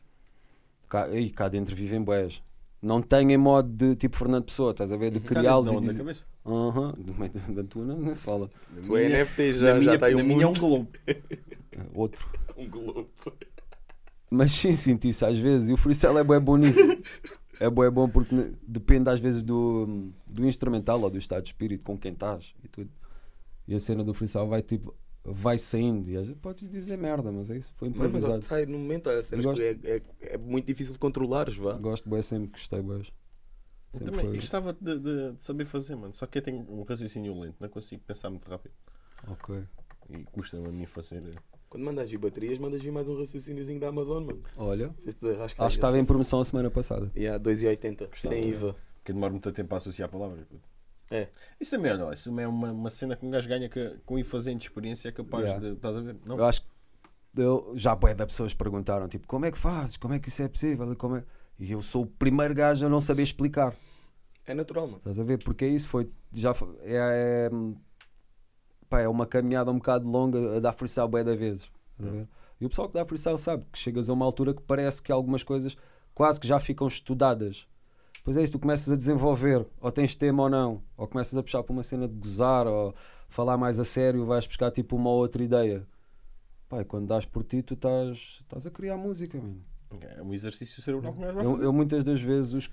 [0.88, 2.41] Cá, e cá dentro vivem boés.
[2.82, 5.12] Não tenho em modo de tipo Fernando Pessoa, estás a ver?
[5.12, 6.26] De criá-los Não, e na dizer.
[6.45, 8.49] Aham, do meio da, tua não, não se fala.
[8.74, 10.54] Na Tu minha- NFT na já, já minha- está aí na um minha é um
[10.54, 10.88] globo.
[11.08, 11.18] Eh,
[11.94, 12.26] Outro.
[12.58, 13.08] Um globo.
[14.32, 15.70] Mas sim, sinto isso às vezes.
[15.70, 16.80] E o freestyle é bué bom nisso.
[17.60, 21.84] É bué bom porque depende às vezes do, do instrumental ou do estado de espírito
[21.84, 22.91] com quem estás e tudo.
[23.68, 24.94] E a cena do freestyle vai tipo,
[25.34, 26.10] vai saindo.
[26.10, 27.74] E às vezes podes dizer merda, mas é isso.
[27.76, 28.45] Foi Mas, mas improvisado.
[28.45, 30.02] sai no momento, Eu que é, é,
[30.34, 31.74] é muito difícil de controlares, vá.
[31.74, 32.80] Gosto bué sempre, gostei.
[32.80, 33.06] Eu
[33.91, 34.36] Sempre Também foi.
[34.36, 36.14] gostava de, de- de saber fazer, mano.
[36.14, 38.74] Só que eu tenho um raciocínio lento, não consigo pensar muito rápido.
[39.28, 39.64] Ok.
[40.10, 41.24] E custa-me a mim fazer.
[41.26, 41.36] eh,
[41.70, 44.44] Quando mandas vir baterias, mandas vir mais um raciocíniozinho da Amazon, mano.
[44.58, 44.94] Olha,
[45.44, 47.12] acho que estava em promoção a semana passada.
[47.16, 48.48] E há 2,80 Gostava, sem é.
[48.48, 48.76] IVA.
[49.04, 50.45] Que demora muito tempo a associar palavras.
[50.45, 50.68] puto.
[51.10, 51.30] É.
[51.60, 53.98] Isso também, olha, lá, isso também é uma, uma cena que um gajo ganha que,
[54.06, 55.66] com ir fazendo experiência é capaz Yeah.
[55.68, 55.74] de.
[55.76, 56.16] Estás a ver?
[56.26, 56.36] Não?
[56.38, 56.68] Eu acho que
[57.42, 59.96] eu, já bué de pessoas perguntaram tipo, como é que fazes?
[59.98, 60.92] Como é que isso é possível?
[60.92, 61.24] E, como é...
[61.60, 63.74] e eu sou o primeiro gajo a não saber explicar.
[64.46, 64.98] É natural, mano.
[65.00, 65.38] Estás a ver?
[65.44, 66.10] Porque é isso foi.
[66.34, 67.50] Já foi- é, é,
[68.90, 71.70] pá, é uma caminhada um bocado longa a dar freestyle bué da vezes.
[71.92, 72.28] estás a ver?
[72.60, 75.12] E o pessoal que dá freestyle sabe que chegas a uma altura que parece que
[75.12, 75.76] algumas coisas
[76.16, 77.68] quase que já ficam estudadas.
[78.28, 81.41] Pois é isso, tu começas a desenvolver, ou tens tema ou não, ou começas a
[81.41, 82.94] puxar para uma cena de gozar, ou
[83.30, 85.88] falar mais a sério, vais buscar tipo uma outra ideia.
[86.74, 89.64] E quando dás por ti, tu estás, estás a criar música, mano.
[90.18, 92.70] É um exercício cerebral que Eu, eu muitas das vezes os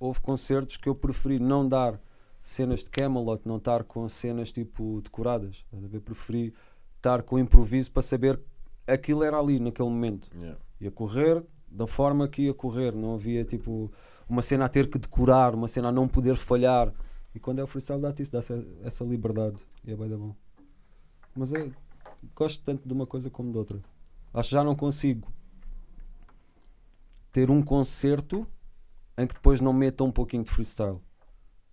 [0.00, 2.00] houve concertos que eu preferi não dar
[2.42, 5.64] cenas de Camelot, não estar com cenas tipo decoradas.
[5.72, 6.00] ver?
[6.00, 6.52] Preferi
[6.96, 8.40] estar com improviso para saber
[8.84, 10.28] aquilo era ali naquele momento.
[10.34, 10.58] Yeah.
[10.80, 13.92] Ia correr da forma que ia correr, não havia tipo
[14.28, 16.92] uma cena a ter que decorar, uma cena a não poder falhar.
[17.34, 19.56] E quando é o freestyle dá-te isso, dá essa, essa liberdade.
[19.84, 20.34] E é bem da bom.
[21.34, 21.70] Mas é,
[22.34, 23.80] gosto tanto de uma coisa como de outra.
[24.34, 25.32] Acho que já não consigo
[27.32, 28.46] ter um concerto
[29.16, 31.00] em que depois não meta um pouquinho de freestyle.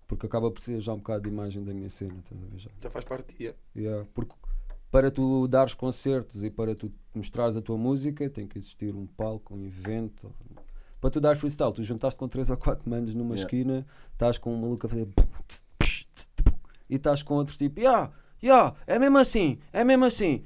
[0.07, 2.59] Porque acaba por ser já um bocado de imagem da minha cena, estás a ver
[2.59, 2.69] já?
[2.77, 3.35] Já faz parte.
[3.39, 3.57] yeah.
[3.75, 4.35] Yeah, Porque
[4.91, 9.07] para tu dares concertos e para tu mostrares a tua música tem que existir um
[9.07, 10.31] palco, um evento,
[11.05, 13.43] Para tu dar freestyle, tu juntaste com 3 ou 4 manos numa Yeah.
[13.43, 15.07] esquina, estás com um maluco a fazer.
[16.89, 18.11] E estás com outro tipo, yeah,
[18.41, 20.43] yeah, é mesmo assim, é mesmo assim.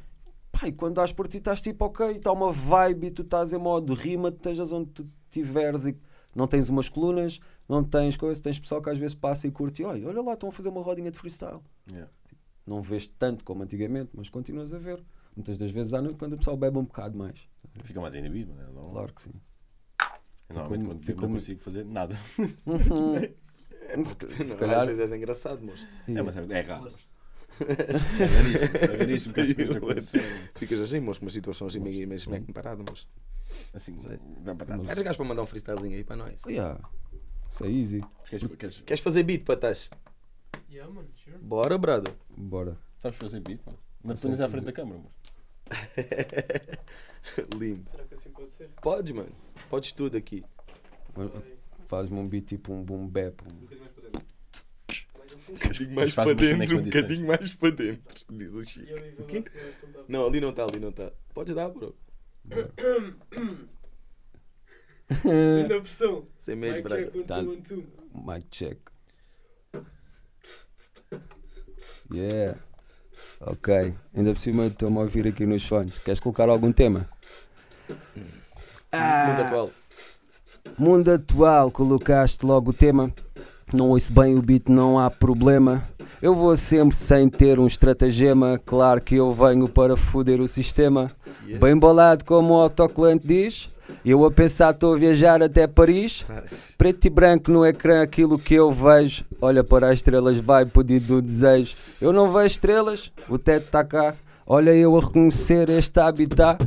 [0.66, 3.58] E quando dás por ti, estás tipo, ok, está uma vibe e tu estás em
[3.58, 5.98] modo rima, estejas onde tu estiveres e
[6.36, 9.82] não tens umas colunas, não tens coisa, tens pessoal que às vezes passa e curte,
[9.82, 11.62] e olha, olha lá, estão a fazer uma rodinha de freestyle.
[11.90, 12.12] Yeah.
[12.68, 15.02] Não vês tanto como antigamente, mas continuas a ver.
[15.38, 17.48] Muitas das vezes à noite quando o pessoal bebe um bocado mais.
[17.82, 18.68] Fica mais indivíduo, né?
[18.74, 19.32] Não, Claro que sim.
[20.50, 22.16] Eu Normalmente quando ficou não consigo fazer nada.
[24.04, 24.16] Se,
[24.48, 24.82] se Não, calhar.
[24.82, 26.84] Às vezes és engraçado, mas É, mas é, é raro.
[26.84, 27.08] Mas,
[27.60, 28.78] É raríssimo.
[28.78, 30.22] É raríssimo mas- aconteçam.
[30.56, 33.08] ficas assim, mas com uma situação assim meio meio smack parado, mas.
[33.74, 33.96] Assim,
[34.44, 34.82] vai para trás.
[34.88, 36.42] Queres gajo para mandar um freestylezinho aí para nós?
[36.46, 36.80] Yeah.
[37.50, 38.04] Isso é easy.
[38.30, 39.90] Queres, queres, Queres fazer beat, patas?
[40.72, 41.38] yeah, mano, sure.
[41.40, 42.14] Bora, brother.
[42.38, 42.78] Bora.
[43.00, 43.60] sabes fazer beat?
[43.62, 43.72] pá?
[44.04, 45.12] Não te sei ponhas à frente da câmara, mas.
[47.60, 47.90] Lindo.
[47.90, 48.70] Será que assim pode ser?
[48.82, 49.32] Podes, mano.
[49.70, 50.44] Podes tudo aqui.
[51.88, 53.42] Faz-me um beat tipo um boom bap.
[53.44, 54.30] um bocadinho mais para dentro.
[55.50, 57.02] Um bocadinho mais faz para dentro, um condições.
[57.02, 58.94] bocadinho mais para dentro, diz o Chico.
[59.20, 59.44] o quê?
[60.08, 61.12] Não ali não está, ali não está.
[61.34, 61.96] Podes dar, bro.
[65.26, 66.28] Ainda pressão.
[66.38, 66.84] Sem medo,
[67.64, 67.84] two.
[68.14, 68.78] Mic check.
[72.12, 72.60] Yeah.
[73.42, 73.94] Ok.
[74.16, 76.00] Ainda por cima estou-me a ouvir aqui nos fones.
[76.00, 77.10] Queres colocar algum tema?
[78.92, 79.70] Mundo atual.
[80.78, 83.14] Mundo atual, colocaste logo o tema.
[83.72, 85.84] Não ouço bem o beat, não há problema.
[86.22, 88.60] Eu vou sempre sem ter um estratagema.
[88.66, 91.12] Claro que eu venho para foder o sistema.
[91.44, 91.66] Yeah.
[91.66, 93.70] Bem bolado, como o autocolante diz.
[94.04, 96.26] Eu a pensar, estou a viajar até Paris.
[96.78, 99.24] Preto e branco no ecrã, aquilo que eu vejo.
[99.40, 101.76] Olha para as estrelas, vai pedido do desejo.
[102.02, 104.16] Eu não vejo estrelas, o teto está cá.
[104.48, 106.66] Olha eu a reconhecer este habitat.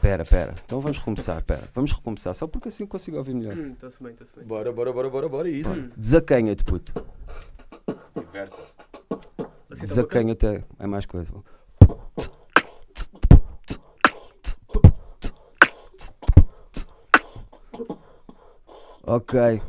[0.00, 0.54] Pera, pera.
[0.64, 1.68] Então vamos recomeçar, pera.
[1.74, 3.54] Vamos recomeçar, só porque assim consigo ouvir melhor.
[3.56, 4.44] Hum, Está-se bem, está-se bem.
[4.46, 5.48] Bora, bora, bora, bora, bora.
[5.50, 5.80] Isso.
[5.96, 6.92] Desacanha-te, puto.
[9.70, 9.84] Assim tá?
[9.84, 11.30] Desacanha-te é- é mais coisa.
[19.02, 19.60] Ok.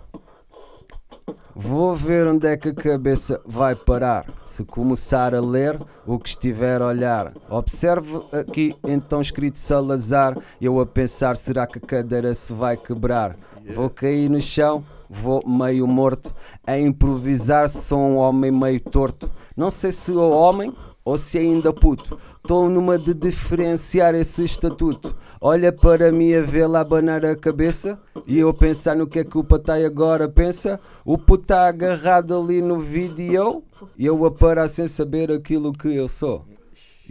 [1.56, 4.26] Vou ver onde é que a cabeça vai parar.
[4.46, 7.34] Se começar a ler o que estiver a olhar.
[7.50, 10.38] Observe aqui então escrito Salazar.
[10.60, 13.36] Eu a pensar, será que a cadeira se vai quebrar?
[13.74, 16.34] Vou cair no chão, vou meio morto.
[16.66, 19.30] A improvisar, sou um homem meio torto.
[19.56, 22.18] Não sei se sou homem ou se ainda puto.
[22.38, 25.16] Estou numa de diferenciar esse estatuto.
[25.40, 29.38] Olha para mim a vê-la abanar a cabeça e eu pensar no que é que
[29.38, 30.80] o patai agora pensa.
[31.06, 33.64] O puto está agarrado ali no vídeo
[33.98, 36.46] e eu a parar sem saber aquilo que eu sou.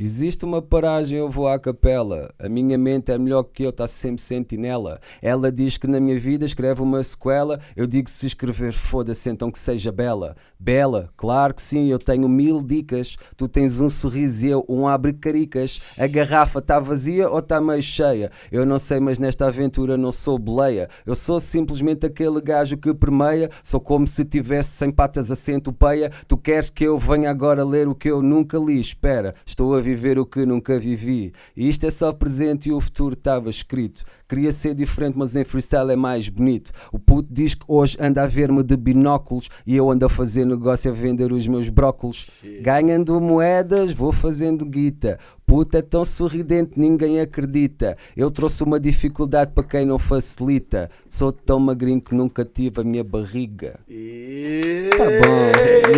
[0.02, 2.32] Existe uma paragem, eu vou à capela.
[2.38, 4.98] A minha mente é melhor que eu, está sempre sentinela.
[5.20, 7.60] Ela diz que na minha vida escreve uma sequela.
[7.76, 10.34] Eu digo se escrever, foda-se, então que seja bela.
[10.58, 13.14] Bela, claro que sim, eu tenho mil dicas.
[13.36, 15.82] Tu tens um sorriso e eu um abre caricas.
[15.98, 18.32] A garrafa está vazia ou está meio cheia?
[18.50, 20.88] Eu não sei, mas nesta aventura não sou boleia.
[21.04, 23.50] Eu sou simplesmente aquele gajo que permeia.
[23.62, 26.10] Sou como se tivesse sem patas a centopeia.
[26.26, 28.80] Tu queres que eu venha agora ler o que eu nunca li?
[28.80, 31.32] Espera, estou a viver o que nunca vivi.
[31.56, 34.04] E isto é só presente e o futuro estava escrito.
[34.28, 36.70] Queria ser diferente, mas em freestyle é mais bonito.
[36.92, 40.44] O puto diz que hoje anda a ver-me de binóculos e eu ando a fazer
[40.44, 42.42] negócio a vender os meus brócolos.
[42.62, 45.18] Ganhando moedas, vou fazendo guita.
[45.44, 47.96] Puta é tão sorridente, ninguém acredita.
[48.16, 50.88] Eu trouxe uma dificuldade para quem não facilita.
[51.08, 53.80] Sou tão magrinho que nunca tive a minha barriga.
[53.88, 54.90] E...
[54.96, 55.50] Tá bom.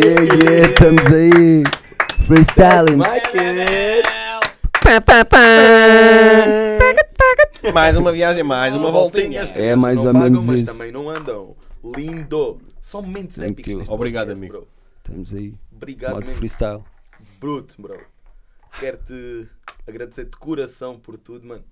[0.02, 1.81] Yeah, yeah, estamos aí.
[2.26, 2.96] Freestyling.
[2.96, 4.02] My kid.
[4.82, 5.38] Pá, pá, pá.
[7.72, 9.42] Mais uma viagem, mais uma voltinha.
[9.42, 10.72] As É crianças mais não ou pagam, menos mas isso.
[10.72, 11.56] também não andam.
[11.96, 12.60] Lindo.
[12.80, 13.78] São momentos Thank épicos you.
[13.80, 14.66] neste Obrigado, podcast, amigo.
[14.66, 14.68] bro.
[14.98, 15.54] Estamos aí.
[15.74, 16.36] Obrigado Modo mesmo.
[16.36, 16.84] freestyle.
[17.40, 17.98] Bruto, bro.
[18.78, 19.48] Quero-te
[19.86, 21.64] agradecer de coração por tudo, mano.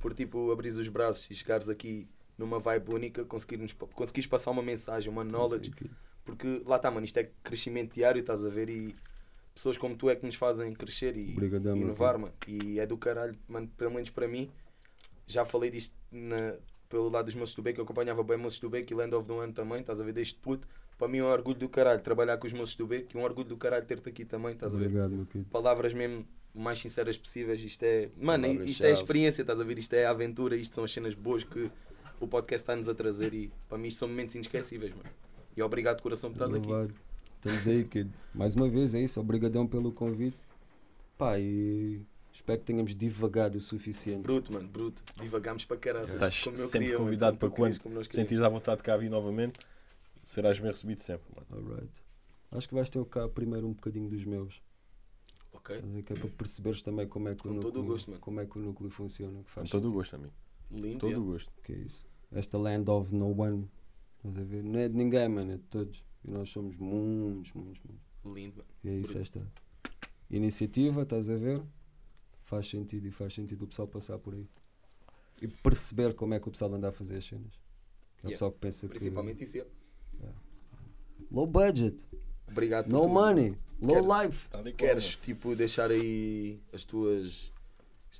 [0.00, 2.06] Por tipo abrir os braços e chegares aqui
[2.38, 5.72] numa vibe única, conseguires, conseguires passar uma mensagem, uma knowledge.
[6.24, 8.70] Porque lá está, mano, isto é crescimento diário, estás a ver?
[8.70, 8.94] E
[9.54, 12.32] pessoas como tu é que nos fazem crescer e Obrigadão, inovar, mano.
[12.46, 14.50] E é do caralho, mano, pelo menos para mim.
[15.26, 16.54] Já falei disto na-
[16.88, 19.52] pelo lado dos meus Tubec, eu acompanhava bem meus Tubec e Land of the One
[19.52, 20.12] também, estás a ver?
[20.12, 20.66] Desde puto.
[20.98, 23.48] Para mim é um orgulho do caralho trabalhar com os meus Tubec e um orgulho
[23.48, 24.86] do caralho ter-te aqui também, estás a ver?
[24.86, 25.48] Obrigado, meu querido.
[25.50, 27.62] palavras mesmo mais sinceras possíveis.
[27.62, 29.00] Isto é, mano, Palavras isto é a chave.
[29.02, 29.78] experiência, estás a ver?
[29.78, 31.70] Isto é a aventura, isto são as cenas boas que
[32.18, 35.08] o podcast está-nos a trazer e para mim isto são momentos inesquecíveis, mano.
[35.56, 36.68] E obrigado de coração por estás aqui.
[37.40, 38.10] Estamos aí, kid.
[38.34, 39.18] Mais uma vez, é isso.
[39.18, 40.36] Obrigadão pelo convite.
[41.16, 42.02] Pá, e
[42.32, 44.22] Espero que tenhamos divagado o suficiente.
[44.22, 45.02] Bruto, mano, bruto.
[45.20, 46.04] Divagamos para caralho.
[46.04, 47.78] Estás como eu sempre queria, convidado para quando.
[48.10, 49.58] Sentires à vontade de cá vir novamente,
[50.24, 51.68] serás bem recebido sempre, mano.
[51.68, 51.92] Alright.
[52.52, 54.62] Acho que vais ter cá primeiro um bocadinho dos meus.
[55.52, 55.82] Ok.
[56.04, 58.40] Que é para perceberes também como é que o Com todo núcleo, o gosto, como
[58.40, 59.38] é que o núcleo funciona.
[59.38, 60.32] Que Com faz todo o gosto, amigo.
[60.70, 60.98] Lindo.
[60.98, 61.52] Todo o gosto.
[61.62, 62.06] Que é isso.
[62.32, 63.68] Esta land of no one.
[64.18, 64.62] Estás a ver?
[64.62, 66.04] Não é de ninguém, mano, é de todos.
[66.24, 68.10] E nós somos muitos, muitos, muitos.
[68.24, 68.62] Lindo.
[68.84, 69.40] E é isso, esta
[70.30, 71.62] iniciativa, estás a ver?
[72.42, 74.46] Faz sentido e faz sentido o pessoal passar por aí.
[75.40, 77.52] E perceber como é que o pessoal anda a fazer as cenas.
[78.18, 79.56] Que é o pessoal que pensa Principalmente isso.
[79.56, 79.70] yeah.
[80.18, 80.28] que.
[81.30, 81.96] Low budget,
[82.50, 83.12] Obrigado por no tudo.
[83.12, 84.48] money, low Queres- life.
[84.76, 87.52] Queres, tipo, deixar aí as tuas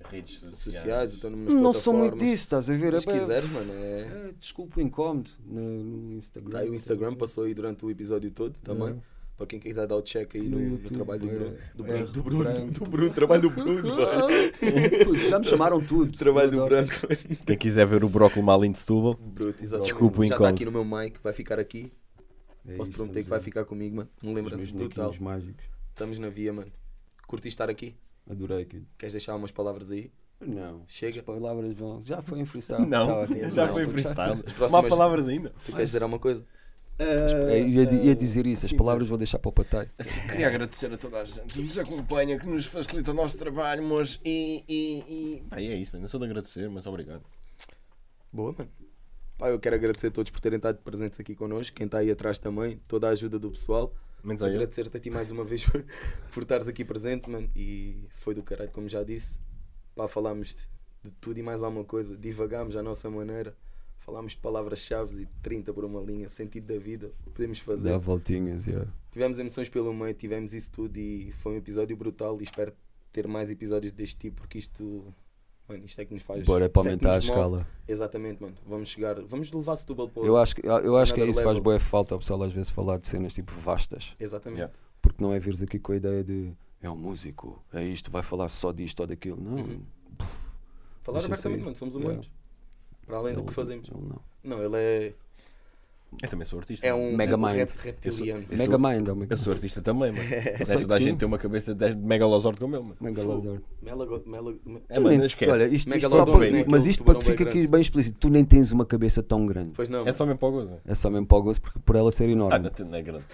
[0.08, 2.92] redes sociais, então numas Não sou muito disso, estás a ver?
[2.92, 4.00] Mas se É quiseres, mano, é...
[4.00, 6.50] É, desculpa o incómodo no, no Instagram.
[6.50, 8.90] Tá aí o Instagram passou aí durante o episódio todo também.
[8.90, 8.96] É.
[9.36, 11.56] Para quem quiser dar o check aí No no, no YouTube, trabalho do é- Bruno.
[11.74, 12.72] Do é Bruno, do Bruno, branco.
[12.72, 13.96] do Bruno, trabalho do Bruno,
[15.28, 16.16] Já me chamaram tudo.
[16.16, 16.92] Trabalho do branco.
[17.46, 19.92] Quem quiser ver o brócolis malinho de Setúbal, Bruto, exatamente.
[19.92, 20.54] Desculpa o Já está incómodo.
[20.54, 21.90] aqui no meu mic, vai ficar aqui.
[22.68, 24.10] É Posso prometer que vai ficar comigo, mano.
[24.22, 25.14] Os lembrança meus brutal.
[25.18, 25.64] mágicos.
[25.88, 26.70] Estamos na via, mano.
[27.26, 27.94] Curti estar aqui.
[28.30, 28.86] Adorei aquilo.
[28.96, 30.10] Queres deixar umas palavras aí?
[30.40, 30.82] Não.
[30.86, 31.18] Chega.
[31.20, 32.00] As palavras vão.
[32.02, 32.86] Já foi em freestyle.
[32.86, 33.40] Não, aqui.
[33.50, 34.20] já Não, foi já- freestyle.
[34.30, 35.50] As Não há próximas- palavras ainda.
[35.66, 36.44] Tu queres dizer alguma coisa?
[36.98, 39.88] É, ia, ia dizer isso, as palavras vou deixar para o patai.
[39.98, 43.38] Assim, queria agradecer a toda a gente que nos acompanha, que nos facilita o nosso
[43.38, 44.62] trabalho, mas e.
[44.68, 44.98] e,
[45.38, 45.42] e...
[45.48, 46.02] Pá, e é isso, mano.
[46.02, 47.22] Não sou de agradecer, mas obrigado.
[48.30, 48.70] Boa, mano.
[49.38, 51.74] Pá, eu quero agradecer a todos por terem estado presentes aqui connosco.
[51.74, 52.78] Quem está aí atrás também.
[52.86, 53.94] Toda a ajuda do pessoal.
[54.22, 54.42] Menos.
[54.42, 55.64] Agradecer-te a ti mais uma vez
[56.32, 57.50] por estares aqui presente, mano.
[57.54, 59.38] E foi do caralho, como já disse.
[59.94, 60.68] Pá, falámos de,
[61.02, 62.16] de tudo e mais alguma coisa.
[62.16, 63.56] Divagámos à nossa maneira.
[63.98, 66.28] Falámos de palavras-chave e 30 por uma linha.
[66.28, 67.08] Sentido da vida.
[67.20, 67.90] o que Podemos fazer.
[67.90, 68.90] Dá voltinhas, yeah.
[69.10, 72.38] Tivemos emoções pelo meio, tivemos isso tudo e foi um episódio brutal.
[72.40, 72.72] E espero
[73.12, 75.14] ter mais episódios deste tipo, porque isto.
[75.70, 76.42] Mano, isto é que nos faz.
[76.44, 77.38] Bora para é que aumentar a nos move.
[77.38, 77.66] escala.
[77.86, 78.54] Exatamente, mano.
[78.66, 79.20] Vamos chegar.
[79.22, 81.62] Vamos levar Setúbal para o- Eu acho, que- eu acho que é isso, faz level.
[81.62, 84.14] boa falta ao pessoal às vezes falar de cenas tipo vastas.
[84.18, 84.58] Exatamente.
[84.58, 84.74] Yeah.
[85.00, 86.52] Porque não é vires aqui com a ideia de
[86.82, 89.40] é um músico, é isto, vai falar só disto ou daquilo.
[89.40, 89.56] Não.
[89.58, 89.80] Uhum.
[91.02, 91.76] Falar Deixa abertamente, mano.
[91.76, 92.12] Somos Yeah.
[92.12, 92.30] humanos.
[93.06, 93.88] Para além do Ele- que fazemos.
[93.88, 94.20] ele não.
[94.42, 95.14] Não, ele é,
[96.22, 96.84] Eu também sou artista.
[96.86, 98.42] é um Mega é um reptiliano.
[98.50, 100.24] Eu Mega sou- Mind, é o Mega Eu sou artista também, mano.
[100.28, 102.96] Não é toda a gente tem uma cabeça de megalosort como eu, mano.
[103.00, 103.62] Megalozord.
[103.80, 105.50] Melago, melago, me- É, mano, nem- esquece.
[105.50, 106.64] Olha, isto, isto só para, né?
[106.68, 109.70] mas isto para que fique aqui bem explícito, tu nem tens uma cabeça tão grande.
[109.74, 110.06] Pois não.
[110.06, 110.72] É só mesmo para o gozo.
[110.84, 112.54] É só mesmo para o gozo porque por ela ser enorme.
[112.54, 113.24] Ah, não, tem- não é grande.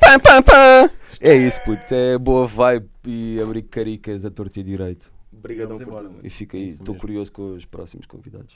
[0.00, 0.90] Pam, pam, pam.
[1.20, 1.82] É isso, puto.
[1.94, 5.12] É boa vibe e abrir caricas a torto e direito.
[5.32, 6.02] Obrigadão por tudo.
[6.04, 6.18] mano.
[6.22, 8.54] E fica aí, estou curioso com os próximos convidados.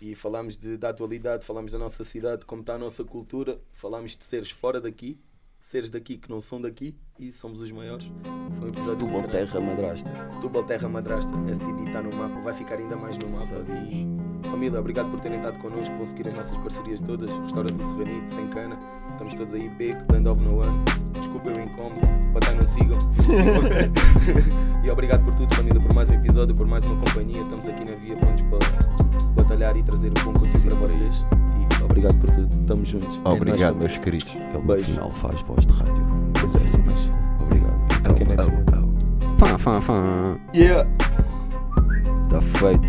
[0.00, 4.16] E falámos de, da atualidade, falámos da nossa cidade, como está a nossa cultura, falámos
[4.16, 5.18] de seres fora daqui,
[5.60, 8.10] seres daqui que não são daqui e somos os maiores.
[8.58, 10.28] Foi um Setúbal, terra, madrasta.
[10.28, 13.64] Setúbal, Terra Madrasta, STB está no mapa, vai ficar ainda mais no mapa.
[13.90, 14.06] E
[14.48, 17.30] família, obrigado por terem estado connosco, por seguir as nossas parcerias todas.
[17.30, 18.78] Restaurante do Serranito, Sem Cana,
[19.10, 20.84] estamos todos aí, Beco, Land of No One.
[21.12, 22.98] Desculpem o incómodo, para não sigam.
[23.26, 24.84] sigam.
[24.84, 27.42] e obrigado por tudo, família, por mais um episódio, por mais uma companhia.
[27.42, 31.24] Estamos aqui na via prontos para batalhar e trazer um bom conteúdo para vocês.
[31.80, 33.20] E obrigado por tudo, estamos juntos.
[33.24, 33.88] É Obrigado, família.
[33.88, 34.34] meus queridos.
[34.34, 34.84] Ele no Beijo.
[34.84, 36.06] final faz voz de rádio.
[36.38, 37.10] Pois é, sim, mas.
[37.40, 37.78] Obrigado.
[38.00, 38.64] Então, Até bem, próxima.
[39.38, 40.38] Fã, fã, fã.
[40.54, 40.88] Yeah!
[42.24, 42.88] Está feito.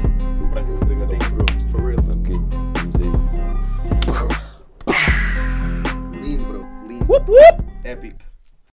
[1.09, 1.45] Thanks, bro.
[1.71, 1.99] For real.
[2.17, 2.35] Ok,
[2.75, 3.11] vamos aí.
[6.23, 6.61] Lindo, bro.
[6.87, 7.05] Lindo.
[7.83, 8.18] Épico.